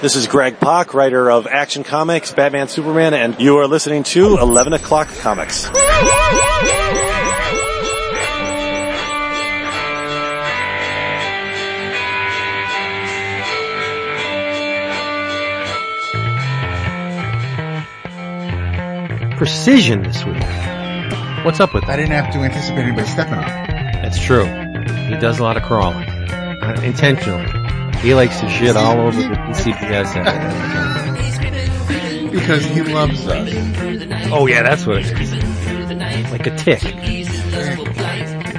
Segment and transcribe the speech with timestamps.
[0.00, 4.38] This is Greg Pak, writer of Action Comics, Batman, Superman, and you are listening to
[4.38, 5.68] 11 O'Clock Comics.
[19.36, 21.44] Precision this week.
[21.44, 24.02] What's up with I didn't have to anticipate anybody stepping on it.
[24.02, 24.46] That's true.
[24.46, 26.08] He does a lot of crawling.
[26.08, 27.59] Uh, intentionally.
[28.02, 30.14] He likes to shit all over the CPS.
[32.30, 33.48] Because he loves us.
[34.32, 35.32] oh yeah, that's what it is.
[36.30, 36.82] Like a tick.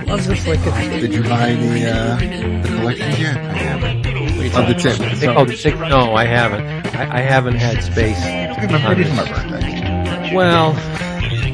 [0.07, 1.01] Loves us like a tick.
[1.01, 2.17] Did you buy the, uh,
[2.61, 3.37] the collections yet?
[3.37, 4.05] I haven't.
[4.53, 5.17] Of the tip.
[5.17, 5.79] So, Oh, the tick?
[5.79, 6.95] No, I haven't.
[6.95, 8.17] I, I haven't had space.
[8.17, 10.35] Hey, my birthday.
[10.35, 10.75] Well,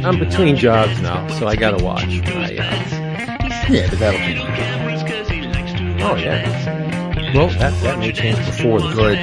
[0.06, 2.04] I'm between jobs now, so I gotta watch.
[2.26, 2.52] I,
[3.70, 6.77] Yeah, but that'll be uh, oh yeah.
[7.34, 9.18] Well, that, that may change before the good.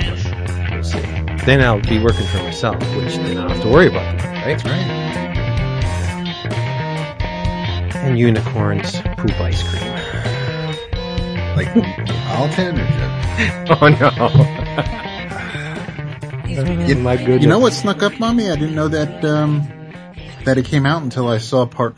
[0.70, 1.00] We'll see.
[1.46, 4.62] Then I'll be working for myself, which then I'll have to worry about, right?
[4.64, 4.91] right.
[7.94, 9.91] And unicorns poop ice cream.
[11.56, 11.69] Like
[12.36, 13.88] Alton or just, Oh
[16.69, 16.86] no.
[16.86, 17.42] you, My goodness.
[17.42, 18.50] you know what snuck up on me?
[18.50, 19.62] I didn't know that, um,
[20.44, 21.97] that it came out until I saw part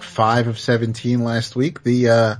[0.00, 1.82] five of 17 last week.
[1.84, 2.36] The, uh,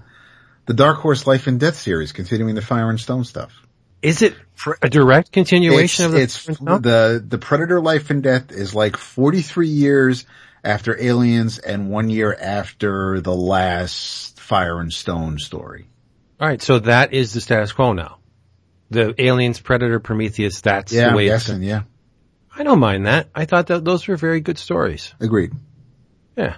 [0.67, 3.53] the Dark Horse Life and Death series, continuing the Fire and Stone stuff.
[4.01, 4.35] Is it
[4.83, 6.23] a direct continuation of the?
[6.23, 10.27] it's the the Predator Life and Death is like 43 years
[10.65, 15.87] after Aliens and one year after the last Fire and Stone story.
[16.41, 18.19] All right, so that is the status quo now.
[18.91, 20.61] The aliens, Predator, Prometheus.
[20.61, 21.27] That's Yeah, the I'm way.
[21.29, 21.63] It's, guessing.
[21.63, 21.83] Yeah,
[22.57, 23.29] I don't mind that.
[23.35, 25.15] I thought that those were very good stories.
[25.21, 25.53] agreed.
[26.37, 26.57] Yeah,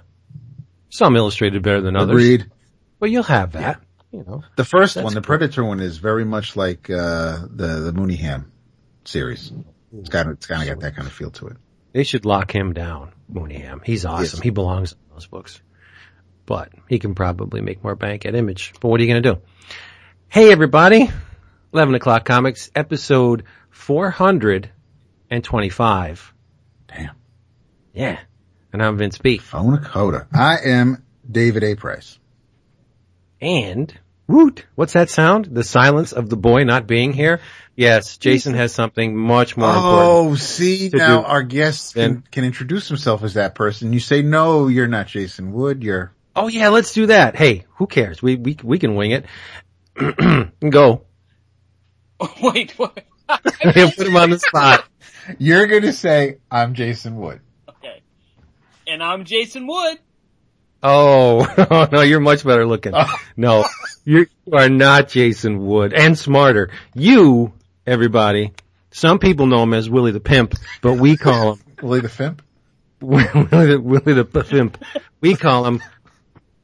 [0.88, 2.14] some illustrated better than others.
[2.22, 2.50] Agreed.
[2.98, 3.82] But you'll have that.
[4.14, 4.44] You know.
[4.54, 5.22] The first one, the cool.
[5.22, 8.44] Predator one, is very much like uh, the the Mooneyham
[9.04, 9.50] series.
[9.92, 11.56] It's got it's kind of got that kind of feel to it.
[11.92, 13.84] They should lock him down, Mooneyham.
[13.84, 14.36] He's awesome.
[14.36, 14.40] Yes.
[14.40, 15.60] He belongs in those books.
[16.46, 18.74] But he can probably make more bank at Image.
[18.80, 19.40] But what are you going to do?
[20.28, 21.10] Hey everybody,
[21.72, 26.34] 11 o'clock comics, episode 425.
[26.86, 27.16] Damn.
[27.92, 28.20] Yeah.
[28.72, 29.36] And I'm Vince B.
[29.38, 30.28] Phone a coda.
[30.32, 31.74] I am David A.
[31.74, 32.18] Price.
[33.40, 33.92] And,
[34.26, 35.46] woot, what's that sound?
[35.46, 37.40] The silence of the boy not being here?
[37.76, 40.32] Yes, Jason has something much more oh, important.
[40.32, 41.26] Oh, see now do.
[41.26, 43.92] our guest can, can introduce himself as that person.
[43.92, 45.82] You say no, you're not Jason Wood.
[45.82, 47.36] You're Oh yeah, let's do that.
[47.36, 48.20] Hey, who cares?
[48.20, 49.26] We, we, we can wing it.
[50.70, 51.04] Go.
[52.42, 53.04] Wait, what?
[53.28, 54.84] Put him on the spot.
[55.38, 57.40] you're gonna say I'm Jason Wood.
[57.68, 58.02] okay.
[58.86, 59.98] And I'm Jason Wood.
[60.86, 62.92] Oh, no, you're much better looking.
[63.36, 63.64] No,
[64.04, 66.70] you're, not Jason Wood and smarter.
[66.94, 67.52] You,
[67.84, 68.52] everybody,
[68.92, 72.38] some people know him as Willie the Pimp, but we call him Willie the Fimp.
[73.00, 74.84] Willie the, Willie the Pimp.
[75.20, 75.82] We call him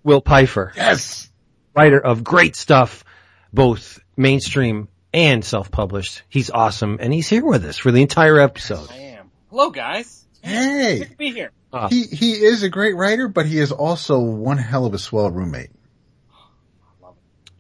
[0.04, 1.28] Will Pfeifer, Yes.
[1.74, 3.04] writer of great stuff,
[3.52, 6.22] both mainstream and self-published.
[6.28, 8.88] He's awesome and he's here with us for the entire episode.
[8.92, 9.30] I am.
[9.50, 10.24] Hello, guys.
[10.42, 11.00] Hey.
[11.00, 11.50] Good to be here.
[11.88, 15.30] He he is a great writer, but he is also one hell of a swell
[15.30, 15.70] roommate.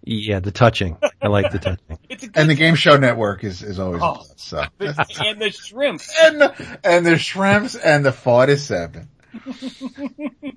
[0.02, 0.96] Yeah, the touching.
[1.22, 1.98] I like the touching.
[2.08, 4.22] It's And the Game Show Network is is always Oh.
[4.22, 4.64] a so.
[4.80, 6.00] and the shrimp.
[6.22, 9.08] and the, and the shrimps and the forty-seven.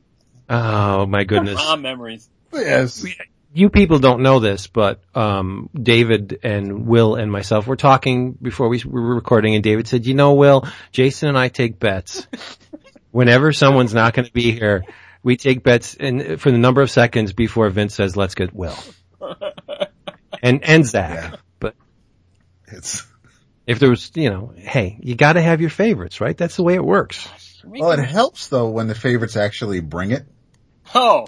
[0.50, 1.58] Oh my goodness.
[1.60, 2.30] Ah, memories.
[2.52, 3.06] Yes.
[3.54, 8.68] you people don't know this, but um, David and Will and myself were talking before
[8.68, 12.28] we were recording, and David said, "You know, Will, Jason and I take bets.
[13.14, 14.84] Whenever someone's not going to be here,
[15.22, 18.76] we take bets, and for the number of seconds before Vince says, "Let's get Will,"
[20.42, 21.32] and ends that.
[21.32, 21.36] Yeah.
[21.60, 21.76] But
[22.66, 23.06] It's
[23.68, 26.36] if there was, you know, hey, you got to have your favorites, right?
[26.36, 27.30] That's the way it works.
[27.64, 30.26] well, it helps though when the favorites actually bring it.
[30.96, 31.28] Oh,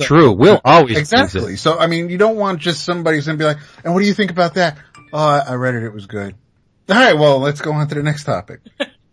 [0.00, 0.32] True.
[0.32, 1.56] Will always Exactly.
[1.56, 4.06] So I mean, you don't want just somebody who's gonna be like, "And what do
[4.06, 4.78] you think about that?"
[5.12, 5.82] Oh, I I read it.
[5.82, 6.34] It was good.
[6.88, 7.18] All right.
[7.18, 8.60] Well, let's go on to the next topic.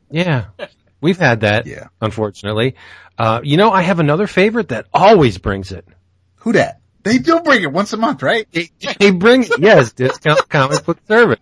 [0.09, 0.45] Yeah.
[1.05, 1.89] We've had that, Yeah.
[2.01, 2.73] unfortunately.
[3.15, 5.87] Uh, you know, I have another favorite that always brings it.
[6.37, 6.79] Who that?
[7.03, 8.47] They do bring it once a month, right?
[8.51, 11.39] They, they bring it, yes, discount comic book service.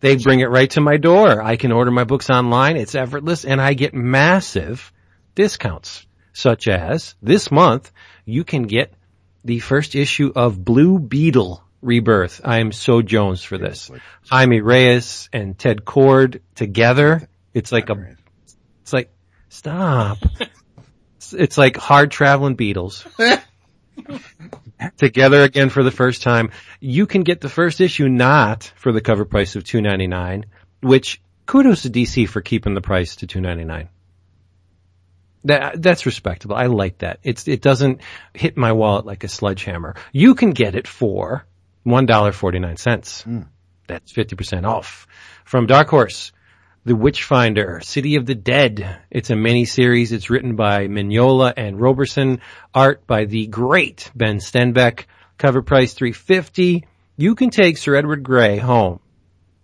[0.00, 1.40] They bring it right to my door.
[1.40, 2.76] I can order my books online.
[2.76, 4.92] It's effortless and I get massive
[5.36, 7.92] discounts, such as this month
[8.24, 8.92] you can get
[9.44, 12.40] the first issue of Blue Beetle Rebirth.
[12.44, 13.88] I am so Jones for this.
[14.28, 17.28] Jaime Reyes and Ted Kord together.
[17.54, 18.15] It's like a,
[18.86, 19.10] it's like,
[19.48, 20.18] stop.
[21.32, 23.04] It's- like hard traveling Beetles
[24.96, 26.52] together again for the first time.
[26.78, 30.46] You can get the first issue not for the cover price of two ninety nine
[30.82, 33.88] which kudos to DC for keeping the price to two ninety nine.
[35.42, 36.54] That that's respectable.
[36.54, 37.18] I like that.
[37.24, 38.02] It's it doesn't
[38.34, 39.96] hit my wallet like a sledgehammer.
[40.12, 41.44] You can get it for
[41.82, 43.22] one dollar forty nine cents.
[43.22, 43.42] Hmm.
[43.88, 45.08] That's fifty percent off.
[45.44, 46.30] From Dark Horse,
[46.86, 49.00] The Witchfinder, City of the Dead.
[49.10, 50.12] It's a mini series.
[50.12, 52.40] It's written by Mignola and Roberson.
[52.72, 55.06] Art by the great Ben Stenbeck.
[55.36, 56.86] Cover price three fifty.
[57.16, 59.00] You can take Sir Edward Grey home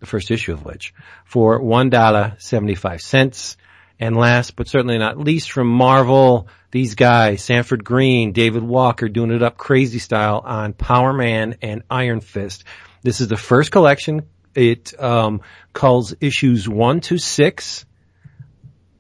[0.01, 3.57] the first issue of which, for $1.75.
[4.01, 9.31] And last but certainly not least from Marvel, these guys, Sanford Greene, David Walker doing
[9.31, 12.65] it up crazy style on Power Man and Iron Fist.
[13.03, 14.27] This is the first collection.
[14.55, 15.41] It, um,
[15.73, 17.87] calls issues one to six.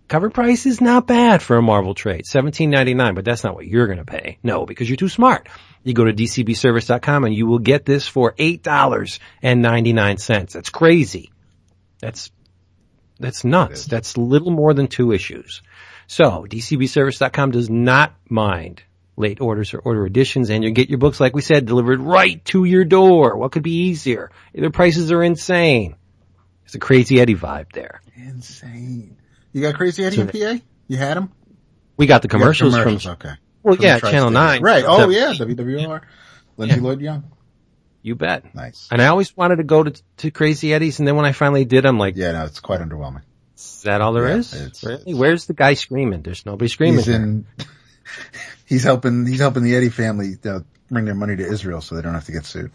[0.08, 2.26] Cover price is not bad for a Marvel trade.
[2.26, 4.38] Seventeen ninety nine, but that's not what you're gonna pay.
[4.42, 5.48] No, because you're too smart.
[5.84, 10.18] You go to dcbservice.com and you will get this for eight dollars and ninety nine
[10.18, 10.52] cents.
[10.52, 11.32] That's crazy.
[12.00, 12.30] That's
[13.18, 13.86] that's nuts.
[13.86, 15.62] That's little more than two issues.
[16.06, 18.82] So dcbservice.com does not mind
[19.16, 22.42] late orders or order additions and you get your books, like we said, delivered right
[22.46, 23.36] to your door.
[23.36, 24.30] What could be easier?
[24.54, 25.96] Their prices are insane.
[26.64, 28.00] It's a crazy Eddie vibe there.
[28.16, 29.16] Insane.
[29.52, 30.64] You got Crazy Eddie in PA?
[30.88, 31.30] You had him?
[31.98, 33.32] We got the commercials, from okay.
[33.62, 33.98] Well, From yeah.
[34.00, 34.62] Channel 9.
[34.62, 34.84] Right.
[34.86, 36.00] Oh The- yeah, WWR.
[36.56, 36.82] Lindsay Yeah.
[36.82, 37.24] Lloyd Young.
[38.00, 38.54] You bet.
[38.54, 38.88] Nice.
[38.90, 41.64] And I always wanted to go to, to Crazy Eddie's, and then when I finally
[41.66, 43.22] did, I'm like, Yeah, no, it's quite underwhelming.
[43.56, 44.52] is that all there Yeah, is?
[44.54, 45.00] it's- really?
[45.02, 46.22] it's- Where's the guy screaming?
[46.22, 46.96] There's nobody screaming.
[47.00, 47.46] He's in.
[48.72, 49.26] he's helping.
[49.26, 50.60] He's helping the Eddie family uh,
[50.90, 52.72] bring their money to Israel so they don't have to get sued.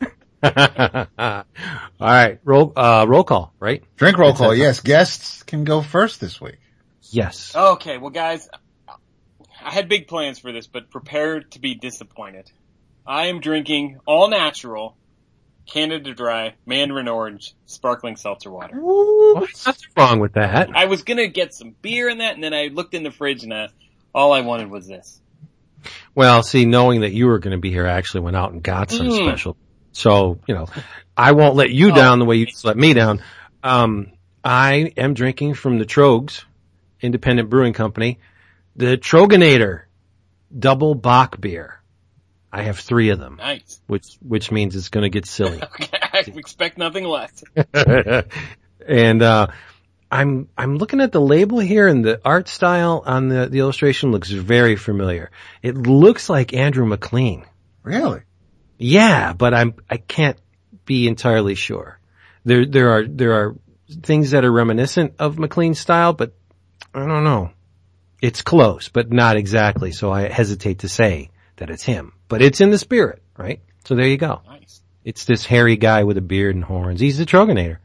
[0.42, 1.44] all
[2.00, 3.84] right, roll uh, roll call, right?
[3.96, 4.54] Drink roll call.
[4.54, 6.58] Yes, guests can go first this week.
[7.10, 7.54] Yes.
[7.54, 8.48] Okay, well guys,
[9.64, 12.50] I had big plans for this, but prepare to be disappointed.
[13.06, 14.96] I am drinking all natural,
[15.66, 18.76] Canada Dry, Mandarin Orange, sparkling seltzer water.
[18.76, 19.66] What's
[19.96, 20.70] wrong with that?
[20.74, 23.44] I was gonna get some beer in that, and then I looked in the fridge
[23.44, 23.68] and I,
[24.14, 25.20] all I wanted was this.
[26.14, 28.62] Well, see, knowing that you were going to be here, I actually went out and
[28.62, 29.16] got some Mm.
[29.26, 29.56] special.
[29.92, 30.66] So, you know,
[31.16, 31.94] I won't let you Oh.
[31.94, 33.22] down the way you just let me down.
[33.62, 34.12] Um,
[34.44, 36.44] I am drinking from the Tröegs,
[37.00, 38.18] independent brewing company,
[38.76, 39.82] the Troegenator
[40.56, 41.80] double Bock beer.
[42.52, 43.80] I have three of them, Nice.
[43.86, 45.60] which, which means it's going to get silly.
[45.80, 47.42] Okay, I expect nothing less.
[48.86, 49.46] and, uh,
[50.12, 54.12] I'm, I'm looking at the label here and the art style on the, the illustration
[54.12, 55.30] looks very familiar.
[55.62, 57.46] It looks like Andrew MacLean.
[57.82, 58.20] Really?
[58.76, 60.38] Yeah, but I'm I can't
[60.84, 61.98] be entirely sure.
[62.44, 63.56] There there are there are
[64.02, 66.34] things that are reminiscent of MacLean's style, but
[66.92, 67.50] I don't know.
[68.20, 69.92] It's close, but not exactly.
[69.92, 73.60] So I hesitate to say that it's him, but it's in the spirit, right?
[73.84, 74.42] So there you go.
[74.46, 74.82] Nice.
[75.04, 77.00] It's this hairy guy with a beard and horns.
[77.00, 77.78] He's the Troegenator.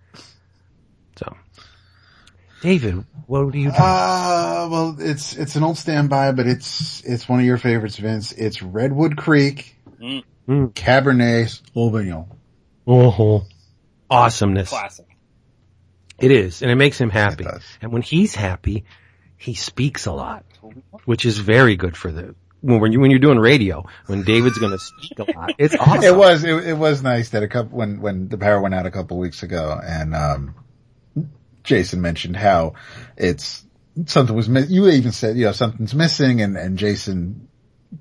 [2.62, 3.76] So, David, what do you do?
[3.78, 8.32] Uh, well, it's, it's an old standby, but it's, it's one of your favorites, Vince.
[8.32, 10.74] It's Redwood Creek, Mm, Mm.
[10.74, 12.28] Cabernet Sauvignon.
[12.88, 13.46] Oh,
[14.10, 14.70] awesomeness.
[14.70, 15.06] classic.
[16.20, 17.44] It is, and it makes him happy.
[17.44, 17.64] does.
[17.82, 18.86] And when he's happy,
[19.38, 20.46] he speaks a lot,
[21.06, 23.86] which is very good for the when when you when you're doing radio.
[24.08, 26.04] When David's going to speak a lot, it's awesome.
[26.04, 28.86] It was, it, it was nice that a couple, when, when the power went out
[28.88, 30.56] a couple weeks ago and, um,
[31.68, 32.74] Jason mentioned how
[33.18, 33.64] it's,
[34.06, 37.50] something was, mi- you even said, you know, something's missing and, and Jason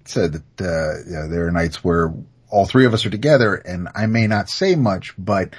[0.05, 2.15] said that, uh, you know, there are nights where
[2.49, 5.55] all three of us are together and I may not say much, but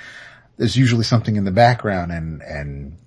[0.56, 2.98] there's usually something in the background and, and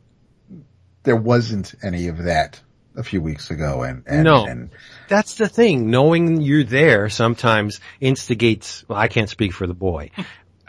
[1.02, 2.60] there wasn't any of that
[2.94, 4.44] a few weeks ago and, and, No.
[4.44, 4.68] and
[5.08, 5.90] That's the thing.
[5.90, 8.84] Knowing you're there sometimes instigates.
[8.86, 10.10] Well, I can't speak for the boy.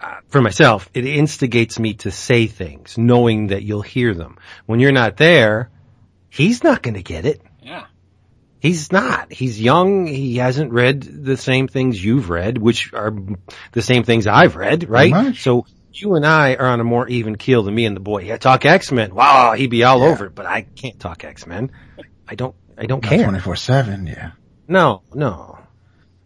[0.01, 4.37] Uh, for myself, it instigates me to say things, knowing that you'll hear them.
[4.65, 5.69] When you're not there,
[6.29, 7.39] he's not going to get it.
[7.61, 7.85] Yeah.
[8.59, 9.31] He's not.
[9.31, 10.07] He's young.
[10.07, 13.13] He hasn't read the same things you've read, which are
[13.73, 15.35] the same things I've read, right?
[15.35, 18.23] So you and I are on a more even keel than me and the boy.
[18.23, 19.13] Yeah, talk X-Men.
[19.13, 20.09] Wow, he'd be all Yeah.
[20.11, 21.71] over it, but I can't talk X-Men.
[22.27, 23.23] I don't, I don't care.
[23.23, 24.07] 24 seven.
[24.07, 24.31] Yeah.
[24.67, 25.59] No, no.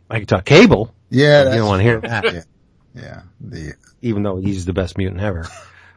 [0.10, 0.94] I can talk Cable.
[1.10, 1.46] Yeah.
[1.52, 2.46] You don't want to hear that,
[2.96, 3.02] yeah.
[3.04, 3.22] Yeah.
[3.42, 5.48] The, even though he's the best mutant ever.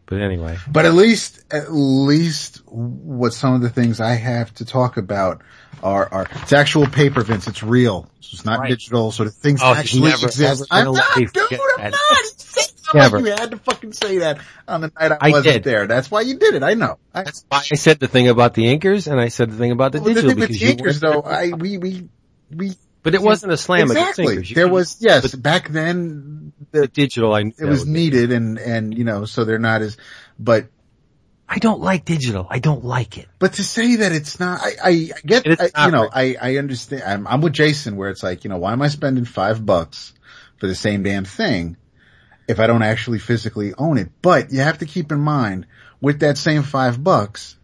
[0.06, 4.64] But anyway, But at least, at least what some of the things I have to
[4.64, 5.42] talk about
[5.82, 7.46] are, are, it's actual paper, Vince.
[7.46, 8.08] It's real.
[8.20, 8.70] So it's not Right.
[8.70, 9.12] digital.
[9.12, 10.62] So the things Oh, he's actually never, exist.
[10.72, 11.36] ever I'm not, dude,
[11.78, 12.24] I'm not.
[12.38, 13.18] Say something Never.
[13.20, 15.64] like you had to fucking say that on the night I, I wasn't did.
[15.64, 15.86] there.
[15.86, 16.62] That's why you did it.
[16.62, 16.96] I know.
[17.12, 19.72] I, that's why I said the thing about the inkers and I said the thing
[19.72, 21.20] about the well, the digital thing with because you weren't though.
[21.20, 22.08] I, we, we,
[22.50, 22.72] we,
[23.08, 24.24] but it wasn't a slam exactly.
[24.24, 24.50] against inkers.
[24.50, 27.34] You There was, yes, but back then, the the, digital.
[27.34, 29.96] I it was needed and, and, you know, so they're not as,
[30.38, 30.68] but
[31.48, 32.46] I don't like digital.
[32.48, 33.26] I don't like it.
[33.38, 36.36] But to say that it's not, I, I get, I, not you know, right.
[36.40, 37.02] I, I understand.
[37.04, 40.12] I'm, I'm with Jason where it's like, you know, why am I spending five bucks
[40.58, 41.78] for the same damn thing
[42.46, 44.10] if I don't actually physically own it?
[44.20, 45.66] But you have to keep in mind
[46.02, 47.56] with that same five bucks,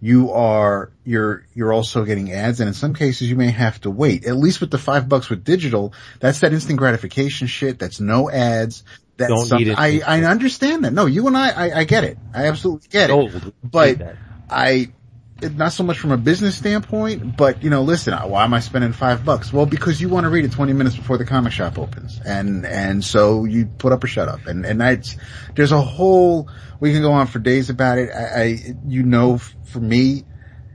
[0.00, 3.90] you are, you're, you're also getting ads and in some cases you may have to
[3.90, 4.26] wait.
[4.26, 7.78] At least with the five bucks with digital, that's that instant gratification shit.
[7.78, 8.82] That's no ads.
[9.16, 9.78] That's Don't something, need it.
[9.78, 10.92] I, I understand that.
[10.94, 12.16] No, you and I, I, I get it.
[12.34, 13.12] I absolutely get it.
[13.12, 13.52] Old.
[13.62, 14.16] But
[14.48, 14.92] I,
[15.42, 18.92] not so much from a business standpoint, but you know, listen, why am I spending
[18.92, 19.52] five bucks?
[19.52, 22.20] Well, because you want to read it 20 minutes before the comic shop opens.
[22.24, 24.46] And, and so you put up or shut up.
[24.46, 25.16] And, and that's,
[25.54, 28.10] there's a whole, we can go on for days about it.
[28.10, 30.24] I, I you know, for me,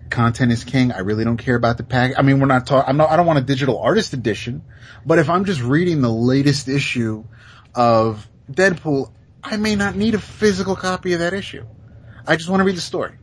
[0.09, 0.91] content is king.
[0.91, 2.13] I really don't care about the pack.
[2.17, 4.63] I mean, we're not talking, I'm not, I don't want a digital artist edition,
[5.05, 7.25] but if I'm just reading the latest issue
[7.73, 9.11] of Deadpool,
[9.43, 11.65] I may not need a physical copy of that issue.
[12.27, 13.17] I just want to read the story.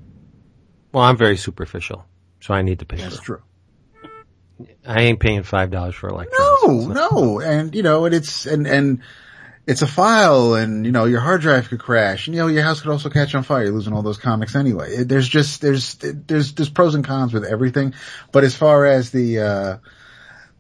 [0.93, 2.05] Well, I'm very superficial,
[2.41, 3.03] so I need the paper.
[3.03, 3.43] That's true.
[4.87, 6.63] I ain't paying five dollars for electronics.
[6.65, 9.03] No, no, and you know, and it's and and
[9.67, 12.63] it's a file, and you know, your hard drive could crash, and you know, your
[12.63, 13.65] house could also catch on fire.
[13.65, 15.05] You're losing all those comics anyway.
[15.05, 17.95] There's just there's there's there's pros and cons with everything,
[18.31, 19.77] but as far as the uh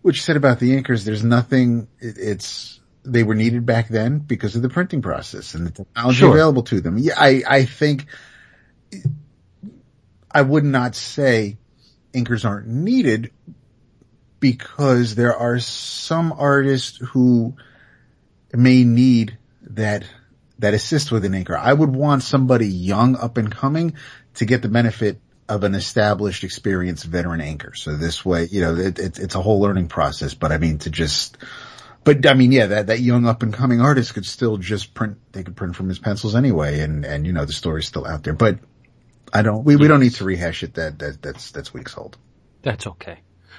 [0.02, 1.88] what you said about the inkers, there's nothing.
[2.00, 6.18] It, it's they were needed back then because of the printing process and the technology
[6.20, 6.30] Sure.
[6.30, 6.98] available to them.
[6.98, 8.06] Yeah, I I think
[10.34, 11.58] I would not say
[12.12, 13.30] inkers aren't needed
[14.40, 17.54] because there are some artists who
[18.52, 20.04] may need that
[20.58, 21.56] that assist with an inker.
[21.56, 23.94] I would want somebody young up and coming
[24.34, 27.76] to get the benefit of an established, experienced veteran inker.
[27.76, 30.34] So this way, you know, it, it, it's a whole learning process.
[30.34, 31.36] But I mean, to just,
[32.04, 35.18] but I mean, yeah, that that young up and coming artist could still just print.
[35.32, 38.22] They could print from his pencils anyway, and and you know, the story's still out
[38.22, 38.34] there.
[38.34, 38.58] But
[39.32, 39.64] I don't.
[39.64, 40.74] We we don't need to rehash it.
[40.74, 42.18] That that that's that's weeks old.
[42.62, 43.18] That's okay.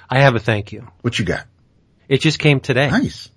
[0.10, 0.88] I have a thank you.
[1.01, 1.46] What you got?
[2.08, 2.89] It just came today.
[2.89, 3.30] Nice.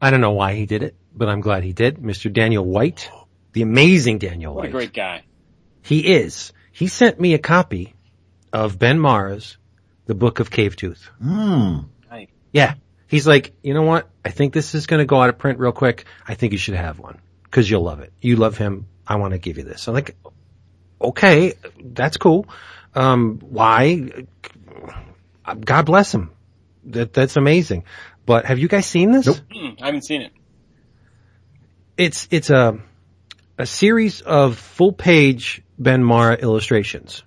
[0.00, 1.96] I don't know why he did it, but I'm glad he did.
[1.98, 2.32] Mr.
[2.32, 3.10] Daniel White,
[3.52, 4.72] the amazing Daniel What a White.
[4.72, 5.22] great guy.
[5.82, 6.52] He is.
[6.72, 7.94] He sent me a copy
[8.52, 9.56] of Ben Marra's
[10.06, 11.08] The Book of Cave Tooth.
[11.22, 11.78] Hmm.
[12.10, 12.28] Nice.
[12.52, 12.74] Yeah.
[13.06, 14.08] He's like, you know what?
[14.24, 16.04] I think this is going to go out of print real quick.
[16.26, 18.12] I think you should have one because you'll love it.
[18.20, 18.86] You love him.
[19.06, 19.86] I want to give you this.
[19.86, 20.16] I'm like,
[21.02, 22.46] okay, that's cool.
[22.94, 24.26] Um, why?
[25.60, 26.30] God bless him.
[26.84, 27.84] That, that's amazing.
[28.26, 29.26] But have you guys seen this?
[29.26, 29.36] Nope.
[29.80, 30.32] I haven't seen it.
[31.96, 32.78] It's, it's a,
[33.58, 37.22] a series of full page Ben Marra illustrations.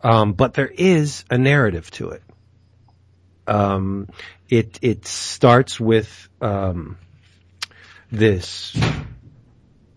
[0.00, 2.22] Um, but there is a narrative to it.
[3.46, 4.08] Um,
[4.48, 6.98] it, it starts with, um,
[8.10, 8.76] this,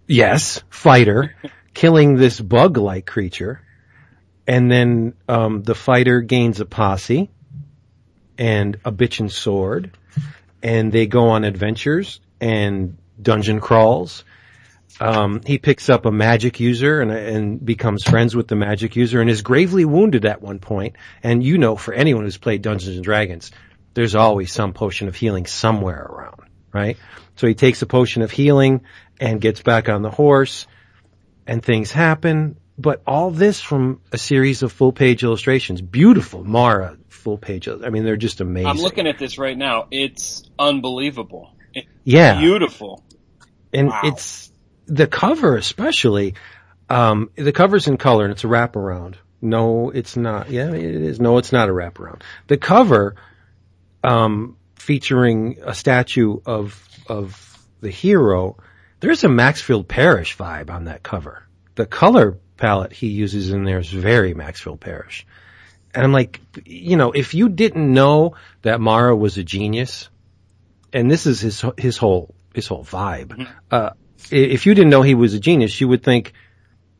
[0.07, 1.35] yes, fighter
[1.73, 3.61] killing this bug-like creature.
[4.47, 7.29] And then, um, the fighter gains a posse
[8.37, 9.91] and a bitchin' sword
[10.63, 14.23] and they go on adventures and dungeon crawls.
[14.99, 19.21] Um, he picks up a magic user and, and becomes friends with the magic user
[19.21, 20.95] and is gravely wounded at one point.
[21.23, 23.51] And you know, for anyone who's played Dungeons and Dragons,
[23.93, 26.97] there's always some potion of healing somewhere around, right?
[27.35, 28.81] So he takes a potion of healing
[29.19, 30.67] and gets back on the horse
[31.51, 32.57] and things happen.
[32.77, 35.81] But all this from a series of full page illustrations.
[35.81, 37.67] Beautiful Marra full page.
[37.67, 38.67] I mean, they're just amazing.
[38.67, 39.87] I'm looking at this right now.
[39.91, 41.53] It's unbelievable.
[41.73, 42.39] It's yeah.
[42.39, 43.03] beautiful.
[43.73, 44.01] and Wow.
[44.05, 44.51] it's
[44.87, 46.33] the cover especially
[46.89, 51.19] um the cover's in color and it's a wraparound no it's not yeah it is
[51.21, 53.15] no it's not a wraparound the cover
[54.03, 58.57] um featuring a statue of of the hero
[59.01, 61.43] there's a maxfield parrish vibe on that cover
[61.75, 65.25] the color palette he uses in there is very maxfield parrish
[65.93, 70.09] and i'm like you know if you didn't know that marra was a genius
[70.93, 73.47] and this is his his whole his whole vibe.
[73.69, 73.91] Uh,
[74.29, 76.33] if you didn't know he was a genius, you would think,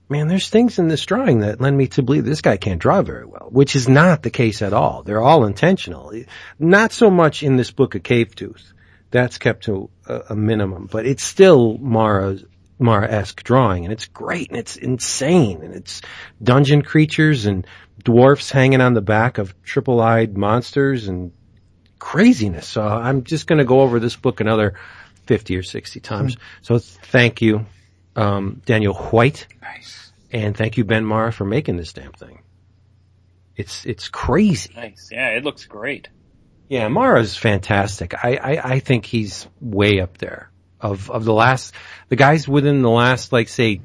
[0.09, 3.01] man, there's things in this drawing that lend me to believe this guy can't draw
[3.01, 5.03] very well, which is not the case at all.
[5.03, 6.13] They're all intentional.
[6.57, 8.73] Not so much in this book of Cave Tooth.
[9.11, 12.43] That's kept to a, a minimum, but it's still Marra's
[12.81, 16.01] Marra-esque drawing and it's great and it's insane and it's
[16.41, 17.67] dungeon creatures and
[18.03, 21.31] dwarfs hanging on the back of triple-eyed monsters and
[21.99, 22.67] craziness.
[22.67, 24.73] So I'm just going to go over this book another
[25.27, 26.37] 50 or 60 times.
[26.63, 27.67] So thank you,
[28.15, 29.45] um, Daniel White.
[29.61, 30.11] Nice.
[30.31, 32.41] And thank you, Ben Marra, for making this damn thing.
[33.55, 34.73] It's, it's crazy.
[34.75, 35.09] Nice.
[35.11, 36.09] Yeah, it looks great.
[36.71, 38.13] Yeah, Marra's fantastic.
[38.23, 40.49] I, I, I think he's way up there
[40.79, 41.73] of, of the last,
[42.07, 43.81] the guys within the last, like say,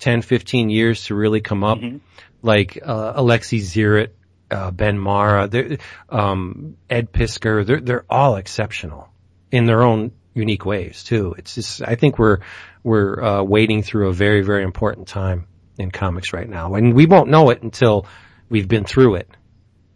[0.00, 2.00] 10, 15 years to really come up, Mhm.
[2.42, 4.08] like uh, Alexi Ziritt,
[4.50, 5.78] uh, Ben Marra,
[6.08, 7.64] um, Ed Piskor.
[7.64, 9.08] They're they're all exceptional
[9.52, 11.36] in their own unique ways too.
[11.38, 12.38] It's just I think we're
[12.82, 15.46] we're uh, wading through a very very important time
[15.78, 18.06] in comics right now, and we won't know it until
[18.48, 19.30] we've been through it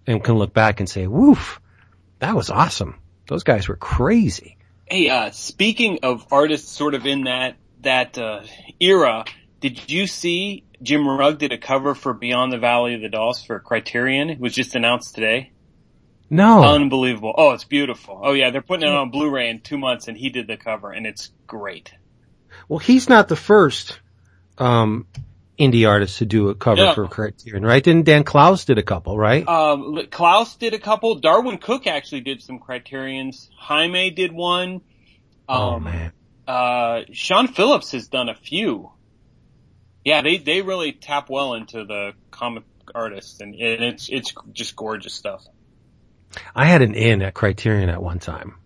[0.06, 1.60] and can look back and say, "Woof,
[2.18, 2.98] that was awesome.
[3.28, 4.56] Those guys were crazy."
[4.86, 8.42] Hey, uh, speaking of artists sort of in that, that, uh,
[8.78, 9.24] era,
[9.60, 13.42] did you see Jim Rugg did a cover for Beyond the Valley of the Dolls
[13.42, 14.30] for Criterion?
[14.30, 15.50] It was just announced today.
[16.30, 17.34] No, Unbelievable.
[17.36, 18.20] Oh, it's beautiful.
[18.22, 20.92] Oh yeah, they're putting it on Blu-ray in two months and he did the cover
[20.92, 21.92] and it's great.
[22.68, 24.00] well, he's not the first
[24.58, 25.06] um,
[25.58, 26.94] indie artists to do a cover Yeah.
[26.94, 27.82] for Criterion, right?
[27.82, 29.46] Didn't Dan Clowes did a couple, right?
[29.48, 31.16] Um, Clowes did a couple.
[31.20, 33.50] Darwyn Cooke actually did some Criterions.
[33.56, 34.80] Jaime did one.
[35.48, 36.12] Um, oh man.
[36.46, 38.90] uh, Sean Phillips has done a few.
[40.04, 44.76] Yeah, they, they really tap well into the comic artists and, and it's, it's just
[44.76, 45.44] gorgeous stuff.
[46.54, 48.56] I had an in at Criterion at one time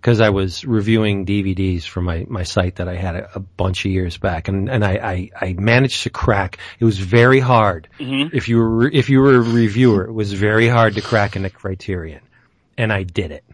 [0.00, 3.84] because I was reviewing DVDs for my, my site that I had a, a bunch
[3.84, 6.58] of years back, and and I, I I managed to crack.
[6.78, 10.06] It was very hard hmm if you were if you were a reviewer.
[10.06, 12.22] It was very hard to crack into Criterion,
[12.78, 13.44] and I did it.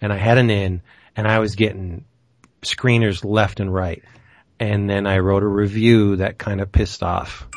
[0.00, 0.82] And I had an in,
[1.16, 2.04] and I was getting
[2.62, 4.04] screeners left and right,
[4.60, 7.48] and then I wrote a review that kind of pissed off.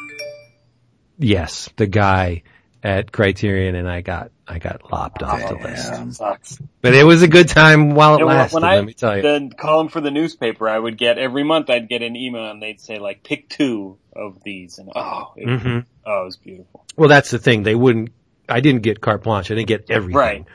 [1.19, 2.43] Yes, the guy
[2.81, 6.15] at Criterion, and I got I got lopped off the list.
[6.17, 6.57] Sucks.
[6.81, 8.55] But it was a good time while it You know, lasted.
[8.55, 9.21] when I let me tell you.
[9.21, 11.69] the column for the newspaper, I would get every month.
[11.69, 15.59] I'd get an email and they'd say like, "Pick two of these," and oh, it,
[15.61, 16.85] hmm oh, it was beautiful.
[16.95, 17.63] Well, that's the thing.
[17.63, 18.09] They wouldn't.
[18.47, 19.51] I didn't get carte blanche.
[19.51, 20.15] I didn't get everything.
[20.17, 20.45] Right.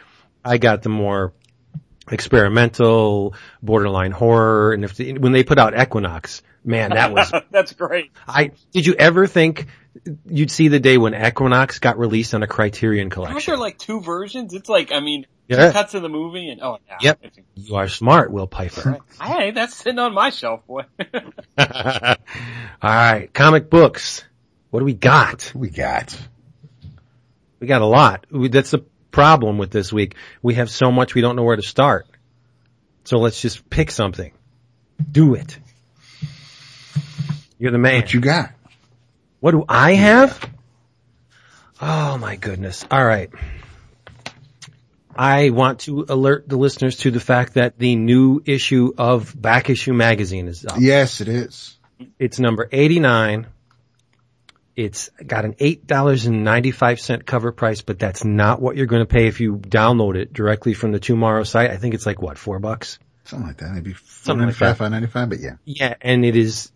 [0.44, 1.34] I got the more
[2.10, 7.32] experimental, borderline horror, and if the, when they put out Equinox, man, that was.
[7.50, 8.12] That's great.
[8.26, 9.66] I did you ever think
[10.26, 13.58] you'd see the day when Equinox got released on a Criterion Aren't there collection?
[13.60, 14.54] like two versions?
[14.54, 15.66] It's like I mean, Yeah.
[15.68, 16.96] two cuts of the movie and oh yeah.
[17.00, 17.24] Yep.
[17.54, 18.98] You are smart, Will Piper.
[19.20, 20.82] Hey, that's sitting on my shelf, boy.
[21.58, 22.16] All
[22.82, 24.24] right, comic books.
[24.70, 25.52] What do we got?
[25.54, 26.18] We got.
[27.60, 28.26] We got a lot.
[28.30, 30.16] We, that's the problem with this week.
[30.40, 32.06] We have so much we don't know where to start.
[33.04, 34.32] So let's just pick something.
[35.10, 35.58] Do it.
[37.58, 38.00] You're the man.
[38.00, 38.50] What you got?
[39.42, 40.48] What do I have?
[41.80, 42.84] Oh my goodness.
[42.88, 43.28] All right.
[45.16, 49.68] I want to alert the listeners to the fact that the new issue of Back
[49.68, 50.76] Issue Magazine is up.
[50.78, 51.76] Yes, it is.
[52.20, 53.48] It's number 89.
[54.76, 59.40] It's got an $8.95 cover price, but that's not what you're going to pay if
[59.40, 61.72] you download it directly from the Tomorrow site.
[61.72, 63.00] I think it's like what, four bucks?
[63.24, 63.72] Something like that.
[63.72, 64.78] Maybe Something like 495, that.
[64.78, 65.56] 595, but yeah.
[65.64, 66.70] Yeah, and it is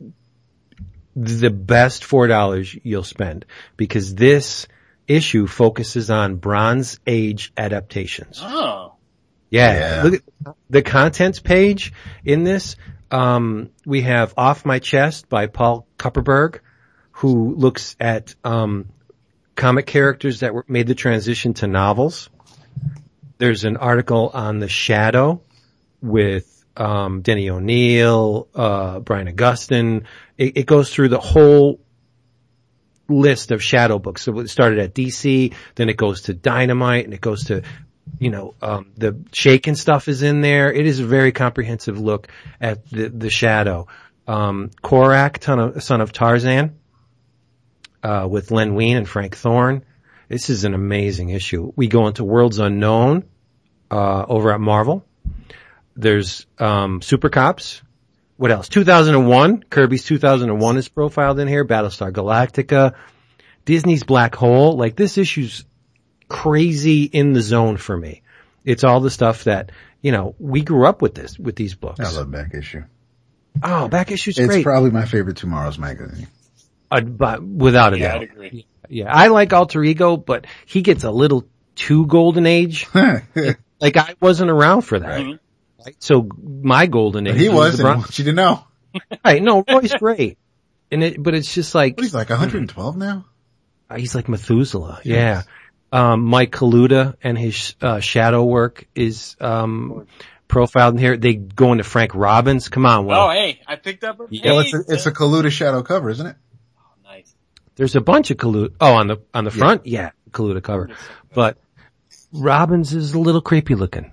[1.16, 4.66] the best four dollars you'll spend because this
[5.08, 8.38] issue focuses on Bronze Age adaptations.
[8.42, 8.92] Oh,
[9.50, 10.02] Yeah, Yeah.
[10.02, 10.14] look
[10.46, 11.92] at the contents page
[12.24, 12.76] in this.
[13.10, 16.58] Um, we have "Off My Chest" by Paul Kupperberg,
[17.12, 18.86] who looks at um,
[19.54, 22.28] comic characters that were made the transition to novels.
[23.38, 25.40] There's an article on the Shadow
[26.02, 30.04] with um, Denny O'Neil, uh, Brian Augustyn.
[30.38, 31.80] It, it goes through the whole
[33.08, 34.22] list of Shadow books.
[34.22, 37.62] So it started at DC, then it goes to Dynamite, and it goes to,
[38.18, 40.72] you know, um, the Chaykin stuff is in there.
[40.72, 42.28] It is a very comprehensive look
[42.60, 43.86] at the the Shadow.
[44.26, 46.78] Um, Korak, ton of, son of Tarzan,
[48.02, 49.84] uh, with Len Wein and Frank Thorne.
[50.28, 51.72] This is an amazing issue.
[51.76, 53.24] We go into Worlds Unknown,
[53.90, 55.04] uh, over at Marvel.
[55.94, 57.82] There's, um, Super Cops.
[58.36, 58.68] What else?
[58.68, 59.64] 2001.
[59.70, 61.64] Kirby's 2001 is profiled in here.
[61.64, 62.94] Battlestar Galactica.
[63.64, 64.76] Disney's Black Hole.
[64.76, 65.64] Like this issue's
[66.28, 68.22] crazy in the zone for me.
[68.64, 69.70] It's all the stuff that,
[70.02, 72.00] you know, we grew up with this, with these books.
[72.00, 72.82] I love back issue.
[73.62, 74.64] Oh, back issue's It's great.
[74.64, 76.28] probably my favorite TwoMorrows magazine.
[76.90, 78.22] Uh, but without a yeah, doubt.
[78.22, 78.66] I'd agree.
[78.88, 82.86] Yeah, I like Alter Ego, but he gets a little too golden age.
[83.78, 85.20] Like I wasn't around for that.
[85.20, 85.38] Mhm.
[85.86, 85.96] Right?
[86.02, 87.36] So my golden age.
[87.38, 88.64] he was, the and I Bron- want you to know.
[89.24, 89.42] right?
[89.42, 90.36] No, Roy's great,
[90.90, 93.24] and it, but it's just like What, he's like 112 now?
[93.96, 95.00] he's like Methuselah.
[95.04, 95.42] Yeah.
[95.92, 100.06] Um, Mike Kaluta and his uh, shadow work is um,
[100.48, 101.16] profiled in here.
[101.16, 102.68] They go into Frank Robbins.
[102.68, 103.14] Come on, Will.
[103.14, 104.26] Oh, hey, I picked up a.
[104.28, 106.36] Yeah, Well, it's a, it's a Kaluta shadow cover, isn't it?
[106.80, 107.32] oh, nice.
[107.76, 108.74] There's a bunch of Kaluta.
[108.80, 110.90] Oh, on the on the front, yeah, Kaluta cover.
[111.32, 111.56] But
[112.32, 114.10] Robbins is a little creepy looking.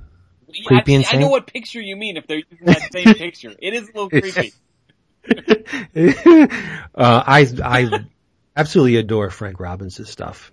[0.65, 3.53] Creepy I, and I know what picture you mean if they're using that same picture.
[3.57, 4.53] It is a little creepy.
[6.95, 8.05] uh, I, I
[8.55, 10.51] absolutely adore Frank Robbins' stuff.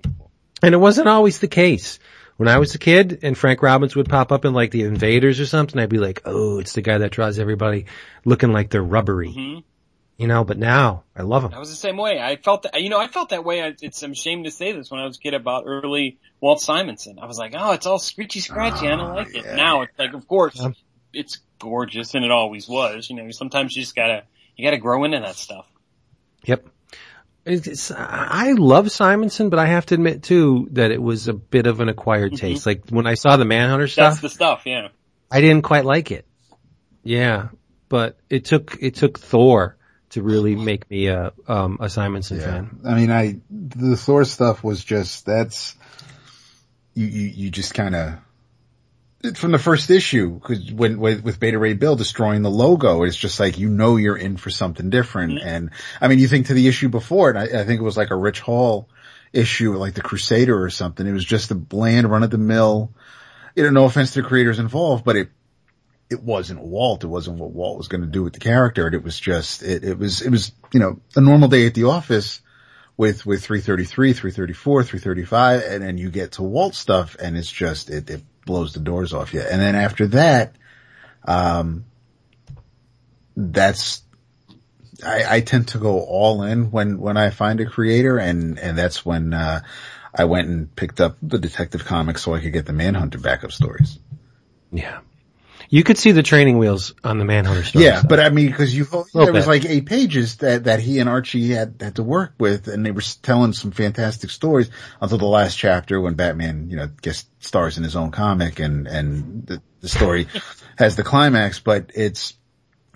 [0.62, 1.98] And it wasn't always the case.
[2.36, 5.40] When I was a kid and Frank Robbins would pop up in like the Invaders
[5.40, 7.86] or something, I'd be like, oh, it's the guy that draws everybody
[8.24, 9.28] looking like they're rubbery.
[9.28, 9.64] Mhm.
[10.16, 11.52] You know, but now I love him.
[11.54, 12.20] I was the same way.
[12.20, 13.62] I felt that, you know, I felt that way.
[13.62, 16.60] I, it's, I'm ashamed to say this when I was a kid about early Walt
[16.60, 17.18] Simonson.
[17.20, 18.88] I was like, oh, it's all screechy scratchy.
[18.88, 19.44] I don't like it.
[19.44, 19.54] yeah.
[19.56, 20.70] Now it's like, of course, Yeah.
[21.12, 23.08] it's gorgeous and it always was.
[23.10, 24.24] You know, sometimes you just gotta,
[24.56, 25.66] you gotta grow into that stuff.
[26.44, 26.66] Yep.
[27.46, 31.66] It's, I love Simonson, but I have to admit too that it was a bit
[31.66, 32.66] of an acquired taste.
[32.66, 34.88] Like when I saw the Manhunter stuff, That's stuff, the stuff, yeah.
[35.30, 36.26] I didn't quite like it.
[37.02, 37.48] Yeah,
[37.88, 39.78] but it took it took Thor
[40.10, 42.44] to really make me a um, a Simonson Yeah.
[42.46, 42.80] fan.
[42.84, 45.76] I mean, I, the Thor stuff was just, that's,
[46.94, 48.14] you, you, you just kind of,
[49.36, 53.16] from the first issue, cause when, with, with Beta Ray Bill destroying the logo, it's
[53.16, 55.34] just like, you know, you're in for something different.
[55.34, 55.48] Mm-hmm.
[55.48, 57.98] And I mean, you think to the issue before, and I, I think it was
[57.98, 58.88] like a Rich Hall
[59.32, 61.06] issue, like the Crusader or something.
[61.06, 62.92] It was just a bland run of the mill,
[63.54, 65.28] you know, no offense to the creators involved, but it,
[66.08, 67.04] it wasn't Walt.
[67.04, 68.88] It wasn't what Walt was going to do with the character.
[68.88, 71.84] It was just, it, it was, it was, you know, a normal day at the
[71.84, 72.40] office
[73.00, 77.88] with, with 333, 334, 335, and then you get to Walt stuff and it's just,
[77.88, 79.40] it, it blows the doors off you.
[79.40, 80.54] And then after that,
[81.24, 81.86] um,
[83.34, 84.02] that's,
[85.02, 88.76] I, I tend to go all in when, when I find a creator and, and
[88.76, 89.62] that's when, uh,
[90.14, 93.52] I went and picked up the Detective Comics so I could get the Manhunter backup
[93.52, 93.98] stories.
[94.72, 94.98] Yeah,
[95.72, 97.84] you could see the training wheels on the Manhunter story.
[97.84, 101.08] Yeah, but I mean, because you there was like eight pages that that he and
[101.08, 104.68] Archie had had to work with, and they were telling some fantastic stories
[105.00, 108.88] until the last chapter when Batman, you know, guest stars in his own comic, and
[108.88, 110.26] and the, the story
[110.76, 111.60] has the climax.
[111.60, 112.34] But it's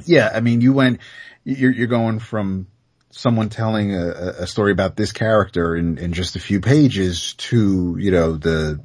[0.05, 0.99] yeah, I mean, you went,
[1.45, 2.67] you're you're going from
[3.11, 7.35] someone telling a, a- a story about this character in in just a few pages
[7.35, 8.83] to you know the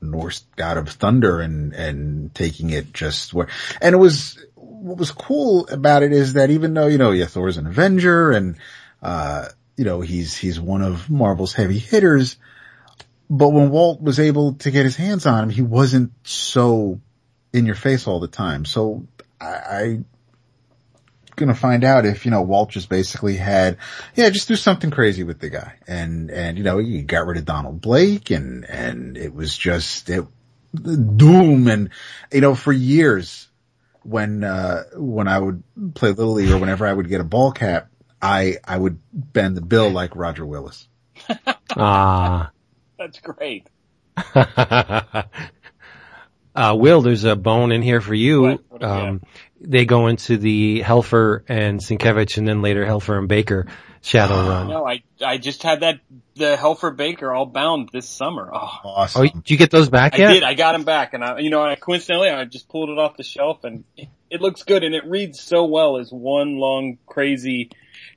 [0.00, 3.48] Norse god of thunder and, and taking it just where,
[3.80, 7.26] and it was, what was cool about it is that even though, you know, yeah,
[7.26, 8.56] Thor's an Avenger and,
[9.02, 12.36] uh, you know, he's, he's one of Marvel's heavy hitters,
[13.30, 17.00] but when Walt was able to get his hands on him, he wasn't so
[17.52, 18.64] in your face all the time.
[18.64, 19.06] So
[19.40, 19.98] I, I
[21.38, 23.78] gonna find out if, you know, Walt just basically had,
[24.14, 25.74] yeah, just do something crazy with the guy.
[25.86, 30.10] And, and, you know, he got rid of Donald Blake and, and it was just,
[30.10, 30.26] it,
[30.74, 31.90] doom and,
[32.32, 33.48] you know, for years
[34.02, 35.62] when, uh, when I would
[35.94, 37.88] play Little League or whenever I would get a ball cap,
[38.20, 40.86] I, I would bend the bill like Roger Willis.
[41.76, 42.50] ah.
[42.98, 43.68] That's great.
[44.34, 45.22] uh,
[46.56, 48.42] Will, there's a bone in here for you.
[48.42, 48.60] What?
[48.68, 49.22] What do we Um,
[49.60, 53.66] they go into the Helfer and Sienkiewicz and then later Helfer and Baker
[54.02, 54.68] shadow run.
[54.68, 56.00] No, I, I just had that,
[56.36, 58.50] the Helfer Baker all bound this summer.
[58.52, 59.22] Oh, Awesome.
[59.22, 60.30] Oh, did you get those back yet?
[60.30, 60.42] I did.
[60.44, 63.16] I got them back, and I, you know, I coincidentally, I just pulled it off
[63.16, 66.98] the shelf, and it, it looks good, and it reads so well as one long
[67.06, 67.70] crazy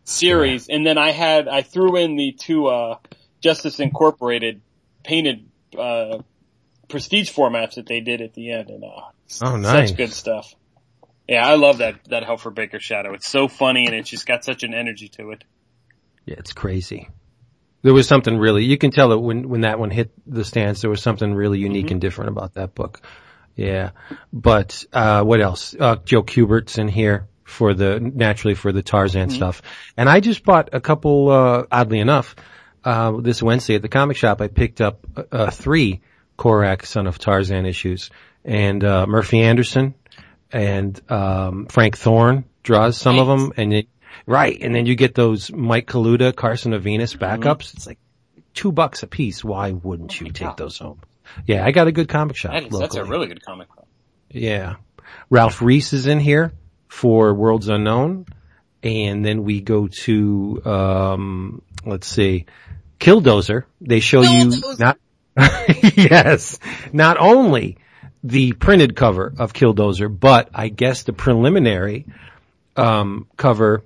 [0.04, 0.68] series.
[0.70, 2.98] And then I had, I threw in the two uh,
[3.42, 4.62] Justice Incorporated
[5.04, 6.20] painted uh,
[6.88, 8.88] prestige formats that they did at the end, and uh,
[9.44, 9.90] Oh, nice.
[9.90, 10.54] such good stuff.
[11.28, 13.14] Yeah, I love that that Helfer Baker shadow.
[13.14, 15.44] It's so funny, and it's just got such an energy to it.
[16.26, 17.10] Yeah, it's crazy.
[17.84, 20.82] There was something really, you can tell that when, when that one hit the stands,
[20.82, 23.02] there was something really unique and different about that book.
[23.56, 23.90] Yeah.
[24.32, 25.76] But, uh, what else?
[25.80, 29.64] Uh, Joe Kubert's in here for the, naturally for the Tarzan stuff.
[29.98, 32.36] And I just bought a couple, uh, oddly enough,
[32.84, 35.08] uh, this Wednesday at the comic shop, I picked up,
[35.52, 36.02] three
[36.38, 38.12] Korak Son of Tarzan issues
[38.46, 39.96] and, uh, Murphy Anderson
[40.52, 43.88] and, um, Frank Thorne draws some of them and it,
[44.26, 47.74] Right, and then you get those Mike Kaluta, Carson of Venus backups.
[47.74, 48.00] It's like
[48.54, 49.44] two bucks a piece.
[49.44, 51.02] Why wouldn't you take those home?
[51.46, 52.52] Yeah, I got a good comic shop.
[52.52, 53.68] That is, that's a really good comic.
[53.74, 53.88] shop.
[54.30, 54.76] Yeah.
[55.30, 56.54] Ralph Reese is in here
[56.88, 58.26] for Worlds Unknown.
[58.84, 62.48] And then we go to, um, let's see,
[63.00, 63.66] Killdozer.
[63.80, 64.98] They show you not,
[65.38, 66.60] yes,
[66.92, 67.78] not only
[68.24, 72.06] the printed cover of Killdozer, but I guess the preliminary,
[72.76, 73.84] um, cover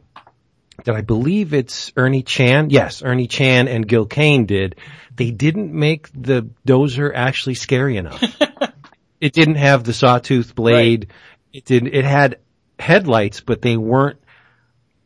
[0.84, 2.70] that I believe it's Ernie Chan.
[2.70, 4.76] Yes, Ernie Chan and Gil Kane did.
[5.16, 8.22] They didn't make the dozer actually scary enough.
[9.22, 11.08] it didn't have the sawtooth blade.
[11.54, 12.40] It didn't, it had
[12.78, 14.20] headlights, but they weren't,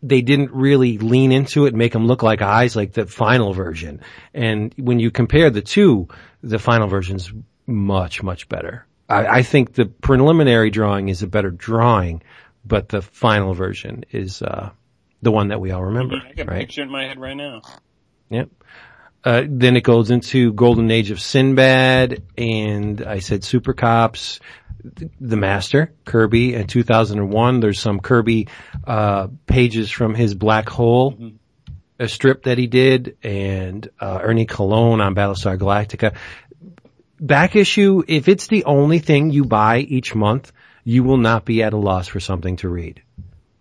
[0.02, 3.54] they didn't really lean into it and make them look like eyes like the final
[3.54, 4.02] version.
[4.34, 6.08] And when you compare the two,
[6.42, 7.32] the final version's
[7.68, 8.86] much, much better.
[9.10, 12.22] I, I think the preliminary drawing is a better drawing,
[12.66, 14.70] but the final version is, uh,
[15.22, 16.60] The one that we all remember, I got a right?
[16.62, 17.62] picture in my head right now.
[18.30, 18.50] Yep.
[19.24, 24.40] Uh, then it goes into Golden Age of Sinbad, and I said Super Cops,
[25.20, 27.60] The Master, Kirby, and 2001.
[27.60, 28.48] There's some Kirby
[28.88, 31.34] uh, pages from his Black Hole
[32.00, 36.16] a strip that he did, and uh, Ernie Colon on Battlestar Galactica.
[37.20, 40.52] Back issue, if it's the only thing you buy each month,
[40.84, 43.02] you will not be at a loss for something to read.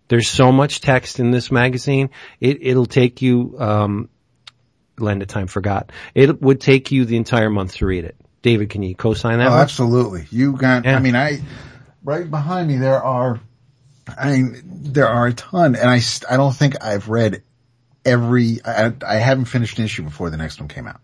[0.09, 4.09] There's so much text in this magazine, it, it'll take you, um,
[4.99, 5.93] Lend Time forgot.
[6.15, 8.17] It would take you the entire month to read it.
[8.43, 9.61] David, can you co-sign that Oh, one?
[9.61, 10.27] absolutely.
[10.31, 10.97] You got, Yeah.
[10.97, 11.41] I mean, I,
[12.05, 13.41] right behind me there are,
[14.17, 17.43] I mean, there are a ton and I, I don't think I've read
[18.05, 21.01] every, I, I haven't finished an issue before the next one came out.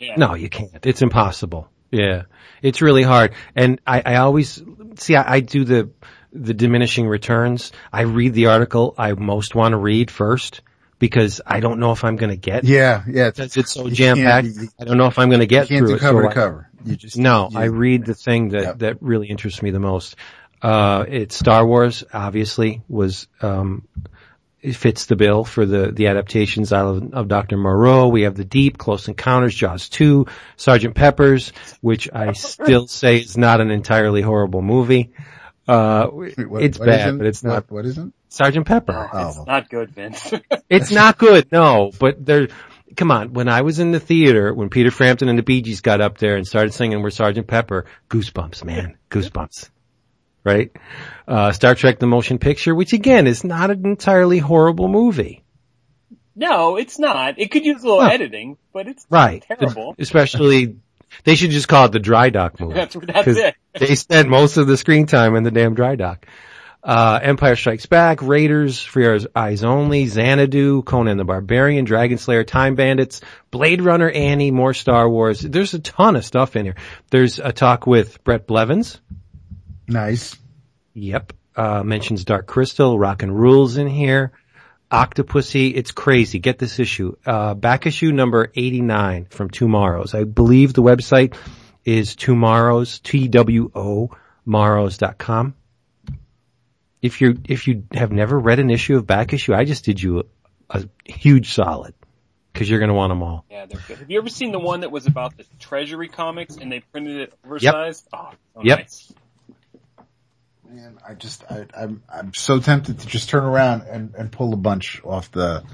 [0.00, 0.16] Yeah.
[0.16, 0.84] No, you can't.
[0.84, 1.68] It's impossible.
[1.90, 2.22] Yeah.
[2.62, 3.34] It's really hard.
[3.54, 4.62] And I, I always,
[4.96, 5.90] see, I, I do the,
[6.32, 7.72] the diminishing returns.
[7.92, 10.60] I read the article I most want to read first
[10.98, 13.30] because I don't know if I'm going to get Yeah, yeah.
[13.36, 14.48] It's so jam packed.
[14.80, 16.00] I don't know if I'm going to get through it.
[16.00, 16.64] cover so to I- cover.
[16.84, 18.78] You just, No, you- I read the thing that, Yep.
[18.80, 20.16] that really interests me the most.
[20.60, 23.86] Uh, it's Star Wars, obviously, was, um,
[24.62, 27.56] fits the bill for the, the adaptations out of, of Dr.
[27.56, 28.08] Moreau.
[28.08, 33.36] We have The Deep, Close Encounters, Jaws 2, Sergeant Pepper's, which I still say is
[33.36, 35.12] not an entirely horrible movie.
[35.66, 38.14] Uh, Wait, what- it's what bad, but it's what- not What isn't?
[38.30, 39.08] Sergeant Pepper.
[39.12, 39.28] Oh.
[39.28, 40.32] It's not good, Vince.
[40.68, 42.48] It's not good, no, but there,
[42.94, 45.80] come on, when I was in the theater, when Peter Frampton and the Bee Gees
[45.80, 49.70] got up there and started singing We're Sergeant Pepper, goosebumps, man, goosebumps.
[50.48, 50.70] Right?
[51.26, 55.44] Uh, Star Trek the Motion Picture, which again is not an entirely horrible movie.
[56.34, 57.34] no, it's not.
[57.38, 58.08] It could use a little No.
[58.08, 59.44] editing, but it's Right.
[59.46, 59.94] terrible.
[59.98, 60.76] Especially,
[61.24, 62.74] they should just call it the dry dock movie.
[62.74, 63.54] That's, that's it.
[63.78, 66.26] They spent most of the screen time in the damn dry dock.
[66.82, 72.76] Uh, Empire Strikes Back, Raiders, Your Eyes Only, Xanadu, Conan the Barbarian, Dragon Slayer, Time
[72.76, 75.40] Bandits, Blade Runner, Annie, more Star Wars.
[75.40, 76.76] There's a ton of stuff in here.
[77.10, 79.00] There's a talk with Bret Blevins.
[79.88, 80.36] Nice.
[80.94, 81.32] Yep.
[81.56, 84.32] Uh, mentions Dark Crystal, Rock and Rules in here.
[84.92, 86.38] Octopussy, it's crazy.
[86.38, 87.16] Get this issue.
[87.26, 90.14] Uh, back issue number 89 from TwoMorrows.
[90.14, 91.34] I believe the website
[91.84, 94.10] is TwoMorrows, T-W-O,
[94.44, 95.54] morrows.com.
[97.02, 100.02] If you, if you have never read an issue of back issue, I just did
[100.02, 100.24] you a,
[100.80, 101.94] a huge solid.
[102.54, 103.44] Cause you're gonna want them all.
[103.48, 103.98] Yeah, they're good.
[103.98, 107.16] Have you ever seen the one that was about the Treasury comics and they printed
[107.18, 108.08] it oversized?
[108.12, 108.78] Oh, so Yep.
[108.78, 109.12] nice.
[110.70, 114.52] Man, I just, I, I'm, I'm so tempted to just turn around and, and pull
[114.52, 115.64] a bunch off the,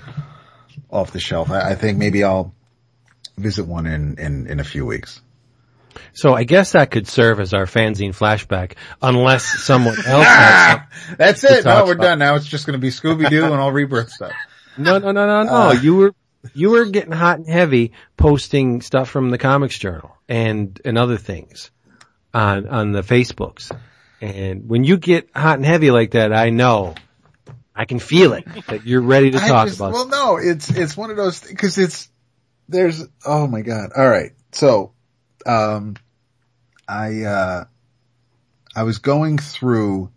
[0.90, 1.50] off the shelf.
[1.50, 2.54] I, I think maybe I'll
[3.36, 5.20] visit one in, in, in a few weeks.
[6.12, 11.16] So I guess that could serve as our fanzine flashback, unless someone else has some-
[11.18, 11.64] That's it.
[11.64, 12.02] No, we're about.
[12.02, 12.18] done.
[12.20, 14.32] Now it's just going to be Scooby Doo and all rebirth stuff.
[14.78, 15.52] No, no, no, no, no.
[15.52, 16.14] Uh, you were
[16.52, 21.16] you were getting hot and heavy posting stuff from the Comics Journal and and other
[21.16, 21.70] things
[22.32, 23.70] on on the Facebooks.
[24.24, 26.94] And when you get hot and heavy like that, I know
[27.76, 29.92] I can feel it that you're ready to talk just- about.
[29.92, 32.08] Well, no, it's it's one of those because it's
[32.66, 33.90] there's oh my god.
[33.94, 34.92] All right, so
[35.44, 35.96] um,
[36.88, 37.64] I uh,
[38.74, 40.10] I was going through.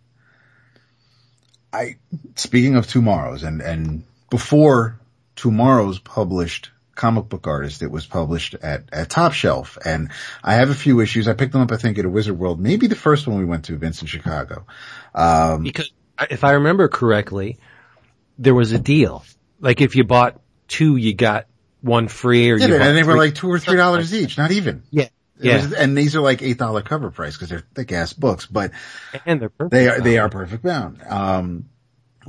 [1.70, 1.96] I
[2.34, 4.98] speaking of TwoMorrows and and before
[5.36, 10.10] TwoMorrows published comic book artist it was published at at top shelf and
[10.44, 12.60] i have a few issues i picked them up i think at a wizard world
[12.60, 14.66] maybe the first one we went to vince in chicago
[15.14, 15.90] um because
[16.30, 17.58] if I remember correctly,
[18.40, 19.24] there was a deal.
[19.60, 21.46] Like if you bought two, you got
[21.80, 24.50] one free, or Yeah, you and they were like two or three dollars each, not
[24.50, 24.82] even.
[24.90, 27.92] yeah, It yeah, was- and these are like eight dollar cover price because they're thick
[27.92, 28.72] ass books, but
[29.24, 29.70] and they're perfect.
[29.70, 31.00] they are they are perfect bound.
[31.08, 31.68] Um,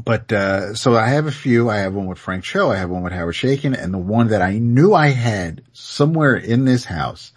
[0.04, 1.70] but uh, so I have a few.
[1.70, 2.72] I have one with Frank Cho.
[2.72, 6.36] I have one with Howard Chaykin, and the one that I knew I had somewhere
[6.36, 7.32] in this house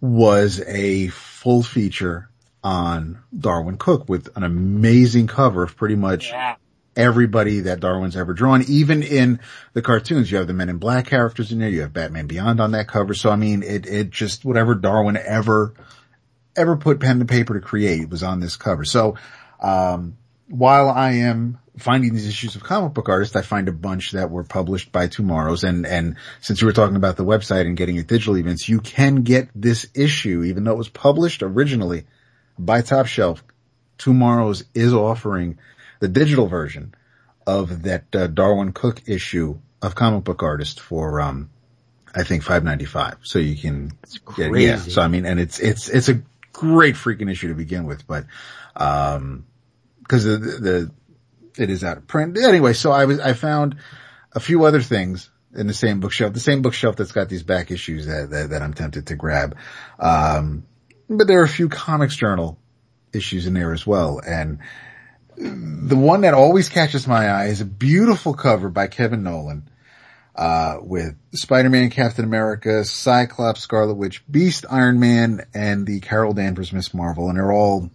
[0.00, 2.28] was a full feature
[2.62, 6.56] on Darwyn Cooke with an amazing cover of pretty much Yeah.
[6.96, 8.62] everybody that Darwyn's ever drawn.
[8.68, 9.40] Even in
[9.72, 11.68] the cartoons, you have the Men in Black characters in there.
[11.68, 13.14] You have Batman Beyond on that cover.
[13.14, 15.74] So I mean, it it just whatever Darwyn ever
[16.56, 18.84] ever put pen to paper to create was on this cover.
[18.84, 19.16] So
[19.60, 20.16] um,
[20.48, 24.30] while I am finding these issues of comic book artists, I find a bunch that
[24.30, 25.64] were published by TwoMorrows.
[25.64, 28.80] And and since you were talking about the website and getting it digital events, you
[28.80, 32.04] can get this issue, even though it was published originally
[32.58, 33.42] by Top Shelf.
[33.98, 35.58] TwoMorrows is offering
[36.00, 36.94] the digital version
[37.46, 41.50] of that uh, Darwyn Cooke issue of comic book artist for um
[42.14, 43.18] I think five ninety five.
[43.22, 43.92] So you can
[44.36, 44.76] get, yeah.
[44.76, 48.26] So I mean, and it's it's it's a great freaking issue to begin with, but
[48.76, 49.46] um
[50.02, 50.90] because the, the
[51.56, 52.38] it is out of print.
[52.38, 53.76] Anyway, so I was, I found
[54.32, 57.70] a few other things in the same bookshelf, the same bookshelf that's got these back
[57.70, 59.56] issues that, that, that I'm tempted to grab.
[59.98, 60.66] Um,
[61.08, 62.58] but there are a few comics journal
[63.12, 64.20] issues in there as well.
[64.26, 64.58] And
[65.36, 69.68] the one that always catches my eye is a beautiful cover by Kevin Nowlan,
[70.34, 76.72] uh, with Spider-Man, Captain America, Cyclops, Scarlet Witch, Beast, Iron Man, and the Carol Danvers
[76.72, 77.28] Miss Marvel.
[77.28, 77.90] And they're all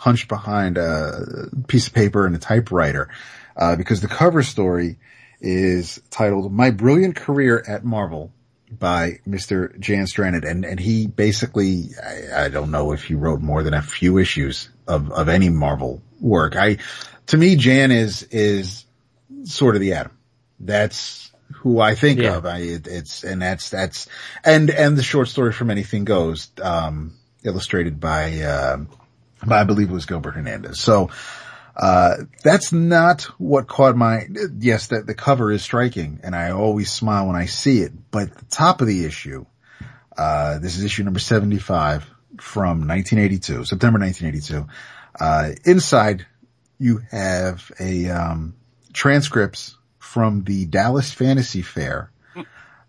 [0.00, 3.10] hunched behind a piece of paper and a typewriter,
[3.54, 4.96] uh, because the cover story
[5.42, 8.32] is titled My Brilliant Career at Marvel
[8.70, 9.78] by Mr.
[9.78, 10.50] Jan Strnad.
[10.50, 14.16] And, and he basically, I, I, don't know if he wrote more than a few
[14.16, 16.56] issues of, of any Marvel work.
[16.56, 16.78] I,
[17.26, 18.86] to me, Jan is, is
[19.44, 20.16] sort of the Atom.
[20.60, 22.38] That's who I think yeah.
[22.38, 22.46] of.
[22.46, 24.08] I, it, it's, and that's, that's,
[24.44, 28.78] and, and the short story from Anything Goes, um, illustrated by, uh,
[29.46, 30.80] by, I believe it was Gilbert Hernandez.
[30.80, 31.10] So,
[31.76, 34.26] uh, that's not what caught my,
[34.58, 38.34] yes, that the cover is striking and I always smile when I see it, but
[38.34, 39.46] the top of the issue,
[40.16, 42.04] uh, this is issue number 75
[42.38, 44.66] from 1982, September 1982.
[45.18, 46.26] Uh, inside
[46.78, 48.56] you have a, um,
[48.92, 52.10] transcripts from the Dallas Fantasy Fair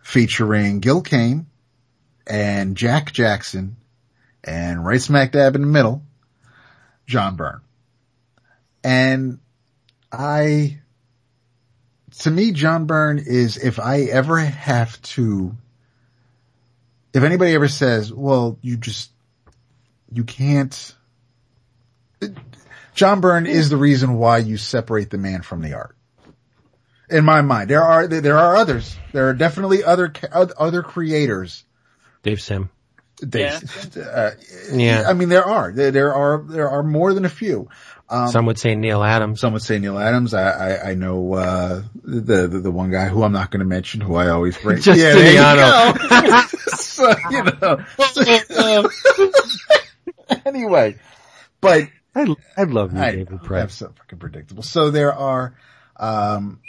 [0.02, 1.46] featuring Gil Kane
[2.26, 3.78] and Jack Jackson
[4.44, 6.04] and right smack dab in the middle,
[7.12, 7.62] John Byrne.
[8.84, 9.40] And
[10.12, 10.80] I,
[12.20, 15.56] to me, John Byrne is, if I ever have to,
[17.14, 19.12] if anybody ever says, well, you just,
[20.12, 20.96] you can't,
[22.96, 25.96] John Byrne is the reason why you separate the man from the art.
[27.10, 28.96] In my mind, there are, there are others.
[29.12, 31.66] There are definitely other, other creators.
[32.24, 32.70] Dave Sim.
[33.28, 34.02] Dave, yeah.
[34.02, 34.32] Uh,
[34.72, 35.06] yeah.
[35.08, 37.70] I mean, there are, there, there are, there are more than a few.
[38.10, 39.40] Um, some would say Neil Adams.
[39.40, 40.34] Some would say Neal Adams.
[40.34, 43.66] I, I, I know, uh, the, the, the, one guy who I'm not going to
[43.66, 44.80] mention who I always bring.
[44.80, 45.98] Justiniano.
[46.12, 48.90] Yeah, so, you know.
[50.46, 50.98] anyway,
[51.62, 51.88] but.
[52.14, 53.62] I, I love you, I, David Price.
[53.62, 54.64] That's so fucking predictable.
[54.64, 55.56] So there are,
[55.96, 56.60] um,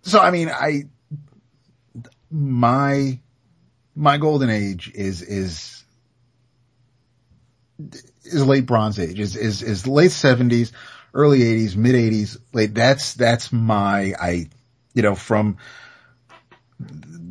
[0.00, 0.84] so I mean, I,
[2.30, 3.20] my,
[3.96, 5.84] my golden age is, is,
[8.24, 10.72] is late Bronze Age, is is is late seventies,
[11.14, 12.74] early eighties, mid eighties, late.
[12.74, 14.48] That's that's my I,
[14.94, 15.58] you know, from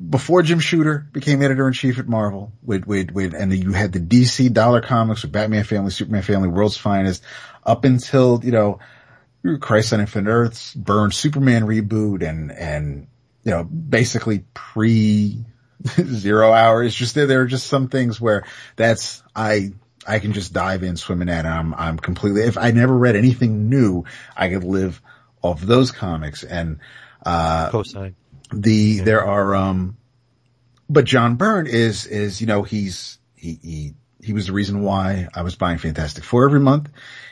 [0.10, 3.92] before Jim Shooter became editor in chief at Marvel, with with with, and you had
[3.92, 7.24] the DC Dollar Comics with Batman Family, Superman Family, World's Finest,
[7.64, 8.80] up until you know,
[9.60, 13.08] Crisis on Infinite Earths, Byrne Superman reboot, and and
[13.44, 15.44] you know, basically pre
[16.06, 16.94] zero hours.
[16.94, 18.46] Just there, there are just some things where
[18.76, 19.72] that's I
[20.08, 21.46] I can just dive in, swimming at.
[21.46, 25.02] I'm, I'm completely, if I never read anything new, I could live
[25.42, 26.80] off those comics and,
[27.26, 28.14] uh, Cosign.
[28.54, 29.04] the, yeah.
[29.04, 29.98] there are, um,
[30.90, 35.28] but John Byrne is, is, you know, he's, he, he, he was the reason why
[35.34, 36.90] I was buying Fantastic Four every month.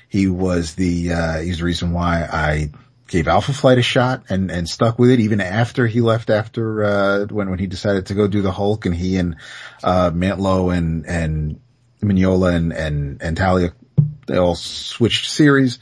[0.09, 2.71] He was the, uh, he's the reason why I
[3.13, 6.84] gave Alpha Flight a shot and, and stuck with it even after he left after,
[6.84, 9.36] uh, when, when he decided to go do the Hulk and he and,
[9.84, 11.62] uh, Mantlo and, and
[12.02, 13.71] Mignola and, and, and Talia,
[14.26, 15.78] they all switched series.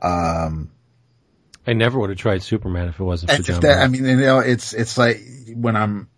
[0.00, 0.70] Um,
[1.66, 3.60] I never would have tried Superman if it wasn't for John.
[3.62, 5.20] That, I mean, you know, it's, it's like
[5.52, 6.08] when I'm,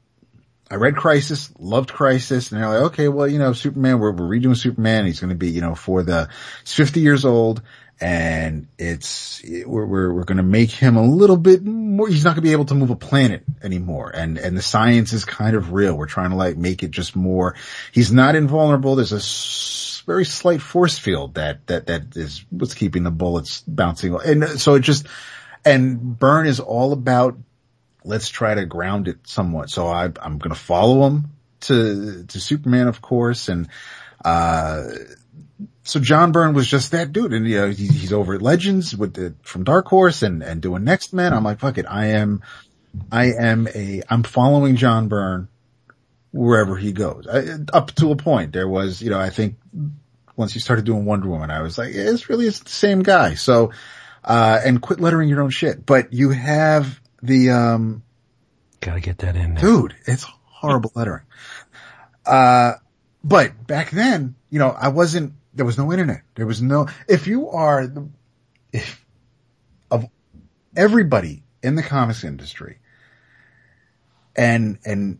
[0.70, 4.38] I read Crisis, loved Crisis, and they're like, okay, well, you know, Superman, we're, we're
[4.38, 5.06] redoing Superman.
[5.06, 6.28] He's going to be, you know, for the,
[6.62, 7.62] he's 50 years old
[8.00, 12.30] and it's, we're, we're, we're going to make him a little bit more, he's not
[12.30, 14.10] going to be able to move a planet anymore.
[14.12, 15.96] And, and the science is kind of real.
[15.96, 17.54] We're trying to like make it just more,
[17.92, 18.96] he's not invulnerable.
[18.96, 24.18] There's a very slight force field that, that, that is what's keeping the bullets bouncing.
[24.24, 25.06] And so it just,
[25.64, 27.36] and Byrne is all about,
[28.04, 29.70] let's try to ground it somewhat.
[29.70, 33.48] So I, I'm going to follow him to, to Superman, of course.
[33.48, 33.68] And,
[34.24, 34.88] uh,
[35.84, 38.96] so John Byrne was just that dude, and you know he, he's over at Legends
[38.96, 41.32] with the, from Dark Horse and and doing Next Men.
[41.32, 42.42] I'm like, fuck it, I am,
[43.10, 45.48] I am a, I'm following John Byrne
[46.32, 47.26] wherever he goes.
[47.26, 49.56] I, up to a point, there was, you know, I think
[50.36, 53.02] once he started doing Wonder Woman, I was like, yeah, it's really it's the same
[53.02, 53.34] guy.
[53.34, 53.72] So,
[54.24, 55.84] uh, and quit lettering your own shit.
[55.84, 58.02] But you have the, um,
[58.80, 59.64] gotta get that in, there.
[59.64, 59.94] dude.
[60.06, 61.24] It's horrible lettering.
[62.24, 62.74] Uh,
[63.22, 66.22] but back then, you know, I wasn't there was no internet.
[66.34, 67.92] There was no, if you are
[68.72, 69.04] if,
[69.90, 70.06] of
[70.76, 72.78] everybody in the comics industry
[74.34, 75.18] and, and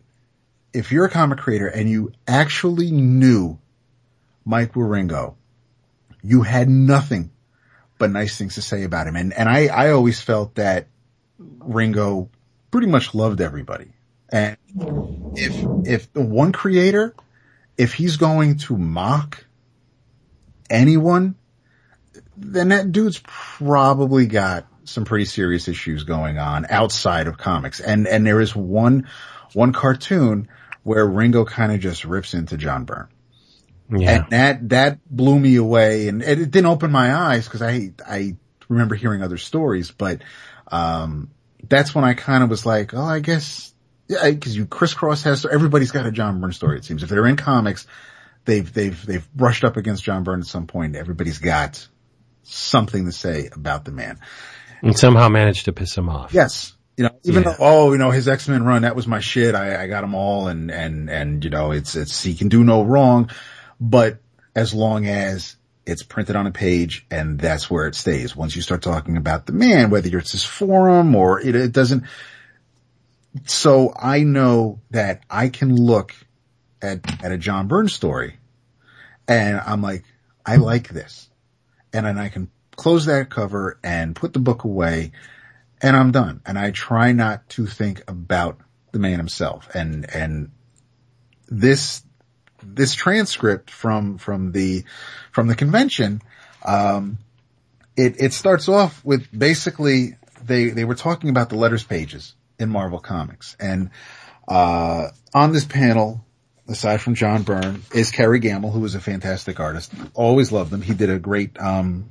[0.73, 3.59] if you're a comic creator and you actually knew
[4.43, 5.35] Mike Wieringo,
[6.23, 7.31] you had nothing
[7.97, 9.15] but nice things to say about him.
[9.15, 10.87] And, and I, I always felt that
[11.37, 12.29] Ringo
[12.71, 13.93] pretty much loved everybody.
[14.29, 14.57] And
[15.35, 17.13] if, if the one creator,
[17.77, 19.45] if he's going to mock
[20.73, 21.35] anyone,
[22.35, 27.79] then that dude's probably got some pretty serious issues going on outside of comics.
[27.79, 29.07] And, and there is one,
[29.53, 30.49] one cartoon
[30.83, 33.07] where Ringo kind of just rips into John Byrne.
[33.89, 34.23] Yeah.
[34.23, 38.35] And that, that blew me away and it didn't open my eyes because I, I
[38.67, 40.21] remember hearing other stories, but,
[40.67, 41.29] um,
[41.69, 43.73] that's when I kind of was like, oh, I guess,
[44.09, 47.03] yeah, cause you crisscross has, everybody's got a John Byrne story, it seems.
[47.03, 47.87] If they're in comics,
[48.45, 50.95] they've, they've, they've brushed up against John Byrne at some point.
[50.95, 51.87] Everybody's got
[52.43, 54.19] something to say about the man.
[54.81, 56.33] And somehow managed to piss him off.
[56.33, 56.73] Yes.
[56.97, 57.51] You know, even Yeah.
[57.51, 59.55] though, oh, you know, his X-Men run, that was my shit.
[59.55, 62.63] I, I got them all and, and, and, you know, it's, it's, he can do
[62.63, 63.29] no wrong,
[63.79, 64.19] but
[64.55, 68.35] as long as it's printed on a page and that's where it stays.
[68.35, 72.03] Once you start talking about the man, whether it's his forum or it, it doesn't.
[73.45, 76.13] So I know that I can look
[76.83, 78.37] at, at a John Byrne story
[79.27, 80.03] and I'm like,
[80.45, 81.29] I like this.
[81.93, 85.11] And then I can close that cover and put the book away
[85.81, 86.41] and I'm done.
[86.45, 88.59] And I try not to think about
[88.91, 89.73] the man himself.
[89.73, 90.51] And, and
[91.47, 92.03] this,
[92.61, 94.83] this transcript from, from the,
[95.31, 96.21] from the convention,
[96.65, 97.17] um,
[97.95, 102.69] it, it starts off with basically they, they were talking about the letters pages in
[102.69, 103.55] Marvel Comics.
[103.59, 103.91] And,
[104.47, 106.25] uh, on this panel,
[106.67, 109.91] aside from John Byrne, is Kerry Gammill, who is a fantastic artist.
[110.13, 110.81] Always loved him.
[110.81, 112.09] He did a great, um,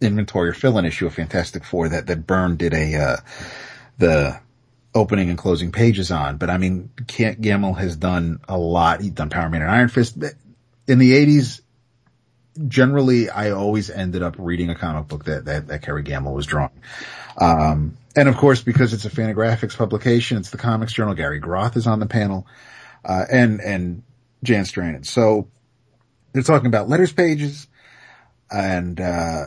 [0.00, 3.16] inventory or fill-in issue of Fantastic Four that, that Byrne did a, uh,
[3.98, 4.38] the
[4.94, 6.36] opening and closing pages on.
[6.36, 9.00] But I mean, Ca- Gammill has done a lot.
[9.00, 10.16] He's done Power Man and Iron Fist.
[10.86, 11.62] In the eighties,
[12.68, 16.46] generally I always ended up reading a comic book that, that, that Kerry Gammill was
[16.46, 16.70] drawing.
[17.38, 21.14] Um, and of course, because it's a Fantagraphics publication, it's the Comics Journal.
[21.14, 22.46] Gary Groth is on the panel,
[23.06, 24.02] uh, and, and
[24.42, 25.06] Jan Strnad.
[25.06, 25.48] So
[26.32, 27.66] they're talking about letters pages
[28.50, 29.44] and, uh,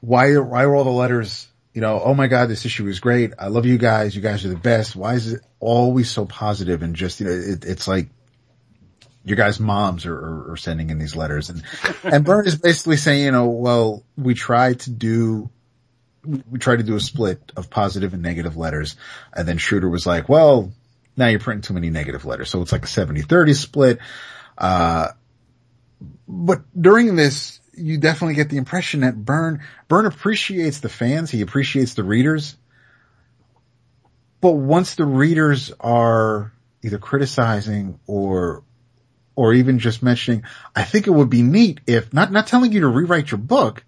[0.00, 3.32] why, why are all the letters, you know, oh my God, this issue is great.
[3.38, 4.16] I love you guys.
[4.16, 4.96] You guys are the best.
[4.96, 8.08] Why is it always so positive and just, you know, it, it's like,
[9.24, 11.64] your guys' moms are, are, are sending in these letters and,
[12.04, 15.50] and Byrne is basically saying, you know, well, we try to do,
[16.24, 18.94] we tried to do a split of positive and negative letters.
[19.32, 20.70] And then Schroeder was like, well,
[21.16, 22.50] now you're printing too many negative letters.
[22.50, 23.98] So it's like a 70-30 split.
[24.56, 25.08] Uh,
[26.28, 31.30] but during this, you definitely get the impression that Byrne, Byrne appreciates the fans.
[31.30, 32.56] He appreciates the readers.
[34.40, 36.52] But once the readers are
[36.82, 38.62] either criticizing or,
[39.34, 40.44] or even just mentioning,
[40.74, 43.84] I think it would be neat if not, not telling you to rewrite your book,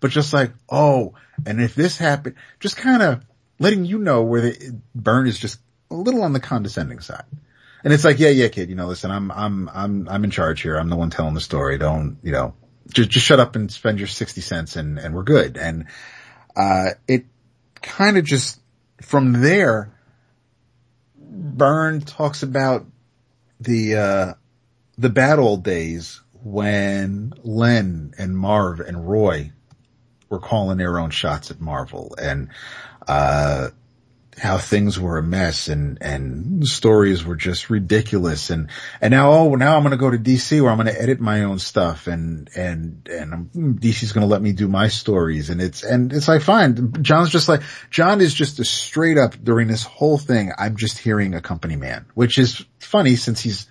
[0.00, 1.14] but just like, oh,
[1.46, 3.24] and if this happened, just kind of
[3.58, 5.60] letting you know where the Byrne is just
[5.92, 7.24] a little on the condescending side.
[7.84, 10.62] And it's like, yeah, yeah, kid, you know, listen, I'm, I'm, I'm, I'm in charge
[10.62, 10.76] here.
[10.76, 11.78] I'm the one telling the story.
[11.78, 12.54] Don't, you know,
[12.92, 15.56] just, just shut up and spend your 60 cents and, and we're good.
[15.56, 15.86] And,
[16.56, 17.26] uh, it
[17.80, 18.60] kind of just
[19.00, 19.92] from there,
[21.18, 22.86] Byrne talks about
[23.60, 24.34] the, uh,
[24.96, 29.52] the bad old days when Len and Marv and Roy
[30.28, 32.48] were calling their own shots at Marvel and,
[33.08, 33.70] uh,
[34.38, 38.50] how things were a mess and, and stories were just ridiculous.
[38.50, 38.68] And,
[39.00, 41.20] and now, oh, now I'm going to go to DC where I'm going to edit
[41.20, 45.50] my own stuff and, and, and DC's going to let me do my stories.
[45.50, 47.02] And it's, and it's like, fine.
[47.02, 50.52] John's just like, John is just a straight up during this whole thing.
[50.56, 53.68] I'm just hearing a company man, which is funny since he's,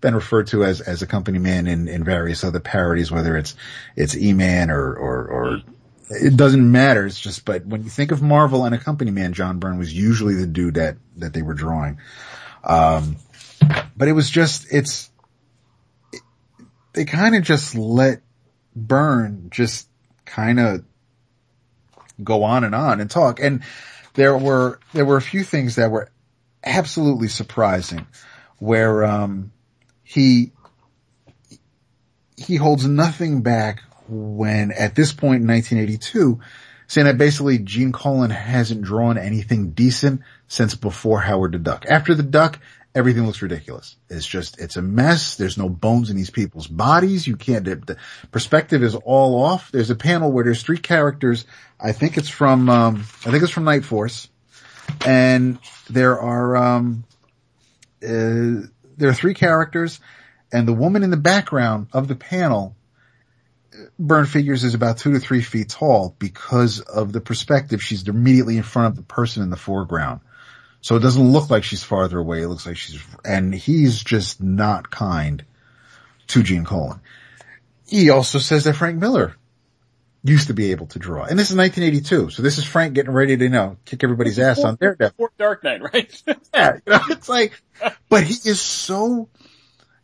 [0.00, 3.56] been referred to as, as a company man in, in various other parodies, whether it's,
[3.96, 5.62] it's E-Man or, or, or
[6.10, 7.06] it doesn't matter.
[7.06, 9.92] It's just, but when you think of Marvel and a company man, John Byrne was
[9.92, 11.98] usually the dude that, that they were drawing.
[12.64, 13.16] Um,
[13.96, 15.10] but it was just, it's,
[16.12, 16.22] it,
[16.92, 18.22] they kind of just let
[18.74, 19.88] Byrne just
[20.24, 20.84] kind of
[22.22, 23.40] go on and on and talk.
[23.40, 23.62] And
[24.14, 26.10] there were, there were a few things that were
[26.64, 28.06] absolutely surprising
[28.58, 29.52] where, um,
[30.02, 30.52] he,
[32.36, 36.40] he holds nothing back when at this point in 1982,
[36.86, 41.84] saying that basically Gene Colan hasn't drawn anything decent since before Howard the Duck.
[41.88, 42.58] After the Duck,
[42.94, 43.96] everything looks ridiculous.
[44.08, 45.36] It's just, it's a mess.
[45.36, 47.26] There's no bones in these people's bodies.
[47.26, 47.96] You can't, the,
[48.32, 49.70] perspective is all off.
[49.70, 51.44] There's a panel where there's three characters.
[51.78, 52.96] I think it's from, um,
[53.26, 54.28] I think it's from Night Force.
[55.04, 55.58] And
[55.90, 57.04] there are, um,
[58.02, 60.00] uh, there are three characters
[60.52, 62.74] and the woman in the background of the panel
[63.98, 67.82] Byrne figures is about two to three feet tall because of the perspective.
[67.82, 70.20] She's immediately in front of the person in the foreground.
[70.80, 72.42] So it doesn't look like she's farther away.
[72.42, 75.44] It looks like she's, and he's just not kind
[76.28, 77.00] to Gene Colan.
[77.86, 79.34] He also says that Frank Miller
[80.24, 81.24] used to be able to draw.
[81.24, 82.30] And this is 1982.
[82.30, 85.10] So this is Frank getting ready to, you know, kick everybody's ass on Daredevil.
[85.10, 86.22] Before Dark Knight, right?
[86.54, 87.60] Yeah, you know, it's like,
[88.08, 89.28] but he is so,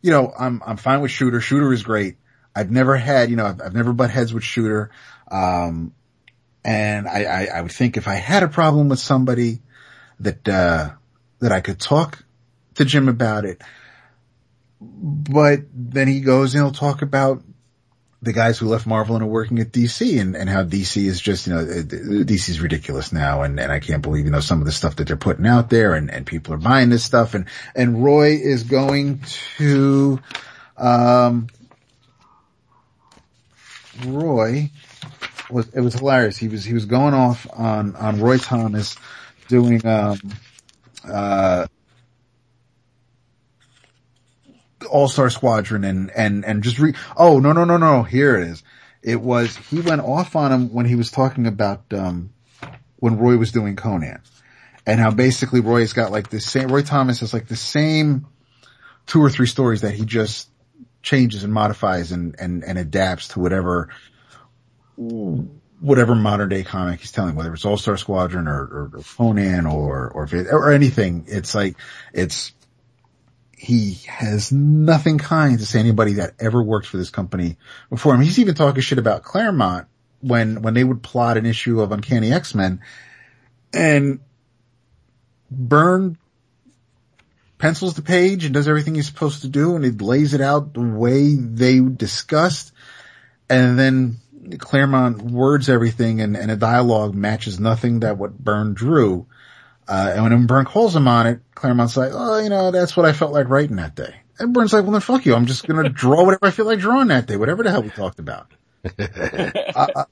[0.01, 1.41] you know, I'm, I'm fine with Shooter.
[1.41, 2.15] Shooter is great.
[2.55, 4.91] I've never had, you know, I've, I've never butt heads with Shooter.
[5.29, 5.93] Um,
[6.63, 9.61] and I, I, I would think if I had a problem with somebody
[10.21, 10.91] that, uh,
[11.39, 12.23] that I could talk
[12.75, 13.61] to Jim about it.
[14.79, 17.43] But then he goes and he'll talk about
[18.21, 21.21] the guys who left Marvel and are working at DC and, and how DC is
[21.21, 23.43] just, you know, DC is ridiculous now.
[23.43, 25.69] And, and I can't believe, you know, some of the stuff that they're putting out
[25.69, 27.35] there and, and people are buying this stuff.
[27.35, 27.45] And,
[27.75, 29.21] and Roy is going
[29.57, 30.19] to,
[30.77, 31.47] um,
[34.03, 34.71] Roy
[35.49, 36.37] was, it was hilarious.
[36.37, 38.95] He was, he was going off on, on Roy Thomas
[39.47, 40.19] doing, um,
[41.07, 41.67] uh,
[44.89, 48.63] all-Star Squadron and, and, and just re, oh, no, no, no, no, here it is.
[49.01, 52.31] It was, he went off on him when he was talking about, um,
[52.97, 54.21] when Roy was doing Conan
[54.85, 58.27] and how basically Roy's got like the same, Roy Thomas has like the same
[59.05, 60.49] two or three stories that he just
[61.05, 63.89] changes and modifies and, and, and adapts to whatever,
[64.97, 70.09] whatever modern day comic he's telling, whether it's All-Star Squadron or, or, or Conan or,
[70.09, 71.25] or, or anything.
[71.27, 71.77] It's like,
[72.11, 72.51] it's,
[73.55, 77.57] he has nothing kind to say anybody that ever worked for this company
[77.89, 78.21] before him.
[78.21, 79.87] He's even talking shit about Claremont
[80.21, 82.81] when, when they would plot an issue of Uncanny X-Men
[83.71, 84.19] and
[85.51, 86.17] Byrne
[87.57, 90.73] pencils the page and does everything he's supposed to do and it lays it out
[90.73, 92.73] the way they discussed
[93.49, 94.17] and then
[94.57, 99.27] Claremont words everything and, and a dialogue matches nothing that what Byrne drew.
[99.87, 103.05] Uh, and when Byrne calls him on it, Claremont's like, oh, you know, that's what
[103.05, 104.15] I felt like writing that day.
[104.39, 105.35] And Byrne's like, well then fuck you.
[105.35, 107.83] I'm just going to draw whatever I feel like drawing that day, whatever the hell
[107.83, 108.51] we talked about.
[108.99, 110.05] uh,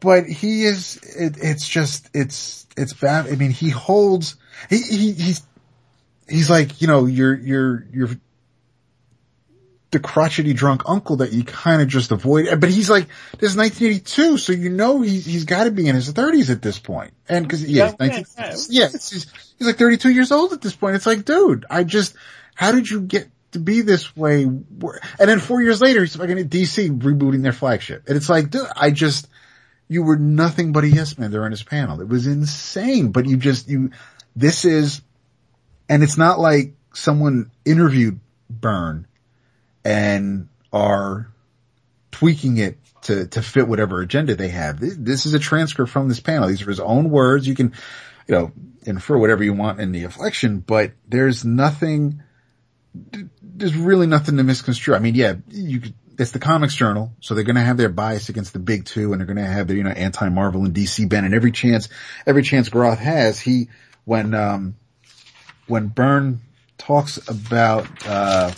[0.00, 3.26] but he is, it, it's just, it's, it's bad.
[3.26, 4.36] I mean, he holds,
[4.70, 5.42] he, he, he's,
[6.28, 8.08] he's like, you know, you're, you're, you're
[9.94, 12.48] the crotchety drunk uncle that you kind of just avoid.
[12.60, 13.06] But he's like,
[13.38, 16.78] this is 1982, so you know he's, he's gotta be in his 30s at this
[16.78, 17.14] point.
[17.28, 18.24] And cause, yeah, yeah, 19,
[18.70, 20.96] yeah he's, he's like 32 years old at this point.
[20.96, 22.16] It's like, dude, I just,
[22.54, 24.42] how did you get to be this way?
[24.42, 28.08] And then four years later, he's fucking at DC rebooting their flagship.
[28.08, 29.28] And it's like, dude, I just,
[29.86, 32.00] you were nothing but a yes man there on his panel.
[32.00, 33.92] It was insane, but you just, you,
[34.34, 35.02] this is,
[35.88, 39.06] and it's not like someone interviewed Byrne
[39.84, 41.30] and are
[42.10, 44.78] tweaking it to, to fit whatever agenda they have.
[44.80, 46.48] This is a transcript from this panel.
[46.48, 47.46] These are his own words.
[47.46, 47.74] You can,
[48.26, 52.22] you know, infer whatever you want in the inflection, but there's nothing,
[53.42, 54.94] there's really nothing to misconstrue.
[54.94, 57.88] I mean, yeah, you could, it's the comics journal, so they're going to have their
[57.88, 60.72] bias against the big two, and they're going to have their, you know, anti-Marvel and
[60.72, 61.88] DC bent, and every chance,
[62.24, 63.68] every chance Groth has, he,
[64.04, 64.76] when, um,
[65.66, 66.40] when Byrne
[66.78, 68.52] talks about, uh,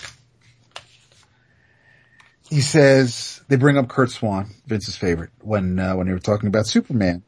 [2.49, 6.49] he says they bring up Curt Swan, Vince's favorite, when uh, when they were talking
[6.49, 7.23] about Superman.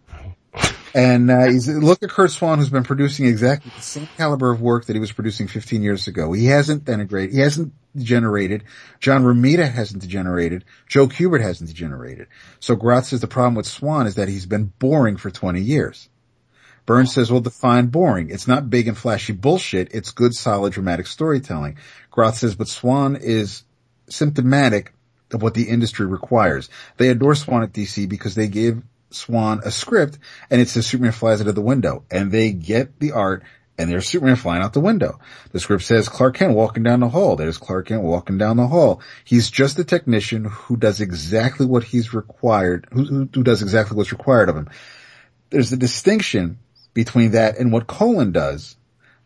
[0.94, 4.60] And uh, he's look at Curt Swan, who's been producing exactly the same caliber of
[4.60, 6.32] work that he was producing 15 years ago.
[6.32, 8.64] He hasn't denigrated, he hasn't degenerated.
[9.00, 10.64] John Romita hasn't degenerated.
[10.86, 12.28] Joe Kubert hasn't degenerated.
[12.60, 16.08] So Groth says the problem with Swan is that he's been boring for 20 years.
[16.88, 18.30] Burns says, well, define boring.
[18.30, 19.92] It's not big and flashy bullshit.
[19.92, 21.76] It's good, solid, dramatic storytelling.
[22.10, 23.64] Groth says, but Swan is
[24.08, 24.94] symptomatic
[25.30, 26.70] of what the industry requires.
[26.96, 30.18] They adore Swan at DC because they give Swan a script
[30.48, 33.42] and it says Superman flies out of the window and they get the art
[33.76, 35.20] and there's Superman flying out the window.
[35.52, 37.36] The script says Clark Kent walking down the hall.
[37.36, 39.02] There's Clark Kent walking down the hall.
[39.24, 44.10] He's just a technician who does exactly what he's required, who, who does exactly what's
[44.10, 44.70] required of him.
[45.50, 46.58] There's a distinction
[46.94, 48.76] between that and what Colan does,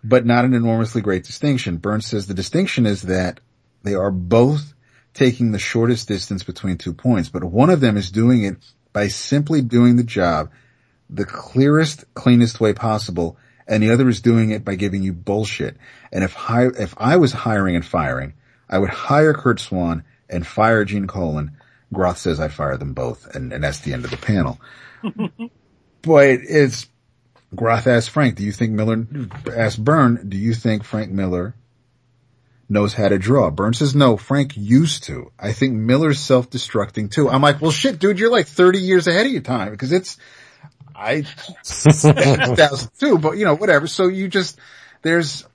[0.04, 1.76] but not an enormously great distinction.
[1.76, 3.40] Burns says the distinction is that
[3.82, 4.74] they are both
[5.14, 8.56] taking the shortest distance between two points, but one of them is doing it
[8.92, 10.50] by simply doing the job
[11.12, 13.36] the clearest, cleanest way possible,
[13.68, 15.76] and the other is doing it by giving you bullshit.
[16.10, 18.32] And if hi- if I was hiring and firing,
[18.68, 21.52] I would hire Curt Swan and fire Gene Colan.
[21.92, 24.58] Groth says I fire them both, and, and that's the end of the panel.
[26.02, 26.86] but it's
[27.54, 29.06] Groth asked Frank, do you think Miller,
[29.54, 31.54] asked Byrne, do you think Frank Miller
[32.72, 33.50] knows how to draw.
[33.50, 35.30] Burns says no, Frank used to.
[35.38, 37.28] I think Miller's self-destructing too.
[37.28, 40.16] I'm like, well shit, dude, you're like 30 years ahead of your time because it's,
[40.94, 41.22] I,
[41.64, 43.86] 2002, but you know, whatever.
[43.86, 44.58] So you just,
[45.02, 45.46] there's,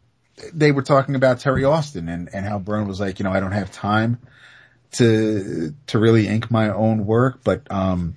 [0.54, 3.40] they were talking about Terry Austin and, and how Byrne was like, you know, I
[3.40, 4.20] don't have time
[4.94, 8.16] to, to really ink my own work, but, um,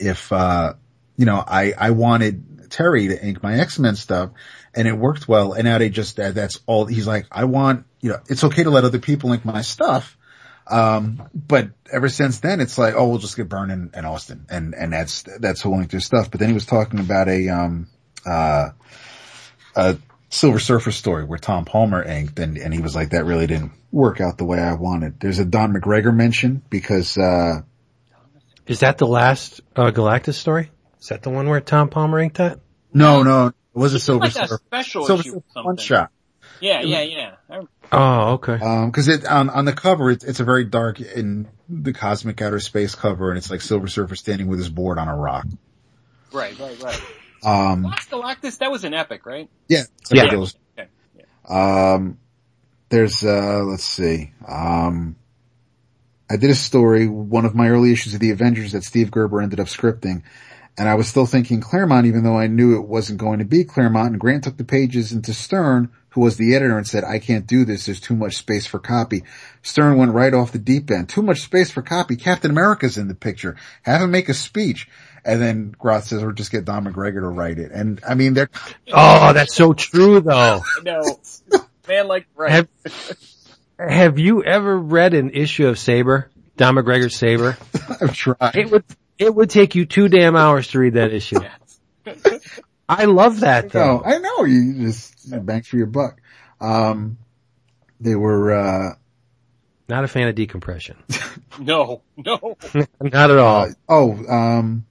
[0.00, 0.74] if, uh,
[1.16, 4.30] you know, I, I wanted Terry to ink my X-Men stuff
[4.74, 5.52] and it worked well.
[5.52, 8.70] And now they just, that's all, he's like, I want, you know, it's okay to
[8.70, 10.18] let other people ink my stuff.
[10.66, 14.74] Um, but ever since then, it's like, oh, we'll just get Byrne and, Austin and,
[14.74, 16.32] and that's, that's who inked their stuff.
[16.32, 17.86] But then he was talking about a, um,
[18.26, 18.70] uh,
[19.76, 19.96] a
[20.30, 23.70] Silver Surfer story where Tom Palmer inked and, and he was like, that really didn't
[23.92, 25.20] work out the way I wanted.
[25.20, 27.60] There's a Don McGregor mention because, uh,
[28.66, 30.70] Is that the last uh, Galactus story?
[31.04, 32.60] Is that the one where Tom Palmer inked that?
[32.94, 34.60] no, no, it was a Silver like a Surfer.
[34.64, 36.10] special Silver issue Surfer one shot.
[36.60, 37.62] Yeah, yeah, yeah.
[37.92, 38.54] Oh, okay.
[38.54, 42.40] Um, cause it, on, on the cover, it's, it's a very dark in the cosmic
[42.40, 45.44] outer space cover and it's like Silver Surfer standing with his board on a rock.
[46.32, 47.02] Right, right, right.
[47.44, 49.50] Um, Last Galactus, that was an epic, right?
[49.68, 49.82] yeah.
[50.00, 50.22] it's like Yeah.
[50.22, 50.54] ridiculous.
[50.78, 50.88] Okay.
[51.46, 52.16] Um,
[52.88, 54.32] there's, uh, let's see.
[54.48, 55.16] Um,
[56.30, 59.42] I did a story, one of my early issues of the Avengers that Steve Gerber
[59.42, 60.22] ended up scripting.
[60.76, 63.64] And I was still thinking Claremont, even though I knew it wasn't going to be
[63.64, 64.10] Claremont.
[64.12, 67.46] And Grant took the pages into Stern, who was the editor, and said, I can't
[67.46, 67.86] do this.
[67.86, 69.22] There's too much space for copy.
[69.62, 71.08] Stern went right off the deep end.
[71.08, 72.16] Too much space for copy.
[72.16, 73.56] Captain America's in the picture.
[73.82, 74.88] Have him make a speech.
[75.24, 77.70] And then Groth says, or just get Don McGregor to write it.
[77.70, 78.50] And I mean, they're,
[78.92, 80.60] Oh, that's so true though.
[80.60, 81.02] I know.
[81.88, 82.50] Man, like, right.
[82.50, 82.68] Have,
[83.78, 86.30] have you ever read an issue of Sabre?
[86.56, 87.56] Don McGregor's Sabre?
[88.00, 88.56] I've tried.
[88.56, 88.84] It would,
[89.18, 91.40] it would take you two damn hours to read that issue.
[92.88, 94.02] I love that No, though.
[94.04, 96.20] I know you just bang for your buck.
[96.60, 97.18] Um,
[98.00, 98.94] they were, uh,
[99.88, 100.96] Not a fan of decompression.
[101.58, 102.56] no, no.
[103.00, 103.68] Not at all.
[103.88, 104.84] oh, um,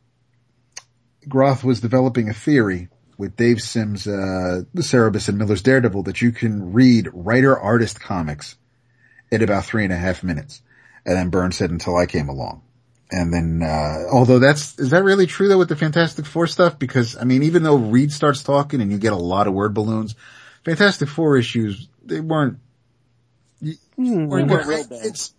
[1.27, 6.21] Groth was developing a theory with Dave Sims, uh, the Cerebus and Miller's Daredevil that
[6.21, 8.57] you can read writer artist comics
[9.31, 10.61] in about three and a half minutes.
[11.05, 12.63] And then Burns said until I came along.
[13.13, 16.79] And then, uh, although that's, is that really true though with the Fantastic Four stuff?
[16.79, 19.73] Because, I mean, even though Reed starts talking and you get a lot of word
[19.75, 20.15] balloons,
[20.65, 22.57] Fantastic Four issues, they weren't,
[23.61, 24.67] Hmm, weren't weren't good.
[24.67, 24.85] real.
[25.03, 25.33] It's,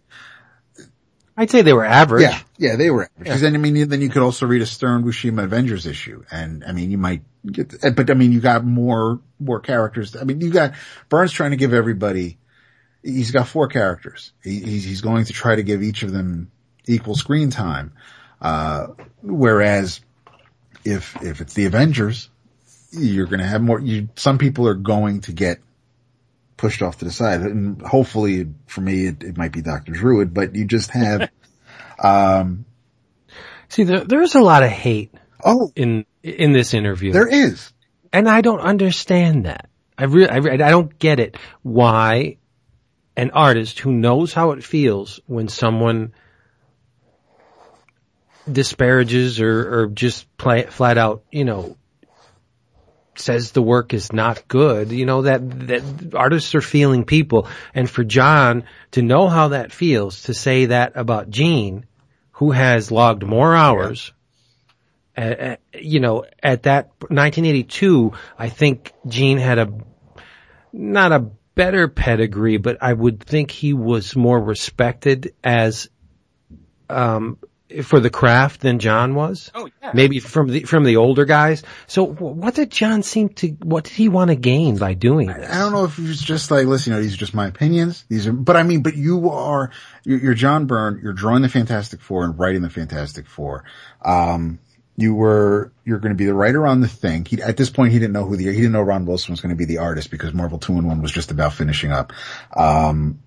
[1.36, 2.22] I'd say they were average.
[2.22, 3.10] yeah, yeah, they were.
[3.18, 6.24] Because then, I mean, then you could also read a Stern Buscema Avengers issue.
[6.30, 10.14] And, I mean, you might get, but I mean, you got more, more characters.
[10.14, 10.74] I mean, you got,
[11.08, 12.38] Burns trying to give everybody,
[13.02, 14.32] he's got four characters.
[14.44, 16.52] He, he's, he's going to try to give each of them
[16.86, 17.92] equal screen time.
[18.40, 18.88] Uh,
[19.22, 20.00] whereas
[20.84, 22.28] if, if it's the Avengers,
[22.90, 25.58] you're going to have more, you, some people are going to get
[26.56, 27.40] pushed off to the side.
[27.40, 29.92] And hopefully for me, it, it might be Dr.
[29.92, 31.30] Druid, but you just have,
[32.02, 32.64] um,
[33.68, 35.12] See, there, there's a lot of hate
[35.44, 37.12] oh, in, in this interview.
[37.12, 37.72] there is.
[38.12, 39.68] And I don't understand that.
[39.98, 41.36] I really, I, I don't get it.
[41.62, 42.36] Why
[43.16, 46.12] an artist who knows how it feels when someone
[48.50, 51.76] disparages or, or just play, flat out, you know,
[53.16, 57.48] says the work is not good, you know, that, that artists are feeling people.
[57.74, 61.86] And for John to know how that feels, to say that about Gene,
[62.32, 64.12] who has logged more hours,
[65.16, 69.72] uh, you know, at that 1982, I think Gene had a,
[70.72, 75.88] not a better pedigree, but I would think he was more respected as,
[76.90, 77.38] um,
[77.82, 79.50] for the craft than John was.
[79.54, 79.92] Oh, yeah.
[79.94, 81.62] Maybe from the, from the older guys.
[81.86, 85.50] So what did John seem to, what did he want to gain by doing this?
[85.50, 87.46] I don't know if it was just like, listen, you know, these are just my
[87.46, 88.04] opinions.
[88.08, 89.70] These are, but I mean, but you are,
[90.04, 93.64] you're, you're John Byrne, you're drawing the Fantastic Four and writing the Fantastic Four.
[94.04, 94.58] Um,
[94.96, 97.24] you were, you're going to be the writer on the thing.
[97.24, 99.40] He, at this point, he didn't know who the, he didn't know Ron Wilson was
[99.40, 102.12] going to be the artist because Marvel 2 in 1 was just about finishing up.
[102.54, 103.20] Um,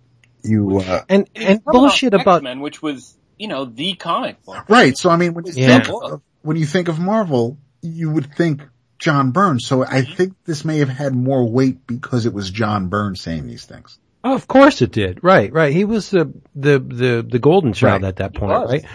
[0.43, 4.65] you, uh, And, and bullshit about, X-Men, which was, you know, the comic book.
[4.69, 4.97] right.
[4.97, 5.79] So I mean, when you Yeah.
[5.79, 8.61] think of, when you think of Marvel, you would think
[8.99, 9.59] John Byrne.
[9.59, 10.13] So I mm-hmm.
[10.13, 13.99] think this may have had more weight because it was John Byrne saying these things.
[14.23, 15.23] Oh, of course it did.
[15.23, 15.71] Right, right.
[15.71, 18.07] He was the the the, the golden child Right.
[18.09, 18.85] at that point, right?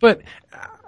[0.00, 0.20] But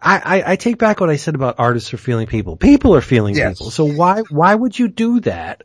[0.00, 2.56] I, I, I take back what I said about artists are feeling people.
[2.56, 3.58] People are feeling Yes.
[3.58, 3.70] people.
[3.70, 5.64] So why why would you do that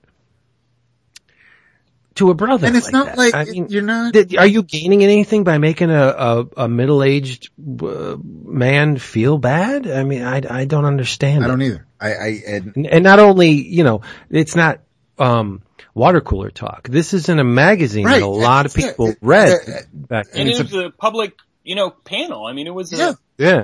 [2.16, 2.68] to a brother?
[2.68, 3.18] And it's like not that?
[3.18, 4.14] like I mean, you're not.
[4.14, 7.50] did- are you gaining anything by making a a, a middle aged
[7.82, 9.88] uh, man feel bad?
[9.88, 11.44] I mean, I I don't understand.
[11.44, 11.86] I don't either.
[12.00, 14.82] I, I and And- And not only, you know, it's not
[15.18, 15.62] um,
[15.94, 16.88] water cooler talk.
[16.90, 18.20] This isn't a magazine Right.
[18.20, 20.42] that a lot of Yeah, people it- read uh, back then.
[20.42, 21.34] And it's it was a, public,
[21.64, 22.46] you know, panel.
[22.46, 23.14] I mean, it was a, Yeah.
[23.38, 23.64] Yeah.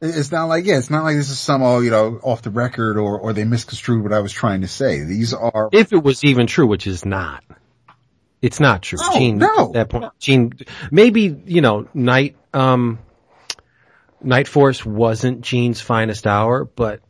[0.00, 2.50] It's not like, yeah, it's not like this is some, oh, you know, off the
[2.50, 5.02] record or, or they misconstrued what I was trying to say.
[5.04, 7.42] These are, If it was even true, which is not.
[8.42, 8.98] It's not true.
[9.00, 9.66] No, Gene, no.
[9.68, 10.52] at that point, Gene,
[10.90, 12.98] maybe, you know, Night, um,
[14.22, 17.00] Night Force wasn't Gene's finest hour, but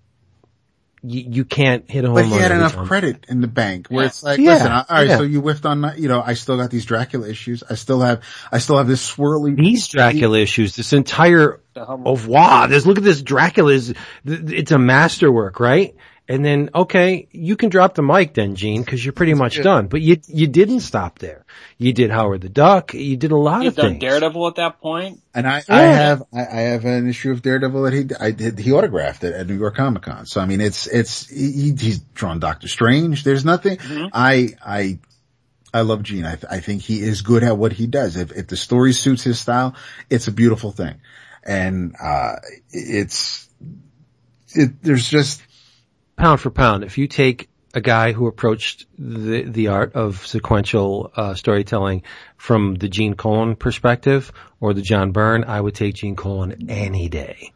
[1.02, 2.86] you, you can't hit a home but he had enough time.
[2.86, 4.06] credit in the bank where Yeah.
[4.08, 5.16] it's like, Yeah, listen, I- all right, yeah.
[5.18, 7.62] so you whiffed on, you know, I still got these Dracula issues.
[7.68, 9.56] I still have, I still have this swirly.
[9.56, 14.72] These Dracula issues, this entire the hum- wow, this look at this Dracula is it's
[14.72, 15.94] a masterwork, right?
[16.28, 19.86] And then okay, you can drop the mic then, Gene, because you're pretty much done.
[19.86, 21.44] But you you didn't stop there.
[21.78, 22.94] You did Howard the Duck.
[22.94, 24.00] You did a lot He'd of done things.
[24.00, 25.20] Daredevil at that point.
[25.34, 28.58] And I, I have, I, I have an issue of Daredevil that he, I did,
[28.58, 30.24] he autographed it at New York Comic Con.
[30.24, 33.24] So I mean, it's, it's, he, he's drawn Doctor Strange.
[33.24, 33.78] There's nothing,
[34.12, 34.98] I, I,
[35.74, 36.24] I love Gene.
[36.24, 38.16] I, th- I think he is good at what he does.
[38.16, 39.74] If, if the story suits his style,
[40.08, 41.00] it's a beautiful thing.
[41.44, 42.36] And, uh,
[42.70, 43.48] it's,
[44.54, 45.42] it, there's just,
[46.16, 51.12] pound for pound, if you take a guy who approached the the art of sequential
[51.14, 52.02] uh, storytelling
[52.36, 57.08] from the Gene Colan perspective or the John Byrne, I would take Gene Colan any
[57.08, 57.52] day.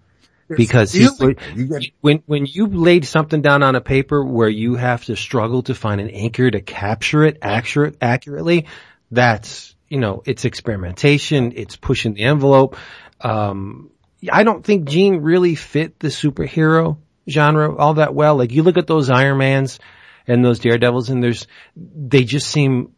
[0.48, 1.36] Because he, feeling.
[1.54, 5.16] You get, when when you laid something down on a paper where you have to
[5.16, 8.66] struggle to find an anchor to capture it accurate accurately,
[9.10, 12.76] that's you know it's experimentation, it's pushing the envelope.
[13.20, 13.90] Um,
[14.30, 16.98] I don't think Gene really fit the superhero
[17.30, 18.36] genre all that well.
[18.36, 19.78] Like you look at those Iron Mans
[20.26, 22.92] and those Daredevils, and there's they just seem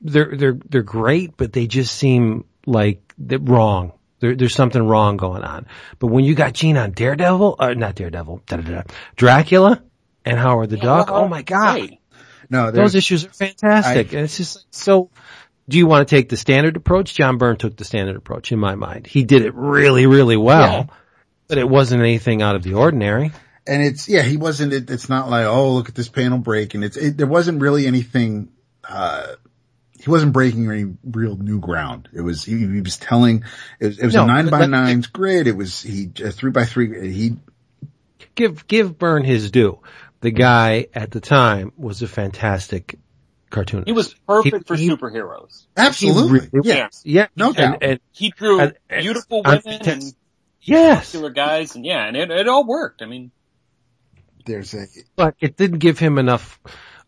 [0.00, 3.92] they're they're they're great, but they just seem like they're wrong.
[4.20, 5.66] There, there's something wrong going on.
[5.98, 8.82] But when you got Gene on Daredevil, uh, not Daredevil, da, da, da,
[9.16, 9.82] Dracula
[10.24, 11.98] and Howard the Duck, oh my god, Right.
[12.48, 14.12] no, those issues are fantastic.
[14.12, 15.10] and it's just like, so.
[15.66, 17.14] Do you want to take the standard approach?
[17.14, 19.06] John Byrne took the standard approach in my mind.
[19.06, 20.90] He did it really, really well,
[21.48, 23.32] but it wasn't anything out of the ordinary.
[23.66, 26.74] And it's, yeah, he wasn't, it, it's not like, oh, look at this panel break.
[26.74, 28.50] And it's, it, there wasn't really anything,
[28.88, 29.34] uh,
[29.98, 32.08] he wasn't breaking any real new ground.
[32.12, 33.44] It was, he, he was telling,
[33.80, 35.46] it was, it was No, a nine by but- nines grid.
[35.46, 37.36] It was, he, a three by three, he,
[38.34, 39.78] give give Byrne his due.
[40.20, 42.98] The guy at the time was a fantastic
[43.50, 43.86] cartoonist.
[43.86, 45.66] He was perfect for he- superheroes.
[45.76, 46.48] absolutely.
[46.52, 46.88] really yeah.
[47.04, 47.78] yeah, No and, doubt.
[47.82, 50.02] and He drew And- and- beautiful and- women and
[50.60, 53.00] yes, killer guys, and yeah, and it, it all worked.
[53.02, 53.30] I mean,
[54.44, 54.86] There's a,
[55.16, 56.60] but it didn't give him enough.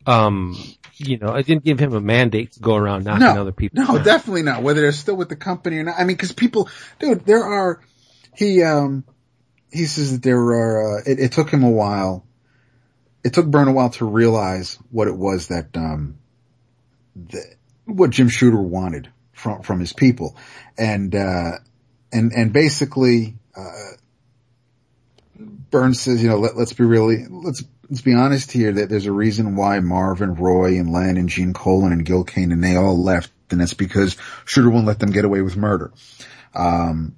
[0.06, 0.56] Um,
[0.94, 3.82] you know, it didn't give him a mandate to go around knocking no, other people.
[3.82, 4.04] no, down.
[4.04, 4.62] definitely not.
[4.62, 5.96] Whether they're still with the company or not.
[5.98, 6.68] I mean, cause people,
[6.98, 7.80] dude, there are,
[8.34, 9.04] he, um,
[9.70, 12.24] he says that there are, uh, it, it took him a while.
[13.24, 16.18] It took Byrne a while to realize what it was that, um,
[17.16, 20.36] that, what Jim Shooter wanted from, from his people.
[20.78, 21.52] And, uh,
[22.12, 23.96] and, and basically, uh,
[25.70, 29.06] Burns says, you know, let, let's be really, let's, let's be honest here that there's
[29.06, 32.76] a reason why Marvin, Roy, and Len, and Gene Colan, and Gil Kane, and they
[32.76, 35.92] all left, and that's because Shooter wouldn't let them get away with murder.
[36.54, 37.16] Um,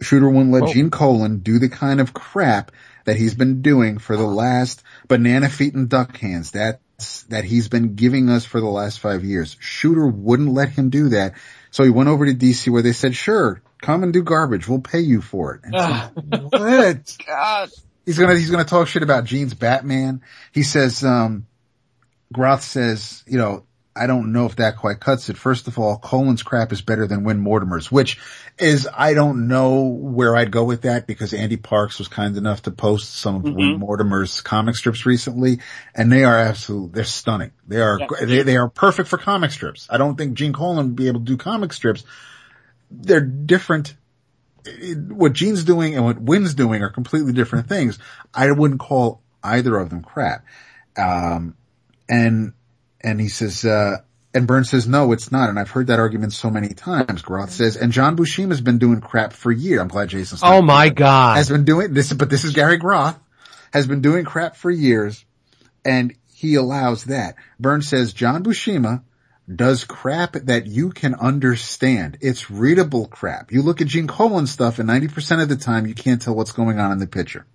[0.00, 0.72] Shooter wouldn't let Oh.
[0.72, 2.72] Gene Colan do the kind of crap
[3.04, 6.50] that he's been doing for the last banana feet and duck hands.
[6.50, 9.56] That's, that he's been giving us for the last five years.
[9.60, 11.34] Shooter wouldn't let him do that.
[11.70, 14.68] So he went over to DC where they said, sure, come and do garbage.
[14.68, 15.60] We'll pay you for it.
[15.64, 16.10] It's Ah.
[16.14, 17.16] what?
[17.26, 17.70] God,
[18.04, 20.22] He's gonna, he's gonna talk shit about Gene's Batman.
[20.52, 21.46] He says, um,
[22.32, 23.64] Groth says, you know,
[23.98, 25.38] I don't know if that quite cuts it.
[25.38, 28.18] First of all, Colan's crap is better than Win Mortimer's, which
[28.58, 32.62] is, I don't know where I'd go with that because Andy Parks was kind enough
[32.62, 35.60] to post some of Win Mortimer's comic strips recently
[35.94, 37.52] and they are absolute, they're stunning.
[37.66, 38.06] They are, Yeah.
[38.26, 39.86] they, they are perfect for comic strips.
[39.90, 42.04] I don't think Gene Colan would be able to do comic strips.
[42.90, 43.94] They're different
[45.08, 47.98] what Gene's doing and what Win's doing are completely different things.
[48.34, 50.44] I wouldn't call either of them crap.
[50.96, 51.56] Um,
[52.08, 52.52] and,
[53.00, 53.98] and he says, uh,
[54.34, 55.48] and Burns says, no, it's not.
[55.48, 57.22] And I've heard that argument so many times.
[57.22, 59.80] Groth says, and John Buscema's been doing crap for years.
[59.80, 61.36] I'm glad Jason's Oh my god!
[61.36, 63.18] has been doing this, but this is Gary Groth
[63.72, 65.24] has been doing crap for years
[65.84, 67.36] and he allows that.
[67.58, 69.02] Burns says John Buscema
[69.52, 72.18] does crap that you can understand.
[72.20, 73.52] It's readable crap.
[73.52, 76.52] You look at Gene Colan stuff and 90% of the time you can't tell what's
[76.52, 77.46] going on in the picture.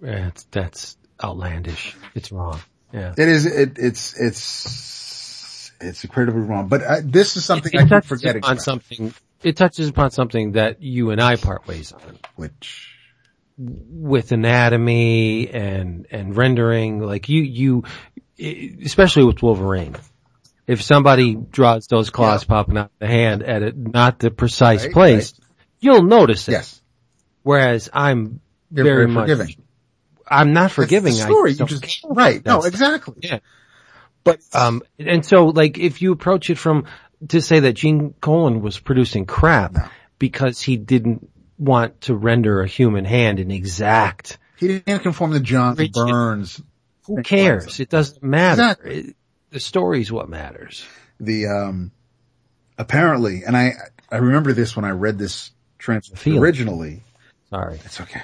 [0.00, 1.96] That's that's outlandish.
[2.14, 2.60] It's wrong.
[2.92, 3.14] Yeah.
[3.16, 8.00] It is, it, it's, it's, it's incredibly wrong, but uh, this is something it I
[8.00, 9.14] keep forgetting about, something.
[9.42, 12.18] It touches upon something that you and I part ways on.
[12.36, 12.88] which
[13.58, 17.84] with anatomy and and rendering like you you
[18.38, 19.96] especially with Wolverine.
[20.72, 24.84] If somebody draws those claws popping out of the hand at it, not the precise
[24.84, 25.34] Right, place,
[25.80, 26.52] you'll notice it.
[26.52, 26.80] Yes.
[27.42, 29.56] Whereas I'm You're very, very much, forgiving.
[30.26, 31.12] I'm not forgiving.
[31.12, 31.52] That's the story.
[31.52, 32.42] You just, right.
[32.44, 33.16] No, exactly.
[33.20, 33.40] Yeah.
[34.24, 36.86] But, Um, and so like if you approach it from
[37.28, 39.84] to say that Gene Colan was producing crap No.
[40.18, 45.40] because he didn't want to render a human hand an exact, he didn't conform to
[45.40, 46.62] John Burns.
[47.06, 47.78] who cares?
[47.78, 48.62] It doesn't matter.
[48.62, 48.96] Exactly.
[49.10, 49.16] It-
[49.52, 50.84] the story's what matters.
[51.20, 51.92] The, um,
[52.78, 53.74] apparently, and I,
[54.10, 57.02] I remember this when I read this transcript originally.
[57.50, 57.78] Sorry.
[57.84, 58.22] It's okay.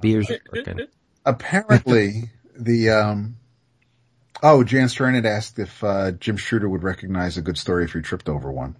[0.00, 0.80] Beers working.
[1.24, 3.36] Apparently, the, um,
[4.42, 8.00] oh, Jan Strnad asked if, uh, Jim Shooter would recognize a good story if he
[8.00, 8.76] tripped over one.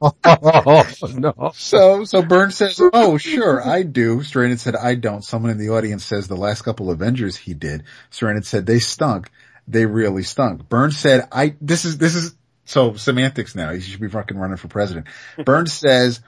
[0.00, 1.52] oh, no.
[1.54, 4.18] So, so Burns says, oh, sure, I do.
[4.18, 5.24] Strnad said, I don't.
[5.24, 7.84] Someone in the audience says the last couple Avengers he did.
[8.10, 9.30] Strnad said, they stunk.
[9.68, 10.68] They really stunk.
[10.68, 12.34] Burns said, I, this is, this is,
[12.64, 13.72] so semantics now.
[13.72, 15.06] He should be fucking running for president.
[15.44, 16.20] Burns says,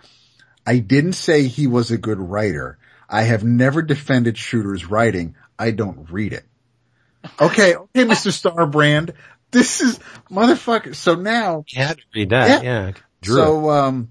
[0.67, 2.79] I didn't say he was a good writer.
[3.09, 5.37] I have never defended Shooter's writing.
[5.59, 6.45] I don't read it.
[7.41, 8.33] Okay, okay, Mr.
[8.33, 9.15] Starbrand.
[9.51, 9.99] This is,
[10.31, 10.95] motherfucker.
[10.95, 12.65] So now, You had to read that.
[12.65, 12.87] Yeah.
[12.87, 12.93] Yeah.
[13.21, 13.37] Drew.
[13.37, 14.09] so, um,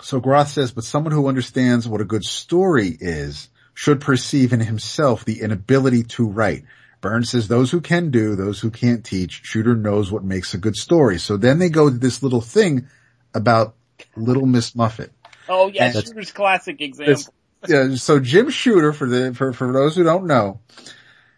[0.00, 4.60] so Groth says, but someone who understands what a good story is should perceive in
[4.60, 6.64] himself the inability to write.
[7.00, 10.58] Burns says those who can do, those who can't teach, Shooter knows what makes a
[10.58, 11.18] good story.
[11.18, 12.88] So then they go to this little thing
[13.34, 13.74] about
[14.16, 15.12] Little Miss Muffet.
[15.48, 17.34] Oh yeah, Shooter's classic example.
[17.66, 20.60] Yeah, so Jim Shooter, for the, for, for those who don't know,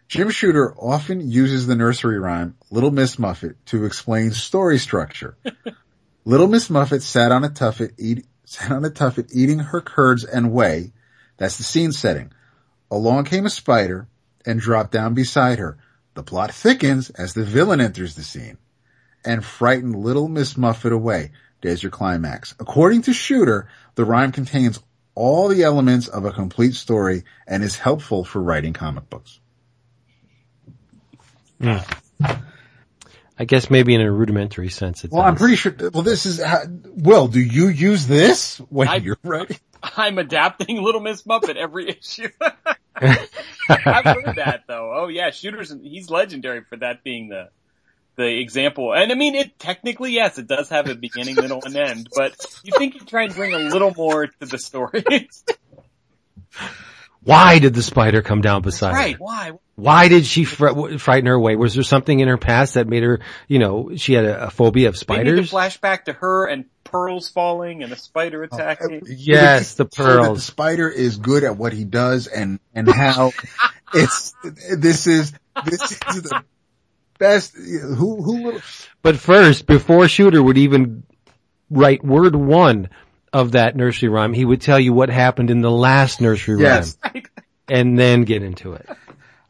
[0.07, 5.35] Jim Shooter often uses the nursery rhyme, Little Miss Muffet, to explain story structure.
[6.25, 10.23] Little Miss Muffet sat on a tuffet, eat, sat on a tuffet eating her curds
[10.23, 10.91] and whey.
[11.37, 12.31] That's the scene setting.
[12.91, 14.07] Along came a spider
[14.45, 15.77] and drop down beside her.
[16.13, 18.57] The plot thickens as the villain enters the scene
[19.23, 21.31] and frightened little Miss Muffet away.
[21.61, 22.55] There's your climax.
[22.59, 24.79] According to Shooter, the rhyme contains
[25.13, 29.39] all the elements of a complete story and is helpful for writing comic books.
[33.37, 36.41] I guess maybe in a rudimentary sense it Well, I'm pretty sure, well, this is,
[36.41, 39.57] how, Will, do you use this when I- you're writing?
[39.83, 42.29] I'm adapting Little Miss Muppet every issue.
[42.95, 44.93] I've heard that though.
[44.95, 47.49] Oh yeah, Shooter's he's legendary for that being the
[48.15, 48.93] the example.
[48.93, 52.09] And I mean, it technically yes, it does have a beginning, middle, and end.
[52.15, 55.03] But you think you try and bring a little more to the story,
[57.23, 59.13] Why did the spider come down beside right?
[59.13, 59.19] her?
[59.19, 59.51] Why?
[59.75, 61.55] Why did she fr- frighten her away?
[61.55, 64.49] Was there something in her past that made her, you know, she had a, a
[64.49, 65.51] phobia of Maybe the spiders?
[65.51, 69.01] flashback to her and pearls falling and a spider oh, attacking.
[69.07, 70.43] Yes, the So that the pearls.
[70.43, 73.31] spider is good at what he does and, and how
[73.93, 75.33] it's, this is,
[75.65, 76.43] this is the
[77.17, 78.59] best, who, who,
[79.01, 81.03] But first, before Shooter would even
[81.69, 82.89] write word one
[83.33, 86.97] of that nursery rhyme, he would tell you what happened in the last nursery Yes.
[87.03, 87.23] rhyme
[87.69, 88.87] and then get into it.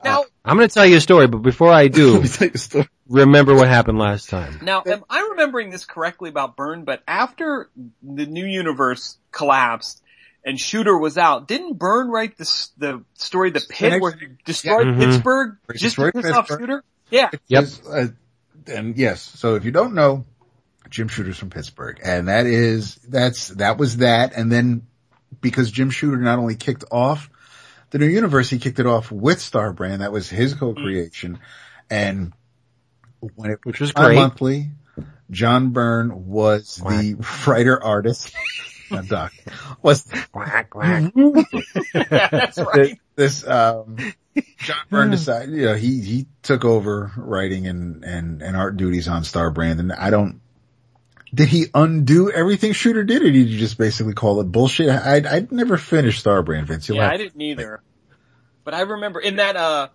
[0.04, 2.54] Now, I'm going to tell you a story, but before I do, me tell you
[2.56, 2.90] a story.
[3.08, 4.60] remember what happened last time.
[4.62, 6.84] Now, am I remembering this correctly about Byrne?
[6.84, 7.70] But after
[8.02, 10.02] the new universe collapsed
[10.44, 14.28] and Shooter was out, didn't Byrne write the the story The Pit next- where he
[14.46, 14.94] destroyed Yeah.
[14.94, 15.00] Mhm.
[15.00, 16.60] Pittsburgh Where he just to destroyed piss off Pittsburgh.
[16.62, 16.84] Shooter?
[17.12, 17.30] Yeah.
[17.48, 17.64] Yep.
[17.64, 18.08] Is, uh,
[18.68, 20.26] and yes, so if you don't know,
[20.90, 24.88] Jim Shooter's from Pittsburgh, and that is that's that was that, and then
[25.42, 27.30] because Jim Shooter not only kicked off
[27.92, 30.00] the new universe, he kicked it off with Starbrand.
[30.00, 31.40] That was his co-creation,
[31.90, 32.34] and
[33.36, 34.16] when it Which was great.
[34.16, 34.72] monthly,
[35.30, 37.16] John Byrne was the
[37.48, 38.34] writer artist.
[38.92, 39.32] Not Doc
[39.82, 41.14] was Quack, quack.
[41.16, 43.00] yeah, that's right.
[43.16, 43.96] this um
[44.58, 49.08] John Byrne decided, you know, he he took over writing and and and art duties
[49.08, 50.42] on Starbrand, and I don't.
[51.34, 54.90] Did he undo everything Shooter did, or did you just basically call it bullshit?
[54.90, 56.90] I I never finished Starbrand, Vince.
[56.90, 57.82] You'll Yeah, I didn't either.
[58.64, 59.88] But I remember in that, uh,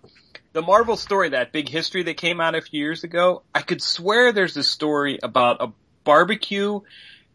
[0.53, 3.83] the Marvel story, that big history that came out a few years ago, I could
[3.83, 5.73] swear there's a story about a
[6.05, 6.81] barbecue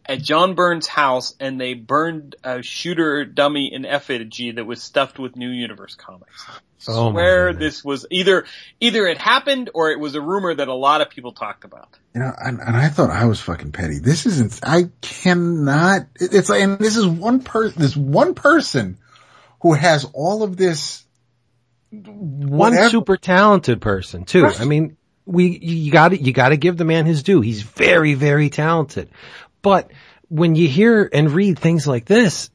[0.06, 5.20] at John Byrne's house and they burned a shooter dummy in effigy that was stuffed
[5.20, 6.46] with New Universe comics.
[6.88, 7.76] Oh swear goodness.
[7.78, 8.46] this was either,
[8.80, 11.98] either it happened or it was a rumor that a lot of people talked about.
[12.14, 14.00] you know, and, and I thought I was fucking petty.
[14.00, 14.60] This isn't.
[14.64, 16.08] I cannot.
[16.20, 17.82] It's like, and this is one person.
[17.82, 18.98] This one person
[19.62, 21.06] who has all of this.
[21.92, 24.44] One whatever- super talented person too.
[24.44, 24.62] Right.
[24.62, 27.42] I mean, we, you gotta, you gotta give the man his due.
[27.42, 29.10] He's very, very talented.
[29.62, 29.92] But
[30.30, 32.50] when you hear and read things like this,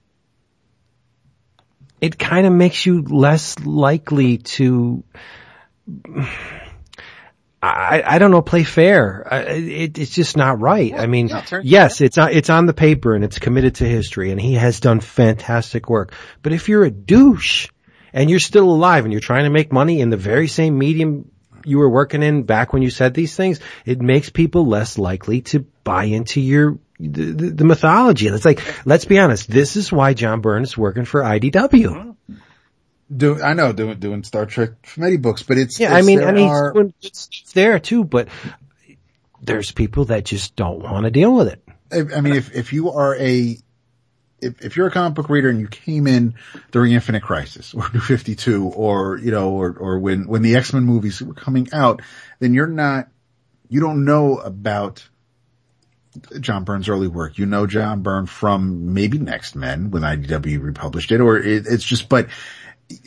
[2.00, 5.02] it kind of makes you less likely to,
[7.62, 9.26] I, I don't know, play fair.
[9.30, 10.94] I, it, it's just not right.
[10.94, 14.30] I mean, yeah, yes, it's on, it's on the paper and it's committed to history
[14.30, 16.12] and he has done fantastic work.
[16.42, 17.68] But if you're a douche
[18.12, 21.30] and you're still alive and you're trying to make money in the very same medium
[21.66, 25.40] you were working in back when you said these things, it makes people less likely
[25.42, 28.26] to buy into your, the, the, the mythology.
[28.26, 31.52] And it's like, let's be honest, this is why John Byrne is working for IDW.
[31.52, 32.34] Mm-hmm.
[33.16, 36.18] Do I know doing doing Star Trek Medi books, but it's Yeah, it's- I mean,
[36.18, 38.28] there I mean, are- it's, it's there too, but
[39.40, 41.62] there's people that just don't want to deal with it.
[41.92, 43.58] I I mean, if if you are a
[44.40, 46.34] if if you're a comic book reader and you came in
[46.72, 50.56] during Infinite Crisis or New Fifty Two or you know or or when when the
[50.56, 52.02] X Men movies were coming out,
[52.40, 53.08] then you're not
[53.68, 55.08] you don't know about
[56.40, 57.38] John Byrne's early work.
[57.38, 61.84] You know John Byrne from maybe Next Men when IDW republished it, or it, it's
[61.84, 62.28] just but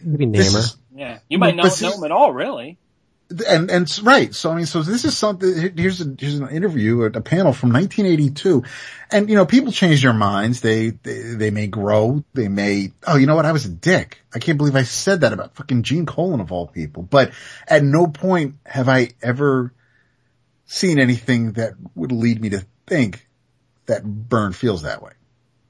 [0.03, 0.57] Maybe Namor.
[0.57, 2.77] is- Yeah, you might not know is- him at all, really.
[3.47, 4.33] and and right.
[4.33, 5.71] So I mean, so this is something.
[5.77, 8.63] Here's a, here's an interview, a, a panel from 1982,
[9.11, 10.61] and you know, people change their minds.
[10.61, 12.23] They, they they may grow.
[12.33, 12.91] They may.
[13.07, 13.45] Oh, you know what?
[13.45, 14.19] I was a dick.
[14.33, 17.03] I can't believe I said that about fucking Gene Colan of all people.
[17.03, 17.31] But
[17.67, 19.73] at no point have I ever
[20.65, 23.27] seen anything that would lead me to think
[23.85, 25.13] that Byrne feels that way.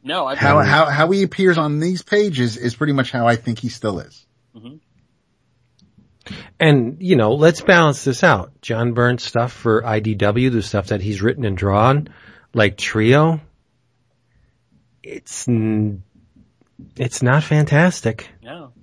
[0.03, 3.35] No, I How how how he appears on these pages is pretty much how I
[3.35, 4.25] think he still is.
[6.59, 8.51] And, you know, let's balance this out.
[8.61, 12.09] John Byrne stuff for IDW, the stuff that he's written and drawn,
[12.53, 13.41] like Trio.
[15.01, 15.47] It's
[16.95, 18.29] it's not fantastic.
[18.43, 18.73] no.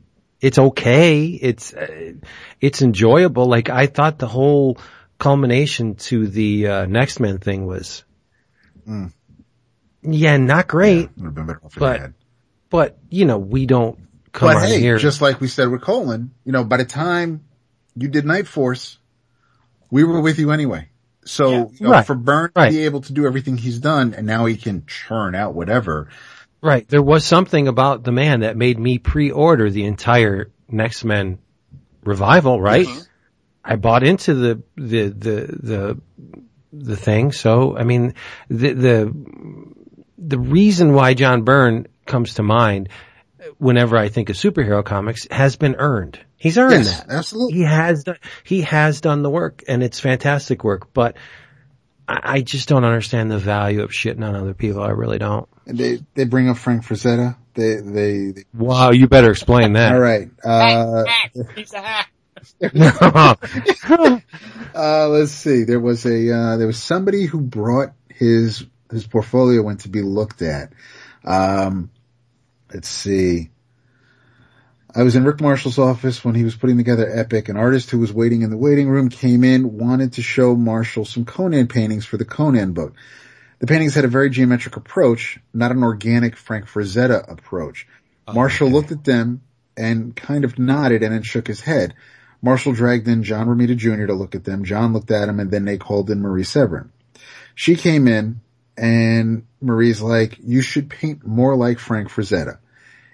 [0.41, 1.26] It's okay.
[1.28, 2.12] It's, uh,
[2.61, 3.47] it's enjoyable.
[3.47, 4.78] Like I thought the whole
[5.18, 8.05] culmination to the, uh, Next Men thing was,
[8.89, 9.12] Mm.
[10.03, 12.14] yeah, not great, Would have been better off But had.
[12.70, 13.99] but, you know, we don't
[14.32, 14.99] come But hey, here.
[14.99, 17.45] just like we said with Colan, you know, by the time
[17.97, 18.99] you did Night Force,
[19.91, 20.89] we were with you anyway.
[21.24, 21.57] So Yeah.
[21.72, 22.07] you know, Right.
[22.07, 22.66] for Byrne Right.
[22.70, 26.09] to be able to do everything he's done, and now he can churn out whatever.
[26.62, 26.89] Right.
[26.89, 31.39] There was something about the man that made me pre-order the entire Next Men
[32.05, 32.87] revival, right?
[33.64, 36.01] I bought into the, the, the, the,
[36.73, 37.33] the thing.
[37.33, 38.14] So, I mean,
[38.49, 39.14] the, the,
[40.19, 42.89] the reason why John Byrne comes to mind
[43.59, 46.19] whenever I think of superhero comics has been earned.
[46.37, 47.11] He's earned Yes, that.
[47.11, 47.59] absolutely.
[47.59, 51.17] He has done, he has done the work and it's fantastic work, but
[52.09, 54.83] I, I just don't understand the value of shitting on other people.
[54.83, 55.49] I really don't.
[55.67, 57.37] And they they bring up Frank Frazetta.
[57.55, 59.95] They they, they Wow, you better explain that.
[59.95, 60.29] all right.
[60.45, 62.11] Uh, Hack, He's a hack.
[64.74, 65.64] uh, let's see.
[65.64, 70.03] There was a uh, there was somebody who brought his his portfolio in to be
[70.03, 70.72] looked at.
[71.24, 71.90] Um,
[72.72, 73.51] let's see.
[74.94, 77.51] I was in Rick Marshall's office when he was putting together Epic.
[77.51, 81.05] An artist who was waiting in the waiting room came in, wanted to show Marshall
[81.05, 82.94] some Conan paintings for the Conan book.
[83.59, 87.86] The paintings had a very geometric approach, not an organic Frank Frazetta approach.
[88.32, 89.42] Marshall looked at them
[89.76, 91.94] and kind of nodded and then shook his head.
[92.47, 94.07] Marshall dragged in John Romita Jr.
[94.07, 94.62] to look at them.
[94.64, 96.92] John looked at him and then they called in Marie Severin.
[97.57, 98.40] She came in
[98.76, 102.59] and Marie's like, you should paint more like Frank Frazetta.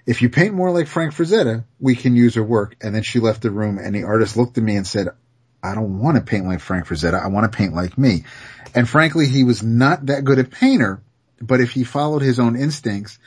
[0.05, 2.75] If you paint more like Frank Frazetta, we can use her work.
[2.79, 5.07] And then she left the room and the artist looked at me and said,
[5.63, 7.19] I don't want to paint like Frank Frazetta.
[7.19, 8.25] I want to paint like me.
[8.75, 11.01] And frankly, he was not that good a painter,
[11.41, 13.17] but if he followed his own instincts,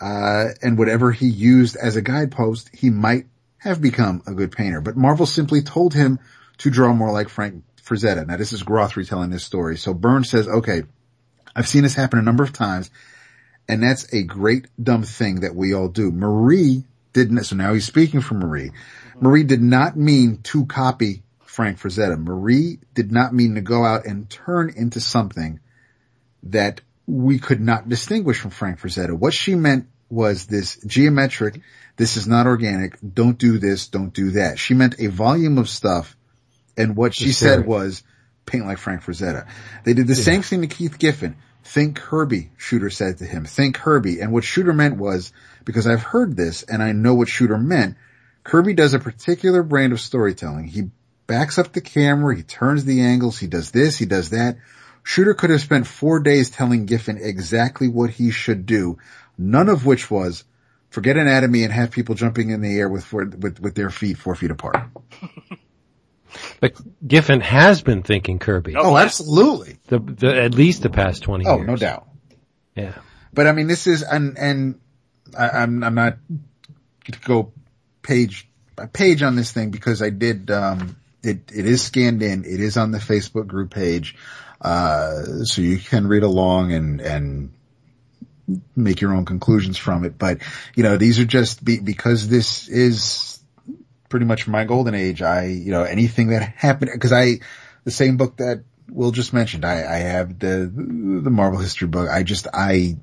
[0.00, 3.26] uh, and whatever he used as a guidepost, he might
[3.66, 4.80] have become a good painter.
[4.80, 6.18] But Marvel simply told him
[6.58, 8.26] to draw more like Frank Frazetta.
[8.26, 9.76] Now this is Groth retelling this story.
[9.76, 10.82] So Burns says, okay,
[11.54, 12.90] I've seen this happen a number of times,
[13.68, 16.10] and that's a great dumb thing that we all do.
[16.10, 18.72] Marie didn't, so now he's speaking for Marie.
[19.20, 22.22] Marie did not mean to copy Frank Frazetta.
[22.22, 25.60] Marie did not mean to go out and turn into something
[26.42, 29.18] that we could not distinguish from Frank Frazetta.
[29.18, 31.60] What she meant was this geometric,
[31.96, 34.58] this is not organic, don't do this, don't do that.
[34.58, 36.16] She meant a volume of stuff,
[36.76, 38.02] and what she said was,
[38.44, 39.46] paint like Frank Frazetta.
[39.84, 41.36] They did the same thing to Keith Giffen.
[41.64, 43.44] Think Kirby, Shooter said to him.
[43.44, 44.20] Think Kirby.
[44.20, 45.32] And what Shooter meant was,
[45.64, 47.96] because I've heard this and I know what Shooter meant,
[48.44, 50.68] Kirby does a particular brand of storytelling.
[50.68, 50.90] He
[51.26, 54.58] backs up the camera, he turns the angles, he does this, he does that.
[55.02, 58.98] Shooter could have spent four days telling Giffen exactly what he should do,
[59.36, 60.44] none of which was
[60.96, 64.16] forget anatomy and have people jumping in the air with four, with, with their feet
[64.16, 64.76] four feet apart.
[66.60, 66.74] But
[67.06, 68.76] Giffen has been thinking Kirby.
[68.76, 69.78] Oh, Oh, absolutely.
[69.88, 71.66] The, the, at least the past 20 Oh, years.
[71.66, 72.08] no doubt.
[72.74, 72.94] Yeah.
[73.32, 74.80] But I mean, this is, and, and
[75.38, 76.18] I, I'm, I'm not
[77.10, 77.52] to go
[78.02, 82.44] page by page on this thing because I did, um, it, it is scanned in.
[82.44, 84.16] It is on the Facebook group page.
[84.60, 87.52] Uh, so you can read along and, and
[88.74, 90.18] make your own conclusions from it.
[90.18, 90.38] But,
[90.74, 93.40] you know, these are just be, because this is
[94.08, 95.22] pretty much my golden age.
[95.22, 97.40] I, you know, anything that happened, cause I,
[97.84, 102.08] the same book that Will just mentioned, I, I have the, the Marvel history book.
[102.08, 102.96] I just, I,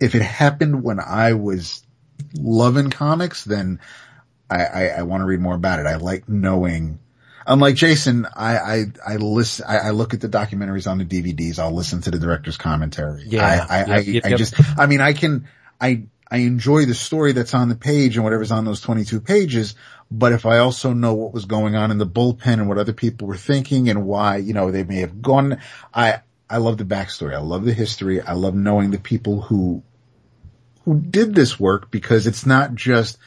[0.00, 1.86] if it happened when I was
[2.34, 3.78] loving comics, then
[4.50, 5.86] I, I, I want to read more about it.
[5.86, 6.98] I like knowing,
[7.46, 11.58] unlike Jason, I, I, I listen, I, I, look at the documentaries on the DVDs.
[11.58, 13.24] I'll listen to the director's commentary.
[13.26, 13.66] Yeah.
[13.68, 14.38] I, I, Yep, I, yep, I yep.
[14.38, 15.48] just, I mean, I can,
[15.80, 19.74] I, I enjoy the story that's on the page and whatever's on those 22 pages.
[20.10, 22.92] But if I also know what was going on in the bullpen and what other
[22.92, 25.58] people were thinking and why, you know, they may have gone,
[25.92, 27.34] I, I love the backstory.
[27.34, 28.20] I love the history.
[28.20, 29.82] I love knowing the people who,
[30.84, 33.18] who did this work because it's not just,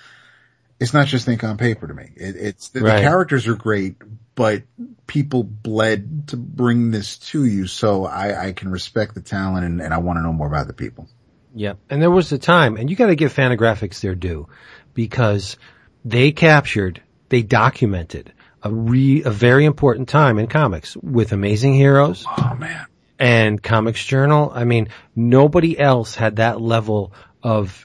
[0.80, 2.12] it's not just ink on paper to me.
[2.16, 2.98] It, it's the, Right.
[2.98, 3.96] the characters are great,
[4.36, 4.64] but
[5.08, 7.68] people bled to bring this to you.
[7.68, 10.68] So I, I can respect the talent and, and I want to know more about
[10.68, 11.08] the people.
[11.54, 11.78] Yep.
[11.90, 14.50] And there was a time, and you got to give Fantagraphics their due,
[14.94, 15.56] because
[16.04, 22.26] they captured, they documented a re, a very important time in comics with Amazing Heroes
[22.28, 22.86] Oh man.
[23.18, 24.52] and Comics Journal.
[24.54, 27.85] I mean, nobody else had that level of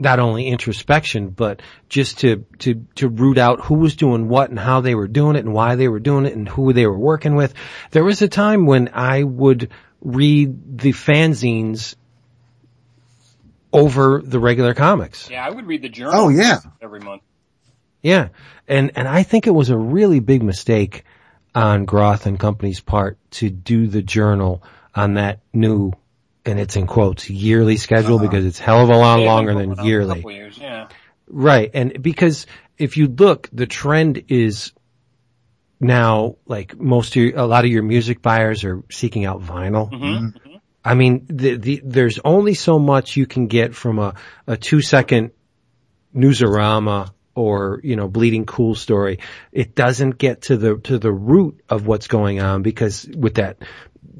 [0.00, 4.58] not only introspection, but just to, to, to root out who was doing what and
[4.58, 6.98] how they were doing it and why they were doing it and who they were
[6.98, 7.52] working with.
[7.90, 9.70] There was a time when I would
[10.00, 11.94] read the fanzines
[13.72, 15.28] over the regular comics.
[15.30, 16.14] Yeah, I would read the journal.
[16.16, 16.60] Oh yeah.
[16.80, 17.22] every month.
[18.00, 18.28] Yeah.
[18.66, 21.04] And, and I think it was a really big mistake
[21.54, 24.62] on Groth and Company's part to do the journal
[24.94, 25.92] on that new,
[26.44, 28.26] and it's in quotes, yearly schedule uh-huh.
[28.26, 30.24] because it's hell of a lot They longer than out a yearly.
[30.34, 30.88] years, yeah.
[31.28, 31.70] Right.
[31.74, 32.46] And because
[32.78, 34.72] if you look, the trend is
[35.78, 39.88] now like most of your, a lot of your music buyers are seeking out vinyl.
[39.90, 40.28] hmm
[40.82, 44.14] I mean, the, the, there's only so much you can get from a,
[44.46, 45.32] a two second
[46.16, 49.18] newsarama or, you know, bleeding cool story.
[49.52, 53.58] It doesn't get to the, to the root of what's going on because with that,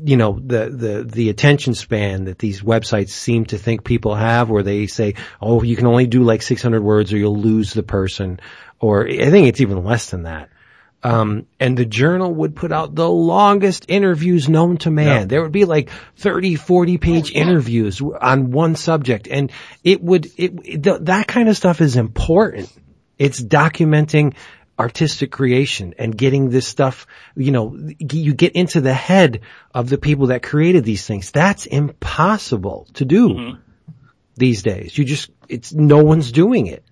[0.02, 4.50] you know, the, the, the attention span that these websites seem to think people have
[4.50, 7.82] where they say, oh, you can only do like 600 words or you'll lose the
[7.82, 8.40] person.
[8.78, 10.50] Or I think it's even less than that.
[11.02, 15.28] Um, and the journal would put out the longest interviews known to man.
[15.28, 19.50] There would be like 30, 40 page interviews on one subject and
[19.82, 22.70] it would, it, th- that kind of stuff is important.
[23.18, 24.34] It's documenting
[24.80, 27.06] artistic creation and getting this stuff,
[27.36, 29.40] you know, you get into the head
[29.74, 31.30] of the people that created these things.
[31.30, 33.60] That's impossible to do mm-hmm.
[34.36, 34.96] these days.
[34.96, 36.82] You just, it's, no one's doing it.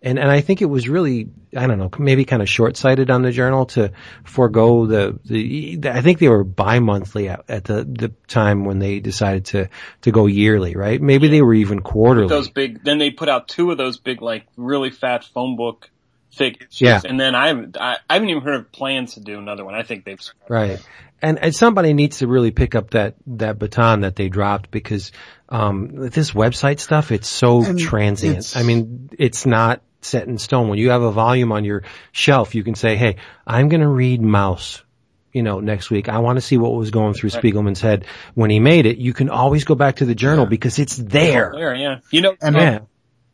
[0.00, 3.22] And, and I think it was really, I don't know, maybe kind of short-sighted on
[3.22, 8.12] the journal to forego the, the, I think they were bi-monthly at, at the, the
[8.28, 9.70] time when they decided to,
[10.02, 11.00] to go yearly, right?
[11.00, 12.28] Maybe they were even quarterly.
[12.28, 15.90] Those big, then they put out two of those big, like, really fat phone book
[16.36, 16.80] thick issues.
[16.80, 17.00] Yeah.
[17.04, 19.74] And then I haven't, I, I haven't even heard of plans to do another one.
[19.74, 20.84] I think they've, Right.
[21.22, 25.10] And, and somebody needs to really pick up that, that baton that they dropped because,
[25.48, 28.32] um, this website stuff, it's so And transient.
[28.38, 30.68] it's- I mean, it's not set in stone.
[30.68, 31.82] When you have a volume on your
[32.12, 33.16] shelf, you can say, Hey,
[33.46, 34.82] I'm going to read Maus.
[35.32, 38.04] You know, next week, I want to see what was going through Spiegelman's head
[38.34, 38.98] when he made it.
[38.98, 41.50] You can always go back to the journal because it's there.
[41.56, 41.98] there, yeah.
[42.10, 42.78] You know, And Yeah.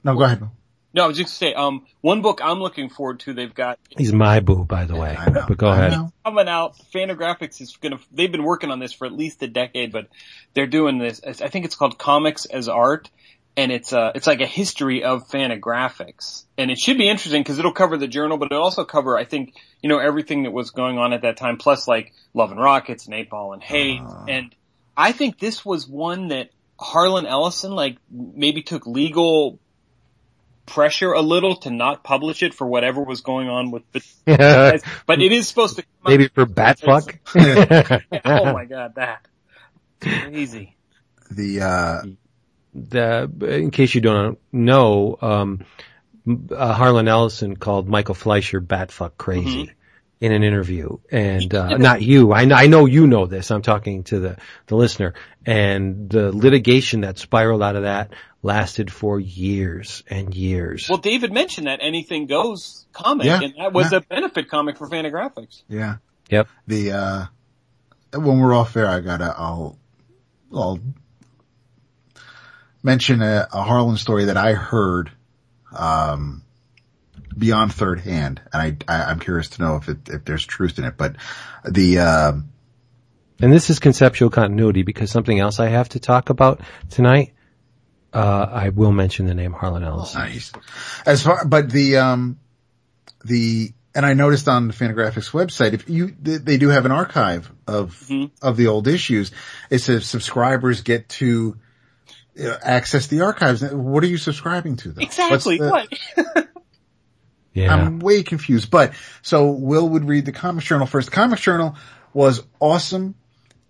[0.02, 0.48] no, go ahead.
[0.93, 3.79] No, I was just gonna say, um, one book I'm looking forward to, they've got
[3.97, 5.17] He's my boo, by the way.
[5.17, 5.45] I know.
[5.47, 5.93] But go I ahead.
[5.93, 6.12] know.
[6.25, 6.77] coming out.
[6.95, 7.99] Fantagraphics is gonna.
[8.12, 10.09] They've been working on this for at least a decade, but
[10.55, 11.21] they're doing this.
[11.25, 13.09] I think it's called Comics as Art,
[13.57, 17.59] and it's uh it's like a history of Fantagraphics, and it should be interesting because
[17.59, 20.71] it'll cover the journal, but it'll also cover, I think, you know, everything that was
[20.71, 24.01] going on at that time, plus like Love and Rockets and Eight Ball and Hate,
[24.29, 24.55] and
[24.97, 29.59] I think this was one that Harlan Ellison like maybe took legal
[30.70, 35.20] pressure a little to not publish it for whatever was going on with the but
[35.20, 37.18] it is supposed to come out Maybe for bat fuck.
[38.24, 39.26] oh my god, that.
[40.01, 40.76] Crazy.
[41.30, 42.02] The, uh,
[42.74, 45.64] the, in case you don't know, um,
[46.51, 49.72] uh, Harlan Ellison called Michael Fleischer batfuck crazy
[50.20, 50.98] in an interview.
[51.10, 52.32] And, uh, not you.
[52.32, 53.51] I, I know you know this.
[53.51, 54.36] I'm talking to the,
[54.66, 55.14] the listener.
[55.47, 60.86] And the litigation that spiraled out of that lasted for years and years.
[60.88, 63.98] Well, David mentioned that Anything Goes comic, Yeah, and that was yeah.
[63.98, 65.62] a benefit comic for Fantagraphics.
[65.68, 65.97] yeah.
[66.28, 66.48] yep.
[66.66, 67.24] The, uh,
[68.14, 69.78] when we're off air, I gotta, I'll,
[70.55, 70.80] I'll
[72.82, 75.10] mention a, a Harlan story that I heard,
[75.74, 76.42] um,
[77.41, 80.79] beyond third hand, and I, I am curious to know if it, if there's truth
[80.79, 80.97] in it.
[80.97, 81.17] But
[81.69, 82.33] the uh,
[83.41, 86.61] And this is conceptual continuity because something else I have to talk about
[86.91, 87.33] tonight.
[88.12, 90.15] Uh, I will mention the name Harlan Ellis.
[90.15, 90.53] nice
[91.07, 92.39] as far, but the um,
[93.25, 96.93] the and I noticed on the Fantagraphics website, if you they, they do have an
[96.93, 98.31] archive of Mhm.
[98.43, 99.31] of the old issues.
[99.71, 101.57] It says subscribers get to
[102.45, 103.62] uh, access the archives.
[103.62, 104.91] What are you subscribing to?
[104.91, 105.03] Though?
[105.03, 105.59] Exactly.
[105.59, 106.49] The- What?
[107.52, 107.74] Yeah.
[107.74, 108.70] I'm way confused.
[108.70, 111.10] But so Will would read the Comics Journal first.
[111.10, 111.77] The Comics Journal
[112.12, 113.14] was awesome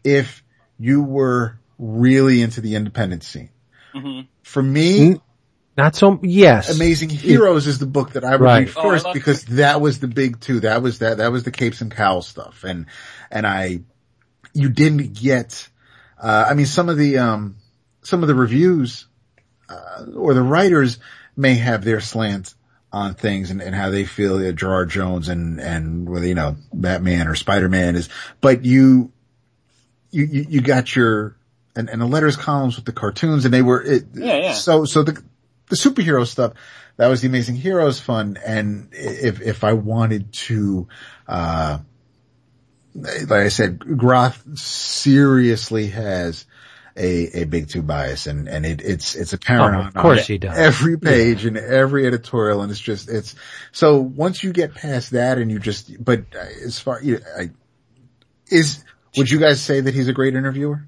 [0.04, 0.42] if
[0.78, 3.50] you were really into the independent scene.
[3.94, 5.20] hmm For me,
[5.76, 6.74] Not so, yes.
[6.74, 8.66] Amazing Heroes is the book that I would Right.
[8.66, 10.60] read Oh, first love because that was the big two.
[10.60, 12.64] That was that, that was the capes and cowls stuff.
[12.64, 12.86] And,
[13.30, 13.80] and I,
[14.52, 15.68] you didn't get,
[16.20, 17.56] uh, I mean, some of the, um,
[18.02, 19.06] some of the reviews,
[19.68, 20.98] uh, or the writers
[21.36, 22.54] may have their slant
[22.92, 26.56] on things and, and how they feel that Gerard Jones and, and whether, you know,
[26.72, 28.08] Batman or Spider-Man is,
[28.40, 29.12] but you,
[30.10, 31.36] you, you, you got your,
[31.76, 34.52] and, and the letters columns with the cartoons and they were, it, Yeah, yeah.
[34.54, 35.22] so, so the,
[35.68, 36.54] the superhero stuff,
[36.96, 38.38] that was the Amazing Heroes fun.
[38.44, 40.88] And if, if I wanted to,
[41.28, 41.78] uh,
[42.94, 46.44] like I said, Groth seriously has
[46.96, 50.20] a, a big two bias and, and it, it's, it's apparent Oh, on, of course
[50.20, 50.56] on he does.
[50.56, 52.62] every page and every editorial.
[52.62, 53.34] And it's just, it's,
[53.72, 57.50] so once you get past that and you just, but uh, as far, you, I,
[58.48, 58.82] is,
[59.16, 60.86] would you guys say that he's a great interviewer?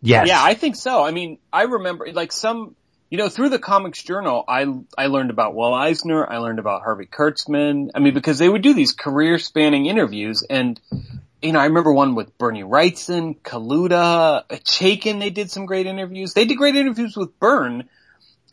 [0.00, 0.28] yes.
[0.28, 1.02] Yeah, I think so.
[1.02, 2.76] I mean, I remember like some,
[3.10, 4.66] you know, through the Comics Journal, I
[4.98, 7.88] I learned about Will Eisner, I learned about Harvey Kurtzman.
[7.94, 10.78] I mean, because they would do these career spanning interviews, and
[11.42, 15.20] you know, I remember one with Bernie Wrightson, Kaluta, Chaykin.
[15.20, 16.34] They did some great interviews.
[16.34, 17.88] They did great interviews with Byrne.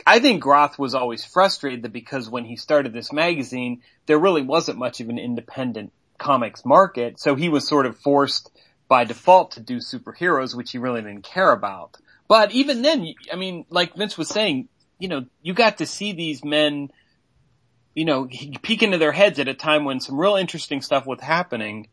[0.05, 4.43] I think Groth was always frustrated that because when he started this magazine, there really
[4.43, 8.51] wasn't much of an independent comics market, so he was sort of forced
[8.87, 11.97] by default to do superheroes, which he really didn't care about.
[12.27, 14.67] But even then, I mean, like Vince was saying,
[14.99, 16.91] you know, you got to see these men,
[17.95, 18.27] you know,
[18.61, 21.87] peek into their heads at a time when some real interesting stuff was happening.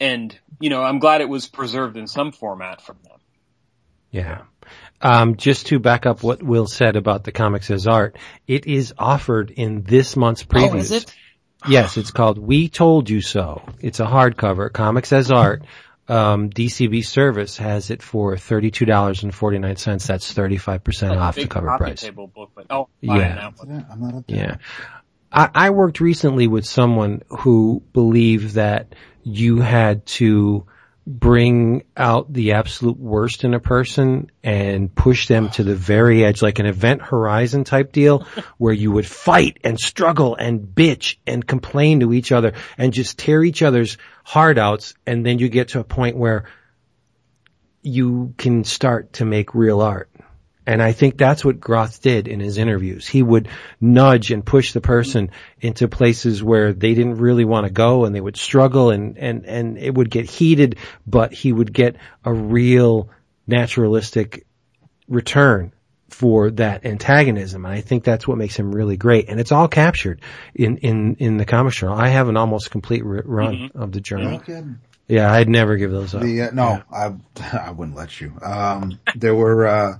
[0.00, 3.18] And, you know, I'm glad it was preserved in some format from them.
[4.10, 4.42] Yeah.
[5.02, 8.16] Um, just to back up what Will said about the comics as art,
[8.46, 10.70] it is offered in this month's previews.
[10.72, 11.14] Oh, is it?
[11.68, 13.62] Yes, it's called We Told You So.
[13.80, 15.62] It's a hardcover, comics as art.
[16.08, 20.06] Um, DCB service has it for $32.49.
[20.06, 22.00] That's 35% off the cover coffee price.
[22.00, 22.66] Table booklet.
[22.70, 23.16] Oh, Yeah.
[23.16, 23.34] yeah.
[23.34, 23.68] That one.
[23.70, 24.36] Yeah, I'm not up there.
[24.36, 24.56] Yeah.
[25.32, 30.66] I, I worked recently with someone who believed that you had to
[31.06, 36.42] bring out the absolute worst in a person and push them to the very edge,
[36.42, 38.20] like an event horizon type deal
[38.58, 43.18] where you would fight and struggle and bitch and complain to each other and just
[43.18, 44.94] tear each other's heart outs.
[45.06, 46.44] And then you get to a point where
[47.82, 50.09] you can start to make real art.
[50.66, 53.06] And I think that's what Groth did in his interviews.
[53.06, 53.48] He would
[53.80, 55.30] nudge and push the person
[55.60, 59.46] into places where they didn't really want to go and they would struggle and, and,
[59.46, 60.76] and it would get heated,
[61.06, 63.08] but he would get a real
[63.46, 64.46] naturalistic
[65.08, 65.72] return
[66.08, 67.64] for that antagonism.
[67.64, 69.28] And I think that's what makes him really great.
[69.28, 70.20] And it's all captured
[70.54, 71.96] in, in, in the comic journal.
[71.96, 73.80] I have an almost complete re- run mm-hmm.
[73.80, 74.36] of the journal.
[74.36, 74.62] Okay.
[75.10, 76.22] Yeah, I'd never give those up.
[76.22, 77.12] The uh, no, I
[77.58, 78.32] I wouldn't let you.
[78.40, 79.66] Um, there were.
[79.66, 79.98] Uh,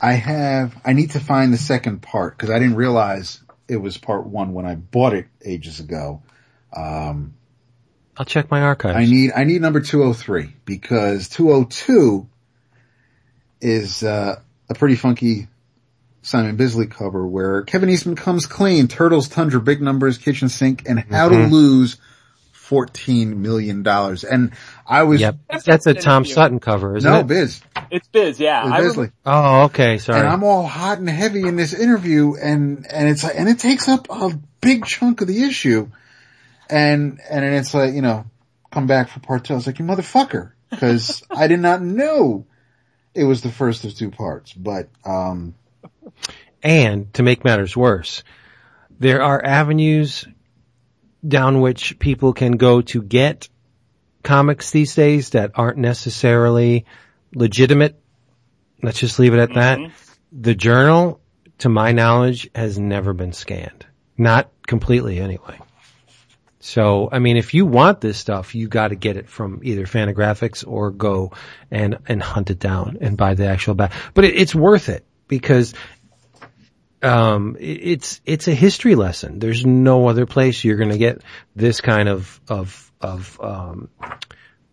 [0.00, 0.74] I have.
[0.82, 4.54] I need to find the second part because I didn't realize it was part one
[4.54, 6.22] when I bought it ages ago.
[6.74, 7.34] Um,
[8.16, 8.96] I'll check my archives.
[8.96, 9.32] I need.
[9.36, 12.26] I need number two hundred three because two hundred two
[13.60, 14.40] is uh,
[14.70, 15.48] a pretty funky
[16.22, 18.88] Simon Bisley cover where Kevin Eastman comes clean.
[18.88, 21.98] Turtles, Tundra, Big Numbers, Kitchen Sink, and How to Lose
[22.70, 24.22] fourteen million dollars.
[24.22, 24.52] And
[24.86, 25.38] I was Yep.
[25.50, 26.34] That's That's a Tom interview.
[26.34, 27.26] Sutton cover, isn't no it?
[27.26, 27.60] Biz.
[27.90, 28.60] It's Biz, yeah.
[28.60, 29.10] It was I Bisley.
[29.26, 29.98] Oh, okay.
[29.98, 30.20] Sorry.
[30.20, 33.58] and I'm all hot and heavy in this interview and, and it's like, and it
[33.58, 35.90] takes up a big chunk of the issue.
[36.68, 38.26] And, and it's like, you know,
[38.70, 39.54] come back for part two.
[39.54, 40.52] I was like, you motherfucker.
[40.78, 42.46] Cause I did not know
[43.16, 45.56] it was the first of two parts, but, um,
[46.62, 48.22] And to make matters worse,
[49.00, 50.24] there are avenues
[51.26, 53.48] down which people can go to get
[54.22, 56.84] comics these days that aren't necessarily
[57.34, 58.00] legitimate.
[58.82, 59.78] Let's just leave it at that.
[59.78, 59.92] Mhm.
[60.32, 61.20] The journal,
[61.58, 63.86] to my knowledge, has never been scanned.
[64.16, 65.58] Not completely anyway.
[66.62, 69.86] So, I mean, if you want this stuff, you got to get it from either
[69.86, 71.32] Fantagraphics or go
[71.70, 73.92] and and hunt it down and buy the actual back.
[74.12, 75.72] But it, it's worth it because
[77.02, 79.38] um, it's it's a history lesson.
[79.38, 81.22] There's no other place you're going to get
[81.56, 83.88] this kind of of of um,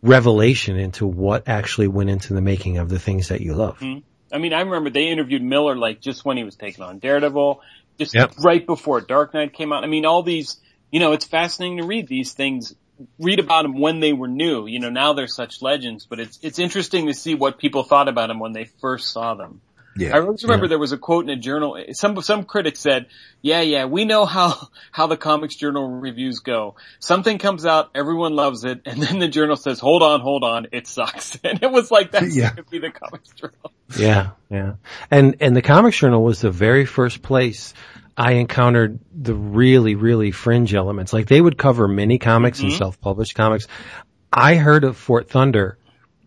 [0.02, 3.82] revelation into what actually went into the making of the things that you love.
[3.82, 7.62] I mean, I remember they interviewed Miller like just when he was taking on Daredevil,
[7.98, 8.34] just Yep.
[8.40, 9.84] right before Dark Knight came out.
[9.84, 10.58] I mean, all these,
[10.92, 12.76] you know, it's fascinating to read these things,
[13.20, 14.68] read about them when they were new.
[14.68, 18.10] You know, now they're such legends, but it's it's interesting to see what people thought
[18.10, 19.62] about them when they first saw them.
[19.98, 20.16] Yeah.
[20.16, 21.78] I always remember there was a quote in a journal.
[21.92, 23.08] Some some critic said,
[23.42, 26.76] "Yeah, yeah, we know how how the Comics Journal reviews go.
[27.00, 30.68] Something comes out, everyone loves it, and then the journal says, "Hold on, hold on,
[30.72, 32.54] it sucks." And it was like that's Yeah.
[32.54, 33.72] going to be the Comics Journal.
[33.98, 34.74] Yeah, yeah.
[35.10, 37.74] And and the Comics Journal was the very first place
[38.18, 41.14] I encountered the really, really fringe elements.
[41.14, 42.78] Like they would cover mini comics and mm-hmm.
[42.78, 43.68] self-published comics.
[44.34, 45.78] I heard of Fort Thunder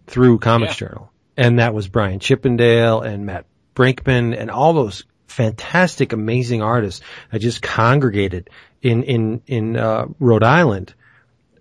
[0.06, 0.88] through Comics Yeah.
[0.88, 7.02] Journal, and that was Brian Chippendale and Matt Brinkman and all those fantastic, amazing artists
[7.30, 8.50] that just congregated
[8.82, 10.94] in in in uh, Rhode Island,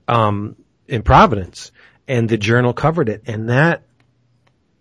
[0.08, 0.56] um,
[0.88, 1.72] in Providence,
[2.08, 3.84] and the journal covered it, and that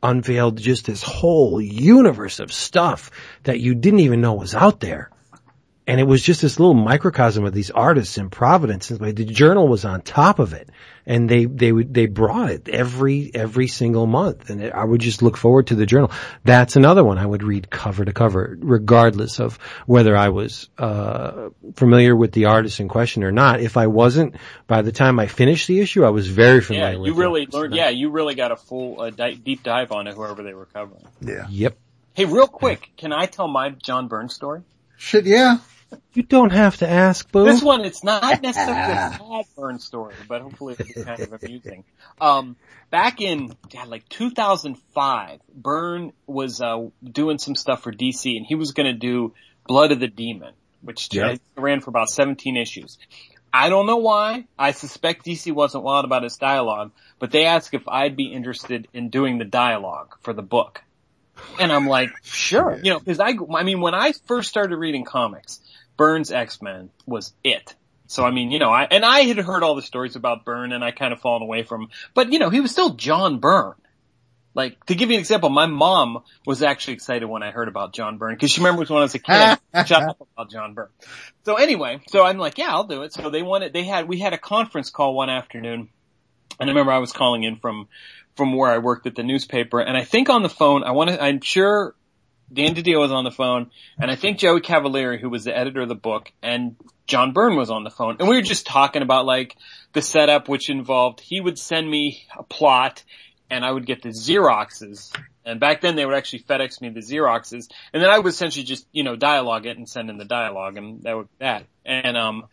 [0.02, 3.10] unveiled just this whole universe of stuff
[3.42, 5.10] that you didn't even know was out there.
[5.88, 8.90] And it was just this little microcosm of these artists in Providence.
[8.90, 10.68] And The journal was on top of it,
[11.06, 14.50] and they they would they brought it every every single month.
[14.50, 16.10] And I would just look forward to the journal.
[16.44, 21.48] That's another one I would read cover to cover, regardless of whether I was uh,
[21.74, 23.60] familiar with the artist in question or not.
[23.60, 24.36] If I wasn't,
[24.66, 26.92] by the time I finished the issue, I was very familiar.
[26.92, 27.54] Yeah, with you really artist.
[27.54, 27.74] learned.
[27.74, 30.66] Yeah, you really got a full uh, di- deep dive on it, whoever they were
[30.66, 31.02] covering.
[31.22, 31.46] Yeah.
[31.48, 31.78] Yep.
[32.12, 34.60] Hey, real quick, can I tell my John Byrne story?
[34.98, 35.58] Shit, yeah.
[36.12, 37.44] You don't have to ask, Boo.
[37.44, 41.32] This one, it's not necessarily a sad Byrne story, but hopefully it'll be kind of
[41.32, 41.84] amusing.
[42.20, 42.56] Um,
[42.90, 48.54] back in God, like 2005, Byrne was uh, doing some stuff for DC, and he
[48.54, 49.34] was going to do
[49.66, 50.52] Blood of the Demon,
[50.82, 51.36] which Yeah.
[51.56, 52.98] ran for about 17 issues.
[53.52, 54.44] I don't know why.
[54.58, 58.88] I suspect DC wasn't wild about his dialogue, but they asked if I'd be interested
[58.92, 60.82] in doing the dialogue for the book.
[61.58, 62.78] And I'm like, sure.
[62.82, 65.60] You know, cause I, I mean, when I first started reading comics,
[65.98, 67.74] Byrne's X-Men was it.
[68.06, 70.72] So I mean, you know, I, and I had heard all the stories about Byrne
[70.72, 73.74] and I kind of fallen away from, but you know, he was still John Byrne.
[74.54, 77.92] Like, to give you an example, my mom was actually excited when I heard about
[77.92, 80.88] John Byrne, cause she remembers when I was a kid, shut up about John Byrne.
[81.44, 83.12] So anyway, so I'm like, yeah, I'll do it.
[83.12, 85.90] So they wanted, they had, we had a conference call one afternoon,
[86.58, 87.88] and I remember I was calling in from,
[88.36, 91.10] from where I worked at the newspaper, and I think on the phone, I want
[91.10, 91.94] to, I'm sure
[92.52, 95.82] Dan DiDio was on the phone, and I think Joey Cavalieri, who was the editor
[95.82, 96.76] of the book, and
[97.06, 99.56] John Byrne was on the phone, and we were just talking about like
[99.92, 103.04] the setup, which involved he would send me a plot,
[103.50, 105.14] and I would get the Xeroxes,
[105.44, 108.64] and back then they would actually FedEx me the Xeroxes, and then I would essentially
[108.64, 112.16] just you know dialogue it and send in the dialogue, and that would that, and
[112.16, 112.46] um,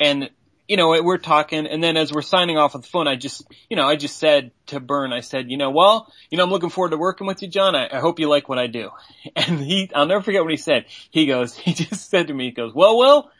[0.00, 0.30] and
[0.68, 3.42] you know, we're talking, and then as we're signing off on the phone, I just,
[3.68, 6.50] you know, I just said to Byrne, I said, you know, well, you know, I'm
[6.50, 7.76] looking forward to working with you, John.
[7.76, 8.90] I, I hope you like what I do.
[9.36, 10.86] And he, I'll never forget what he said.
[11.10, 13.30] He goes, he just said to me, he goes, well, Will,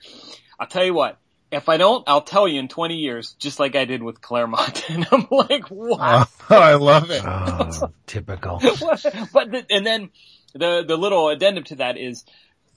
[0.58, 1.18] I'll tell you what,
[1.50, 4.84] if I don't, I'll tell you in 20 years, just like I did with Claremont.
[4.90, 6.26] And I'm like, wow.
[6.50, 7.22] Oh, I love it.
[7.24, 8.58] Oh, typical.
[8.60, 10.10] but the, and then
[10.54, 12.24] the the little addendum to that is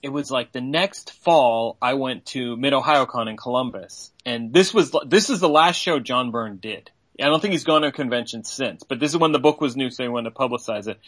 [0.01, 4.53] it was like the next fall I went to Mid Ohio Con in Columbus and
[4.53, 6.91] this was this is the last show John Byrne did.
[7.19, 9.59] I don't think he's gone to a convention since, but this is when the book
[9.59, 10.99] was new so he wanted to publicize it.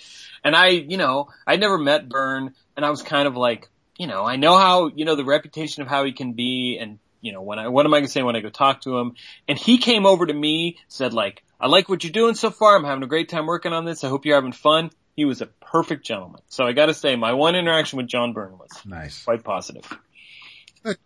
[0.43, 4.07] And I, you know, I'd never met Byrne and I was kind of like, you
[4.07, 7.33] know, I know how, you know, the reputation of how he can be and you
[7.33, 9.15] know, when I, what am I going to say when I go talk to him?
[9.47, 12.75] And he came over to me, said like, I like what you're doing so far.
[12.75, 14.03] I'm having a great time working on this.
[14.03, 14.91] I hope you're having fun.
[15.19, 16.39] He was a perfect gentleman.
[16.47, 19.25] So I gotta say, my one interaction with John Byrne was Nice.
[19.25, 19.83] quite positive.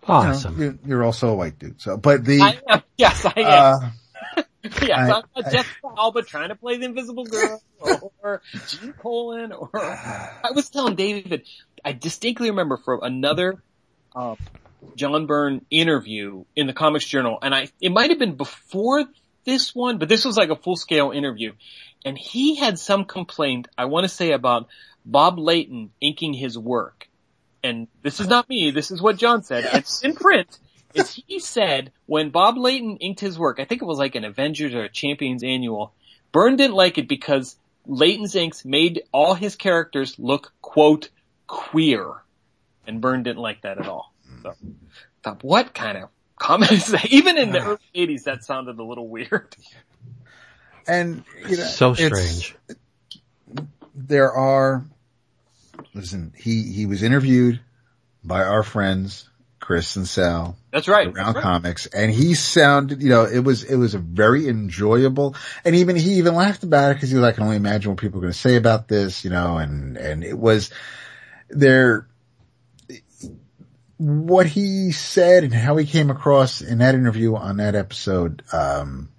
[0.08, 0.54] Awesome.
[0.54, 3.34] You know, you're, you're also a white dude, so, but the, I am, yes, I
[3.38, 3.92] am.
[4.38, 4.44] uh,
[4.84, 7.60] yes, I- I'm not Jessica Alba trying to play the Invisible Girl
[8.22, 11.48] or Gene Colan or, I was telling David,
[11.84, 13.64] I distinctly remember from another,
[14.16, 14.36] uh,
[14.96, 19.06] John Byrne interview in the Comics Journal, and I, it might have been before
[19.44, 21.54] this one, but this was like a full scale interview,
[22.06, 24.68] and he had some complaint, I want to say about
[25.06, 27.08] Bob Layton inking his work.
[27.64, 29.70] And this is not me, this is what John said.
[29.74, 30.60] It's in print.
[30.94, 34.26] Is he said when Bob Layton inked his work, I think it was like an
[34.26, 35.94] Avengers or a Champions annual,
[36.32, 37.56] Byrne didn't like it because
[37.86, 41.10] Layton's inks made all his characters look, quote,
[41.48, 42.12] queer.
[42.86, 44.14] And Byrne didn't like that at all.
[44.44, 44.54] So,
[45.24, 47.06] thought, what kind of comment is that?
[47.12, 49.56] Even in the early 80s, that sounded a little weird.
[50.88, 52.56] And, you know, So strange.
[53.96, 54.86] there are,
[55.94, 57.60] listen, he, he was interviewed
[58.24, 59.30] by our friends
[59.60, 61.08] Chris and Sal That's right.
[61.08, 61.42] around That's right.
[61.42, 65.96] comics and he sounded, you know, it was, it was a very enjoyable and even
[65.96, 68.20] he even laughed about it because he was like, I can only imagine what people
[68.20, 70.70] are going to say about this, you know, and, and it was
[71.50, 72.08] there,
[73.98, 79.10] what he said and how he came across in that interview on that episode, um,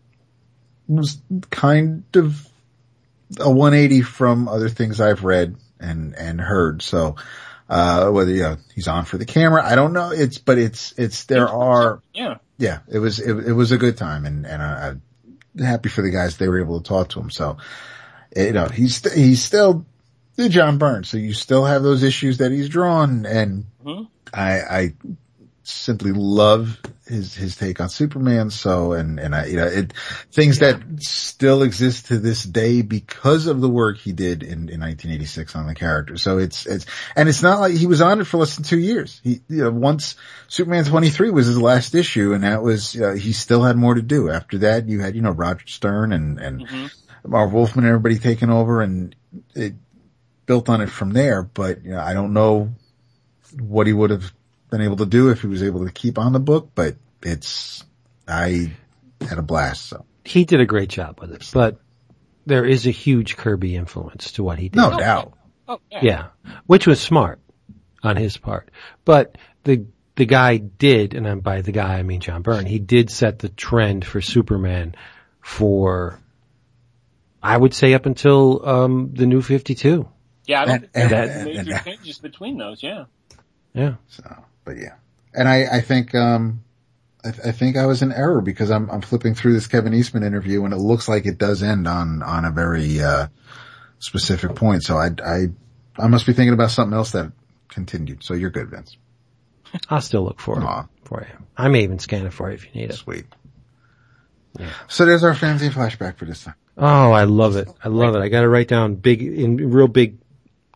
[0.89, 1.21] was
[1.51, 2.47] kind of
[3.39, 6.83] a 180 from other things I've read and, and heard.
[6.83, 7.17] So,
[7.69, 10.11] uh, whether, you know, he's on for the camera, I don't know.
[10.11, 12.37] It's, but it's, it's, there are, Yeah.
[12.59, 15.03] yeah, it was, it, it was a good time and, and I, I'm
[15.65, 17.31] happy for the guys they were able to talk to him.
[17.31, 17.57] So,
[18.37, 19.87] you know, he's, he's still
[20.37, 21.09] the John Burns.
[21.09, 24.09] So you still have those issues that he's drawn and Mhm.
[24.33, 24.93] I, I
[25.63, 28.51] simply love his, his take on Superman.
[28.51, 29.93] So, and, and I, you know, it,
[30.33, 34.81] things that still exist to this day because of the work he did in, in
[34.81, 36.17] 1986 on the character.
[36.17, 38.79] So it's, it's, and it's not like he was on it for less than two
[38.79, 39.21] years.
[39.23, 40.17] He, you know, once
[40.49, 44.03] Superman 23 was his last issue and that was, uh, he still had more to
[44.03, 44.31] do.
[44.31, 46.95] After that, you had, you know, Roger Stern and, and Mhm.
[47.27, 49.15] Marv Wolfman and everybody taking over and
[49.55, 49.75] it
[50.47, 51.43] built on it from there.
[51.43, 52.75] But, you know, I don't know
[53.59, 54.33] what he would have
[54.75, 57.85] been able to do if he was able to keep on the book, but it's,
[58.27, 58.73] I
[59.21, 59.87] had a blast.
[59.87, 61.79] So He did a great job with it, but
[62.45, 64.77] there is a huge Kirby influence to what he did.
[64.77, 65.33] no doubt.
[65.69, 66.01] Oh, yeah.
[66.03, 66.27] Yeah,
[66.67, 67.39] which was smart
[68.03, 68.71] on his part.
[69.05, 69.87] But the
[70.17, 72.67] the guy did, and by the guy I mean John Byrne.
[72.67, 74.95] He did set the trend for Superman
[75.41, 76.21] for,
[77.43, 80.09] I would say, up until um, the New Fifty Two.
[80.47, 83.05] Yeah, I don't And- think there's and- any and- major and- changes between those, yeah.
[83.73, 84.23] Yeah, So,
[84.65, 84.95] but yeah,
[85.35, 86.63] and I, I think, um,
[87.25, 90.23] I, I think I was in error because I'm, I'm flipping through this Kevin Eastman
[90.23, 93.29] interview and it looks like it does end on, on a very, uh,
[93.99, 94.83] specific point.
[94.83, 95.47] So I, I,
[95.97, 97.33] I must be thinking about something else that
[97.69, 98.23] continued.
[98.23, 98.97] So you're good, Vince.
[99.89, 101.47] I'll still look for it for you.
[101.57, 102.97] I may even scan it for you if you need it.
[102.97, 103.25] Sweet.
[104.59, 104.71] Yeah.
[104.89, 106.55] So there's our fancy flashback for this time.
[106.77, 107.69] Oh, I love it.
[107.83, 108.21] I love it.
[108.21, 110.19] I got to write down big in real big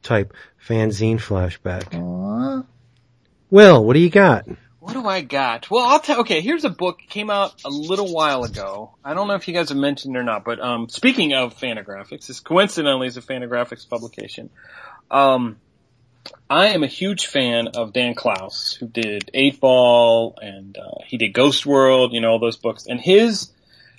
[0.03, 0.33] type
[0.67, 1.95] fanzine flashback.
[1.95, 2.18] Aw.
[3.51, 4.47] Will, what do you got?
[4.81, 5.71] What do I got?
[5.71, 6.21] Well, I'll tell.
[6.21, 8.95] Okay, here's a book came out a little while ago.
[9.05, 11.59] I don't know if you guys have mentioned it or not, but um, speaking of
[11.59, 14.49] Fantagraphics, this coincidentally is a Fantagraphics publication.
[15.11, 15.59] Um,
[16.49, 21.19] I am a huge fan of Dan Clowes, who did Eight Ball and uh, he
[21.19, 22.87] did Ghost World, you know, all those books.
[22.87, 23.51] And his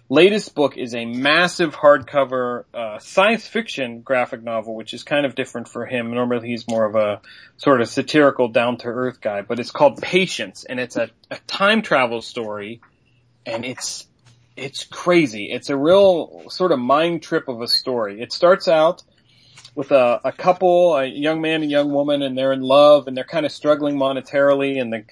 [0.10, 5.36] latest book is a massive hardcover uh, science fiction graphic novel, which is kind of
[5.36, 6.12] different for him.
[6.12, 7.22] Normally, he's more of a
[7.58, 11.38] sort of satirical, down to earth guy, but it's called Patience, and it's a, a
[11.48, 12.82] time travel story,
[13.46, 14.08] and it's
[14.58, 15.52] it's crazy.
[15.52, 18.22] It's a real sort of mind trip of a story.
[18.22, 19.04] It starts out
[19.76, 23.16] with a, a couple, a young man and young woman, and they're in love, and
[23.16, 25.06] they're kind of struggling monetarily, and the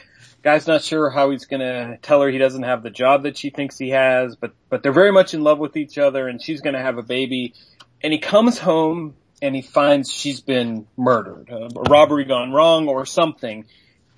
[0.48, 3.50] guy's not sure how he's gonna tell her he doesn't have the job that she
[3.50, 6.62] thinks he has, but but they're very much in love with each other, and she's
[6.62, 7.54] gonna have a baby,
[8.02, 12.88] and he comes home and he finds she's been murdered, uh, a robbery gone wrong
[12.88, 13.66] or something.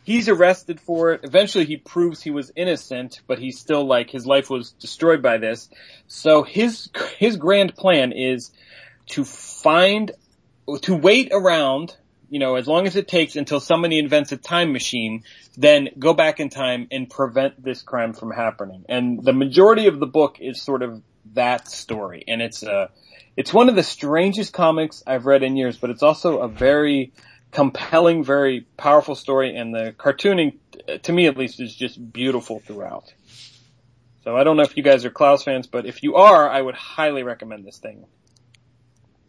[0.04, 1.22] He's arrested for it.
[1.24, 5.38] Eventually he proves he was innocent, but he's still like, his life was destroyed by
[5.38, 5.68] this.
[6.08, 8.52] So his, his grand plan is
[9.08, 10.12] to find,
[10.82, 11.98] to wait around,
[12.30, 15.24] you know, as long as it takes until somebody invents a time machine,
[15.58, 18.86] then go back in time and prevent this crime from happening.
[18.88, 21.02] And the majority of the book is sort of
[21.34, 22.24] that story.
[22.28, 22.88] And it's, uh,
[23.36, 27.14] it's one of the strangest comics I've read in years, but it's also a very
[27.52, 30.58] compelling, very powerful story, and the cartooning,
[31.04, 33.12] to me at least, is just beautiful throughout.
[34.24, 36.62] So I don't know if you guys are Clowes fans, but if you are, I
[36.62, 38.06] would highly recommend this thing.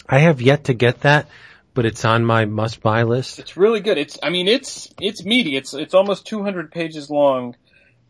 [0.09, 1.29] I have yet to get that,
[1.75, 3.39] but it's on my must buy list.
[3.39, 3.99] It's really good.
[3.99, 5.57] It's, I mean, it's, it's meaty.
[5.57, 7.57] It's, it's almost 200 pages long,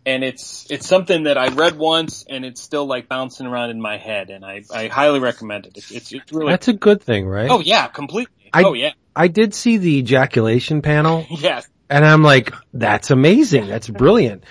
[0.06, 3.80] and it's, it's something that I read once, and it's still like bouncing around in
[3.80, 5.72] my head, and I, I highly recommend it.
[5.76, 7.50] It's, it's, it's really, That's a good thing, right?
[7.50, 8.32] oh yeah, completely.
[8.52, 11.68] I- oh yeah, I did see the ejaculation panel yes.
[11.88, 13.66] and I'm like, that's amazing.
[13.66, 14.44] That's brilliant.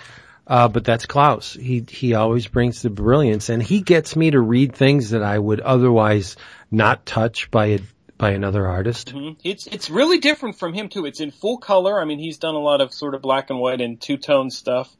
[0.45, 1.53] Uh, but that's Clowes.
[1.53, 5.37] He, he always brings the brilliance and he gets me to read things that I
[5.37, 6.37] would otherwise
[6.71, 7.79] not touch by a,
[8.19, 9.13] by another artist.
[9.15, 9.37] Mhm.
[9.43, 11.07] It's it's really different from him too.
[11.07, 11.99] It's in full color.
[11.99, 14.51] I mean, he's done a lot of sort of black and white and two tone
[14.51, 14.95] stuff,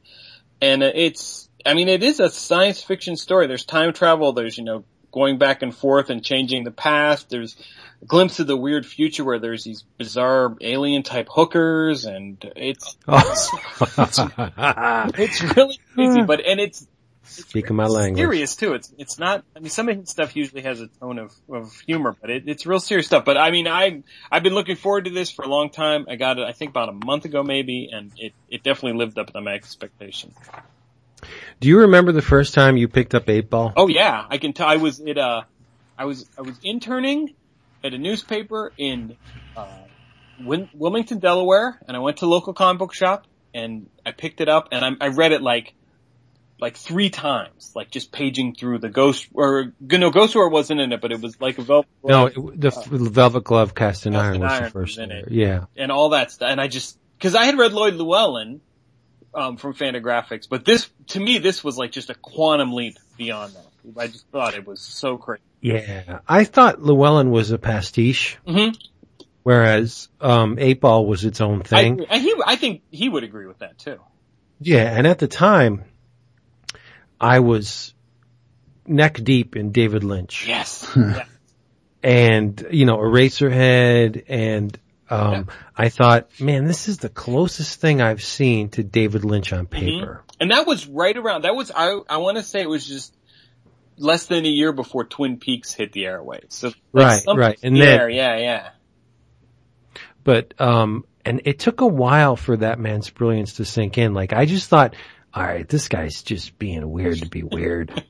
[0.60, 1.48] and uh, it's.
[1.66, 3.46] I mean, it is a science fiction story.
[3.46, 4.32] There's time travel.
[4.32, 7.30] There's you know going back and forth and changing the past.
[7.30, 7.58] There's
[8.02, 12.98] a glimpse of the weird future where there's these bizarre alien type hookers, and it's
[15.18, 16.22] it's really crazy.
[16.22, 16.88] But and it's
[17.30, 18.20] Speaking my language.
[18.20, 18.74] serious too.
[18.74, 19.44] It's it's not.
[19.56, 22.44] I mean, some of his stuff usually has a tone of of humor, but it,
[22.48, 23.26] it's real serious stuff.
[23.26, 26.06] But I mean, I I've been looking forward to this for a long time.
[26.10, 29.18] I got it, I think, about a month ago, maybe, and it it definitely lived
[29.18, 30.36] up to my expectations.
[31.60, 33.74] Do you remember the first time you picked up eight ball?
[33.76, 34.68] Oh yeah, I can tell.
[34.68, 35.18] I was it.
[35.18, 35.44] Uh,
[35.98, 37.36] I was I was interning
[37.84, 39.16] at a newspaper in
[39.56, 39.68] uh,
[40.42, 44.42] Win- Wilmington, Delaware, and I went to a local comic book shop and I picked
[44.42, 45.74] it up and I, I read it like
[46.60, 50.91] like three times, like just paging through the Ghost or no Ghost World wasn't in
[50.91, 52.72] it, but it was like a velvet No, it, the
[53.11, 55.31] Velvet Glove Cast in Iron was Iron the first was in it.
[55.31, 55.65] Yeah.
[55.77, 56.49] and all that stuff.
[56.49, 58.61] And I just because I had read Lloyd Llewellyn
[59.34, 63.53] um, from Fantagraphics, but this to me this was like just a quantum leap beyond
[63.53, 63.65] that.
[63.98, 65.41] I just thought it was so crazy.
[65.61, 66.19] Yeah.
[66.27, 68.69] I thought Llewellyn was a pastiche, hmm
[69.44, 72.06] whereas, um, eight ball was its own I, thing.
[72.07, 73.99] and he, I think he would agree with that too.
[74.60, 75.86] Yeah, and at the time,
[77.20, 77.94] I was
[78.88, 80.48] neck deep in David Lynch.
[80.48, 80.90] Yes.
[80.96, 81.26] Yeah.
[82.02, 84.80] And, you know, Eraserhead and,
[85.10, 85.44] um, Yeah.
[85.76, 90.24] I thought, man, this is the closest thing I've seen to David Lynch on paper.
[90.40, 93.14] And that was right around, that was, I, I want to say it was just
[93.98, 96.54] less than a year before Twin Peaks hit the airwaves.
[96.54, 97.60] So, like, Right, something right.
[97.64, 98.70] And there, then- yeah, yeah.
[100.24, 104.14] But, um, and it took a while for that man's brilliance to sink in.
[104.14, 104.96] Like, I just thought,
[105.36, 108.04] alright, this guy's just being weird to be weird.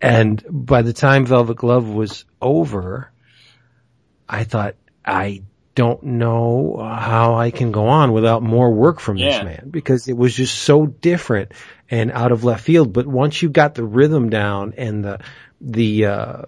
[0.00, 3.10] and by the time Velvet Glove was over,
[4.28, 5.42] I thought, I
[5.74, 9.30] don't know how I can go on without more work from Yeah.
[9.30, 11.52] this man because it was just so different
[11.90, 12.92] and out of left field.
[12.92, 15.20] But once you got the rhythm down and the,
[15.60, 16.42] the, uh,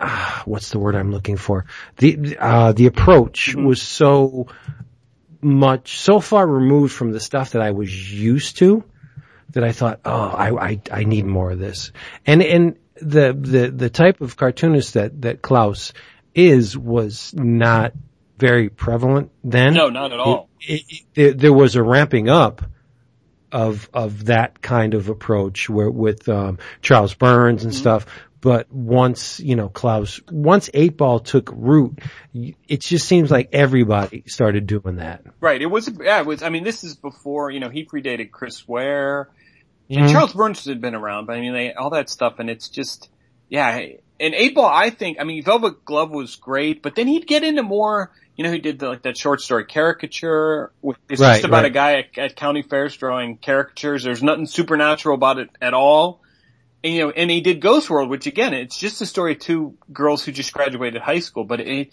[0.00, 1.66] ah, what's the word I'm looking for?
[1.98, 4.48] The, uh, the approach was so
[5.44, 8.82] much, so far removed from the stuff that I was used to
[9.50, 11.92] that I thought, oh, I, I, I need more of this.
[12.26, 15.92] And, and the, the, the type of cartoonist that, that Clowes
[16.34, 17.92] is was not
[18.38, 19.74] very prevalent then.
[19.74, 20.48] No, not at all.
[20.60, 22.62] It, it, there, there was a ramping up
[23.52, 28.06] of, of that kind of approach where, with, um, Charles Burns and stuff.
[28.44, 31.98] But once, you know, Clowes, once eight ball took root,
[32.34, 35.22] it just seems like everybody started doing that.
[35.40, 35.62] Right.
[35.62, 38.68] It was, yeah, it was, I mean, this is before, you know, he predated Chris
[38.68, 39.30] Ware.
[39.90, 39.98] Mhm.
[40.02, 42.68] And Charles Burns had been around, but I mean, they, all that stuff, and it's
[42.68, 43.08] just,
[43.48, 43.78] yeah.
[44.20, 47.44] And Eight Ball, I think, I mean, Velvet Glove was great, but then he'd get
[47.44, 50.70] into more, you know, he did the, like that short story caricature.
[50.82, 51.64] with- It's Right, just about right.
[51.64, 54.04] a guy at, at county fairs drawing caricatures.
[54.04, 56.20] There's nothing supernatural about it at all.
[56.84, 59.38] And, you know, and he did Ghost World, which again, it's just a story of
[59.38, 61.90] two girls who just graduated high school, but it,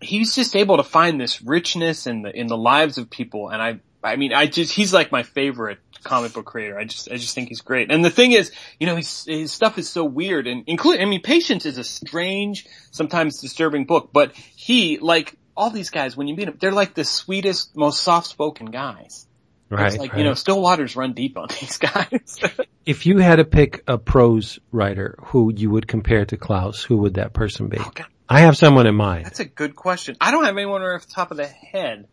[0.00, 3.60] he's just able to find this richness in the in the lives of people and
[3.60, 6.78] I I mean I just he's like my favorite comic book creator.
[6.78, 7.90] I just I just think he's great.
[7.90, 11.04] And the thing is, you know, his his stuff is so weird and include I
[11.04, 16.28] mean Patience is a strange, sometimes disturbing book, but he like all these guys when
[16.28, 19.26] you meet them, they're like the sweetest, most soft-spoken guys.
[19.70, 19.86] Right.
[19.88, 20.18] it's like, right.
[20.18, 22.36] you know, still waters run deep on these guys.
[22.86, 26.98] if you had to pick a prose writer who you would compare to Clowes, who
[26.98, 27.78] would that person be?
[27.78, 27.90] Oh,
[28.28, 29.26] I have someone in mind.
[29.26, 30.16] That's a good question.
[30.20, 32.06] I don't have anyone off the top of the head.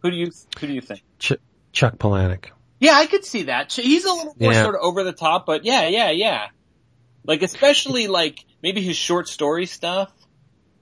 [0.00, 0.30] Who do you
[0.60, 1.02] who do you think?
[1.18, 1.32] Ch-
[1.72, 2.46] Chuck Palahniuk.
[2.80, 3.72] Yeah, I could see that.
[3.72, 4.62] He's a little more Yeah.
[4.62, 6.46] sort of over the top, but yeah, yeah, yeah.
[7.24, 10.12] Like especially like maybe his short story stuff.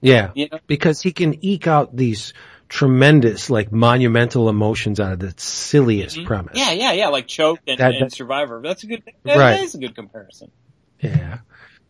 [0.01, 0.31] Yeah.
[0.35, 0.59] You know?
[0.67, 2.33] Because he can eke out these
[2.69, 6.57] tremendous, like monumental emotions out of the silliest premise.
[6.57, 6.77] Mm-hmm.
[6.79, 7.07] Yeah, yeah, yeah.
[7.09, 8.61] Like Choke and, That- and Survivor.
[8.63, 9.03] That's a good.
[9.23, 9.51] That, Right.
[9.57, 10.51] that is a good comparison.
[11.01, 11.39] Yeah.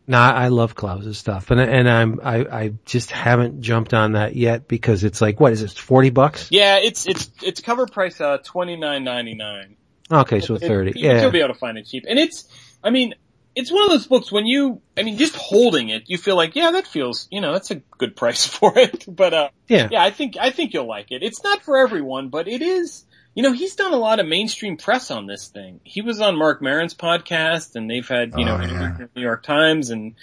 [0.10, 4.38] No, I love Clowes's stuff, and and I'm I I just haven't jumped on that
[4.38, 6.48] yet because it's like what is it forty bucks?
[6.50, 9.76] Yeah, it's it's it's cover price uh twenty nine ninety nine.
[10.10, 10.98] Okay, so thirty.
[10.98, 12.46] You, Yeah, You'll be able to find it cheap, and it's.
[12.82, 13.16] I mean,
[13.58, 14.82] it's one of those books when you.
[14.96, 17.28] I mean, just holding it, you feel like, yeah, that feels.
[17.32, 19.06] You know, that's a good price for it.
[19.08, 21.24] But uh, yeah, Yeah, I think I think you'll like it.
[21.24, 23.04] It's not for everyone, but it is.
[23.34, 25.80] You know, he's done a lot of mainstream press on this thing.
[25.84, 28.98] He was on Marc Maron's podcast, and they've had you know Oh, interviews yeah.
[28.98, 30.16] the New York Times, and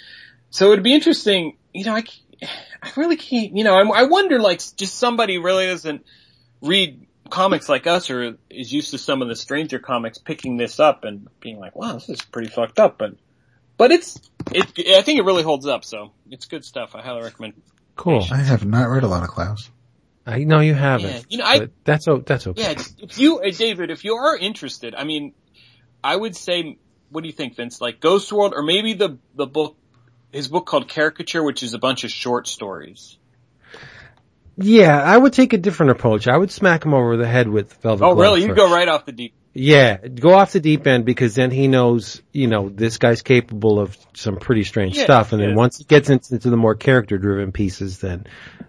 [0.49, 1.57] so it'd be interesting.
[1.73, 2.03] You know, I,
[2.83, 3.55] I really can't.
[3.55, 6.05] You know, I, I wonder like just somebody really doesn't
[6.61, 10.79] read comics like us or is used to some of the stranger comics picking this
[10.79, 13.15] up and being like, wow, this is pretty fucked up, but.
[13.77, 14.19] But it's,
[14.51, 16.95] it, I think it really holds up, so it's good stuff.
[16.95, 17.53] I highly recommend.
[17.95, 18.25] cool.
[18.31, 19.69] I have not read a lot of Clowes.
[20.25, 21.09] I know you haven't.
[21.11, 22.61] Yeah, you know, I- that's o- that's okay.
[22.61, 25.33] Yeah, if you, uh, David, if you are interested, I mean,
[26.03, 26.77] I would say,
[27.09, 27.79] what do you think, Vince?
[27.81, 29.75] Like Ghost World, or maybe the the book,
[30.31, 33.17] his book called Caricature, which is a bunch of short stories.
[34.57, 36.27] Yeah, I would take a different approach.
[36.27, 38.41] I would smack him over the head with Velvet Oh, Glove really?
[38.41, 38.57] You first.
[38.57, 39.33] go right off the deep.
[39.57, 43.79] Yeah, go off the deep end because then he knows, you know, this guy's capable
[43.79, 45.31] of some pretty strange Yeah, stuff.
[45.31, 45.55] And then yeah.
[45.55, 48.27] once he gets into, into the more character driven pieces, then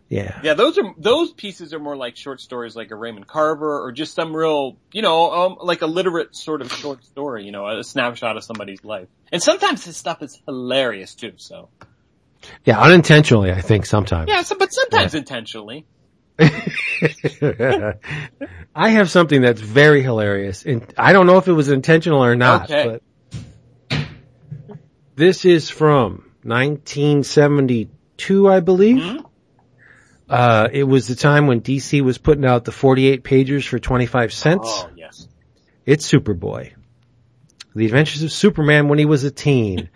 [0.08, 0.40] yeah.
[0.44, 3.90] Yeah, those are those pieces are more like short stories, like a Raymond Carver, or
[3.90, 7.44] just some real, you know, um, like a literate sort of short story.
[7.44, 9.08] You know, a snapshot of somebody's life.
[9.32, 11.32] And sometimes this stuff is hilarious too.
[11.38, 11.68] So
[12.64, 14.28] Yeah, unintentionally, I think sometimes.
[14.28, 15.84] yeah, so, but sometimes intentionally.
[18.74, 22.34] I have something that's very hilarious, and I don't know if it was intentional or
[22.36, 23.00] not, Okay.
[23.90, 24.00] but
[25.14, 28.96] this is from 1972, I believe.
[28.96, 29.24] Mhm.
[30.28, 34.32] Uh, it was the time when DC was putting out the 48 pagers for 25
[34.32, 34.66] cents.
[34.68, 35.28] Oh yes.
[35.86, 36.72] It's Superboy.
[37.74, 39.88] The Adventures of Superman when he was a teen.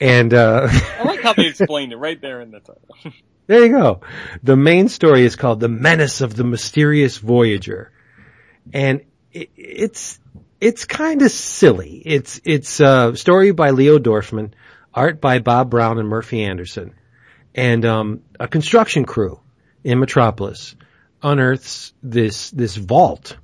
[0.00, 2.82] And, uh, I like how they explained it right there in the title.
[3.46, 4.00] There you go.
[4.42, 7.92] The main story is called The Menace of the Mysterious Voyager.
[8.72, 9.02] And
[9.32, 10.18] it, it's,
[10.60, 12.02] it's kind of silly.
[12.04, 14.52] It's, it's a story by Leo Dorfman,
[14.94, 16.94] art by Bob Brown and Murphy Anderson.
[17.54, 19.40] And, um, a construction crew
[19.84, 20.74] in Metropolis
[21.22, 23.36] unearths this, this vault.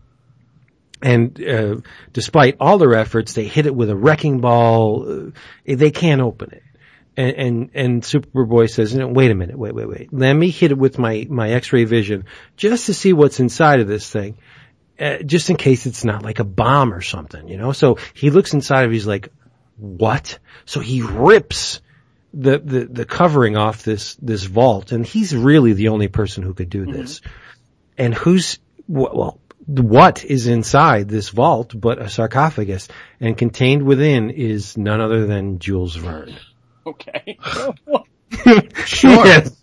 [1.02, 1.77] And, uh,
[2.14, 5.32] despite all their efforts, they hit it with a wrecking ball.
[5.66, 6.62] They can't open it
[7.21, 10.13] and and, and Superboy says, no, "Wait a minute, wait, wait, wait.
[10.13, 12.25] Let me hit it with my my X-ray vision
[12.57, 14.39] just to see what's inside of this thing,
[14.99, 18.31] uh, just in case it's not like a bomb or something, you know." So he
[18.31, 18.93] looks inside of.
[18.93, 19.29] He's like,
[19.77, 21.81] "What?" So he rips
[22.33, 26.55] the the the covering off this this vault, and he's really the only person who
[26.55, 27.21] could do this.
[27.99, 29.39] And who's well.
[29.67, 32.89] What is inside this vault but a sarcophagus
[33.21, 36.35] and contained within is none other than Jules Verne.
[36.86, 37.39] Okay.
[38.86, 39.27] Sure.
[39.27, 39.55] Yes.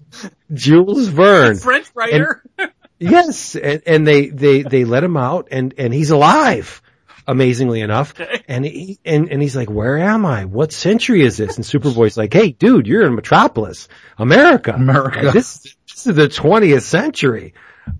[0.53, 1.57] Jules Verne.
[1.57, 2.44] French writer.
[2.99, 3.56] Yes.
[3.56, 6.81] And, and they, they, they let him out and, and he's alive.
[7.27, 8.19] Amazingly enough.
[8.19, 8.44] Okay.
[8.48, 10.45] And he, and, and he's like, where am I?
[10.45, 11.57] What century is this?
[11.57, 13.88] And Superboy's like, hey dude, you're in Metropolis,
[14.18, 14.72] America.
[14.73, 15.30] America.
[15.31, 17.53] This, this is the 20th century.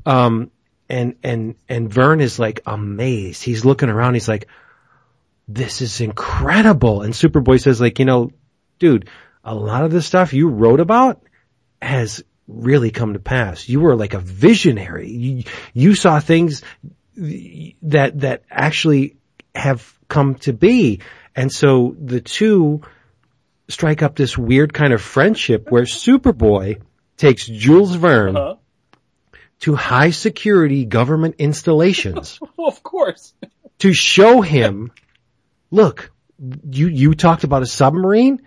[0.06, 0.50] Um,
[0.90, 3.44] and, and, and Verne is like amazed.
[3.44, 4.16] He's looking around.
[4.16, 4.48] He's like,
[5.48, 7.04] this is incredible.
[7.04, 8.32] And Superboy says like, you know,
[8.80, 9.10] dude,
[9.44, 11.22] a lot of the stuff you wrote about
[11.82, 13.68] has really come to pass.
[13.68, 15.10] You were like a visionary.
[15.12, 15.44] You,
[15.74, 16.64] you saw things
[17.16, 19.18] that, that actually
[19.56, 21.02] have come to be.
[21.36, 22.82] And so the two
[23.70, 26.82] strike up this weird kind of friendship where Superboy
[27.18, 28.56] takes Jules Verne Uh-huh.
[29.62, 33.34] to high security government installations Well, of course.
[33.80, 34.92] to show him,
[35.72, 36.12] look,
[36.70, 38.42] you, you talked about a submarine?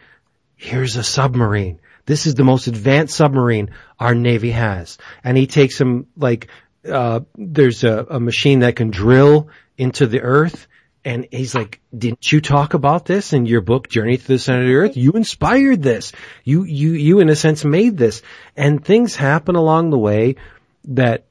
[0.61, 1.81] Here's a submarine.
[2.05, 4.99] This is the most advanced submarine our Navy has.
[5.25, 6.49] And he takes him like,
[6.87, 10.69] uh, there's a, a machine that can drill into the earth.
[11.03, 14.61] And he's like, didn't you talk about this in your book, Journey to the Center
[14.61, 14.97] of the Earth?
[14.99, 16.13] You inspired this.
[16.45, 18.21] You, you, you in a sense made this.
[18.55, 20.37] And things happen along the way
[20.85, 21.25] that,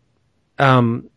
[0.58, 1.12] um,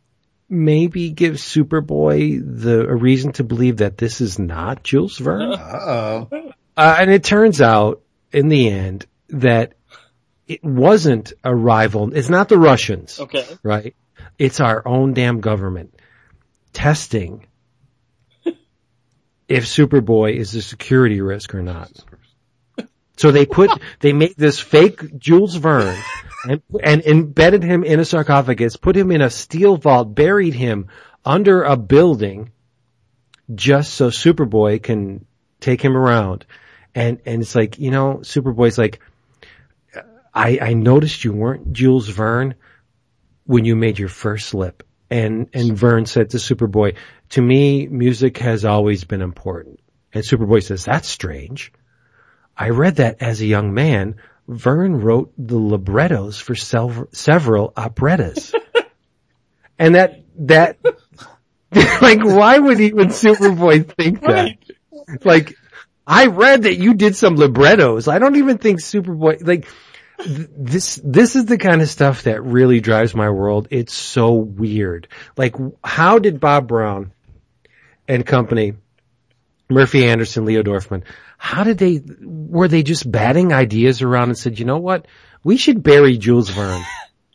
[0.51, 5.55] maybe give Superboy the a reason to believe that this is not Jules Verne.
[5.55, 6.52] Uh-oh.
[6.77, 9.75] Uh, and it turns out in the end that
[10.49, 12.15] it wasn't a rival.
[12.15, 13.47] It's not the Russians, Okay.
[13.63, 13.95] right?
[14.39, 15.95] It's our own damn government
[16.73, 17.47] testing
[19.49, 21.91] if Superboy is a security risk or not.
[23.19, 23.71] So they put,
[24.01, 25.97] they made this fake Jules Verne
[26.49, 30.89] and, and embedded him in a sarcophagus, put him in a steel vault, buried him
[31.25, 32.51] under a building
[33.55, 35.27] just so Superboy can
[35.61, 36.47] take him around.
[36.95, 39.01] And, and it's like, you know, Superboy's like,
[40.35, 42.55] I, I noticed you weren't Jules Verne
[43.45, 44.83] when you made your first slip.
[45.11, 46.97] And, and Verne said to Superboy,
[47.31, 49.81] to me, music has always been important.
[50.13, 51.73] And Superboy says, that's strange.
[52.57, 54.17] I read that as a young man.
[54.49, 58.55] Verne wrote the librettos for sev- several operettas.
[59.79, 60.79] and that, that,
[62.03, 64.57] like, why would even Superboy think that?
[65.25, 65.57] Like,
[66.07, 68.09] I read that you did some librettos.
[68.09, 69.69] I don't even think Superboy, like,
[70.19, 73.69] th- this, this is the kind of stuff that really drives my world.
[73.71, 75.09] It's so weird.
[75.37, 75.55] Like,
[75.85, 77.13] how did Bob Brown
[78.09, 78.75] and company,
[79.71, 81.05] Murphy Anderson, Leo Dorfman,
[81.39, 85.07] how did they, were they just batting ideas around and said, you know what?
[85.45, 86.85] We should bury Jules Verne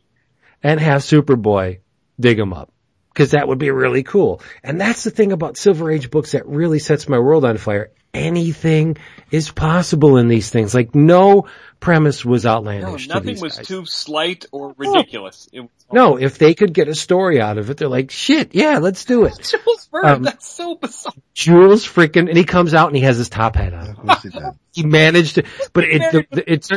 [0.63, 1.79] and have Superboy
[2.19, 2.71] dig him up.
[3.13, 4.41] Cause that would be really cool.
[4.61, 7.89] And that's the thing about Silver Age books that really sets my world on fire.
[8.13, 8.97] Anything
[9.31, 10.73] is possible in these things.
[10.73, 11.47] Like no
[11.79, 13.07] premise was No, outlandish.
[13.07, 13.67] to nothing these was guys.
[13.67, 15.47] too slight or ridiculous.
[15.53, 18.55] It was No, if they could get a story out of it, they're like, shit,
[18.55, 19.33] yeah, let's do it.
[19.65, 21.13] Jules Verne, Um, that's so bizarre.
[21.33, 23.95] Jules freaking, and he comes out and he has his top hat on.
[24.23, 24.29] He.
[24.73, 25.43] He managed to,
[25.73, 26.69] but it, the, the, it's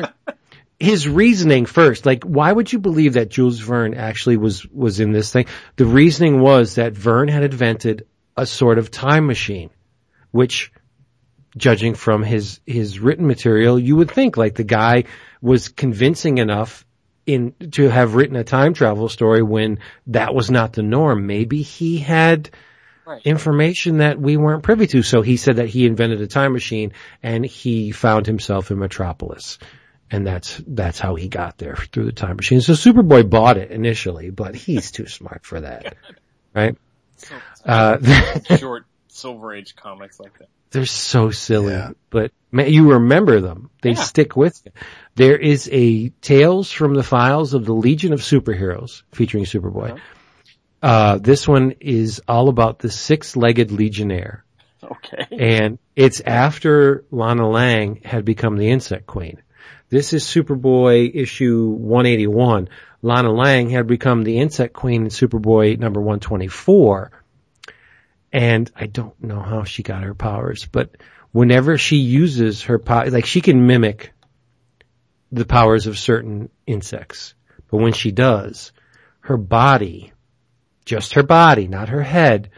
[0.78, 2.06] his reasoning first.
[2.06, 5.44] Like, why would you believe that Jules Verne actually was was in this thing?
[5.76, 8.06] The reasoning was that Verne had invented
[8.38, 9.68] a sort of time machine,
[10.30, 10.72] which,
[11.56, 15.04] judging from his his written material, you would think like the guy
[15.42, 16.84] was convincing enough
[17.26, 19.78] in to have written a time travel story when
[20.08, 21.26] that was not the norm.
[21.26, 22.50] Maybe he had
[23.06, 23.22] Right.
[23.24, 25.02] information that we weren't privy to.
[25.02, 26.92] So he said that he invented a time machine
[27.24, 29.58] and he found himself in Metropolis.
[30.12, 32.60] And that's, that's how he got there through the time machine.
[32.60, 35.96] So Superboy bought it initially, but he's too smart for that.
[36.54, 36.76] Right?
[37.16, 37.98] So Uh,
[38.58, 40.48] short Silver Age comics like that.
[40.70, 41.90] They're so silly, Yeah.
[42.10, 43.70] but man, you remember them.
[43.82, 43.96] They Yeah.
[43.96, 44.72] stick with you.
[45.16, 49.92] There is a Tales from the Files of the Legion of Superheroes featuring Superboy.
[49.92, 49.98] Uh-huh.
[50.82, 54.44] Uh, this one is all about the six-legged Legionnaire.
[54.82, 55.26] Okay.
[55.38, 59.36] and it's after Lana Lang had become the Insect Queen.
[59.90, 62.68] This is Superboy issue 181.
[63.02, 67.10] Lana Lang had become the Insect Queen in Superboy number 124.
[68.32, 70.96] And I don't know how she got her powers, but
[71.32, 74.12] whenever she uses her power, like she can mimic
[75.32, 77.34] the powers of certain insects.
[77.70, 78.72] But when she does,
[79.20, 80.12] her body,
[80.84, 82.50] just her body, not her head,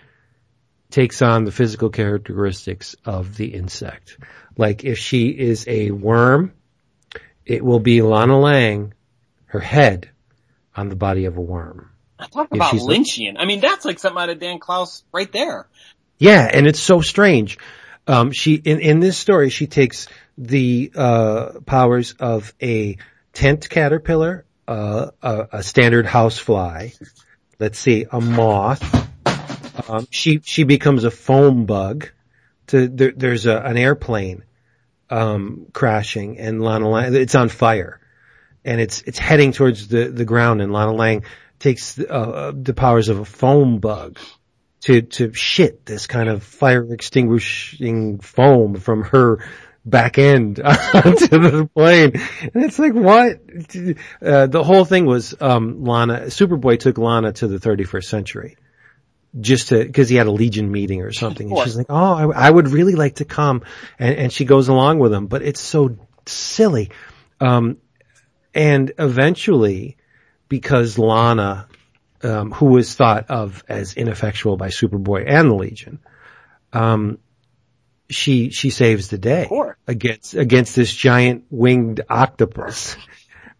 [0.90, 4.18] takes on the physical characteristics of the insect.
[4.56, 6.52] Like if she is a worm,
[7.44, 8.94] it will be Lana Lang,
[9.46, 10.10] her head,
[10.76, 11.91] on the body of a worm.
[12.30, 13.36] Talk If about Lynchian.
[13.38, 15.66] I mean, that's like something out of Dan Clowes right there.
[16.18, 17.58] Yeah, and it's so strange.
[18.06, 22.96] Um, she in in this story she takes the uh, powers of a
[23.32, 26.90] tent caterpillar, uh, a, a standard housefly.
[27.58, 28.82] Let's see, a moth.
[29.88, 32.10] Um, she she becomes a foam bug.
[32.68, 34.44] To there, there's a, an airplane
[35.10, 38.00] um, crashing, and Lana Lang it's on fire,
[38.64, 41.24] and it's it's heading towards the the ground, and Lana Lang
[41.62, 44.18] takes uh, the powers of a foam bug
[44.82, 49.38] to to shit this kind of fire extinguishing foam from her
[49.84, 52.12] back end onto the plane.
[52.54, 53.40] And it's like what?
[54.20, 58.56] Uh, the whole thing was um Lana Superboy took Lana to the 31st century.
[59.40, 61.50] Just to, cause he had a Legion meeting or something.
[61.50, 63.62] And she's like, oh, I, I would really like to come.
[63.98, 66.90] And, and she goes along with him, but it's so silly.
[67.40, 67.78] Um,
[68.52, 69.96] and eventually,
[70.52, 71.66] because Lana
[72.22, 75.98] um, who was thought of as ineffectual by Superboy and the Legion.
[76.74, 77.18] Um,
[78.10, 79.48] she she saves the day
[79.86, 82.96] against against this giant winged octopus,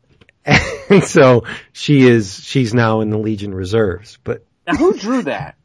[0.44, 4.18] and so she is she's now in the Legion reserves.
[4.22, 5.56] But Now, who drew that?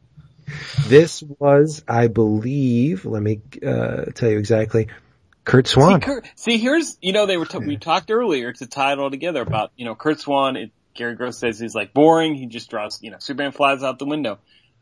[0.88, 4.88] this was, I believe, let me uh, tell you exactly,
[5.44, 6.00] Kurt See, Swan.
[6.00, 9.10] Kurt, see, here's, you know, they were, t- we talked earlier to tie it all
[9.12, 12.70] together about, you know, Curt Swan, it, Gary Groth says he's like boring, he just
[12.70, 14.40] draws, you know, Superman flies out the window.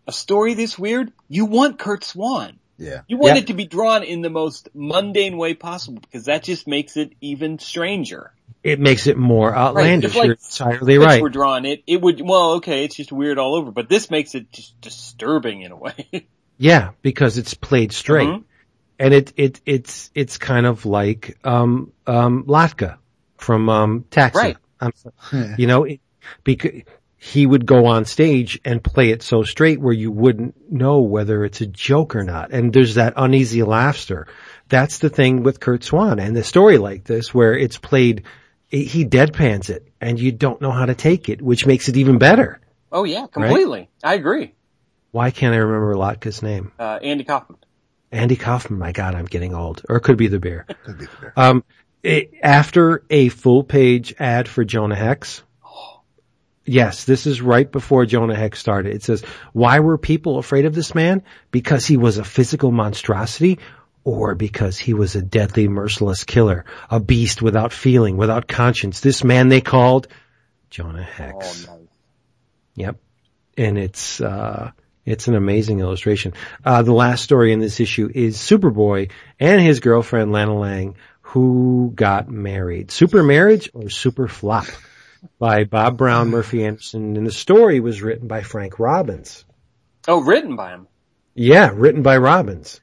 [0.08, 2.60] A story this weird, you want Curt Swan.
[2.78, 3.02] Yeah.
[3.08, 3.42] You want Yeah.
[3.42, 7.14] it to be drawn in the most mundane way possible because that just makes it
[7.22, 8.32] even stranger.
[8.64, 10.12] It makes it more outlandish.
[10.12, 11.22] If, like, You're entirely If right.
[11.22, 14.34] we're drawing it, it would, well, okay, it's just weird all over, but this makes
[14.36, 16.08] it just disturbing in a way.
[16.58, 18.30] Yeah, because it's played straight.
[18.30, 18.44] Mhm.
[18.98, 22.98] And it, it, it's, it's kind of like, um, um, Latka
[23.38, 24.40] from, um, Taxi.
[24.40, 24.58] Right.
[24.80, 24.94] I'm.
[25.58, 26.00] You know, it,
[26.44, 26.82] because
[27.18, 31.44] he would go on stage and play it so straight where you wouldn't know whether
[31.44, 32.52] it's a joke or not.
[32.52, 34.28] And there's that uneasy laughter.
[34.70, 38.26] That's the thing with Curt Swan and the story like this where it's played,
[38.70, 42.20] he deadpans it and you don't know how to take it, which makes it even
[42.20, 42.60] better.
[42.92, 43.90] oh yeah, completely.
[44.04, 44.54] I agree.
[45.12, 46.74] Why can't I remember Latka's name?
[46.78, 47.58] Uh, Andy Kaufman.
[48.12, 48.78] Andy Kaufman.
[48.78, 49.82] My God, I'm getting old.
[49.88, 50.66] Or it could be the beer.
[50.84, 51.34] Could be fair.
[51.38, 51.64] Um,
[52.04, 55.42] it, after a full page ad for Jonah Hex.
[56.66, 58.96] Yes, this is right before Jonah Hex started.
[58.96, 59.24] It says,
[59.54, 61.24] why were people afraid of this man?
[61.52, 63.60] Because he was a physical monstrosity
[64.04, 69.00] or because he was a deadly, merciless killer, a beast without feeling, without conscience.
[69.00, 70.08] This man they called
[70.72, 71.68] Jonah Hex.
[71.70, 71.88] Oh, nice.
[72.76, 72.98] Yep.
[73.58, 74.72] And it's, uh,
[75.06, 76.34] it's an amazing illustration.
[76.64, 81.92] Uh, the last story in this issue is Superboy and his girlfriend Lana Lang who
[81.94, 82.90] got married.
[82.90, 84.66] Super marriage or super flop
[85.40, 87.18] by Bob Brown, Murphy Anderson.
[87.18, 89.46] And the story was written by Frank Robbins.
[90.08, 90.88] Oh, written by him.
[91.34, 92.80] Yeah, written by Robbins.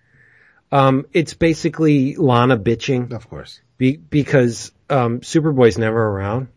[0.70, 3.60] Um, it's basically Lana bitching Of course.
[3.76, 6.48] be, because um, Superboy's never around.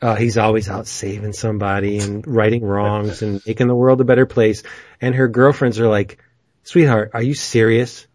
[0.00, 4.26] Uh, he's always out saving somebody and righting wrongs and making the world a better
[4.26, 4.62] place.
[5.00, 6.22] And her girlfriends are like,
[6.62, 8.06] "Sweetheart, are you serious?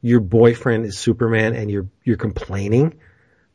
[0.00, 3.00] Your boyfriend is Superman and you're you're complaining?"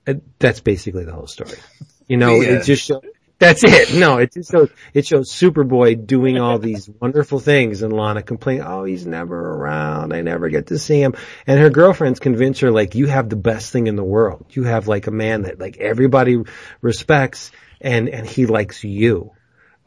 [0.05, 1.57] Uh, that's basically the whole story.
[2.09, 2.57] You know, Yeah.
[2.57, 3.01] it just shows.
[3.37, 3.93] That's it.
[3.97, 8.63] No, it just shows, it shows Superboy doing all these wonderful things and Lana complaining,
[8.63, 10.13] oh, he's never around.
[10.13, 11.15] I never get to see him.
[11.47, 14.47] And her girlfriends convince her like, you have the best thing in the world.
[14.49, 16.37] You have like a man that like everybody
[16.81, 19.31] respects and, and he likes you.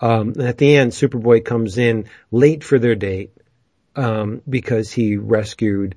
[0.00, 3.32] Um, and at the end, Superboy comes in late for their date,
[3.94, 5.96] um, because he rescued,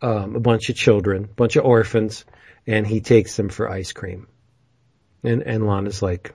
[0.00, 2.24] um, a bunch of children, a bunch of orphans,
[2.64, 4.28] and he takes them for ice cream.
[5.22, 6.34] And, and Lana's like,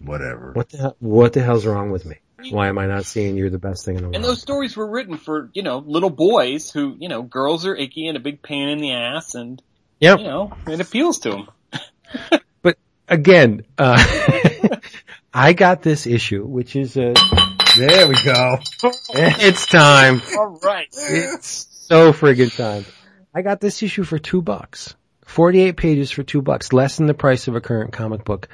[0.00, 0.52] Whatever.
[0.52, 2.16] what the hell, what the hell's wrong with me?
[2.50, 4.16] Why am I not seeing you're the best thing in the world?
[4.16, 7.76] And those stories were written for, you know, little boys who, you know, girls are
[7.76, 9.62] icky and a big pain in the ass and,
[10.00, 10.18] yep.
[10.18, 11.48] you know, it appeals to them.
[12.60, 12.76] But
[13.08, 13.96] again, uh,
[15.34, 17.14] I got this issue, which is a,
[17.78, 18.58] There we go.
[19.14, 20.20] it's time.
[20.36, 20.88] Alright.
[20.92, 22.84] It's so friggin' time.
[23.34, 24.94] I got this issue for two bucks.
[25.24, 28.48] 48 pages for two bucks, less than the price of a current comic book.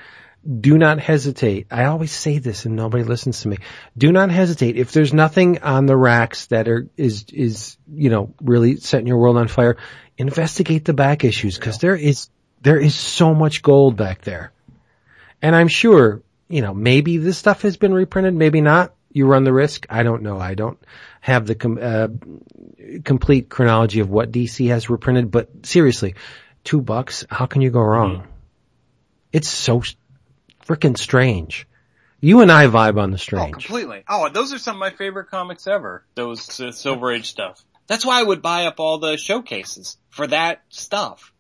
[0.61, 1.67] Do not hesitate.
[1.71, 3.59] I always say this and nobody listens to me.
[3.97, 4.77] Do not hesitate.
[4.77, 9.19] If there's nothing on the racks that are, is, is, you know, really setting your
[9.19, 9.77] world on fire,
[10.17, 12.29] investigate the back issues because there is,
[12.63, 14.53] there is so much gold back there.
[15.43, 18.95] And I'm sure, you know, maybe this stuff has been reprinted, maybe not.
[19.11, 19.87] You run the risk.
[19.91, 20.39] I don't know.
[20.39, 20.79] I don't
[21.21, 22.09] have the com- uh,
[23.05, 26.15] complete chronology of what DC has reprinted, but seriously,
[26.69, 28.29] two bucks, how can you go wrong?
[29.33, 29.83] It's so
[30.67, 31.67] freaking strange.
[32.21, 33.49] You and I vibe on the strange.
[33.49, 34.05] Oh, completely.
[34.07, 36.05] Oh, those are some of my favorite comics ever.
[36.15, 37.65] Those uh, Silver Age stuff.
[37.87, 41.33] That's why I would buy up all the showcases for that stuff.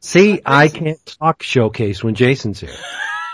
[0.00, 2.74] See, I can't talk showcase when Jason's here.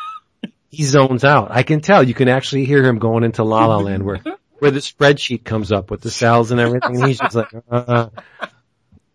[0.68, 1.48] he zones out.
[1.50, 2.02] I can tell.
[2.02, 4.20] You can actually hear him going into La La Land where,
[4.58, 6.96] where the spreadsheet comes up with the cells and everything.
[6.96, 8.10] And he's just like, uh,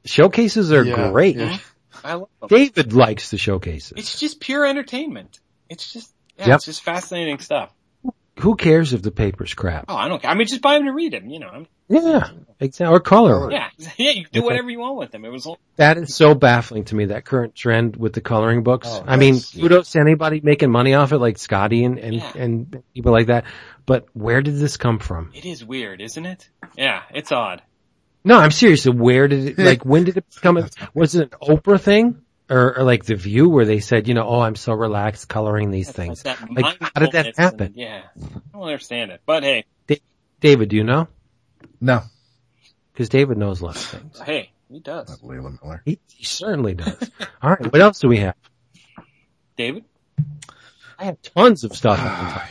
[0.03, 1.35] showcases are Yeah, great.
[1.35, 1.60] yeah.
[2.03, 2.49] I love them.
[2.49, 3.93] David likes the showcases.
[3.95, 5.39] It's just pure entertainment.
[5.69, 6.55] It's just, yeah, Yep.
[6.57, 7.73] it's just fascinating stuff.
[8.39, 9.85] Who cares if the paper's crap?
[9.88, 10.31] Oh, I don't care.
[10.31, 11.49] I mean, just buy them to read them, you know.
[11.49, 12.91] I'm, Yeah, exactly.
[12.91, 13.51] Or color.
[13.51, 15.23] yeah, yeah, you can do whatever you want with them.
[15.23, 18.63] It was, all- That is so baffling to me, that current trend with the coloring
[18.63, 18.88] books.
[18.89, 22.31] Oh, I mean, kudos to anybody making money off it, like Scotty and, and, Yeah.
[22.35, 23.45] and people like that.
[23.85, 25.30] But where did this come from?
[25.35, 26.49] it is weird, isn't it?
[26.75, 27.61] Yeah, it's odd.
[28.24, 28.86] No, I'm serious.
[28.86, 32.22] Where did it, like, when did it become, a, was it an Oprah thing?
[32.50, 35.72] Or, or like The View where they said, you know, oh, I'm so relaxed coloring
[35.72, 36.24] these things.
[36.24, 37.68] That Like, how did that happen?
[37.68, 39.64] and- yeah, I don't understand it, but hey,
[40.41, 41.08] David, do you know?
[41.80, 42.02] No.
[42.95, 44.20] Cause David knows a lot of things.
[44.20, 45.20] hey, he does.
[45.22, 45.82] Layla Miller.
[45.86, 47.10] He, he certainly does.
[47.41, 47.72] All right.
[47.72, 48.36] What else do we have?
[49.58, 49.86] David?
[51.00, 51.98] I have tons of stuff.
[52.00, 52.48] I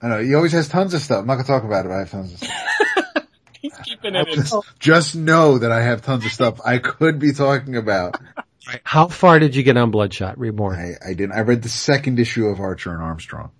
[0.02, 1.20] I know, he always has tons of stuff.
[1.20, 3.24] I'm not gonna talk about it, but I have tons of stuff.
[3.60, 3.87] He's keeping it in.
[4.02, 4.62] Just, oh.
[4.78, 8.20] just know that I have tons of stuff I could be talking about.
[8.66, 8.80] Right.
[8.84, 10.78] How far did you get on Bloodshot Reborn?
[10.78, 13.50] I, I didn't, I read the second issue of Archer and Armstrong.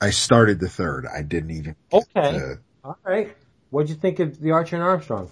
[0.00, 1.06] I started the third.
[1.06, 1.76] I didn't even.
[1.90, 2.38] get Okay.
[2.38, 3.34] to- All right.
[3.70, 5.30] What'd you think of the Archer and Armstrong?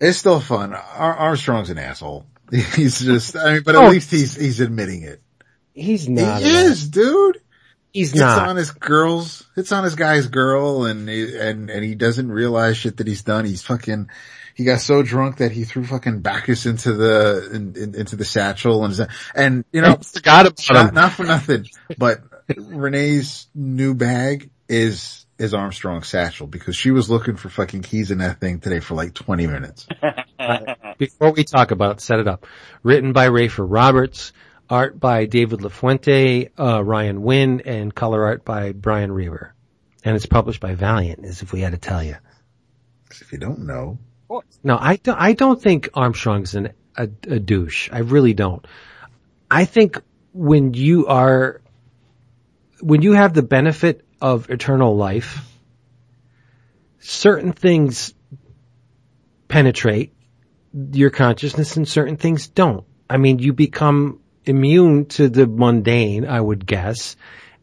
[0.00, 0.72] it's still fun.
[0.74, 2.26] Ar- Armstrong's an asshole.
[2.52, 3.88] He's just, I mean, but at Oh.
[3.88, 5.20] least he's, he's admitting it.
[5.72, 6.40] He's not.
[6.42, 7.40] he is, dude.
[7.94, 8.48] He's It's not.
[8.48, 9.44] on his girls.
[9.56, 13.22] It's on his guy's girl, and he- and and he doesn't realize shit that he's
[13.22, 13.46] done.
[13.46, 14.10] He's fucking.
[14.56, 18.24] He got so drunk that he threw fucking Bacchus into the in, in, into the
[18.24, 20.94] satchel, and and you know I forgot about not, him.
[20.94, 21.66] not for nothing,
[21.96, 22.20] but
[22.56, 28.18] Renee's new bag is is Armstrong's satchel because she was looking for fucking keys in
[28.18, 29.86] that thing today for like twenty minutes.
[30.98, 32.46] Before we talk about it, set it up.
[32.82, 34.32] Written by Rafer Roberts,
[34.68, 39.54] art by David LaFuente, uh, Ryan Winn, and color art by Brian Reber.
[40.04, 42.16] And it's published by Valiant, as if we had to tell you.
[43.10, 43.98] If you don't know,
[44.62, 47.90] No, I don't, I don't think Armstrong's an, a, a douche.
[47.92, 48.66] I really don't.
[49.50, 50.00] I think
[50.32, 51.60] when you are,
[52.80, 55.46] when you have the benefit of eternal life,
[56.98, 58.14] certain things
[59.48, 60.14] penetrate
[60.72, 62.84] your consciousness and certain things don't.
[63.08, 67.16] I mean, you become immune to the mundane, I would guess,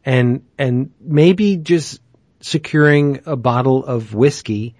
[0.04, 2.00] and, and maybe just
[2.40, 4.74] securing a bottle of whiskey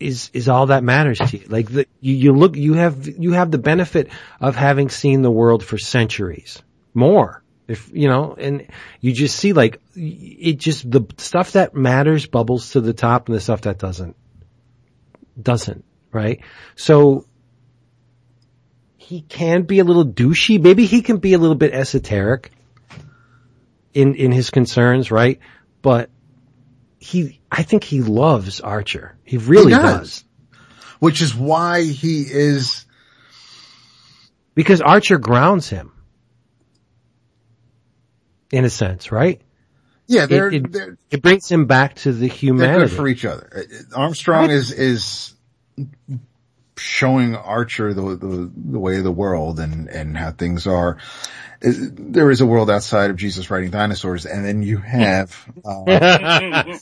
[0.00, 1.44] is is all that matters to you.
[1.46, 4.08] Like the, you, you look, you have you have the benefit
[4.40, 6.62] of having seen the world for centuries,
[6.94, 7.44] more.
[7.68, 8.66] If you know, and
[9.00, 13.36] you just see like it just the stuff that matters bubbles to the top, and
[13.36, 14.16] the stuff that doesn't
[15.40, 15.84] doesn't.
[16.10, 16.40] Right.
[16.74, 17.26] So
[19.10, 20.62] he can be a little douchey.
[20.62, 22.52] Maybe he can be a little bit esoteric
[23.92, 25.40] in, in his concerns, right?
[25.82, 26.10] But
[27.00, 29.18] he, I think he loves Archer.
[29.24, 29.98] He really He does.
[30.22, 30.24] does.
[31.00, 32.86] Which is why he is,
[34.54, 35.90] Because Archer grounds him.
[38.52, 39.40] In a sense, right?
[40.06, 42.86] yeah, they're, It- it- they're, It brings him back to the humanity.
[42.90, 43.66] good for each other.
[43.92, 45.34] Armstrong is, is
[46.80, 50.96] showing Archer the, the, the way of the world and, and how things are.
[51.60, 56.80] There is a world outside of Jesus riding dinosaurs and then you have, uh, and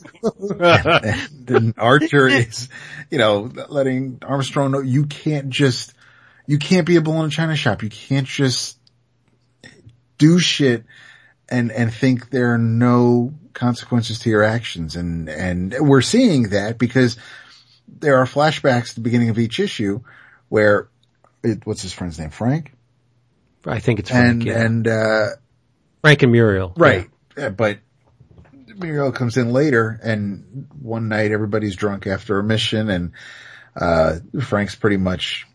[1.33, 2.69] then Archer is,
[3.11, 5.95] you know, letting Armstrong know you can't just,
[6.47, 7.83] you can't be a bull in a china shop.
[7.83, 8.79] You can't just
[10.17, 10.85] do shit
[11.49, 14.95] and, and think there are no consequences to your actions.
[14.95, 17.19] And, and we're seeing that because
[17.99, 20.01] there are flashbacks at the beginning of each issue
[20.49, 20.89] where
[21.43, 22.31] it, what's his friend's name?
[22.31, 22.73] Frank?
[23.67, 24.63] I think it's Frank, And, yeah.
[24.65, 25.27] and, uh,
[26.03, 26.73] Frank and Muriel.
[26.77, 27.09] Right.
[27.37, 27.79] Yeah, but
[28.77, 33.13] Muriel comes in later and one night everybody's drunk after a mission and,
[33.77, 35.47] uh, Frank's pretty much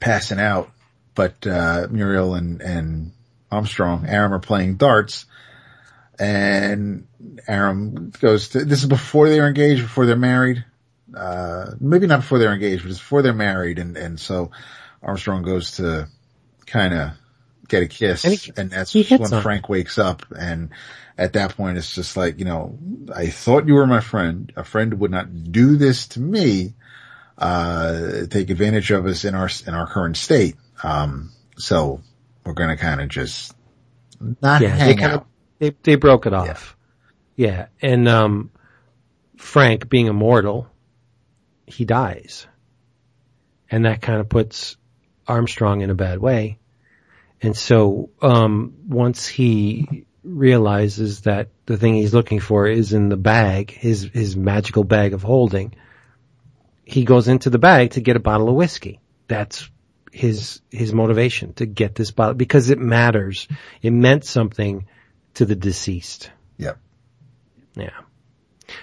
[0.00, 0.70] passing out,
[1.14, 3.12] but, uh, Muriel and, and
[3.50, 5.26] Armstrong, Aram are playing darts
[6.18, 7.06] and
[7.48, 10.64] Aram goes to, this is before they're engaged, before they're married.
[11.16, 13.78] Uh, maybe not before they're engaged, but it's before they're married.
[13.78, 14.50] And, and so
[15.02, 16.08] Armstrong goes to
[16.66, 17.10] kind of
[17.68, 19.42] get a kiss And and, that's when on.
[19.42, 20.70] Frank wakes up and
[21.16, 22.78] at that point it's just like, you know,
[23.14, 24.52] I thought you were my friend.
[24.56, 26.74] A friend would not do this to me,
[27.38, 30.56] uh, take advantage of us in our, in our current state.
[30.82, 32.00] Um, so
[32.44, 33.54] we're going to kind of just
[34.40, 35.20] not Yeah, they hang kind out.
[35.20, 35.26] of,
[35.58, 36.76] they, they broke it off.
[37.36, 37.66] Yeah.
[37.80, 38.50] And, um,
[39.36, 40.68] Frank being immortal,
[41.66, 42.46] he dies.
[43.70, 44.76] And that kind of puts
[45.26, 46.58] Armstrong in a bad way.
[47.42, 53.16] And so, um, once he realizes that the thing he's looking for is in the
[53.16, 55.74] bag, his, his magical bag of holding,
[56.84, 59.00] he goes into the bag to get a bottle of whiskey.
[59.28, 59.68] That's
[60.12, 63.48] his, his motivation to get this bottle because it matters.
[63.82, 64.86] It meant something
[65.34, 66.30] to the deceased.
[66.56, 66.74] Yeah.
[67.74, 68.00] Yeah.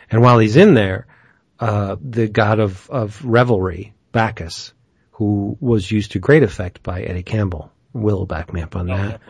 [0.09, 1.07] And while he's in there,
[1.61, 4.73] uh, the god of, of revelry, Bacchus,
[5.11, 9.21] who was used to great effect by Eddie Campbell, will back me up on that.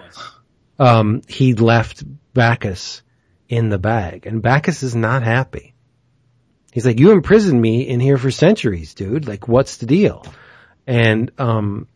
[0.79, 2.03] Um, he left
[2.33, 3.03] Bacchus
[3.47, 5.75] in the bag and Bacchus is not happy.
[6.71, 9.27] He's like, you imprisoned me in here for centuries, dude.
[9.27, 10.25] Like, what's the deal?
[10.87, 11.87] And, um,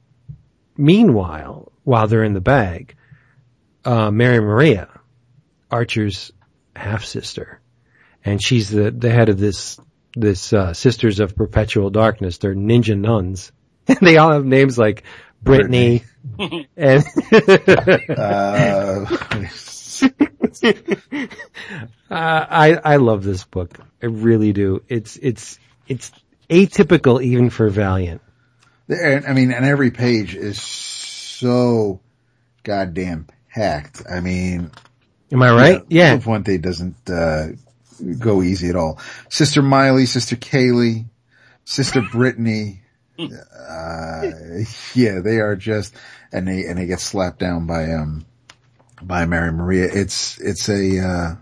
[0.77, 2.95] meanwhile, while they're in the bag,
[3.85, 4.89] uh, Mary Maria,
[5.71, 6.33] Archer's
[6.75, 7.61] half sister,
[8.23, 9.79] and she's the, the head of this,
[10.15, 12.37] this, uh, Sisters of Perpetual Darkness.
[12.37, 13.51] They're ninja nuns.
[14.01, 15.03] they all have names like
[15.41, 16.03] Brittany,
[16.75, 17.03] and,
[18.09, 19.05] Uh,
[22.09, 23.77] Uh, I I love this book.
[24.01, 24.83] I really do.
[24.87, 26.11] It's it's it's
[26.49, 28.21] atypical even for Valiant.
[28.89, 31.99] I mean, and every page is so
[32.63, 34.03] goddamn packed.
[34.09, 34.71] I mean,
[35.31, 35.83] Am I right?
[35.89, 36.19] Yeah.
[36.19, 37.47] Fuente doesn't, uh,
[38.19, 38.99] go easy at all.
[39.30, 41.05] Sister Miley, Sister Kaylee,
[41.63, 42.81] Sister Brittany,
[43.17, 44.22] uh,
[44.93, 45.95] yeah, they are just,
[46.31, 48.26] and they, and they get slapped down by, um,
[49.01, 49.88] by Mary Maria.
[49.91, 51.35] It's, it's a, uh,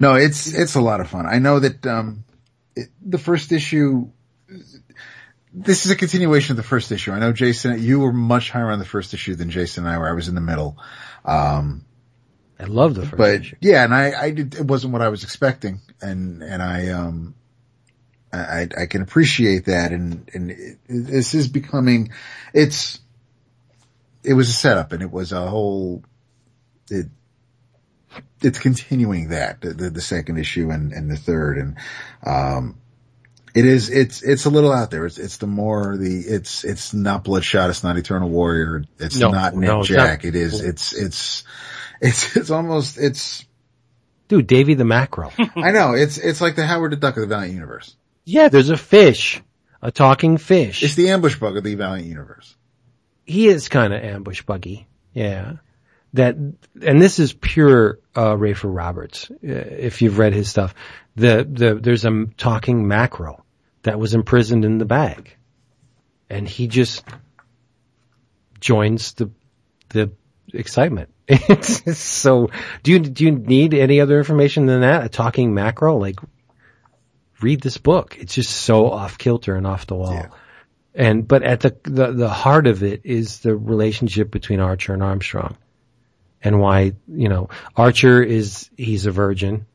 [0.00, 1.26] no, it's, it's a lot of fun.
[1.26, 2.24] I know that, um,
[2.74, 4.08] it, the first issue,
[5.52, 7.12] this is a continuation of the first issue.
[7.12, 9.98] I know Jason, you were much higher on the first issue than Jason and I
[9.98, 10.08] were.
[10.08, 10.78] I was in the middle.
[11.24, 11.84] Um,
[12.60, 13.56] I love the first but issue.
[13.60, 15.80] yeah, and I, I did, it wasn't what I was expecting.
[16.02, 17.34] And, and I, um,
[18.32, 19.92] I, I can appreciate that.
[19.92, 22.10] And, and it, this is becoming,
[22.52, 23.00] it's,
[24.22, 26.04] it was a setup and it was a whole,
[26.90, 27.06] it,
[28.42, 31.58] it's continuing that, the, the, the second issue and, and the third.
[31.58, 31.76] And,
[32.26, 32.76] um,
[33.54, 35.06] it is, it's, it's a little out there.
[35.06, 37.70] It's, it's the more the, it's, it's not Bloodshot.
[37.70, 38.84] It's not Eternal Warrior.
[38.98, 40.24] It's No, not Nick no, it's Jack.
[40.24, 41.44] not- It is, it's, it's,
[42.00, 43.44] it's, it's almost, it's,
[44.28, 45.32] Dude, Davy the Mackerel.
[45.56, 47.96] I know, it's, it's like the Howard the Duck of the Valiant Universe.
[48.24, 49.42] yeah, there's a fish.
[49.82, 50.82] A talking fish.
[50.82, 52.54] It's the ambush bug of the Valiant Universe.
[53.24, 54.86] he is kind of ambush buggy.
[55.14, 55.54] Yeah.
[56.12, 60.74] That, and this is pure, uh, Rafer Roberts, uh, if you've read his stuff.
[61.16, 63.44] The, the, there's a talking mackerel
[63.84, 65.34] that was imprisoned in the bag.
[66.28, 67.02] And he just
[68.60, 69.30] joins the,
[69.88, 70.12] the
[70.52, 71.08] excitement.
[71.30, 72.50] It's, so,
[72.82, 75.04] do you, do you need any other information than that?
[75.04, 76.00] A talking mackerel?
[76.00, 76.18] Like,
[77.40, 78.16] read this book.
[78.18, 80.12] It's just so off kilter and off the wall.
[80.12, 80.28] Yeah.
[80.94, 85.02] And, but at the, the, the heart of it is the relationship between Archer and
[85.02, 85.56] Armstrong.
[86.42, 89.66] And why, you know, Archer is, he's a virgin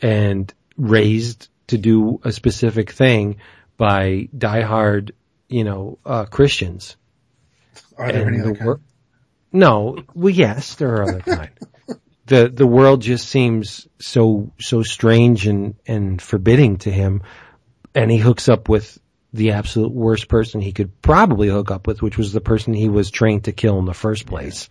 [0.00, 3.36] and raised to do a specific thing
[3.76, 5.12] by diehard,
[5.48, 6.96] you know, uh, Christians.
[7.96, 8.80] Are there And any other the?
[9.52, 11.50] No, well, yes, there are other kind.
[12.26, 17.22] the the world just seems so so strange and and forbidding to him,
[17.94, 18.98] and he hooks up with
[19.34, 22.88] the absolute worst person he could probably hook up with, which was the person he
[22.88, 24.68] was trained to kill in the first place.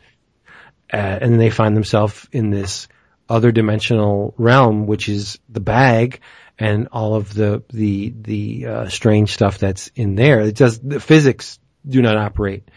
[0.92, 2.88] Uh, and they find themselves in this
[3.30, 6.20] other dimensional realm, which is the bag
[6.60, 10.42] and all of the the the uh, strange stuff that's in there.
[10.42, 12.70] It does the physics do not operate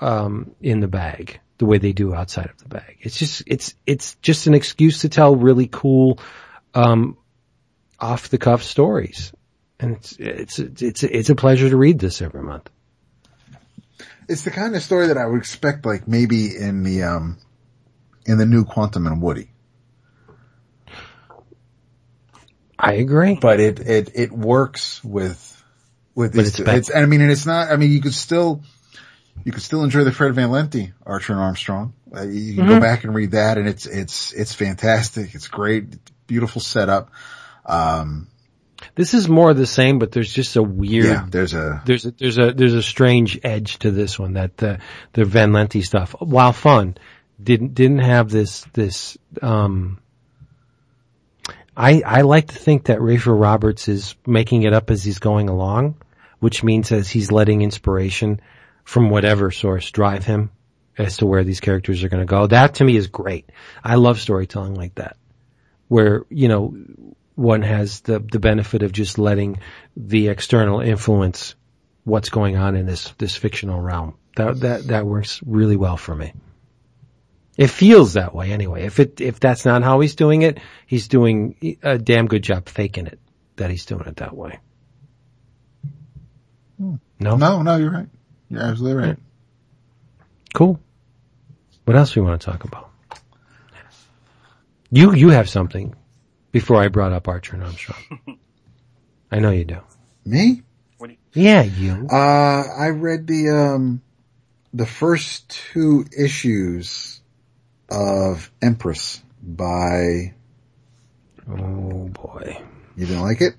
[0.00, 2.98] um, in the bag the way they do outside of the bag.
[3.00, 6.18] It's just it's it's just an excuse to tell really cool
[6.74, 7.18] um,
[7.98, 9.32] off the cuff stories,
[9.78, 12.70] and it's it's it's it's a pleasure to read this every month.
[14.28, 17.38] It's the kind of story that I would expect, like maybe in the um,
[18.24, 19.50] in the new Quantum and Woody.
[22.78, 23.36] I agree.
[23.40, 25.44] but it it it works with
[26.14, 26.78] with But it's better.
[26.78, 27.72] It's I mean, and it's not.
[27.72, 28.62] I mean, you could still
[29.44, 31.92] you could still enjoy the Fred Van Lente Archer and Armstrong.
[32.14, 32.74] Uh, you can Mm-hmm.
[32.74, 35.34] go back and read that, and it's it's it's fantastic.
[35.34, 35.84] It's great,
[36.26, 37.10] beautiful setup.
[37.66, 38.28] Um,
[38.94, 41.04] This is more of the same, but there's just a weird.
[41.06, 44.56] yeah, there's a There's a, there's a there's a strange edge to this one that
[44.56, 44.78] the
[45.12, 46.96] the Van Lente stuff, while fun,
[47.42, 49.18] didn't didn't have this this.
[49.42, 49.98] um
[51.76, 55.48] I I like to think that Rafer Roberts is making it up as he's going
[55.48, 55.96] along,
[56.40, 58.40] which means as he's letting inspiration
[58.88, 60.50] from whatever source drive him
[60.96, 62.46] as to where these characters are going to go.
[62.46, 63.50] That to me is great.
[63.84, 65.18] I love storytelling like that,
[65.88, 66.74] where you know
[67.34, 69.60] one has the the benefit of just letting
[69.94, 71.54] the external influence
[72.04, 74.14] what's going on in this this fictional realm.
[74.36, 76.32] That that that works really well for me.
[77.58, 78.86] It feels that way anyway.
[78.86, 82.70] If it if that's not how he's doing it, he's doing a damn good job
[82.70, 83.20] faking it
[83.56, 84.60] that he's doing it that way.
[86.78, 86.94] Hmm.
[87.20, 87.76] No, no, no.
[87.76, 88.08] You're right.
[88.50, 89.16] You're absolutely right.
[90.54, 90.80] cool.
[91.84, 92.90] What else do we want to talk about?
[94.90, 95.94] You you have something
[96.50, 98.38] before I brought up Archer and Armstrong.
[99.30, 99.78] I know you do.
[100.24, 100.62] Me?
[101.34, 102.08] Yeah, you.
[102.10, 104.02] Uh, I read the um
[104.72, 107.20] the first two issues
[107.90, 110.34] of Empress by.
[111.48, 112.60] Oh boy.
[112.96, 113.54] You didn't like it?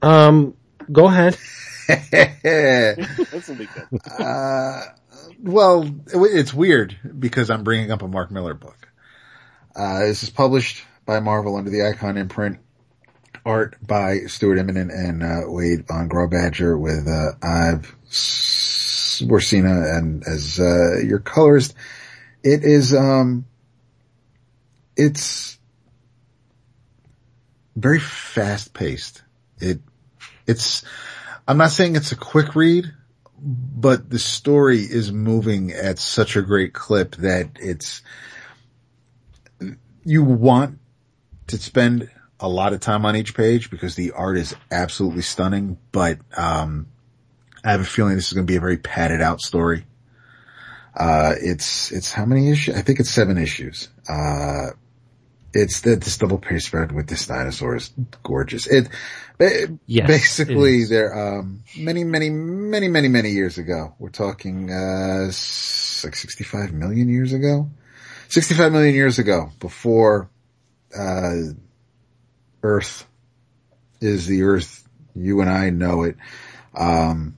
[0.00, 0.56] Um,
[0.90, 1.36] go ahead.
[3.32, 4.00] This will be good.
[4.18, 4.82] Uh,
[5.42, 8.88] well, it- it's weird because I'm bringing up a Mark Millar book.
[9.74, 12.58] Uh, this is published by Marvel under the Icon imprint.
[13.44, 20.60] Art by Stuart Immonen and uh, Wade von Grawbadger with uh, Ive Svorcina and as
[20.60, 21.74] uh, your colorist.
[22.44, 23.46] It is um,
[24.96, 25.58] it's
[27.74, 29.22] very fast paced.
[29.58, 29.80] It
[30.46, 30.84] it's
[31.46, 32.92] I'm not saying it's a quick read,
[33.38, 38.02] but the story is moving at such a great clip that it's,
[40.04, 40.78] you want
[41.48, 42.08] to spend
[42.38, 46.86] a lot of time on each page because the art is absolutely stunning, but, um,
[47.64, 49.86] I have a feeling this is going to be a very padded out story.
[50.96, 52.76] Uh, it's, it's how many issues?
[52.76, 53.88] I think it's seven issues.
[54.08, 54.70] Uh,
[55.54, 57.92] it's the, this double page spread with this dinosaur is
[58.22, 58.66] gorgeous.
[58.66, 58.88] It,
[59.38, 65.32] Yes, basically there, um, many, many, many, many, many years ago, we're talking, uh, like
[66.16, 67.70] 65 million years ago,
[68.28, 70.30] 65 million years ago before,
[70.96, 71.34] uh,
[72.62, 73.06] Earth
[74.00, 74.82] is the Earth
[75.14, 76.16] you and I know it.
[76.74, 77.36] Um,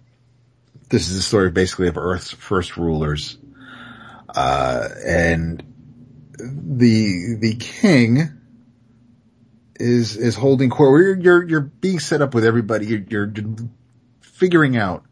[0.90, 3.38] this is the story basically of Earth's first rulers.
[4.28, 5.62] Uh, and
[6.38, 8.33] the, the king
[9.84, 11.02] is, is holding court.
[11.02, 12.86] You're, you're, you're being set up with everybody.
[12.86, 13.32] You're, you're
[14.20, 15.04] figuring out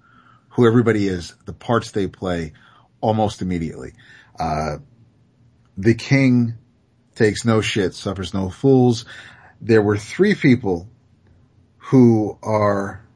[0.49, 2.55] who everybody is, the parts they play
[3.01, 3.93] almost immediately.
[4.41, 4.79] Uh,
[5.77, 6.55] the king
[7.15, 9.05] takes no shit, suffers no fools.
[9.61, 10.89] There were three people
[11.77, 13.07] who are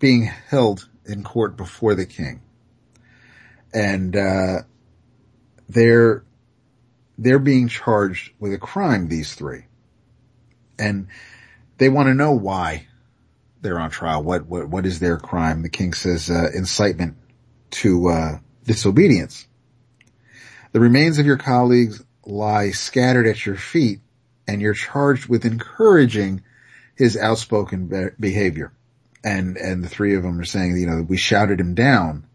[0.00, 2.42] being held in court before the king.
[3.72, 4.62] And, uh,
[5.68, 6.24] they're,
[7.16, 9.66] they're being charged with a crime, these three.
[10.78, 11.08] And
[11.78, 12.86] they want to know why
[13.60, 14.22] they're on trial.
[14.22, 15.62] What, what, what is their crime?
[15.62, 17.16] The king says, uh, incitement
[17.70, 19.46] to, uh, disobedience.
[20.72, 24.00] The remains of your colleagues lie scattered at your feet
[24.48, 26.42] and you're charged with encouraging
[26.96, 28.72] his outspoken be- behavior.
[29.24, 32.26] and, and the three of them are saying, you know, we shouted him down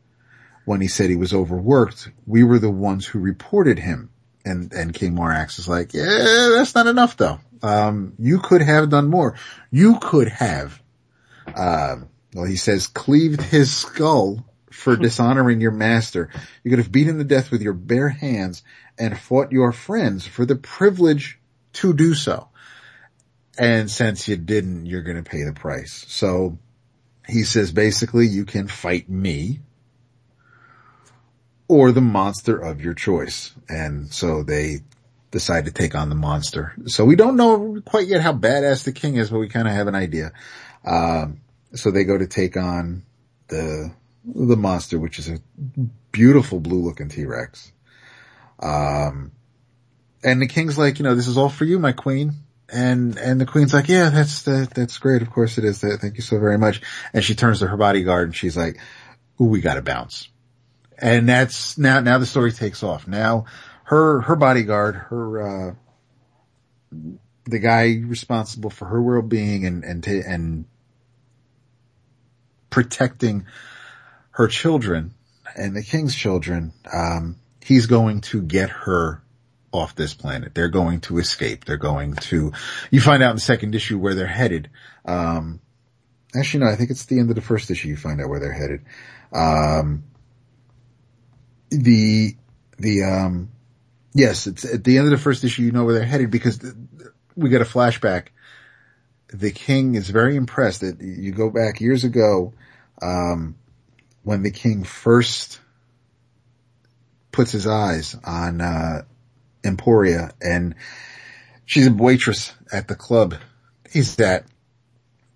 [0.65, 2.09] when he said he was overworked.
[2.25, 4.09] We were the ones who reported him.
[4.43, 7.39] And, and King Morax is like, yeah, that's not enough though.
[7.61, 9.35] Um, you could have done more.
[9.71, 10.81] You could have,
[11.47, 16.29] um, well, he says cleaved his skull for dishonoring your master.
[16.63, 18.63] You could have beaten to death with your bare hands
[18.97, 21.39] and fought your friends for the privilege
[21.73, 22.47] to do so.
[23.57, 26.05] And since you didn't, you're going to pay the price.
[26.07, 26.57] So
[27.27, 29.59] he says basically you can fight me
[31.67, 33.53] or the monster of your choice.
[33.67, 34.79] And so they
[35.31, 36.73] decide to take on the monster.
[36.87, 39.73] So we don't know quite yet how badass the king is, but we kind of
[39.73, 40.31] have an idea.
[40.85, 41.41] Um,
[41.73, 43.03] so they go to take on
[43.47, 43.93] the,
[44.25, 45.39] the monster, which is a
[46.11, 47.71] beautiful blue looking T-Rex.
[48.59, 49.31] Um,
[50.23, 52.33] and the king's like, you know, this is all for you, my queen.
[52.71, 55.21] And, and the queen's like, yeah, that's, that, that's great.
[55.21, 55.79] Of course it is.
[55.79, 56.81] Thank you so very much.
[57.13, 58.79] And she turns to her bodyguard and she's like,
[59.41, 60.27] ooh, we gotta bounce.
[60.97, 63.07] And that's now, now the story takes off.
[63.07, 63.45] Now
[63.89, 65.73] her, her bodyguard, her, uh,
[67.45, 70.65] the guy responsible for her well-being and, and, and
[72.69, 73.47] protecting
[74.29, 75.15] her children
[75.55, 79.23] and the king's children, um, he's going to get her
[79.71, 80.53] off this planet.
[80.53, 81.65] They're going to escape.
[81.65, 82.53] They're going to,
[82.91, 84.69] you find out in the second issue where they're headed.
[85.03, 85.61] Um,
[86.35, 88.39] actually no, I think it's the end of the first issue you find out where
[88.39, 88.81] they're headed.
[89.33, 90.03] Um,
[91.71, 92.35] the,
[92.77, 93.49] the, um,
[94.13, 96.59] yes, it's at the end of the first issue you know where they're headed because
[97.35, 98.27] we get a flashback.
[99.31, 102.53] The king is very impressed that you go back years ago,
[103.01, 103.55] um,
[104.23, 105.59] when the king first
[107.31, 109.03] puts his eyes on, uh,
[109.63, 110.75] Emporia and
[111.65, 113.35] she's a waitress at the club
[113.91, 114.45] he's at.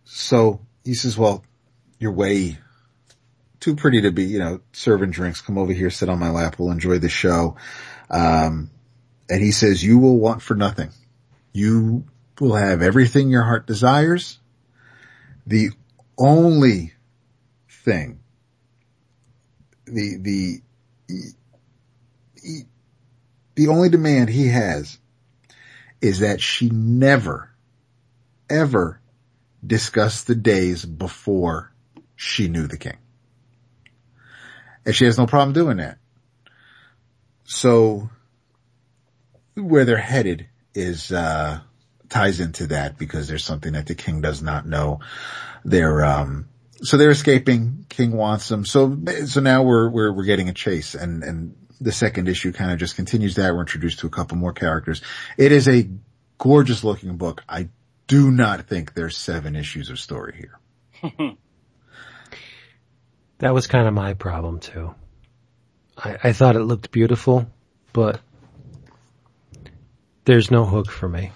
[0.06, 1.44] So he says, well,
[2.00, 2.58] you're way
[3.60, 5.41] too pretty to be, you know, serving drinks.
[5.41, 6.56] Come over here, sit on my lap.
[6.58, 7.56] We'll enjoy the show.
[8.14, 8.69] Um,
[9.27, 10.91] and he says, you will want for nothing.
[11.52, 12.06] You
[12.40, 14.40] will have everything your heart desires.
[15.48, 15.72] The
[16.18, 16.94] only
[17.68, 18.19] thing,
[19.85, 20.61] the, the,
[23.56, 24.99] the only demand he has
[25.99, 27.49] is that she never,
[28.49, 29.02] ever
[29.65, 31.72] discuss the days before
[32.15, 32.98] she knew the king.
[34.85, 35.98] And she has no problem doing that.
[37.45, 38.10] So
[39.56, 41.60] where they're headed is, uh,
[42.10, 44.99] ties into that because there's something that the king does not know.
[45.65, 46.48] They're, um,
[46.82, 47.86] so they're escaping.
[47.90, 48.65] King wants them.
[48.65, 52.72] So, so now we're, we're, we're getting a chase and, and the second issue kind
[52.72, 53.53] of just continues that.
[53.53, 55.02] We're introduced to a couple more characters.
[55.38, 55.90] It is a
[56.38, 57.44] gorgeous looking book.
[57.48, 57.70] I
[58.07, 60.49] do not think there's seven issues of story
[61.02, 61.10] here.
[63.40, 64.95] that was kind of my problem too.
[65.98, 67.48] I, I thought it looked beautiful,
[67.91, 68.20] but
[70.26, 71.32] there's no hook for me.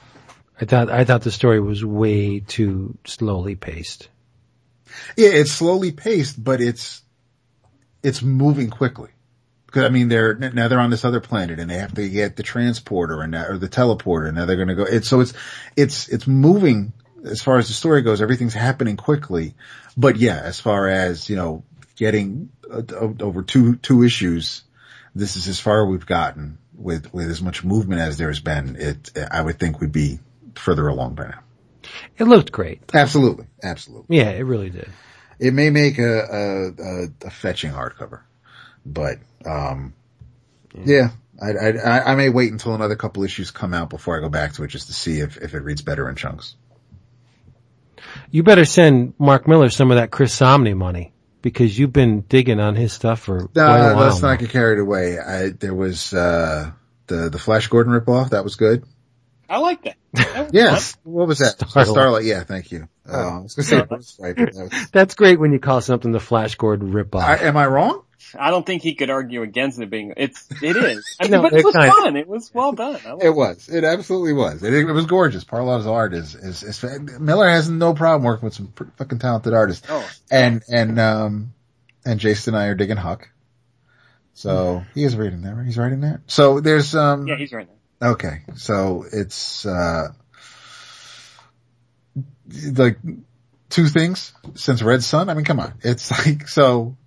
[0.60, 4.10] I thought I thought the story was way too slowly paced.
[5.16, 7.02] Yeah, it's slowly paced, but it's
[8.02, 9.10] it's moving quickly.
[9.68, 12.38] Because I mean, they're now they're on this other planet, and they have to get
[12.38, 14.84] the transporter and or the teleporter, and now they're going to go.
[14.84, 15.34] It's so it's
[15.76, 16.94] it's it's moving
[17.26, 18.22] as far as the story goes.
[18.22, 19.56] Everything's happening quickly,
[19.96, 21.64] but yeah, as far as you know,
[21.98, 24.64] getting over two two issues,
[25.16, 28.76] this is as far we've gotten with with as much movement as there's been.
[28.78, 30.20] It I would think we'd be
[30.56, 31.40] further along by now.
[32.18, 32.82] It looked great.
[32.94, 34.18] Absolutely, absolutely.
[34.18, 34.90] Yeah, it really did.
[35.40, 38.22] It may make a a, a, a fetching hardcover,
[38.86, 39.94] but um,
[40.74, 41.10] yeah,
[41.42, 44.54] I, I, I may wait until another couple issues come out before I go back
[44.54, 46.56] to it just to see if, if it reads better in chunks.
[48.32, 52.60] You better send Mark Millar some of that Chris Samnee money because you've been digging
[52.60, 54.08] on his stuff for no, quite a while.
[54.08, 55.20] Let's not get carried away.
[55.20, 56.72] I, there was, uh,
[57.08, 58.32] the, the Flash Gordon ripoff.
[58.32, 58.84] That was good.
[59.50, 59.96] I like that.
[60.14, 60.96] that yes.
[60.96, 61.14] Fun.
[61.14, 61.58] What was that?
[61.70, 61.88] Starlight.
[61.88, 62.24] Starlight.
[62.26, 62.44] Yeah.
[62.44, 62.90] Thank you.
[63.08, 64.90] Uh, I was say, that was...
[64.92, 67.22] That's great when you call something the Flash Gordon ripoff.
[67.22, 68.04] I, am I wrong?
[68.38, 71.18] I don't think he could argue against it being, it's, it is.
[71.20, 72.16] I mean, No, but it was it's fun.
[72.16, 73.00] It was well done.
[73.06, 73.70] I It was.
[73.70, 74.64] It absolutely was.
[74.64, 75.44] It, it was gorgeous.
[75.44, 76.84] Parlov's art is, is, is,
[77.20, 79.88] Millar has no problem working with some fucking talented artists.
[79.90, 80.10] Oh.
[80.32, 81.54] And, and, um,
[82.06, 83.30] and Jason and I are digging Huck.
[84.34, 85.66] So he is reading that, right?
[85.66, 86.22] He's writing that.
[86.28, 87.74] So there's, um, Yeah, he's writing.
[88.00, 88.12] there.
[88.12, 88.42] okay.
[88.56, 90.10] So it's, uh,
[92.74, 92.98] like
[93.70, 95.30] two things since Red Sun.
[95.30, 95.74] I mean, come on.
[95.82, 96.98] It's like, so,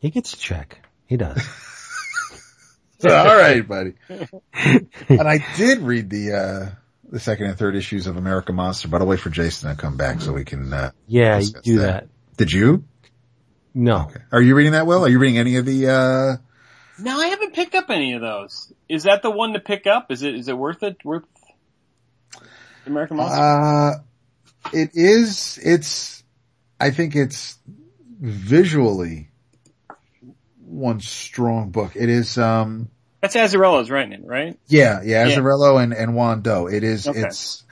[0.00, 0.80] he gets a check.
[1.06, 1.40] He does.
[3.04, 3.94] all right, buddy.
[5.08, 6.70] and I did read the, uh,
[7.10, 9.96] the second and third issues of America Monster, but I'll wait for Jason to come
[9.96, 12.04] back so we can, uh, Yeah, do that.
[12.04, 12.08] that.
[12.36, 12.84] Did you?
[13.74, 14.10] No.
[14.32, 15.04] Are you reading that, Will?
[15.04, 16.36] Are you reading any of the, uh,
[17.02, 18.72] No, I haven't picked up any of those.
[18.88, 20.10] Is that the one to pick up?
[20.10, 20.96] Is it is it worth it?
[21.04, 21.24] Worth
[22.86, 23.40] American Monster?
[23.40, 23.92] uh,
[24.72, 26.24] it is, it's,
[26.80, 27.58] I think it's
[28.20, 29.28] visually
[30.76, 31.92] one strong book.
[31.96, 32.88] It is, um,
[33.20, 34.58] That's Azzarello's writing it, right?
[34.68, 35.36] Yeah, yeah, Yeah.
[35.36, 36.66] Azzarello and, and Juan Doe.
[36.68, 37.20] It is, Okay.
[37.22, 37.64] it's,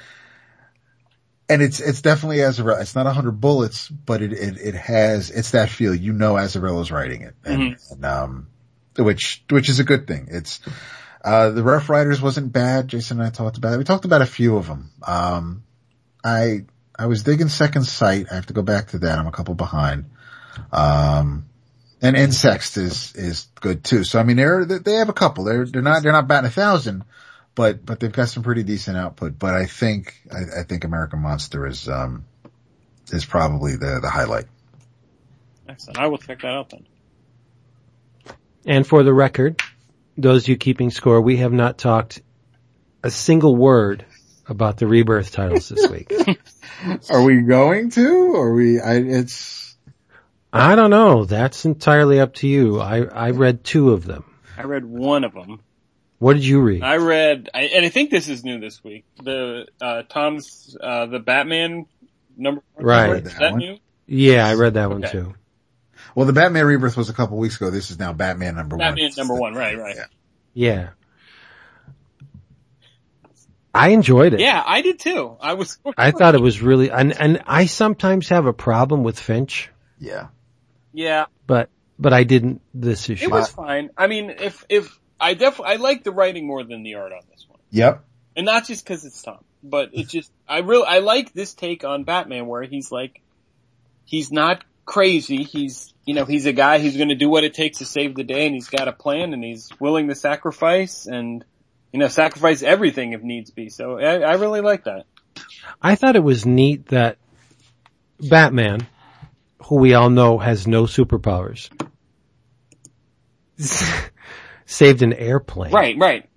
[1.48, 2.80] and it's, it's definitely Azzarello.
[2.80, 5.94] It's not a hundred bullets, but it, it, it has, it's that feel.
[5.94, 7.34] You know Azzarello's writing it.
[7.44, 7.92] And, Mm-hmm.
[7.94, 8.46] and, um,
[8.96, 10.28] which, which is a good thing.
[10.30, 10.60] It's,
[11.24, 12.88] uh, the Rough Riders wasn't bad.
[12.88, 13.78] Jason and I talked about it.
[13.78, 14.90] We talked about a few of them.
[15.06, 15.64] Um,
[16.24, 16.64] I,
[16.98, 18.26] I was digging Second Sight.
[18.30, 19.18] I have to go back to that.
[19.18, 20.10] I'm a couple behind.
[20.72, 21.46] Um,
[22.04, 24.04] and Insexts is, is good too.
[24.04, 25.44] So I mean, they're, they have a couple.
[25.44, 27.02] They're, they're not, they're not batting a thousand,
[27.54, 29.38] but, but they've got some pretty decent output.
[29.38, 32.26] But I think, I, I think American Monster is, um,
[33.10, 34.44] is probably the, the highlight.
[35.66, 35.98] Excellent.
[35.98, 36.86] I will check that out then.
[38.66, 39.62] And for the record,
[40.18, 42.20] those of you keeping score, we have not talked
[43.02, 44.04] a single word
[44.46, 46.12] about the rebirth titles this week.
[47.10, 49.73] Are we going to, or we, I, it's,
[50.54, 51.24] I don't know.
[51.24, 52.80] That's entirely up to you.
[52.80, 54.24] I, I read two of them.
[54.56, 55.60] I read one of them.
[56.18, 56.82] What did you read?
[56.82, 59.04] I read, I, and I think this is new this week.
[59.22, 61.86] The uh, Tom's uh, the Batman
[62.36, 62.62] number.
[62.74, 63.16] one Right.
[63.26, 63.78] Is That that new?
[64.06, 65.34] yeah, I read that one too.
[66.14, 67.70] well, the Batman Rebirth was a couple weeks ago.
[67.70, 68.86] This is now Batman number one.
[68.94, 69.54] Batman number one.
[69.54, 69.96] Right, right.
[69.96, 70.04] Yeah.
[70.54, 70.88] Yeah.
[73.74, 74.40] I enjoyed it.
[74.40, 75.36] Yeah, I did too.
[75.40, 75.78] I was.
[75.98, 79.68] I thought it was really, and, and I sometimes have a problem with Finch,
[79.98, 80.28] Yeah.
[80.94, 81.68] Yeah, but,
[81.98, 83.24] but I didn't this issue.
[83.24, 83.90] it was fine.
[83.98, 87.20] I mean, if if I definitely I like the writing more than the art on
[87.30, 88.02] this one, Yep.
[88.36, 91.84] and not just because it's Tom, but it's just I really I like this take
[91.84, 93.20] on Batman where he's like,
[94.04, 95.42] he's not crazy.
[95.42, 98.14] He's you know he's a guy who's going to do what it takes to save
[98.14, 101.44] the day, and he's got a plan, and he's willing to sacrifice and
[101.92, 103.68] you know sacrifice everything if needs be.
[103.68, 105.06] So I, I really like that.
[105.82, 107.16] I thought it was neat that
[108.20, 108.86] Batman,
[109.64, 111.70] who we all know has no superpowers,
[114.66, 116.28] saved an airplane Right, right.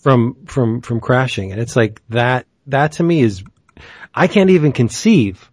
[0.00, 1.52] from, from, from crashing.
[1.52, 3.42] And it's like that, that to me is,
[4.14, 5.50] I can't even conceive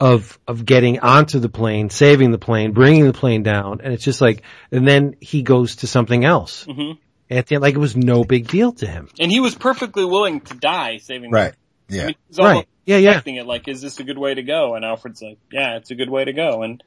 [0.00, 3.80] of, of getting onto the plane, saving the plane, bringing the plane down.
[3.82, 6.64] And it's just like, and then he goes to something else.
[6.64, 6.92] hmm
[7.30, 9.08] At the end, like it was no big deal to him.
[9.18, 11.30] And he was perfectly willing to die saving.
[11.30, 11.54] Right.
[11.90, 12.06] I Yeah.
[12.06, 12.68] mean, he's Right.
[12.86, 13.10] Yeah, yeah.
[13.10, 14.74] expecting it like, is this a good way to go?
[14.74, 16.62] And Alfred's like, yeah, it's a good way to go.
[16.62, 16.82] And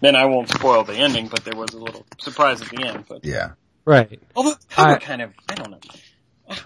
[0.00, 3.04] then I won't spoil the ending, but there was a little surprise at the end.
[3.08, 3.52] But Yeah.
[3.84, 4.20] Right.
[4.36, 5.78] although the cover I- kind of, I don't know.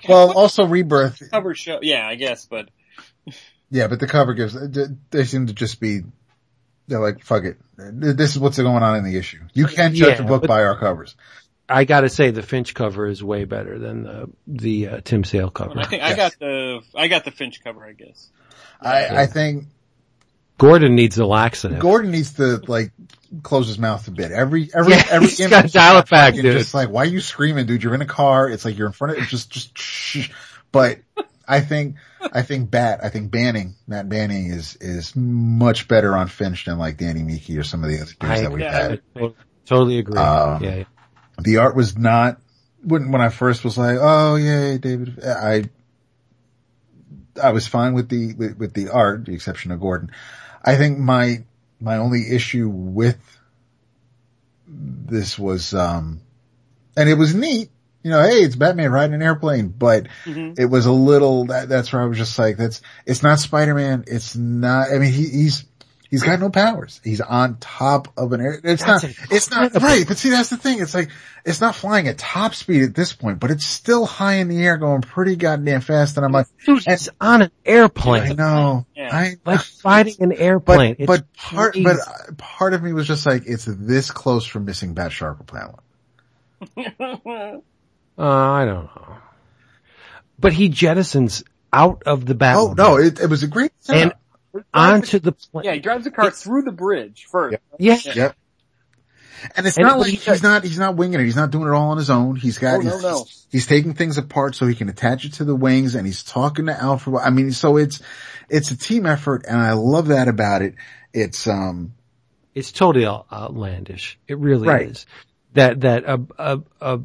[0.09, 1.23] Well, also Rebirth.
[1.31, 2.69] cover show, yeah, I guess, but
[3.71, 4.57] Yeah, but the cover gives,
[5.11, 6.03] they seem to just be,
[6.87, 7.59] they're like, fuck it.
[7.77, 9.41] This is what's going on in the issue.
[9.55, 11.17] You can't judge Yeah, a book but- by our covers.
[11.69, 15.51] I gotta say the Finch cover is way better than the, the, uh, Tim Sale
[15.51, 15.79] cover.
[15.81, 18.29] I think I got the, I got the Finch cover, I guess.
[18.81, 19.65] I, I think
[20.59, 21.81] Gordon needs a laxative.
[21.81, 22.93] Gordon needs to like
[23.43, 24.31] close his mouth a bit.
[24.33, 26.45] Every, every, Yeah, every he's gotta dial is it back, dude.
[26.45, 27.83] Just like, why are you screaming, dude?
[27.83, 28.49] You're in a car.
[28.49, 30.31] It's like you're in front of, just, just shh.
[30.73, 30.99] But
[31.49, 36.29] I think, I think Bat, I think Banning, Matt Banning is, is much better on
[36.29, 38.73] Finch than like Danny Miki or some of the other dudes I- that we've yeah,
[38.73, 39.01] had.
[39.17, 39.33] I
[39.65, 40.19] totally agree.
[40.19, 40.85] Um, yeah, yeah.
[41.39, 42.41] The art was not
[42.83, 45.23] when when I first was like, oh yay, David.
[45.25, 45.65] I
[47.43, 50.11] I was fine with the with, with the art, the exception of Gordon.
[50.65, 51.45] I think my
[51.81, 53.19] my only issue with
[54.69, 56.21] this was, um,
[56.97, 57.71] and it was neat.
[58.03, 60.59] You know, hey, it's Batman riding an airplane, but Mhm.
[60.59, 61.47] it was a little.
[61.47, 62.81] That, that's where I was just like, that's.
[63.05, 64.05] It's not Spider Man.
[64.07, 64.93] It's not.
[64.93, 65.65] I mean, he, he's.
[66.11, 67.01] He's got no powers.
[67.03, 68.61] He's on top of an air.
[68.63, 69.89] It's That's not, it's not, incredible.
[69.89, 70.07] right.
[70.07, 70.81] But see, that's the thing.
[70.81, 71.11] It's like,
[71.45, 74.63] it's not flying at top speed at this point, but it's still high in the
[74.65, 76.17] air going pretty goddamn fast.
[76.17, 78.23] And I'm like, Dude, it's on an airplane.
[78.23, 79.09] I know, Yeah.
[79.13, 80.95] I, Like fighting an airplane.
[80.99, 81.85] but, but part, crazy.
[81.85, 85.39] but uh, part of me was just like, it's this close from missing Bat Shark
[85.41, 85.79] Repellent.
[88.19, 89.17] Uh, I don't know.
[90.39, 91.43] But he jettisons
[91.73, 92.71] out of the Batmobile.
[92.71, 94.21] Oh no, it, it was a great and setup.
[94.75, 95.65] Onto the plane.
[95.65, 97.57] yeah, he drives the car through the bridge first.
[97.79, 97.99] Yeah.
[98.05, 98.37] Yep.
[99.55, 101.25] And it's And not but like he's does- not, he's not winging it.
[101.25, 102.37] He's not doing it all on his own.
[102.37, 103.27] He's got, Oh, no, he's, no.
[103.51, 106.67] he's taking things apart so he can attach it to the wings and he's talking
[106.67, 107.21] to Alfred.
[107.23, 108.01] I mean, so it's,
[108.49, 110.75] it's a team effort and I love that about it.
[111.13, 111.93] It's, um,
[112.55, 114.19] It's totally outlandish.
[114.27, 114.91] It really Right.
[114.91, 115.07] is.
[115.53, 117.01] That, that a, a, a,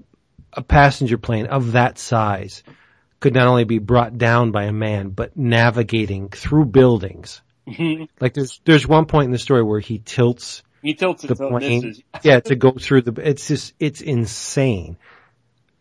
[0.53, 2.63] a passenger plane of that size
[3.22, 8.03] could not only be brought down by a man, but navigating through buildings mm-hmm.
[8.19, 11.95] Like there's there's one point in the story where he tilts he tilts the plane.
[12.23, 13.30] yeah, to go through the.
[13.30, 14.98] It's just it's insane.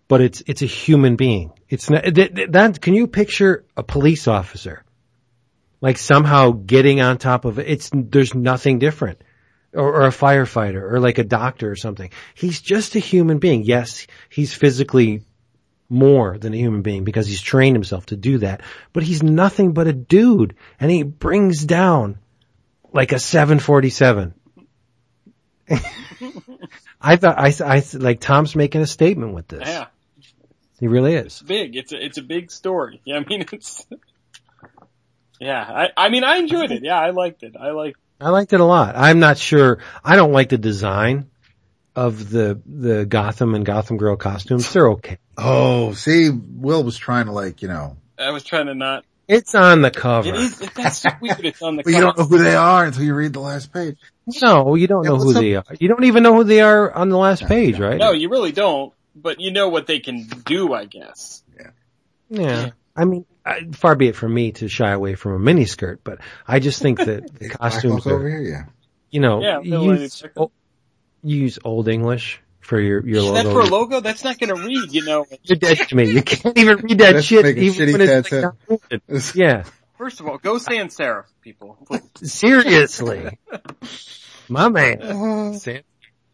[0.08, 1.52] But it's it's a human being.
[1.68, 2.80] It's not that, that- that.
[2.80, 4.84] Can you picture a police officer,
[5.80, 7.68] like somehow getting on top of it?
[7.68, 9.22] It's there's nothing different,
[9.72, 12.10] or, or a firefighter, or like a doctor or something.
[12.34, 13.62] He's just a human being.
[13.62, 15.22] Yes, he's physically
[15.90, 18.62] more than a human being because he's trained himself to do that.
[18.92, 22.18] But he's nothing but a dude, and he brings down
[22.92, 24.32] like a 747.
[27.00, 29.66] I thought I, I like Tom's making a statement with this.
[29.66, 29.86] Yeah,
[30.78, 31.26] He really is.
[31.26, 31.76] it's big.
[31.76, 33.00] It's a, it's a big story.
[33.06, 33.86] Yeah, I mean it's.
[35.40, 36.82] Yeah, I I mean I enjoyed it.
[36.84, 37.56] Yeah, I liked it.
[37.58, 37.96] I like.
[38.20, 38.96] I liked it a lot.
[38.96, 39.78] I'm not sure.
[40.04, 41.30] I don't like the design
[41.96, 44.72] of the the Gotham and Gotham Girl costumes.
[44.72, 45.18] They're okay.
[45.36, 49.04] Oh, see, Will was trying to like, you know, I was trying to not.
[49.28, 50.28] It's on the cover.
[50.28, 50.58] It is.
[50.58, 51.44] That's weird.
[51.44, 51.82] It's on the.
[51.84, 53.96] but you don't know who they are until you read the last page.
[54.42, 55.40] No, you don't Yeah, know who up?
[55.40, 55.64] they are.
[55.78, 57.98] You don't even know who they are on the last page, right?
[57.98, 58.92] No, you really don't.
[59.14, 61.42] But you know what they can do, I guess.
[61.56, 61.70] Yeah.
[62.28, 62.70] Yeah.
[62.96, 66.18] I mean, I, far be it from me to shy away from a miniskirt, but
[66.46, 68.64] I just think that the costumes Blackhawk over are, here, yeah.
[69.10, 70.08] you know, Yeah, you
[71.22, 73.52] you use old English for your, your That's logo.
[73.52, 74.00] for a logo.
[74.00, 74.92] That's not going to read.
[74.92, 75.26] You know.
[75.42, 76.10] You're dead to me.
[76.12, 79.34] You can't even read that Let's shit even when it's like not.
[79.34, 79.64] Yeah.
[79.98, 81.76] First of all, go sans serif, people.
[81.86, 82.02] Please.
[82.32, 83.38] Seriously.
[84.48, 85.54] My man.
[85.58, 85.82] Sam-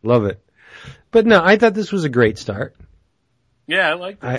[0.04, 0.40] Love it.
[1.10, 2.76] But no, I thought this was a great start.
[3.66, 4.38] Yeah, I like I-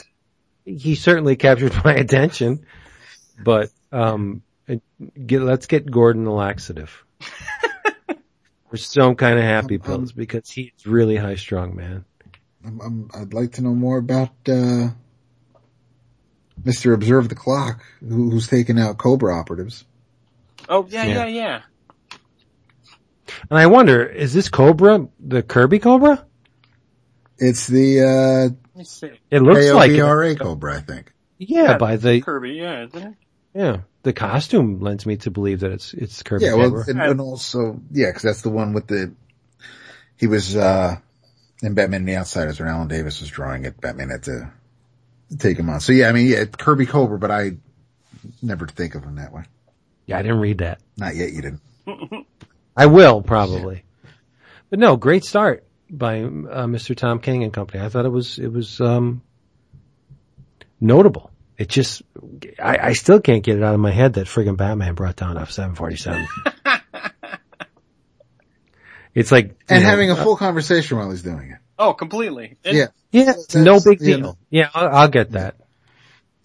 [0.64, 2.66] He certainly captured my attention,
[3.44, 4.82] but, um, it-
[5.28, 7.04] get, let's get Gordon the laxative.
[8.70, 12.04] For some kind of happy Um, pills because he's really high strung, man.
[12.66, 14.90] I'm, I'm, I'd like to know more about, uh,
[16.64, 16.94] Mr.
[16.94, 19.86] Observe the Clock, who, who's taking out Kobra operatives.
[20.68, 21.26] Oh yeah, Yeah.
[21.26, 21.62] yeah, yeah.
[23.50, 26.24] And I wonder, is this Kobra the Kirby Kobra?
[27.38, 28.02] It's the,
[28.74, 29.12] Let me see.
[29.30, 30.00] It uh, looks like it.
[30.00, 31.14] KOBRA Cobra, I think.
[31.38, 33.14] Yeah, Yeah, by the Kirby, yeah, isn't it?
[33.54, 33.78] yeah,
[34.08, 37.82] the costume lends me to believe that it's it's Kirby Yeah, well, and, and also,
[37.92, 39.14] yeah, cause that's the one with the,
[40.18, 40.96] he was, uh,
[41.62, 44.50] in Batman and the Outsiders when Alan Davis was drawing it, Batman had to
[45.38, 45.82] take him on.
[45.82, 47.58] So yeah, I mean, yeah, Kirby Kobra, but I
[48.42, 49.44] never think of him that way.
[50.06, 50.80] yeah, I didn't read that.
[50.96, 51.62] Not yet, you didn't.
[52.78, 53.84] I will probably,
[54.70, 56.96] but no, great start by uh, Mr.
[56.96, 57.84] Tom King and company.
[57.84, 59.22] I thought it was it was um
[60.80, 61.30] notable.
[61.58, 62.04] It just
[62.62, 65.38] I, I still can't get it out of my head that friggin' Batman brought down
[65.38, 66.28] F seven forty seven.
[69.14, 71.58] It's like you And know, having a full conversation while he's doing it.
[71.80, 72.58] Oh, completely.
[72.64, 72.88] And Yeah.
[73.12, 74.20] yeah, it's That's- no big you deal.
[74.20, 74.38] know.
[74.52, 75.56] Yeah, I'll, I'll get that.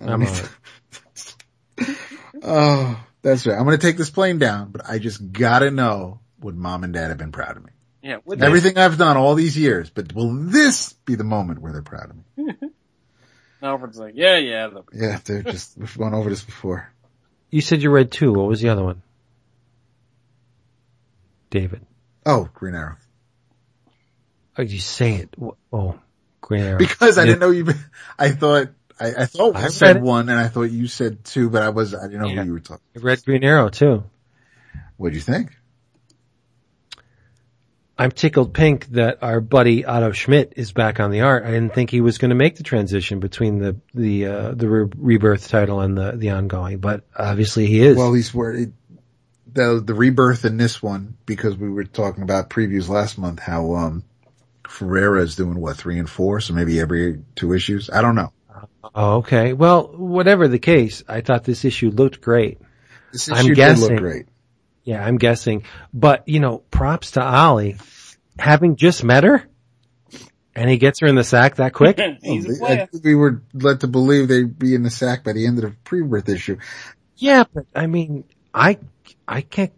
[0.01, 1.97] I I'm mean, all right.
[2.43, 3.59] oh, that's right.
[3.59, 6.94] I'm going to take this plane down, but I just gotta know would mom and
[6.94, 7.72] dad have been proud of me?
[8.02, 11.60] Yeah, with that- Everything I've done all these years, but will this be the moment
[11.60, 12.22] where they're proud of me?
[12.39, 12.66] Mm-hmm.
[13.62, 14.68] Alfred's like, yeah, yeah.
[14.68, 16.90] The, Yeah, they're just, we've gone over this before.
[17.51, 18.32] You said you read two.
[18.32, 19.02] What was the other one?
[21.51, 21.84] David.
[22.24, 22.97] Oh, Green Arrow.
[24.56, 25.34] Oh, you say it.
[25.72, 25.98] Oh,
[26.40, 26.78] Green Arrow.
[26.78, 27.26] Because I Yeah.
[27.26, 27.66] didn't know you,
[28.18, 28.68] I thought,
[28.98, 30.02] I, I thought I I said it.
[30.02, 32.40] one and I thought you said two, but I was, I didn't know Yeah.
[32.43, 32.84] who you were talking.
[32.97, 34.05] I read Green Arrow too.
[34.97, 35.55] What'd you think?
[37.98, 41.44] I'm tickled pink that our buddy Otto Schmidt is back on the art.
[41.44, 44.69] I didn't think he was going to make the transition between the the uh, the
[44.69, 47.97] re- rebirth title and the the ongoing, but obviously he is.
[47.97, 48.73] Well, he's where it,
[49.52, 53.74] the the rebirth in this one because we were talking about previews last month how
[53.74, 54.05] um
[54.64, 57.90] Ferreyra is doing what three and four, so maybe every two issues.
[57.90, 58.32] I don't know.
[58.94, 59.52] oh, okay.
[59.52, 62.59] Well, whatever the case, I thought this issue looked great.
[63.12, 64.27] This I'm issue did guessing- look great.
[64.84, 65.64] Yeah, I'm guessing.
[65.94, 67.76] But, you know, props to Ollie.
[68.38, 69.46] Having just met her,
[70.54, 72.00] and he gets her in the sack that quick.
[72.22, 72.88] he's a I player.
[72.90, 75.64] think we were led to believe they'd be in the sack by the end of
[75.64, 76.56] the pre-birth issue.
[77.16, 78.78] yeah, but I mean, I,
[79.28, 79.72] I can't,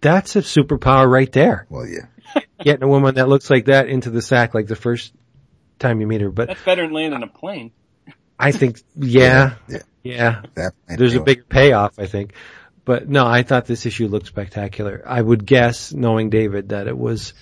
[0.00, 1.66] that's a superpower right there.
[1.70, 2.06] Well, yeah.
[2.60, 5.12] Getting a woman that looks like that into the sack like the first
[5.78, 6.30] time you meet her.
[6.30, 7.70] But That's better than landing a plane.
[8.38, 9.78] I think, yeah, Yeah.
[10.02, 12.32] yeah, That there's a bigger payoff, I think.
[12.84, 15.02] But no, I thought this issue looked spectacular.
[15.06, 17.32] I would guess, knowing David, that it was,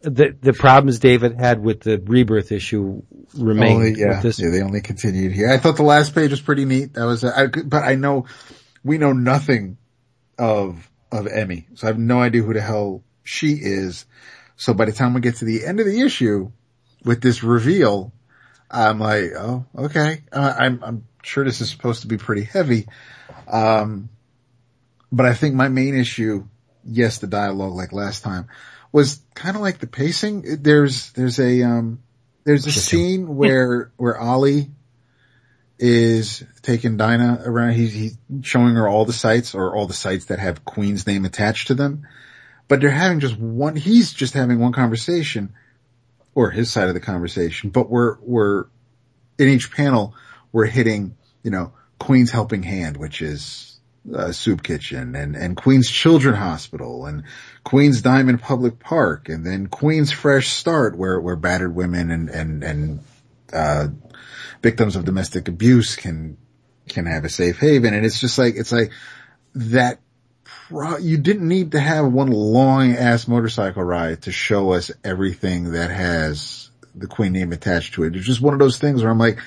[0.00, 3.02] the, the problems David had with the rebirth issue
[3.36, 5.50] remained Only, yeah, with this yeah, they only continued here.
[5.50, 6.94] I thought the last page was pretty neat.
[6.94, 8.26] That was, I, but I know
[8.84, 9.78] we know nothing
[10.38, 14.06] of of Emmy, so I have no idea who the hell she is.
[14.56, 16.50] So by the time we get to the end of the issue
[17.04, 18.12] with this reveal,
[18.70, 20.22] I'm like, oh, okay.
[20.32, 22.86] Uh, I'm I'm sure this is supposed to be pretty heavy.
[23.46, 24.08] Um,
[25.12, 26.46] but I think my main issue,
[26.84, 28.48] yes, the dialogue like last time
[28.92, 30.62] was kind of like the pacing.
[30.62, 32.02] There's, there's a, um,
[32.44, 34.70] there's a scene where, where Ollie
[35.78, 37.72] is taking Dinah around.
[37.72, 41.24] He's, he's showing her all the sites or all the sites that have Queen's name
[41.24, 42.06] attached to them.
[42.68, 45.54] But they're having just one, he's just having one conversation
[46.34, 48.64] or his side of the conversation, but we're, we're
[49.38, 50.14] in each panel,
[50.52, 53.75] we're hitting, you know, Queen's Helping Hand, which is
[54.14, 57.24] a soup kitchen and, and Queen's Children Hospital and
[57.64, 62.62] Queen's Diamond Public Park and then Queen's Fresh Start where, where battered women and, and,
[62.62, 63.00] and,
[63.52, 63.88] uh,
[64.62, 66.36] victims of domestic abuse can,
[66.88, 67.94] can have a safe haven.
[67.94, 68.92] And it's just like, it's like
[69.54, 70.00] that
[70.44, 75.72] pro- you didn't need to have one long ass motorcycle ride to show us everything
[75.72, 78.16] that has the Queen name attached to it.
[78.16, 79.38] It's just one of those things where I'm like,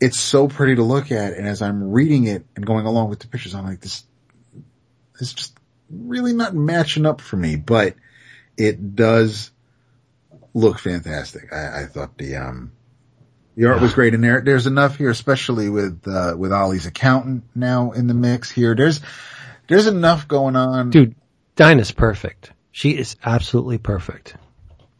[0.00, 1.34] it's so pretty to look at.
[1.34, 4.04] And as I'm reading it and going along with the pictures, I'm like, this,
[5.20, 5.58] it's just
[5.90, 7.94] really not matching up for me, but
[8.56, 9.50] it does
[10.54, 11.52] look fantastic.
[11.52, 12.72] I, I thought the, um,
[13.56, 14.40] the art was great in there.
[14.40, 18.74] There's enough here, especially with, uh, with Ollie's accountant now in the mix here.
[18.74, 19.00] There's,
[19.68, 20.90] there's enough going on.
[20.90, 21.14] Dude,
[21.56, 22.52] Dinah's perfect.
[22.72, 24.34] She is absolutely perfect.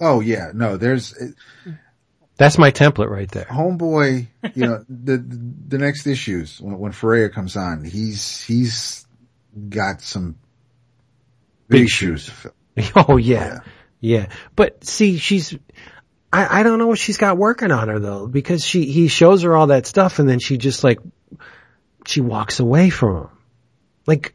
[0.01, 1.15] Oh yeah, no, there's,
[2.41, 3.45] That's my template right there.
[3.45, 9.07] homeboy, you know, the, the next issues when, when Ferreyra comes on, he's, he's
[9.69, 10.37] got some
[11.69, 12.53] big, Big shoes to fill.
[12.97, 13.59] Oh yeah.
[14.01, 14.29] Yeah.
[14.57, 15.55] But see, she's,
[16.33, 19.43] I, I don't know what she's got working on her though, because she, he shows
[19.43, 20.99] her all that stuff and then she just like,
[22.07, 23.29] she walks away from him.
[24.07, 24.35] Like,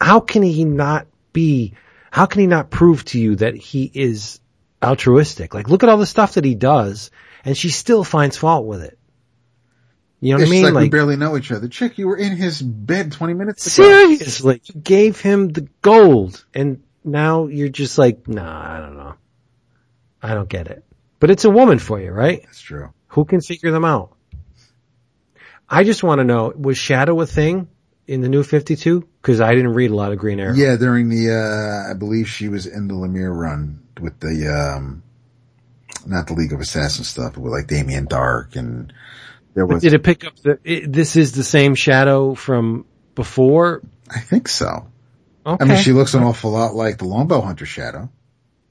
[0.00, 1.74] how can he not be,
[2.12, 4.38] how can he not prove to you that he is
[4.80, 5.52] altruistic?
[5.52, 7.10] Like, look at all the stuff that he does
[7.44, 8.98] and she still finds fault with it.
[10.20, 10.74] You know what It's I mean?
[10.74, 11.68] like, we barely know each other.
[11.68, 13.84] Chick, you were in his bed 20 minutes ago.
[13.84, 19.14] Seriously, you gave him the gold, and now you're just like, nah, I don't know.
[20.22, 20.82] I don't get it.
[21.20, 22.42] But it's a woman for you, right?
[22.44, 22.92] That's true.
[23.08, 24.16] Who can figure them out?
[25.68, 27.68] I just want to know, was Shado a thing
[28.06, 29.06] in the new 52?
[29.22, 30.54] Cause I didn't read a lot of Green Arrow.
[30.54, 35.02] Yeah, during the, uh, I believe she was in the Lemire run with the, um,
[36.06, 38.92] not the League of Assassins stuff, but with like Damian Darhk and
[39.54, 42.84] there But was, did it pick up the, it, this is the same Shado from
[43.14, 43.82] before?
[44.10, 44.88] I think so.
[45.46, 45.64] Okay.
[45.64, 48.08] I mean, she looks an awful lot like the Longbow Hunter Shado.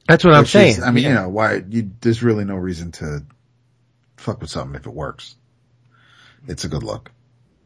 [0.07, 0.77] That's what I'm saying.
[0.77, 1.09] is- I mean, Yeah.
[1.09, 3.23] you know, why, you, there's really no reason to
[4.17, 5.35] fuck with something if it works.
[6.47, 7.11] It's a good look.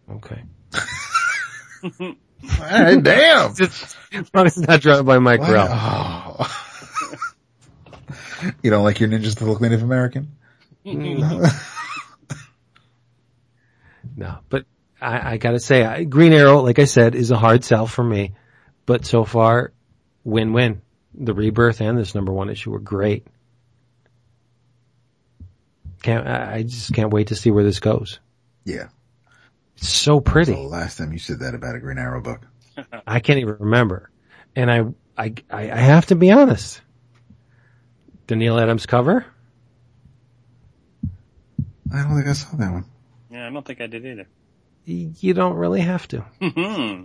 [0.09, 0.43] Okay.
[2.59, 3.51] Damn!
[3.51, 3.95] As
[4.33, 6.63] long as it's not drawn by Mike Why- oh.
[8.61, 10.35] you don't like your ninjas to look Native American?
[14.17, 14.65] No, but
[14.99, 18.03] I, I gotta say, I, Green Arrow, like I said, is a hard sell for
[18.03, 18.33] me.
[18.87, 19.73] But so far,
[20.23, 20.81] win-win.
[21.13, 23.27] The rebirth and this number one issue were great.
[26.01, 28.19] Can't, I I just can't wait to see where this goes.
[28.65, 28.89] Yeah.
[29.77, 30.53] It's so pretty.
[30.53, 32.41] The last time you said that about a Green Arrow book.
[33.07, 34.09] I can't even remember.
[34.55, 34.85] And I,
[35.17, 36.81] I I have to be honest.
[38.27, 39.25] The Neal Adams cover?
[41.93, 42.85] I don't think I saw that one.
[43.31, 44.27] Yeah, I don't think I did either.
[44.87, 46.21] y- You don't really have to.
[46.41, 47.03] Hmm.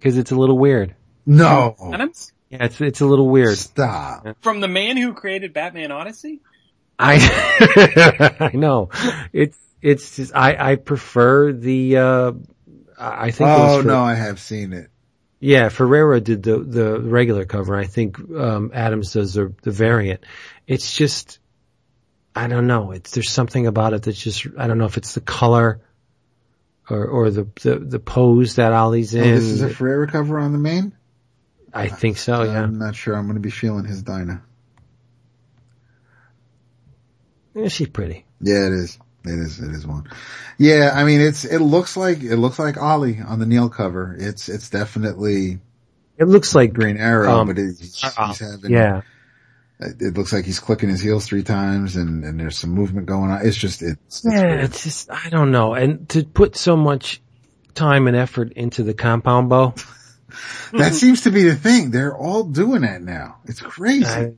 [0.00, 0.94] Cause it's a little weird.
[1.26, 1.74] No!
[1.80, 2.10] And
[2.50, 3.56] Yeah, it's, it's a little weird.
[3.58, 4.26] Stop.
[4.40, 6.40] from the man who created Batman Odyssey.
[6.98, 7.16] I
[8.40, 8.88] I know
[9.32, 12.32] it's it's just I I prefer the uh
[12.98, 14.88] I think it was Oh for- no, I have seen it.
[15.40, 17.76] Yeah Ferreyra did the the regular cover.
[17.76, 20.24] I think um Adams does the the variant.
[20.66, 21.38] It's just
[22.34, 22.92] I don't know.
[22.92, 25.80] It's there's something about it that's just I don't know if it's the color
[26.88, 29.34] or or the the, the pose that Ollie's Oh, in.
[29.34, 30.94] this is a Ferreyra cover on the main?
[31.72, 32.62] I think so yeah.
[32.62, 33.14] I'm not sure.
[33.14, 34.42] I'm gonna be feeling his Dinah.
[37.54, 38.24] yeah she's pretty.
[38.40, 38.98] Yeah, it is.
[39.26, 39.58] It is.
[39.60, 40.04] It is one.
[40.58, 41.44] Yeah, I mean, it's.
[41.44, 44.16] It looks like it looks like Ollie on the Neal cover.
[44.18, 45.58] It's it's definitely
[46.18, 48.70] it looks like Green Arrow, Um, but it, he's, uh, he's having.
[48.72, 49.02] yeah
[49.78, 53.30] It looks like he's clicking his heels three times, and and there's some movement going
[53.30, 53.46] on.
[53.46, 54.24] It's just it's.
[54.24, 54.60] it's Yeah, weird.
[54.64, 57.20] it's just I don't know, and to put so much
[57.74, 59.74] time and effort into the compound bow,
[60.72, 61.90] that seems to be the thing.
[61.90, 63.36] They're all doing that now.
[63.44, 64.06] It's crazy.
[64.06, 64.32] I,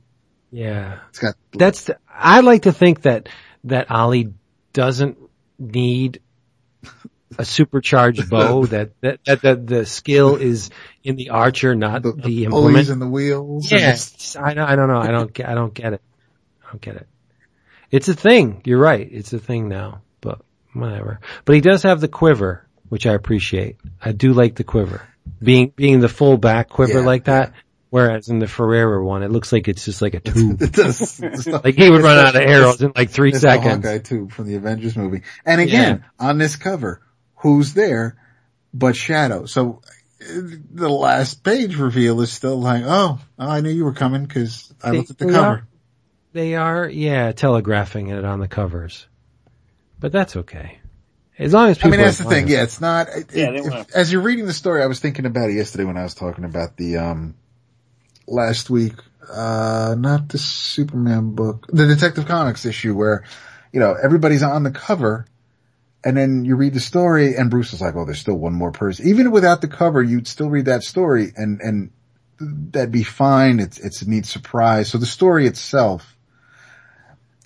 [0.51, 1.35] yeah, it's got.
[1.53, 3.29] that's the, I like to think that
[3.65, 4.33] that Ollie
[4.73, 5.17] doesn't
[5.57, 6.21] need
[7.37, 8.65] a supercharged bow.
[8.67, 10.69] that that that, that the skill is
[11.03, 12.89] in the archer, not the, the, the implement.
[12.89, 13.71] and the wheels.
[13.71, 14.99] Yes, I don't, I don't know.
[14.99, 16.01] I don't get, I don't get it.
[16.65, 17.07] I don't get it.
[17.91, 18.61] It's a thing.
[18.65, 19.07] You're right.
[19.11, 20.41] It's a thing now, but
[20.73, 21.19] whatever.
[21.45, 23.77] But he does have the quiver, which I appreciate.
[24.01, 25.07] I do like the quiver.
[25.41, 27.53] being being the full back quiver Yeah, like that.
[27.91, 30.61] Whereas in the Ferreyra one, it looks like it's just like a tube.
[30.61, 31.19] It does.
[31.19, 33.83] It's the- like he would run out of arrows in like three it's the seconds.
[33.85, 35.23] Hawkeye tube from the Avengers movie.
[35.45, 37.01] And again, on this cover,
[37.37, 38.15] who's there
[38.73, 39.49] but Shado?
[39.49, 39.81] So
[40.19, 44.91] the last page reveal is still like, oh, I knew you were coming because I
[44.91, 45.45] They- looked at the they cover.
[45.47, 45.67] are-
[46.33, 49.07] They are, yeah, telegraphing it on the covers.
[49.99, 50.77] But that's okay.
[51.39, 52.47] As long as people I mean, that's the thing.
[52.49, 53.07] Yeah, it's not.
[53.09, 55.49] It, Yeah, it- they if- wanna- as you're reading the story, I was thinking about
[55.49, 57.33] it yesterday when I was talking about the um
[58.29, 58.93] last week.
[59.31, 63.23] Uh, not the Superman book, the Detective Comics issue, where
[63.71, 65.27] you know everybody's on the cover,
[66.03, 68.71] and then you read the story, and Bruce is like, "Oh, there's still one more
[68.71, 71.91] person." Even without the cover, you'd still read that story, and and
[72.39, 73.59] that'd be fine.
[73.59, 74.89] It's it's a neat surprise.
[74.89, 76.17] So the story itself,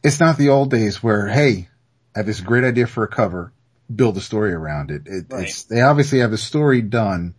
[0.03, 1.67] it's not the old days where, hey,
[2.15, 3.51] I have this great idea for a cover
[3.93, 5.03] build a story around it.
[5.05, 5.43] it Right.
[5.43, 7.35] It's they obviously have a story done.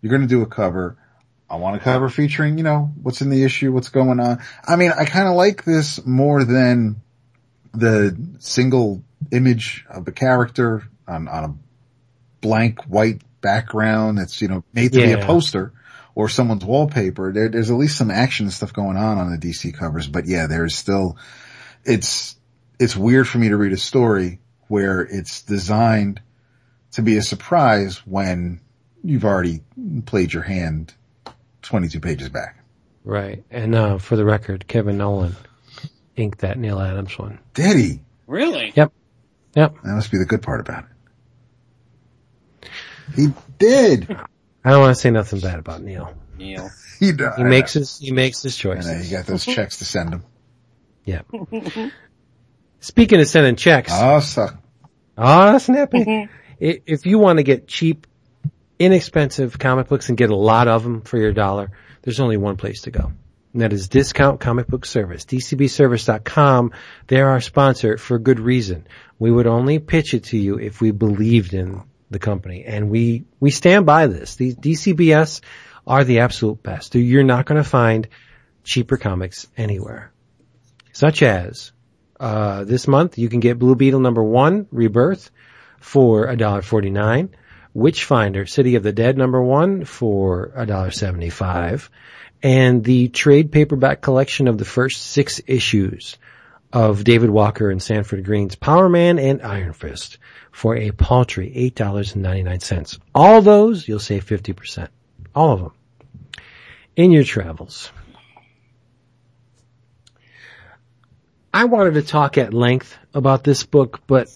[0.00, 0.96] You're going to do a cover.
[1.48, 4.42] I want a cover featuring, you know, what's in the issue, what's going on.
[4.66, 6.96] I mean, I kind of like this more than
[7.72, 11.54] the single image of a character on, on a
[12.40, 15.72] blank white background that's, you know, made to be a poster
[16.16, 17.32] or someone's wallpaper.
[17.32, 20.48] There, there's at least some action stuff going on on the DC covers, but yeah,
[20.48, 21.16] there's still,
[21.84, 22.36] it's,
[22.80, 26.20] it's weird for me to read a story where it's designed
[26.92, 28.60] to be a surprise when
[29.04, 29.60] you've already
[30.06, 30.92] played your hand
[31.66, 32.62] 22 pages back.
[33.04, 33.44] Right.
[33.50, 35.36] And, uh, for the record, Kevin Nowlan
[36.16, 37.38] inked that Neal Adams one.
[37.54, 38.00] Did he?
[38.26, 38.72] Really?
[38.74, 38.92] Yep.
[39.54, 39.76] Yep.
[39.84, 40.84] That must be the good part about
[42.62, 42.68] it.
[43.14, 43.28] He
[43.58, 44.10] did.
[44.64, 46.14] I don't want to say nothing bad about Neal.
[46.36, 46.70] Neal.
[46.98, 49.08] He, He makes his, he makes his And then choices.
[49.10, 50.24] he got those checks to send him.
[51.04, 51.20] Yeah.
[52.80, 54.48] Speaking of sending checks, Oh, so
[55.18, 56.26] Ah, snappy.
[56.58, 58.06] If you want to get cheap,
[58.78, 61.70] inexpensive comic books and get a lot of them for your dollar,
[62.02, 63.12] there's only one place to go.
[63.52, 65.24] And that is Discount Comic Book Service.
[65.24, 66.72] DCBService.com.
[67.06, 68.86] They're our sponsor for good reason.
[69.18, 72.64] We would only pitch it to you if we believed in the company.
[72.66, 74.36] And we, we stand by this.
[74.36, 75.40] These DCBS
[75.86, 76.94] are the absolute best.
[76.94, 78.08] You're not going to find
[78.62, 80.12] cheaper comics anywhere.
[80.92, 81.72] Such as
[82.20, 85.30] uh, this month you can get Blue Beetle number one, Rebirth,
[85.80, 87.30] for $1.49.
[87.76, 91.90] Witchfinder, City of the Dead number one for $1.75.
[92.42, 96.16] And the trade paperback collection of the first six issues
[96.72, 100.16] of David Walker and Sanford Greene's Power Man and Iron Fist
[100.52, 102.98] for a paltry $8.99.
[103.14, 104.88] All those you'll save 50%.
[105.34, 105.72] All of them.
[106.96, 107.90] In your travels.
[111.52, 114.28] I wanted to talk at length about this book, but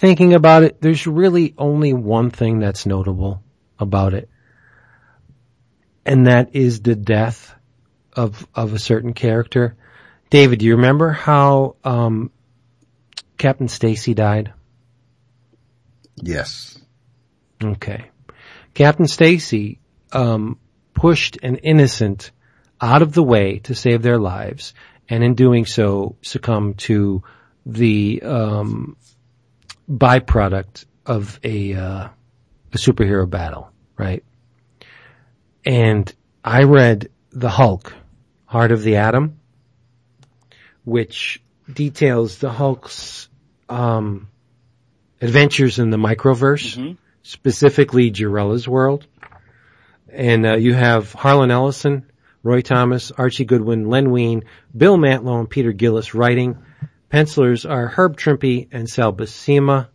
[0.00, 3.42] thinking about it, there's really only one thing that's notable
[3.78, 4.30] about it.
[6.06, 7.54] And that is the death
[8.14, 9.76] of, of a certain character.
[10.30, 12.30] David, do you remember how, um,
[13.36, 14.54] Captain Stacy died?
[16.16, 16.78] yes.
[17.62, 18.10] Okay.
[18.72, 19.80] Captain Stacy
[20.12, 20.58] um,
[20.94, 22.30] pushed an innocent
[22.80, 24.72] out of the way to save their lives,
[25.10, 27.22] and in doing so, succumbed to
[27.66, 28.96] the um,
[29.90, 32.08] byproduct of a uh,
[32.72, 34.22] a superhero battle, right?
[35.64, 36.12] And
[36.44, 37.92] I read the Hulk,
[38.46, 39.38] Heart of the Atom,
[40.84, 43.28] which details the Hulk's
[43.68, 44.28] um,
[45.20, 46.96] adventures in the microverse Mhm.
[47.22, 49.06] specifically Jarella's world.
[50.12, 52.10] And uh, you have Harlan Ellison,
[52.42, 54.44] Roy Thomas, Archie Goodwin, Len Wein,
[54.76, 56.56] Bill Mantlo, and Peter Gillis writing.
[57.10, 59.88] Pencilers are Herb Trimpe and Sal Buscema.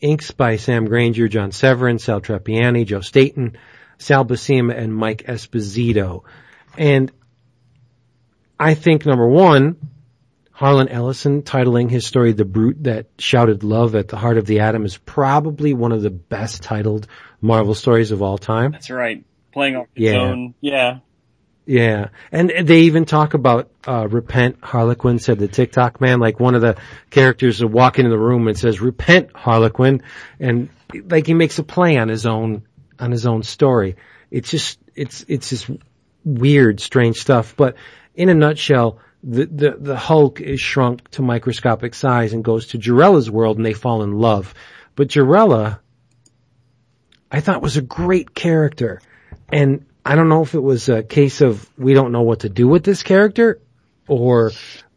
[0.00, 3.56] Inks by Sam Grainger, John Severin, Sal Trapani, Joe Staton,
[3.98, 6.22] Sal Buscema, and Mike Esposito.
[6.76, 7.10] And
[8.60, 9.76] I think number one,
[10.52, 14.60] Harlan Ellison titling his story The Brute That Shouted Love at the Heart of the
[14.60, 17.06] Atom is probably one of the best titled
[17.40, 18.72] Marvel stories of all time.
[18.72, 19.24] That's right.
[19.52, 20.18] Playing off his Yeah.
[20.20, 20.54] own.
[20.60, 20.98] Yeah.
[21.68, 22.08] Yeah.
[22.32, 26.78] And they even talk about, uh, repent, Harlequin said the Ticktockman, like one of the
[27.10, 30.02] characters will walk into the room and says, repent, Harlequin.
[30.40, 30.70] And
[31.10, 32.62] like he makes a play on his own,
[32.98, 33.96] on his own story.
[34.30, 35.70] It's just, it's, it's just
[36.24, 37.54] weird, strange stuff.
[37.54, 37.76] But
[38.14, 42.78] in a nutshell, the, the, the Hulk is shrunk to microscopic size and goes to
[42.78, 44.54] Jarella's world and they fall in love.
[44.96, 45.80] But Jarella,
[47.30, 49.02] I thought was a great character.
[49.52, 52.48] And I don't know if it was a case of we don't know what to
[52.48, 53.60] do with this character
[54.06, 54.52] or,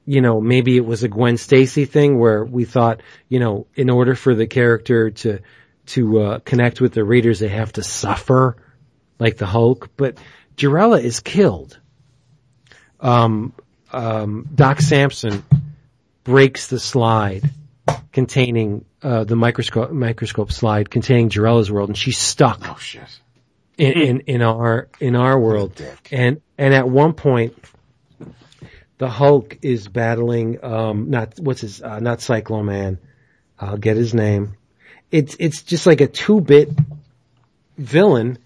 [0.05, 3.89] you know, maybe it was a Gwen Stacy thing where we thought, you know, in
[3.89, 5.39] order for the character to,
[5.87, 8.55] to uh, connect with the readers, they have to suffer
[9.19, 9.89] like the Hulk.
[9.97, 10.17] But
[10.55, 11.77] Jarella is killed.
[13.01, 13.51] Um,
[13.91, 15.43] um, Doc Samson
[16.23, 17.49] breaks the slide
[18.13, 23.19] containing uh, the microscope microscope slide containing Jarella's world, and she's stuck Oh shit.
[23.77, 25.81] In, in, in our in our world.
[26.11, 27.55] And and at one point,
[28.97, 32.99] the Hulk is battling um not what's his uh, not Cyclone Man.
[33.59, 34.57] I'll get his name.
[35.11, 36.69] It's it's just like a two bit
[37.77, 38.37] villain,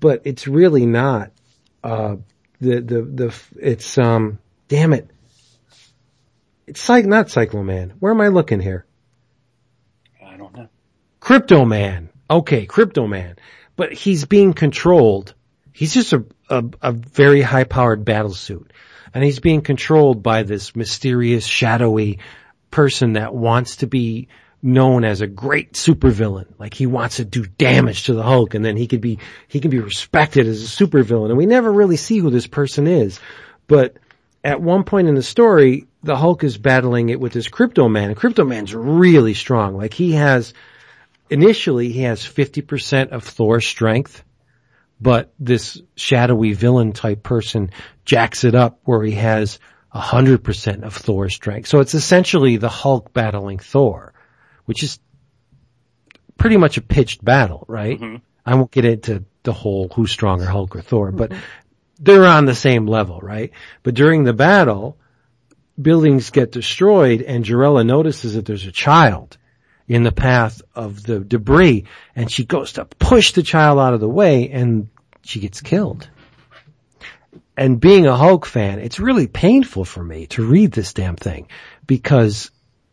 [0.00, 1.30] but it's really not.
[1.84, 2.16] Uh,
[2.60, 4.38] the the the it's um
[4.68, 5.08] damn it.
[6.66, 7.94] It's like not Cyclone Man.
[8.00, 8.86] Where am I looking here?
[10.24, 10.68] I don't know.
[11.20, 12.08] Crypto Man.
[12.28, 13.36] Okay, Crypto Man.
[13.76, 15.34] But he's being controlled.
[15.72, 18.72] He's just a, a, a very high powered battle suit.
[19.14, 22.18] And he's being controlled by this mysterious, shadowy
[22.70, 24.28] person that wants to be
[24.62, 26.46] known as a great supervillain.
[26.58, 29.60] Like he wants to do damage to the Hulk and then he could be, he
[29.60, 31.28] can be respected as a supervillain.
[31.28, 33.20] And we never really see who this person is.
[33.66, 33.96] But
[34.42, 38.08] at one point in the story, the Hulk is battling it with this Crypto Man.
[38.08, 39.76] And Crypto Man's really strong.
[39.76, 40.54] Like he has,
[41.30, 44.22] initially he has 50% of Thor's strength,
[45.00, 47.70] but this shadowy villain type person
[48.04, 49.58] jacks it up where he has
[49.94, 51.68] 100% of Thor's strength.
[51.68, 54.12] So it's essentially the Hulk battling Thor,
[54.64, 54.98] which is
[56.38, 57.98] pretty much a pitched battle, right?
[57.98, 58.16] Mm-hmm.
[58.44, 61.32] I won't get into the whole who's stronger, Hulk or Thor, but
[61.98, 63.52] they're on the same level, right?
[63.82, 64.98] But during the battle,
[65.80, 69.36] buildings get destroyed and Jarella notices that there's a child
[69.88, 71.84] in the path of the debris
[72.14, 74.88] and she goes to push the child out of the way and
[75.22, 76.08] she gets killed.
[77.56, 81.48] And being a Hulk fan, it's really painful for me to read this damn thing
[81.86, 82.50] because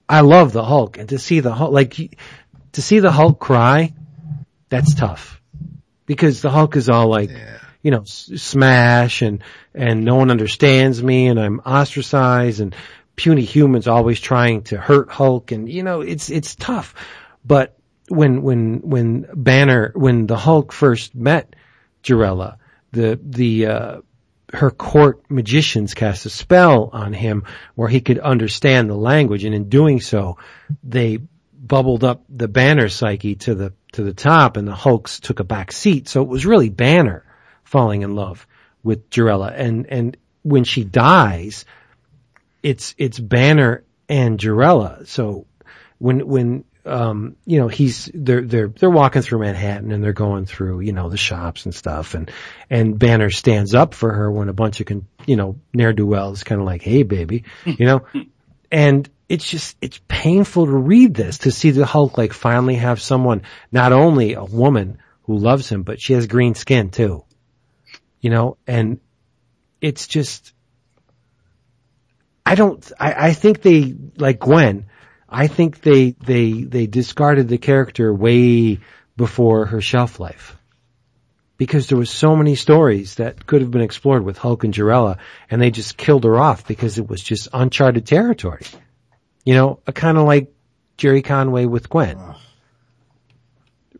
[0.08, 2.18] I love the Hulk and to see the Hulk, like,
[2.74, 3.94] to see the Hulk cry,
[4.70, 5.42] that's tough
[6.06, 7.30] because the Hulk is all like,
[7.82, 12.76] you know, s- smash and, and no one understands me and I'm ostracized and
[13.16, 16.96] puny humans always trying to hurt Hulk and, you know, it's, it's tough.
[17.46, 17.78] But
[18.08, 21.56] when, when, when Banner, when the Hulk first met
[22.04, 22.58] Jarella,
[22.92, 24.02] the, the, uh,
[24.54, 27.44] her court magicians cast a spell on him
[27.76, 30.38] where he could understand the language and in doing so,
[30.84, 31.20] they
[31.54, 35.44] bubbled up the Banner psyche to the, to the top and the Hulks took a
[35.44, 36.08] back seat.
[36.08, 37.26] So it was really Banner
[37.64, 38.46] falling in love
[38.84, 39.54] with Jarella.
[39.56, 41.66] And, and when she dies,
[42.64, 45.06] it's, it's Banner and Jarella.
[45.08, 45.46] So
[46.00, 50.46] when, when, um, you know, he's, they're, they're, they're walking through Manhattan and they're going
[50.46, 52.32] through, you know, the shops and stuff and,
[52.70, 56.60] and Banner stands up for her when a bunch of, con, you know, ne'er-do-wells kind
[56.60, 58.06] of like, hey baby, you know,
[58.72, 63.02] and it's just, it's painful to read this, to see the Hulk like finally have
[63.02, 67.24] someone, not only a woman who loves him, but she has green skin too.
[68.20, 69.00] You know, and
[69.82, 70.54] it's just,
[72.46, 74.88] I don't, I, I think they, like Gwen,
[75.30, 78.80] I think they, they, they discarded the character way
[79.16, 80.58] before her shelf life.
[81.58, 85.20] Because there was so many stories that could have been explored with Hulk and Jarella,
[85.50, 88.66] and they just killed her off because it was just uncharted territory.
[89.46, 90.52] You know, a kind of like
[90.98, 92.18] Gerry Conway with Gwen.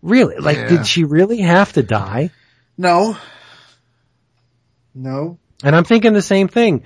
[0.02, 0.38] Really?
[0.38, 0.68] Like, Yeah.
[0.70, 2.32] did she really have to die?
[2.78, 3.16] No.
[4.94, 5.38] No.
[5.64, 6.84] And I'm thinking the same thing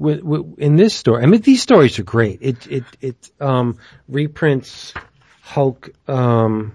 [0.00, 1.22] with, with, in this story.
[1.22, 2.38] I mean, these stories are great.
[2.40, 3.76] It, it, it, um,
[4.08, 4.94] reprints
[5.42, 6.74] Hulk, um,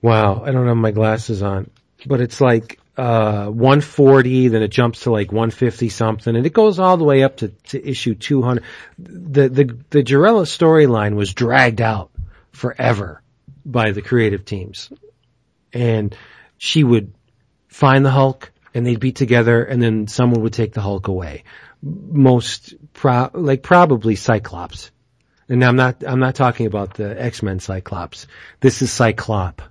[0.00, 1.70] wow, I don't have my glasses on,
[2.06, 6.78] but it's like, uh, 140, then it jumps to like 150 something, and it goes
[6.78, 8.62] all the way up to, to issue 200.
[8.98, 12.12] The, the, the Jarella storyline was dragged out
[12.52, 13.20] forever
[13.66, 14.92] by the creative teams.
[15.72, 16.16] And
[16.58, 17.12] she would
[17.66, 21.44] find the Hulk and they'd be together and then someone would take the Hulk away.
[21.82, 24.90] Most pro, like probably Cyclops.
[25.48, 28.26] And I'm not, I'm not talking about the X-Men Cyclops.
[28.60, 29.62] This is Cyclop.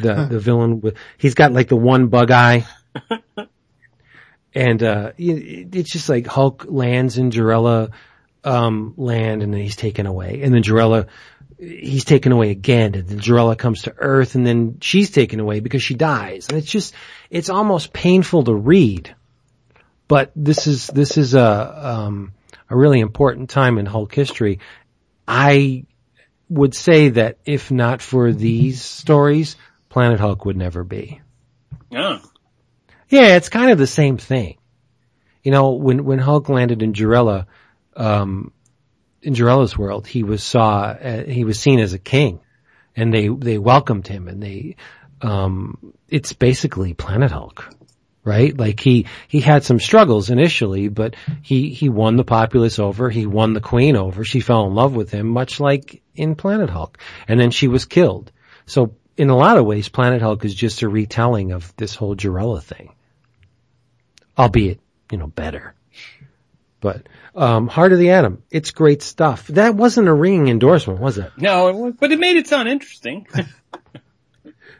[0.00, 2.66] The, the villain with, he's got like the one bug eye.
[4.54, 7.90] and, uh, it- it's just like Hulk lands in Jarella,
[8.44, 10.40] um, land and then he's taken away.
[10.42, 11.08] And then Jarella,
[11.58, 15.60] he's taken away again and then Jarella comes to Earth and then she's taken away
[15.60, 16.48] because she dies.
[16.48, 16.94] And it's just,
[17.30, 19.14] it's almost painful to read.
[20.08, 22.32] But this is, this is a, um,
[22.68, 24.60] a really important time in Hulk history.
[25.26, 25.84] I
[26.48, 29.56] would say that if not for these stories,
[29.88, 31.20] Planet Hulk would never be.
[31.90, 32.20] Yeah.
[33.08, 34.58] Yeah, it's kind of the same thing.
[35.42, 37.46] You know, when, when Hulk landed in Jarella,
[37.96, 38.52] um,
[39.22, 42.40] in Jarella's world, he was saw, uh, he was seen as a king.
[42.96, 44.76] and they, they welcomed him and they,
[45.20, 47.68] um, it's basically Planet Hulk,
[48.24, 48.56] right?
[48.56, 53.10] Like he, he had some struggles initially, but he, he won the populace over.
[53.10, 54.24] He won the queen over.
[54.24, 56.98] She fell in love with him, much like in Planet Hulk.
[57.28, 58.32] And then she was killed.
[58.66, 62.16] So in a lot of ways, Planet Hulk is just a retelling of this whole
[62.16, 62.94] Jarella thing.
[64.38, 64.80] Albeit,
[65.10, 65.74] you know, better.
[66.80, 69.46] But, um, Heart of the Atom, it's great stuff.
[69.48, 71.30] That wasn't a ringing endorsement, was it?
[71.36, 73.26] No, it was, but it made it sound interesting.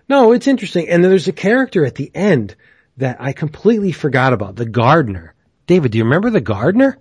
[0.09, 0.89] No, it's interesting.
[0.89, 2.55] And then there's a character at the end
[2.97, 5.35] that I completely forgot about, the gardener.
[5.67, 6.99] David, do you remember the gardener?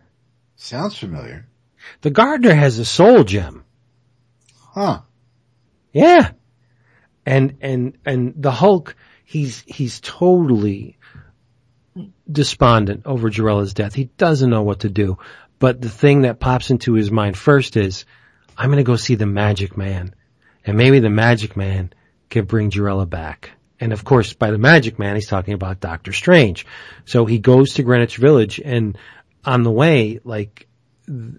[0.55, 1.47] Sounds familiar.
[2.01, 3.63] The gardener has a soul gem.
[4.73, 5.01] Huh.
[5.93, 6.31] Yeah.
[7.25, 10.97] And, and, and the Hulk, he's, he's totally
[12.29, 13.93] despondent over Jarella's death.
[13.93, 15.17] He doesn't know what to do.
[15.59, 18.05] But the thing that pops into his mind first is,
[18.57, 20.13] I'm gonna go see the magic man.
[20.65, 21.93] And maybe the magic man
[22.29, 23.51] can bring Jarella back.
[23.79, 26.65] And of course, by the magic man, he's talking about Doctor Strange.
[27.05, 28.97] So he goes to Greenwich Village and
[29.43, 30.67] on the way, like,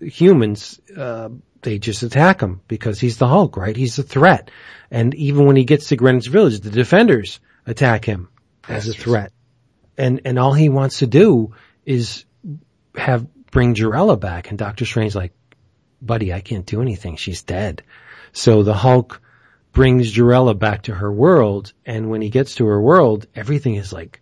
[0.01, 1.31] humans, uh,
[1.63, 3.77] they just attack him because he's the Hulk, right?
[3.77, 4.51] He's a threat.
[4.91, 8.29] And even when he gets to Greenwich Village, the defenders attack him
[8.69, 9.33] as a threat.
[9.99, 11.55] And, and all he wants to do
[11.85, 12.25] is
[12.95, 13.27] have,
[13.57, 14.51] bring Jarella back.
[14.51, 15.33] And Doctor Strange's like,
[16.03, 17.17] buddy, I can't do anything.
[17.17, 17.83] She's dead.
[18.35, 19.23] So the Hulk
[19.73, 21.73] brings Jarella back to her world.
[21.87, 24.21] And when he gets to her world, everything is like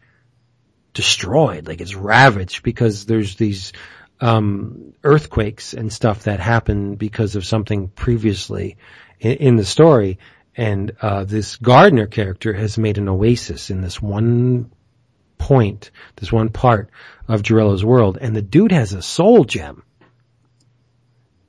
[0.92, 3.72] destroyed, like it's ravaged because there's these,
[4.20, 8.76] um, earthquakes and stuff that happen because of something previously
[9.18, 10.20] in, in the story.
[10.56, 14.70] And, uh, this gardener character has made an oasis in this one
[15.38, 16.90] point, this one part
[17.28, 18.18] of Jarella's world.
[18.20, 19.82] And the dude has a soul gem.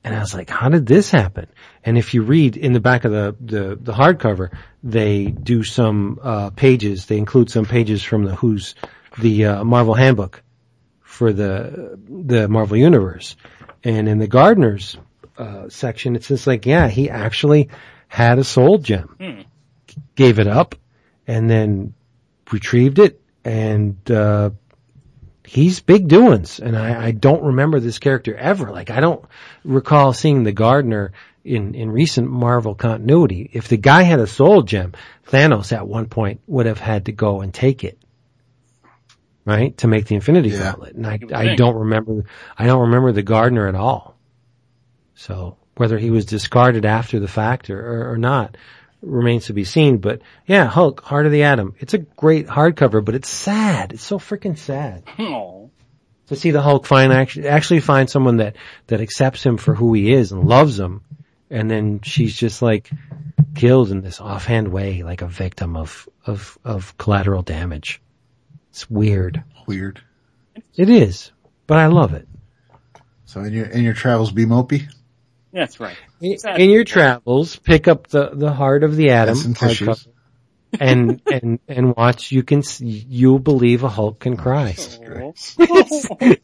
[0.04, 1.48] And I was like, how did this happen?
[1.84, 6.20] And if you read in the back of the, the, the hardcover, they do some,
[6.22, 8.76] uh, pages, they include some pages from the Who's,
[9.18, 10.42] the, uh, Marvel handbook
[11.00, 13.36] for the, the Marvel universe.
[13.82, 14.96] And in the gardeners,
[15.38, 17.68] uh, section, it's just like, yeah, he actually
[18.08, 19.44] had a soul gem,
[20.14, 20.76] gave it up
[21.26, 21.94] and then
[22.52, 24.50] retrieved it and, uh,
[25.44, 28.70] he's big doings and I, I don't remember this character ever.
[28.70, 29.24] Like I don't
[29.64, 31.12] recall seeing the gardener
[31.44, 33.48] in, in recent Marvel continuity.
[33.52, 34.94] If the guy had a soul gem,
[35.28, 37.98] Thanos at one point would have had to go and take it.
[39.44, 39.76] Right?
[39.78, 40.72] To make the Infinity Yeah.
[40.72, 40.96] Gauntlet.
[40.96, 42.24] And I, I don't remember,
[42.58, 44.18] I don't remember the gardener at all.
[45.14, 48.56] So whether he was discarded after the fact or, or, or not
[49.06, 49.98] remains to be seen.
[49.98, 51.74] But yeah, Hulk, Heart of the Atom.
[51.78, 53.92] It's a great hardcover, but it's sad.
[53.92, 55.70] It's so freaking sad oh,
[56.28, 58.56] to see the Hulk find actually actually find someone that
[58.88, 61.02] that accepts him for who he is and loves him,
[61.50, 62.90] and then she's just like
[63.54, 68.02] killed in this offhand way, like a victim of of of collateral damage.
[68.70, 69.42] It's weird.
[69.66, 70.02] Weird.
[70.74, 71.32] It is,
[71.66, 72.28] but I love it.
[73.24, 74.88] So in your in your travels, be mopey.
[75.56, 75.96] That's right.
[76.20, 79.88] In, in your travels, pick up the the Heart of the Atom Get some tissues.
[79.88, 80.08] hardcover
[80.78, 82.30] and and and watch.
[82.30, 84.76] You can s- you'll believe a Hulk can cry.
[85.08, 85.34] Oh.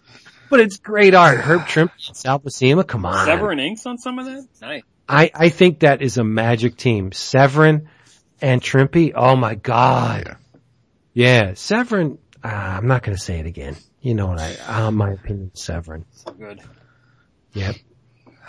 [0.50, 1.38] But it's great art.
[1.38, 3.24] Herb Trimpe, Sal Buscema, come on.
[3.24, 4.46] Severin inks on some of that?
[4.60, 4.82] Nice.
[5.08, 7.10] I, I think that is a magic team.
[7.12, 7.88] Severin
[8.42, 10.36] and Trimpy, oh my god.
[11.14, 13.76] Yeah, Severin, uh, I'm not gonna say it again.
[14.02, 16.04] You know what I, uh, my opinion, Severin.
[16.12, 16.60] So good.
[17.54, 17.76] Yep.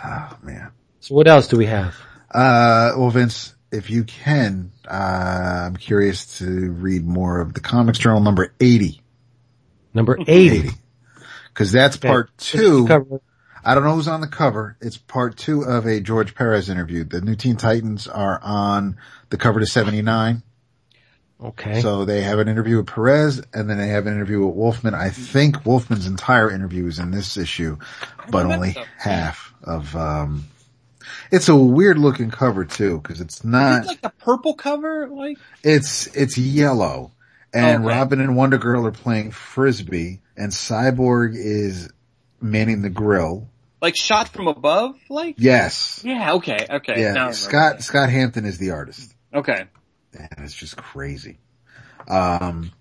[0.04, 0.70] Oh man.
[1.00, 1.94] So what else do we have?
[2.30, 7.98] Uh, well, Vince, if you can, uh, I'm curious to read more of the Comics
[7.98, 9.00] Journal number 80.
[9.92, 10.70] Number 80.
[11.54, 12.08] Cause that's Okay.
[12.08, 12.88] part two.
[13.64, 14.76] I don't know who's on the cover.
[14.80, 17.04] It's part two of a George Perez interview.
[17.04, 18.96] The new Teen Titans are on
[19.30, 20.42] the cover to 79.
[21.44, 21.82] Okay.
[21.82, 24.94] So they have an interview with Perez and then they have an interview with Wolfman.
[24.94, 27.76] I think Wolfman's entire interview is in this issue,
[28.30, 28.82] but only so.
[28.98, 30.44] half of, um,
[31.30, 35.06] it's a weird looking cover too, cause it's Is not, it like the purple cover?
[35.08, 37.12] Like, it's, it's yellow
[37.52, 37.94] and Okay.
[37.94, 41.90] Robin and Wonder Girl are playing Frisbee and Cyborg is
[42.40, 43.48] manning the grill.
[43.82, 44.96] like shot from above?
[45.10, 45.34] Like?
[45.36, 46.00] Yes.
[46.04, 46.94] Yeah, okay, okay.
[46.96, 47.08] Yeah.
[47.08, 49.14] remember Scott, Scott Hampton is the artist.
[49.34, 49.66] Okay.
[50.14, 51.38] And it's just crazy.
[52.08, 52.72] Um,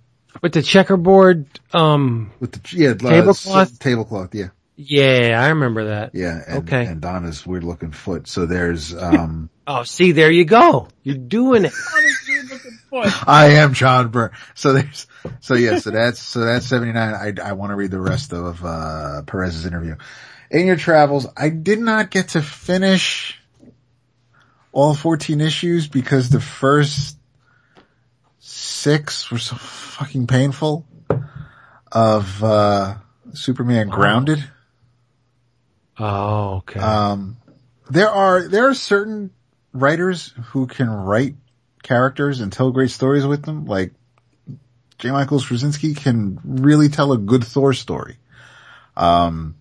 [0.42, 3.72] With the checkerboard, um, with the, yeah, uh, Tablecloth?
[3.72, 4.48] s- tablecloth, yeah.
[4.76, 6.12] yeah, I remember that.
[6.14, 6.42] Yeah.
[6.48, 6.86] And, Okay.
[6.86, 8.28] and Donna's weird looking foot.
[8.28, 10.90] So there's, um, Oh, see, there you go.
[11.04, 11.74] You're doing it.
[13.28, 14.32] I am John Byrne.
[14.56, 15.08] So there's,
[15.40, 16.98] so yeah, so that's, so that's 79.
[16.98, 19.96] I, I want to read the rest of, uh, Perez's interview.
[20.52, 23.40] In your travels, I did not get to finish
[24.72, 27.18] all 14 issues because the first
[28.84, 30.86] six were so fucking painful
[31.92, 32.96] of, uh,
[33.34, 34.44] Superman grounded.
[35.98, 36.80] Oh, okay.
[36.80, 37.38] Um,
[37.90, 39.32] there are, there are certain
[39.72, 41.36] writers who can write
[41.82, 43.66] characters and tell great stories with them.
[43.66, 43.94] Like
[45.00, 45.12] J.
[45.12, 48.18] Michael Straczynski can really tell a good Thor story.
[48.98, 49.56] Um,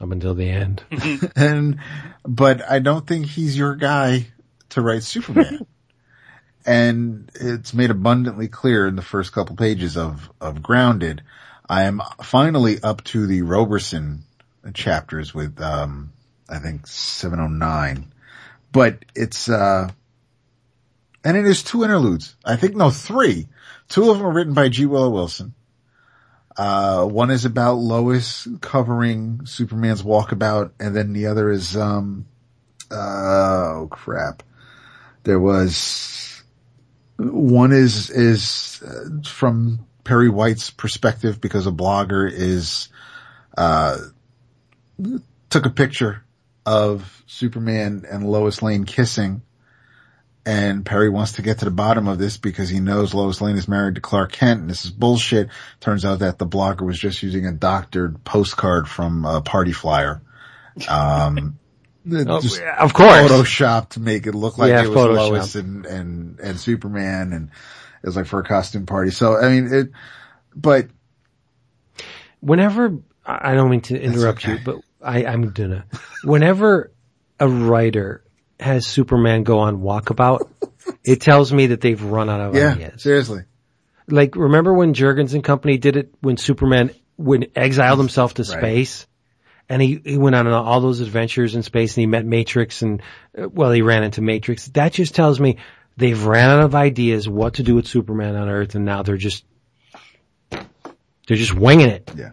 [0.00, 0.82] Up until the end.
[1.36, 1.78] and,
[2.24, 4.26] but I don't think he's your guy
[4.70, 5.66] to write Superman.
[6.68, 11.22] and it's made abundantly clear in the first couple pages of, of Grounded.
[11.66, 14.24] I am finally up to the Roberson
[14.74, 16.12] chapters with, um,
[16.46, 18.12] I think 709,
[18.70, 19.88] but it's, uh,
[21.24, 22.36] and it is two interludes.
[22.44, 23.48] I think, no, three.
[23.88, 24.84] Two of them are written by G.
[24.84, 25.54] Willow Wilson.
[26.54, 32.26] Uh, one is about Lois covering Superman's walkabout, and then the other is, um,
[32.90, 34.42] uh, oh crap.
[35.22, 36.27] There was,
[37.18, 42.88] one is, is uh, from Perry White's perspective because a blogger is,
[43.56, 43.96] uh,
[45.50, 46.24] took a picture
[46.64, 49.42] of Superman and Lois Lane kissing
[50.48, 53.58] and Perry wants to get to the bottom of this because he knows Lois Lane
[53.58, 55.50] is married to Clark Kent and this is bullshit.
[55.78, 60.22] Turns out that the blogger was just using a doctored postcard from a party flyer.
[60.88, 61.58] Um,
[62.10, 62.38] Oh,
[62.78, 63.30] of course.
[63.30, 65.30] Photoshop to make it look like Yeah, it was Photoshop.
[65.30, 67.50] Lois and, and, and Superman and
[68.02, 69.10] it was like for a costume party.
[69.10, 69.90] So, I mean, it,
[70.54, 70.88] but
[72.40, 74.52] whenever I I don't mean to interrupt okay.
[74.52, 75.84] you, but I, I'm gonna.
[76.24, 76.92] Whenever
[77.38, 78.24] a writer
[78.60, 80.48] has Superman go on walkabout,
[81.04, 83.02] it tells me that they've run out of yeah, ideas.
[83.02, 83.42] seriously.
[84.06, 88.58] Like remember when Jurgens and company did it when Superman when exiled himself to Right.
[88.58, 89.06] space,
[89.68, 93.02] and he he went on all those adventures in space and he met Matrix and
[93.38, 94.68] uh, well he ran into Matrix.
[94.68, 95.58] That just tells me
[95.96, 99.16] they've ran out of ideas what to do with Superman on Earth, and now they're
[99.16, 99.44] just
[100.50, 102.10] they're just winging it.
[102.16, 102.30] Yeah.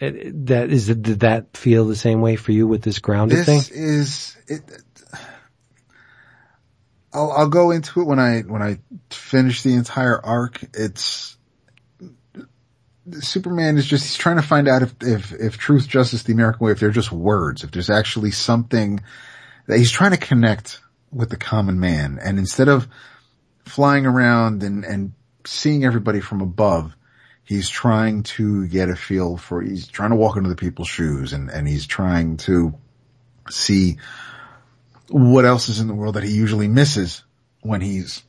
[0.00, 3.58] It- that is did that feel the same way for you with this grounded thing?
[3.58, 4.62] This is it.
[7.12, 8.78] I'll, I'll go into it when I when I
[9.10, 10.62] finish the entire arc.
[10.74, 11.37] It's
[13.20, 16.66] Superman is just he's trying to find out if if if truth, justice, the American
[16.66, 19.00] way, if they're just words, if there's actually something
[19.66, 20.80] that he's trying to connect
[21.12, 22.88] with the common man, and instead of
[23.64, 25.12] flying around and and
[25.44, 26.94] seeing everybody from above,
[27.44, 31.32] he's trying to get a feel for, he's trying to walk into the people's shoes
[31.32, 32.74] and, and he's trying to
[33.48, 33.96] see
[35.08, 37.24] what else is in the world that he usually misses
[37.62, 38.22] when he's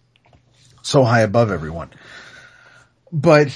[0.82, 1.90] so high above everyone.
[3.12, 3.54] But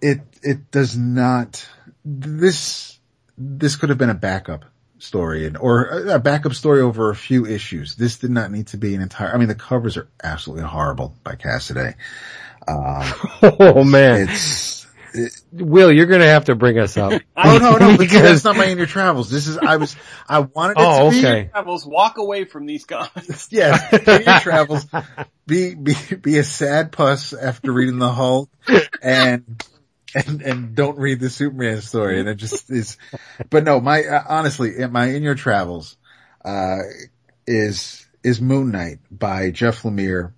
[0.00, 1.66] it, it does not,
[2.04, 2.98] this,
[3.36, 4.64] this could have been a backup
[4.98, 7.94] story and, or a backup story over a few issues.
[7.94, 11.14] This did not need to be an entire, I mean, the covers are absolutely horrible
[11.22, 11.94] by Cassaday.
[12.66, 13.12] Um,
[13.60, 14.78] Oh man, it's,
[15.52, 17.22] Will, you're gonna have to bring us up.
[17.36, 19.30] Oh no, no, because that's not my in your travels.
[19.30, 19.96] This is I was
[20.28, 21.48] I wanted it Oh, to be okay.
[21.50, 23.48] Travels, walk away from these guys.
[23.50, 24.84] yeah, in your travels.
[25.46, 28.50] Be be be a sad puss after reading the Hulk
[29.00, 29.64] and
[30.14, 32.96] and and don't read the Superman story and it just is
[33.50, 35.96] but no, my uh, honestly, my in your travels
[36.44, 36.78] uh
[37.46, 40.32] is is Moon Knight by Jeff Lemire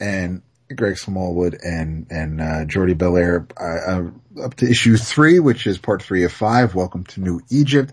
[0.00, 0.42] and
[0.74, 5.78] Greg Smallwood and and uh, Jordie Bellaire uh, uh, up to issue three, which is
[5.78, 6.74] part three of five.
[6.74, 7.92] Welcome to New Egypt.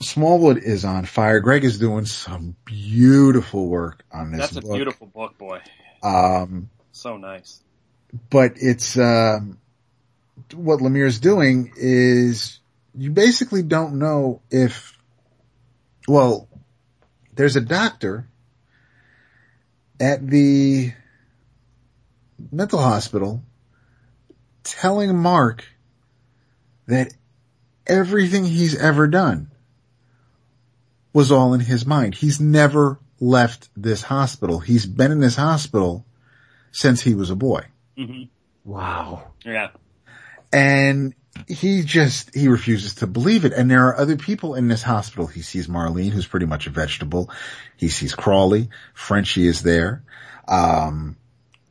[0.00, 1.40] Smallwood is on fire.
[1.40, 4.74] Greg is doing some beautiful work on this That's a book.
[4.74, 5.60] beautiful book, boy.
[6.02, 7.62] Um, So nice.
[8.28, 9.58] but it's um,
[10.52, 12.60] what Lemire's doing is
[12.94, 14.96] you basically don't know if
[16.06, 16.48] well
[17.34, 18.28] there's a doctor
[20.00, 20.92] at the
[22.52, 23.42] mental hospital
[24.62, 25.64] telling Mark
[26.86, 27.14] that
[27.86, 29.50] everything he's ever done
[31.12, 32.14] was all in his mind.
[32.14, 34.58] He's never left this hospital.
[34.58, 36.04] He's been in this hospital
[36.72, 37.66] since he was a boy.
[37.96, 38.24] hmm
[38.64, 39.32] Wow.
[39.44, 39.68] Yeah.
[40.54, 41.14] And
[41.48, 43.52] he just, he refuses to believe it.
[43.52, 45.26] And there are other people in this hospital.
[45.26, 47.28] He sees Marlene, who's pretty much a vegetable.
[47.76, 48.68] He sees Crawley.
[48.94, 50.04] Frenchie is there.
[50.46, 51.16] Um,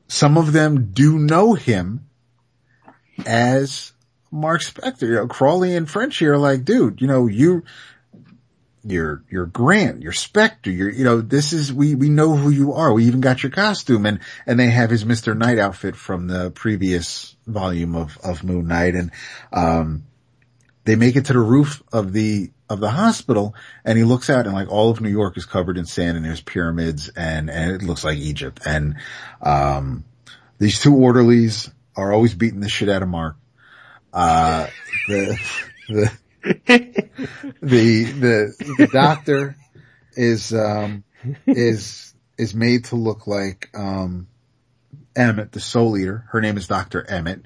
[0.10, 2.10] some of them do know him
[3.26, 3.94] as
[4.32, 5.04] Mark Spector.
[5.04, 7.64] You know, Crawley and Frenchie are like, dude, you know, you,
[8.84, 12.74] you're, you're Grant, you're Spector, you're, you know, this is, we, we know who you
[12.74, 12.92] are.
[12.92, 15.38] We even got your costume and, and they have his Mr.
[15.38, 19.12] Knight outfit from the previous volume of, of Moon Knight and,
[19.52, 20.04] um,
[20.86, 23.56] they make it to the roof of the of the hospital
[23.86, 26.26] and he looks out and like all of New York is covered in sand and
[26.26, 28.62] there's pyramids and, and it looks like Egypt.
[28.66, 28.96] And,
[29.42, 30.04] um,
[30.58, 33.36] these two orderlies are always beating the shit out of Mark.
[34.12, 34.68] Uh,
[35.08, 35.40] the,
[35.90, 36.12] the,
[37.62, 39.56] the, the, the doctor
[40.14, 41.04] is, um,
[41.46, 44.28] is, is made to look like, um,
[45.16, 46.26] Emmett, the soul eater.
[46.30, 47.06] Her name is Dr.
[47.08, 47.46] Emmett.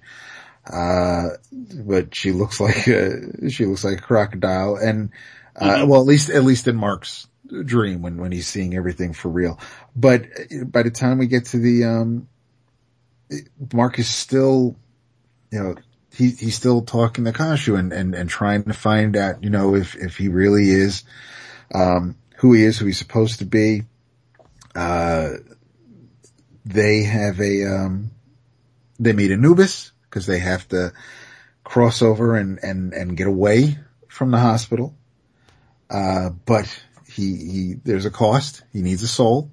[0.71, 5.11] Uh, but she looks like a, she looks like a crocodile and,
[5.55, 5.89] uh, mm-hmm.
[5.89, 7.27] well, at least, at least in Mark's
[7.65, 9.59] dream when, when he's seeing everything for real.
[9.95, 10.25] But
[10.65, 12.27] by the time we get to the, um,
[13.73, 14.75] Mark is still,
[15.51, 15.75] you know,
[16.13, 19.75] he, he's still talking to Khonshu and, and, and trying to find out, you know,
[19.75, 21.03] if, if he really is,
[21.73, 23.83] um, who he is, who he's supposed to be.
[24.75, 25.29] Uh,
[26.67, 28.11] they have a, um,
[28.99, 30.93] they meet Anubis because they have to
[31.63, 34.95] cross over and, and, and get away from the hospital.
[35.89, 36.67] Uh, but
[37.11, 38.63] he, he, there's a cost.
[38.73, 39.51] He needs a soul.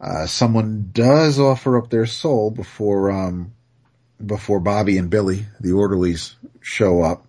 [0.00, 3.52] Uh, someone does offer up their soul before, um,
[4.24, 7.26] before Bobby and Billy, the orderlies, show up,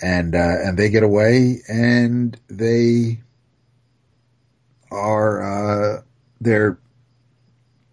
[0.00, 3.20] and uh, and they get away, and they
[4.90, 6.02] are uh,
[6.40, 6.78] they're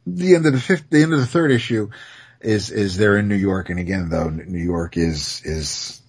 [0.06, 1.90] the end of the fifth, the end of the third issue
[2.42, 6.02] is is they're in New York, and again though New York is is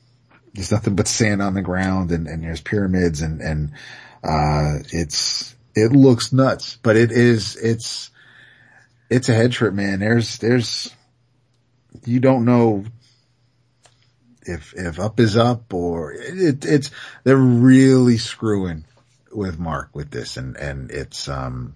[0.55, 3.73] there's nothing but sand on the ground, and and there's pyramids, and and
[4.23, 8.11] uh, it's it looks nuts, but it is it's
[9.11, 10.01] it's a head trip, man.
[10.01, 10.95] There's there's
[12.05, 12.85] you don't know
[14.43, 16.91] if if up is up or it, it's
[17.25, 18.85] they're really screwing
[19.33, 21.75] with Mark with this and and it's um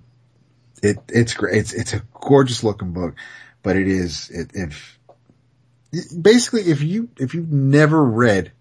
[0.83, 3.15] it it's great it's it's a gorgeous looking book
[3.63, 4.99] but it is it if
[6.21, 8.53] basically if you if you've never read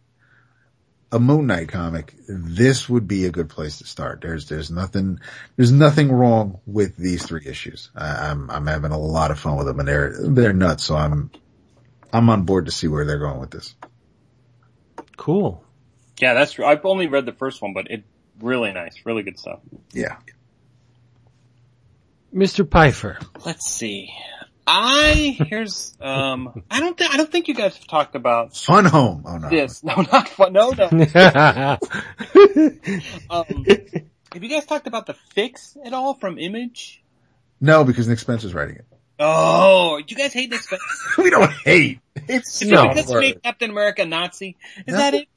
[1.11, 4.21] a Moon Knight comic, this would be a good place to start.
[4.21, 5.19] There's, there's nothing,
[5.55, 7.89] there's nothing wrong with these three issues.
[7.95, 10.83] I, I'm, I'm having a lot of fun with them and they're, they're nuts.
[10.83, 11.31] So I'm,
[12.13, 13.73] I'm on board to see where they're going with this.
[15.17, 15.63] Cool.
[16.19, 16.65] Yeah, that's true.
[16.65, 18.03] I've only read the first one, but it
[18.39, 19.59] really nice, really good stuff.
[19.91, 20.17] Yeah.
[22.33, 22.65] Mr.
[22.65, 23.23] Pfeifer.
[23.45, 24.11] Let's see.
[24.71, 28.85] I here's um I don't think I don't think you guys have talked about Fun
[28.85, 29.23] Home.
[29.25, 29.49] Oh no.
[29.49, 30.85] This no not fun no no.
[33.31, 33.65] um,
[34.31, 37.01] have you guys talked about the fix at all from Image?
[37.59, 38.85] No, because Nick Spencer's writing it.
[39.17, 40.85] Oh, you guys hate Nick Spencer?
[41.17, 41.99] we don't hate.
[42.27, 44.55] It's no, because he made Captain America Nazi.
[44.85, 44.97] Is no.
[44.97, 45.27] that it?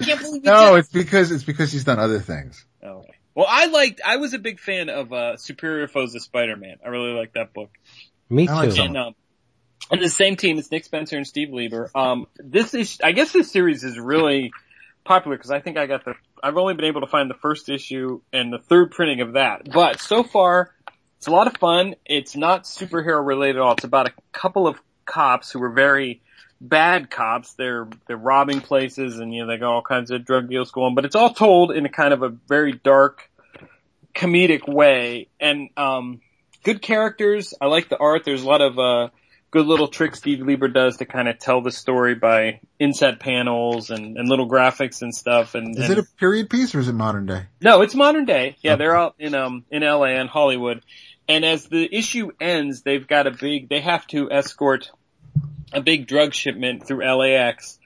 [0.00, 2.64] I can't believe No, it's because it's because he's done other things.
[2.84, 3.17] Okay.
[3.38, 4.00] Well, I liked.
[4.04, 6.78] I was a big fan of uh Superior Foes of Spider-Man.
[6.84, 7.70] I really liked that book.
[8.28, 8.52] Me too.
[8.52, 9.14] And, um,
[9.92, 11.88] and the same team is Nick Spencer and Steve Lieber.
[11.94, 14.50] Um, this is, I guess this series is really
[15.04, 17.68] popular because I think I got the, I've only been able to find the first
[17.68, 19.70] issue and the third printing of that.
[19.72, 20.74] But so far,
[21.18, 21.94] it's a lot of fun.
[22.04, 23.74] It's not superhero related at all.
[23.74, 26.22] It's about a couple of cops who were very
[26.60, 27.54] bad cops.
[27.54, 30.94] They're they're robbing places and you know they got all kinds of drug deals going.
[30.94, 33.30] But it's all told in a kind of a very dark,
[34.14, 35.28] comedic way.
[35.40, 36.20] And um,
[36.62, 37.54] good characters.
[37.60, 38.24] I like the art.
[38.24, 39.08] There's a lot of uh,
[39.50, 43.90] good little tricks Steve Lieber does to kind of tell the story by inset panels
[43.90, 45.54] and, and little graphics and stuff.
[45.54, 47.46] And is and, it a period piece or is it modern day?
[47.60, 48.56] No, it's modern day.
[48.60, 48.78] Yeah, okay.
[48.78, 50.10] they're out in um in L.A.
[50.10, 50.82] and Hollywood,
[51.28, 54.90] and as the issue ends, they've got a big, they have to escort
[55.72, 57.78] a big drug shipment through LAX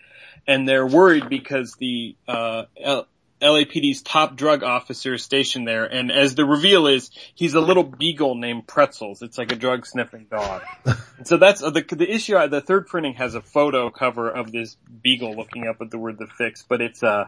[0.46, 3.06] and they're worried because the, uh, L-
[3.42, 7.82] LAPD's top drug officer is stationed there, and as the reveal is, he's a little
[7.82, 9.20] beagle named Pretzels.
[9.20, 10.62] It's like a drug sniffing dog.
[11.24, 12.36] so that's uh, the the issue.
[12.36, 15.98] Uh, the third printing has a photo cover of this beagle looking up at the
[15.98, 17.26] word "the fix," but it's uh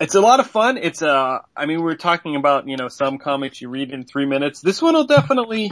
[0.00, 0.76] it's a lot of fun.
[0.76, 4.04] It's uh, I mean, we are talking about you know some comics you read in
[4.04, 4.60] three minutes.
[4.60, 5.70] This one will definitely,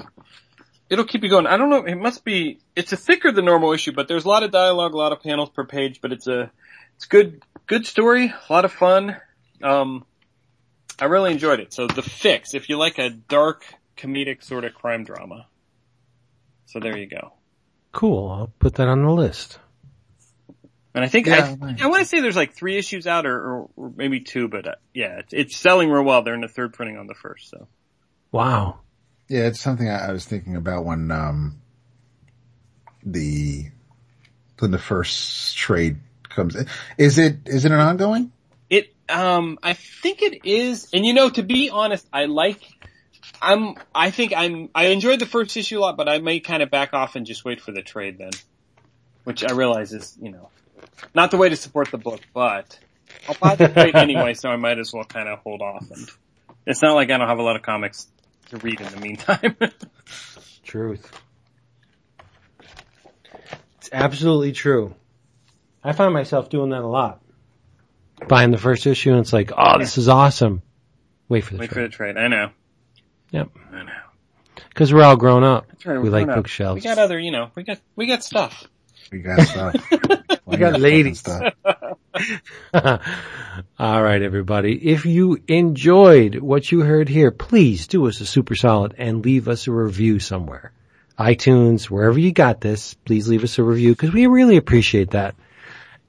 [0.92, 1.46] it'll keep you going.
[1.46, 1.84] I don't know.
[1.84, 2.58] It must be.
[2.76, 5.22] It's a thicker than normal issue, but there's a lot of dialogue, a lot of
[5.22, 6.00] panels per page.
[6.02, 6.50] But it's a,
[6.96, 9.16] it's good, good story, a lot of fun.
[9.62, 10.04] Um,
[10.98, 11.72] I really enjoyed it.
[11.72, 13.64] So the fix, if you like a dark
[13.96, 15.46] comedic sort of crime drama.
[16.66, 17.32] So there you go.
[17.92, 18.30] Cool.
[18.30, 19.58] I'll put that on the list.
[20.94, 23.34] And I think yeah, I, I want to say there's like three issues out, or,
[23.34, 26.22] or, or maybe two, but uh, yeah, it's, it's, selling real well.
[26.22, 27.66] They're in the third printing on the first, so.
[28.30, 28.80] Wow.
[29.32, 31.56] Yeah, it's something I, I was thinking about when um,
[33.02, 33.64] the
[34.58, 35.96] when the first trade
[36.28, 36.54] comes.
[36.54, 36.66] in.
[36.98, 38.30] Is it is it an ongoing?
[38.68, 42.60] It um I think it is, and you know, to be honest, I like.
[43.40, 43.76] I'm.
[43.94, 44.68] I think I'm.
[44.74, 47.24] I enjoyed the first issue a lot, but I may kind of back off and
[47.24, 48.32] just wait for the trade then,
[49.24, 50.50] which I realize is you know
[51.14, 52.78] not the way to support the book, but
[53.26, 55.90] I'll buy the trade anyway, so I might as well kind of hold off.
[55.90, 56.06] And
[56.66, 58.08] it's not like I don't have a lot of comics
[58.50, 59.56] to read in the meantime.
[60.64, 61.10] Truth.
[63.78, 64.94] It's absolutely true.
[65.82, 67.20] I find myself doing that a lot.
[68.28, 70.62] Buying the first issue and it's like, oh, this is awesome.
[71.28, 72.16] Wait for the Wait for the trade.
[72.16, 72.50] I know.
[73.30, 73.48] Yep.
[73.72, 73.92] I know.
[74.74, 75.66] Cause we're all grown up.
[75.68, 76.36] That's right, we we're like up.
[76.36, 76.76] bookshelves.
[76.76, 78.64] We got other, you know, we got we got stuff.
[79.10, 79.74] We got stuff.
[80.46, 81.18] we got ladies.
[81.18, 81.54] Stuff.
[82.74, 84.90] All right, everybody.
[84.90, 89.48] If you enjoyed what you heard here, please do us a super solid and leave
[89.48, 90.72] us a review somewhere.
[91.18, 95.34] iTunes, wherever you got this, please leave us a review because we really appreciate that.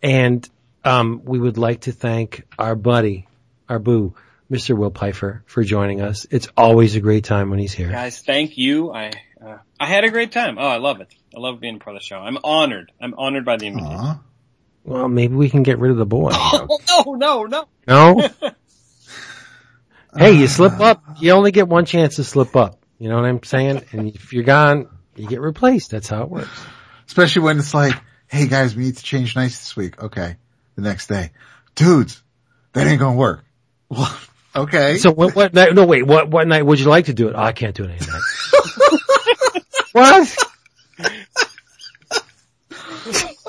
[0.02, 0.48] And
[0.84, 3.28] um, we would like to thank our buddy,
[3.70, 4.16] our boo,
[4.52, 4.78] Mr.
[4.78, 6.28] Will Pfeifer, for joining us.
[6.30, 7.90] It's always a great time when he's here.
[7.90, 8.92] Guys, thank you.
[8.92, 9.12] I
[9.44, 10.58] uh, I had a great time.
[10.58, 11.14] Oh, I love it.
[11.36, 12.18] I love being part of the show.
[12.18, 12.92] I'm honored.
[13.02, 14.20] I'm honored by the invitation.
[14.84, 16.32] Well, maybe we can get rid of the boy.
[16.96, 17.68] Oh, no, no, no.
[17.88, 18.30] No?
[20.18, 21.04] hey, you slip uh, up.
[21.20, 22.80] You only get one chance to slip up.
[23.00, 23.84] You know what I'm saying?
[23.92, 25.92] And if you're gone, you get replaced.
[25.92, 26.66] That's how it works.
[27.08, 27.94] Especially when it's like,
[28.28, 30.02] hey guys, we need to change nights this week.
[30.02, 30.38] Okay.
[30.76, 31.32] The next day.
[31.76, 32.22] Dudes,
[32.74, 33.44] that ain't gonna work.
[33.90, 34.16] Well,
[34.56, 34.98] okay.
[34.98, 37.36] So what, what night, no wait, what, what night would you like to do it?
[37.36, 38.22] Oh, I can't do it any night.
[39.94, 40.38] what?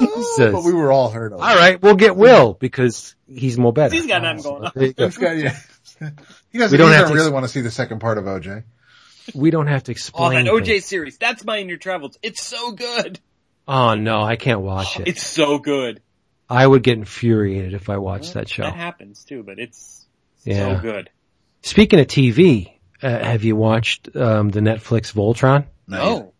[0.06, 0.52] Jesus.
[0.52, 1.40] but we were all hurt of.
[1.40, 3.94] All right, we'll get Will because he's more better.
[3.94, 4.72] He's got nothing going on.
[4.74, 5.06] There you go.
[5.06, 5.56] This guy, yeah.
[6.50, 8.18] He doesn't, We don't he have doesn't to- really want to see the second part
[8.18, 8.64] of OJ.
[9.34, 10.48] We don't have to explain.
[10.48, 10.84] Oh, that OJ things.
[10.84, 11.18] series.
[11.18, 12.18] That's my in your travels.
[12.22, 13.18] It's so good.
[13.66, 15.08] Oh no, I can't watch it.
[15.08, 16.02] It's so good.
[16.50, 18.64] I would get infuriated if I watched that show.
[18.64, 20.04] That happens too, but it's
[20.44, 20.76] Yeah.
[20.76, 21.10] so good.
[21.62, 25.64] Speaking of TV, uh, have you watched um, the Netflix Voltron?
[25.88, 26.34] No.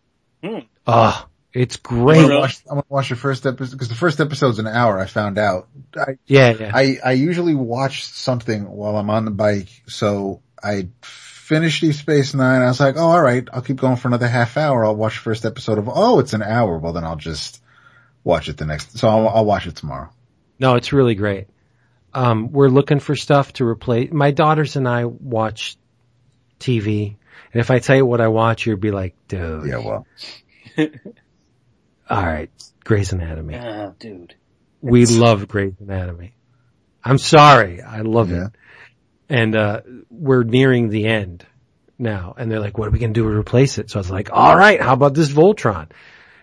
[0.85, 2.21] Ah, it's I'm great.
[2.21, 5.05] gonna watch, I'm gonna watch the first episode, because the first episode's an hour, I
[5.05, 5.69] found out.
[5.95, 6.71] I, Yeah, yeah.
[6.73, 12.33] I, I usually watch something while I'm on the bike, so I finished Deep Space
[12.33, 15.15] Nine, I was like, oh alright, I'll keep going for another half hour, I'll watch
[15.15, 17.63] the first episode of, oh, it's an hour, well then I'll just
[18.25, 20.09] watch it the next, so I'll, I'll watch it tomorrow.
[20.59, 21.47] no, it's really great.
[22.13, 24.11] Um, we're looking for stuff to replace.
[24.11, 25.77] My daughters and I watch
[26.59, 27.15] TV,
[27.53, 29.67] and if I tell you what I watch, you'd be like, dude.
[29.67, 30.07] Yeah, well.
[32.09, 32.49] All right,
[32.83, 33.55] Grey's Anatomy.
[33.57, 34.35] Oh, dude.
[34.81, 36.35] We love Grey's Anatomy.
[37.03, 38.47] I'm sorry, I love Yeah.
[38.47, 38.51] it.
[39.27, 41.45] And uh, we're nearing the end
[41.97, 44.11] now, and they're like, "What are we gonna do to replace it?" So I was
[44.11, 45.89] like, "All right, how about this Voltron?"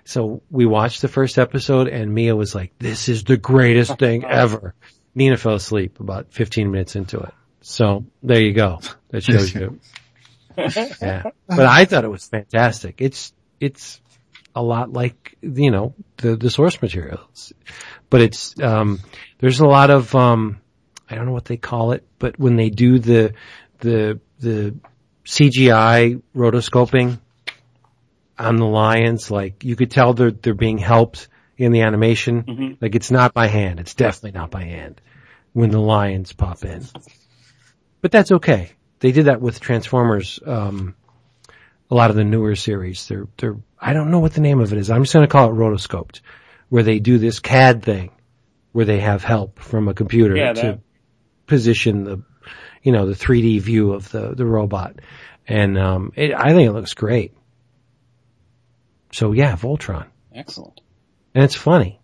[0.04, 4.24] So we watched the first episode, and Mia was like, "This is the greatest thing
[4.28, 4.74] ever."
[5.14, 7.32] Nina fell asleep about 15 minutes into it.
[7.60, 8.80] So there you go.
[9.10, 9.78] That shows you.
[10.58, 12.96] yeah, but I thought it was fantastic.
[12.98, 14.00] It's it's
[14.54, 17.52] a lot like you know the the source materials,
[18.10, 19.00] but it's um
[19.38, 20.60] there's a lot of um
[21.08, 23.34] I don't know what they call it, but when they do the
[23.80, 24.74] the the
[25.24, 27.18] CGI rotoscoping
[28.38, 32.42] on the lions, like you could tell they're they're being helped in the animation.
[32.42, 32.76] Mhm.
[32.80, 33.80] Like it's not by hand.
[33.80, 35.00] It's definitely not by hand
[35.52, 36.84] when the lions pop in.
[38.00, 38.70] But that's okay.
[39.00, 40.40] They did that with Transformers.
[40.44, 40.94] Um,
[41.92, 43.06] a lot of the newer series.
[43.06, 44.88] They're they're I don't know what the name of it is.
[44.90, 46.22] I'm just going to call it rotoscoped,
[46.70, 48.10] where they do this CAD thing,
[48.72, 50.80] where they have help from a computer Yeah, to
[51.46, 52.22] position the,
[52.82, 55.00] you know, the 3D view of the the robot,
[55.46, 57.34] and um, it, I think it looks great.
[59.12, 60.80] So yeah, Voltron, Excellent.
[61.34, 62.00] and it's funny.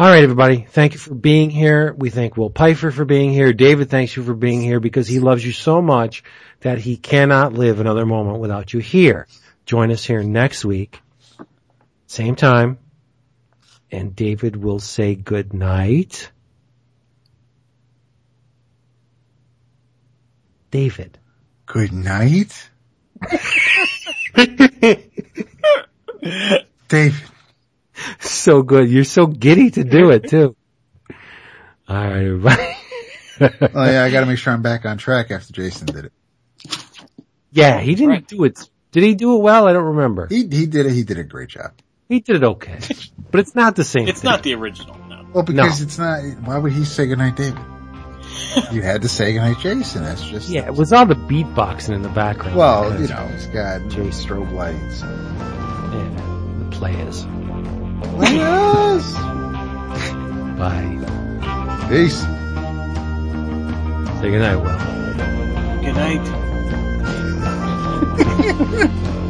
[0.00, 0.66] All right, everybody.
[0.66, 1.92] Thank you for being here.
[1.92, 3.52] We thank Will Pfeifer for being here.
[3.52, 6.24] David thanks you for being here because he loves you so much
[6.60, 9.26] that he cannot live another moment without you here.
[9.66, 11.02] Join us here next week,
[12.06, 12.78] same time,
[13.90, 16.30] and David will say good night.
[20.70, 21.18] David.
[21.66, 22.70] Good night?
[26.88, 27.20] David.
[28.20, 28.88] So good.
[28.90, 30.56] You're so giddy to do it too.
[31.88, 32.76] All right, everybody.
[33.74, 36.12] Oh yeah, I gotta make sure I'm back on track after Jason did it.
[37.52, 38.26] yeah, he didn't Right.
[38.28, 38.58] do it.
[38.92, 39.66] Did he do it well?
[39.66, 40.26] I don't remember.
[40.28, 41.72] He, he did it, he did a great job.
[42.08, 42.78] He did it okay,
[43.30, 44.08] but it's not the same.
[44.08, 44.30] It's thing.
[44.30, 45.24] not the original, no.
[45.32, 47.58] Well, because it's not, why would he say goodnight, David?
[48.72, 50.02] you had to say goodnight, Jason.
[50.02, 52.56] That's just, Yeah, it was all the beatboxing in the background.
[52.56, 54.10] well, you know, it's got Jason.
[54.28, 55.02] strobe lights.
[55.02, 57.24] yeah, the players.
[58.02, 59.14] Yes.
[60.58, 60.98] Bye.
[61.88, 62.20] Peace.
[64.20, 64.78] Say goodnight, Will.
[65.82, 66.26] Good night.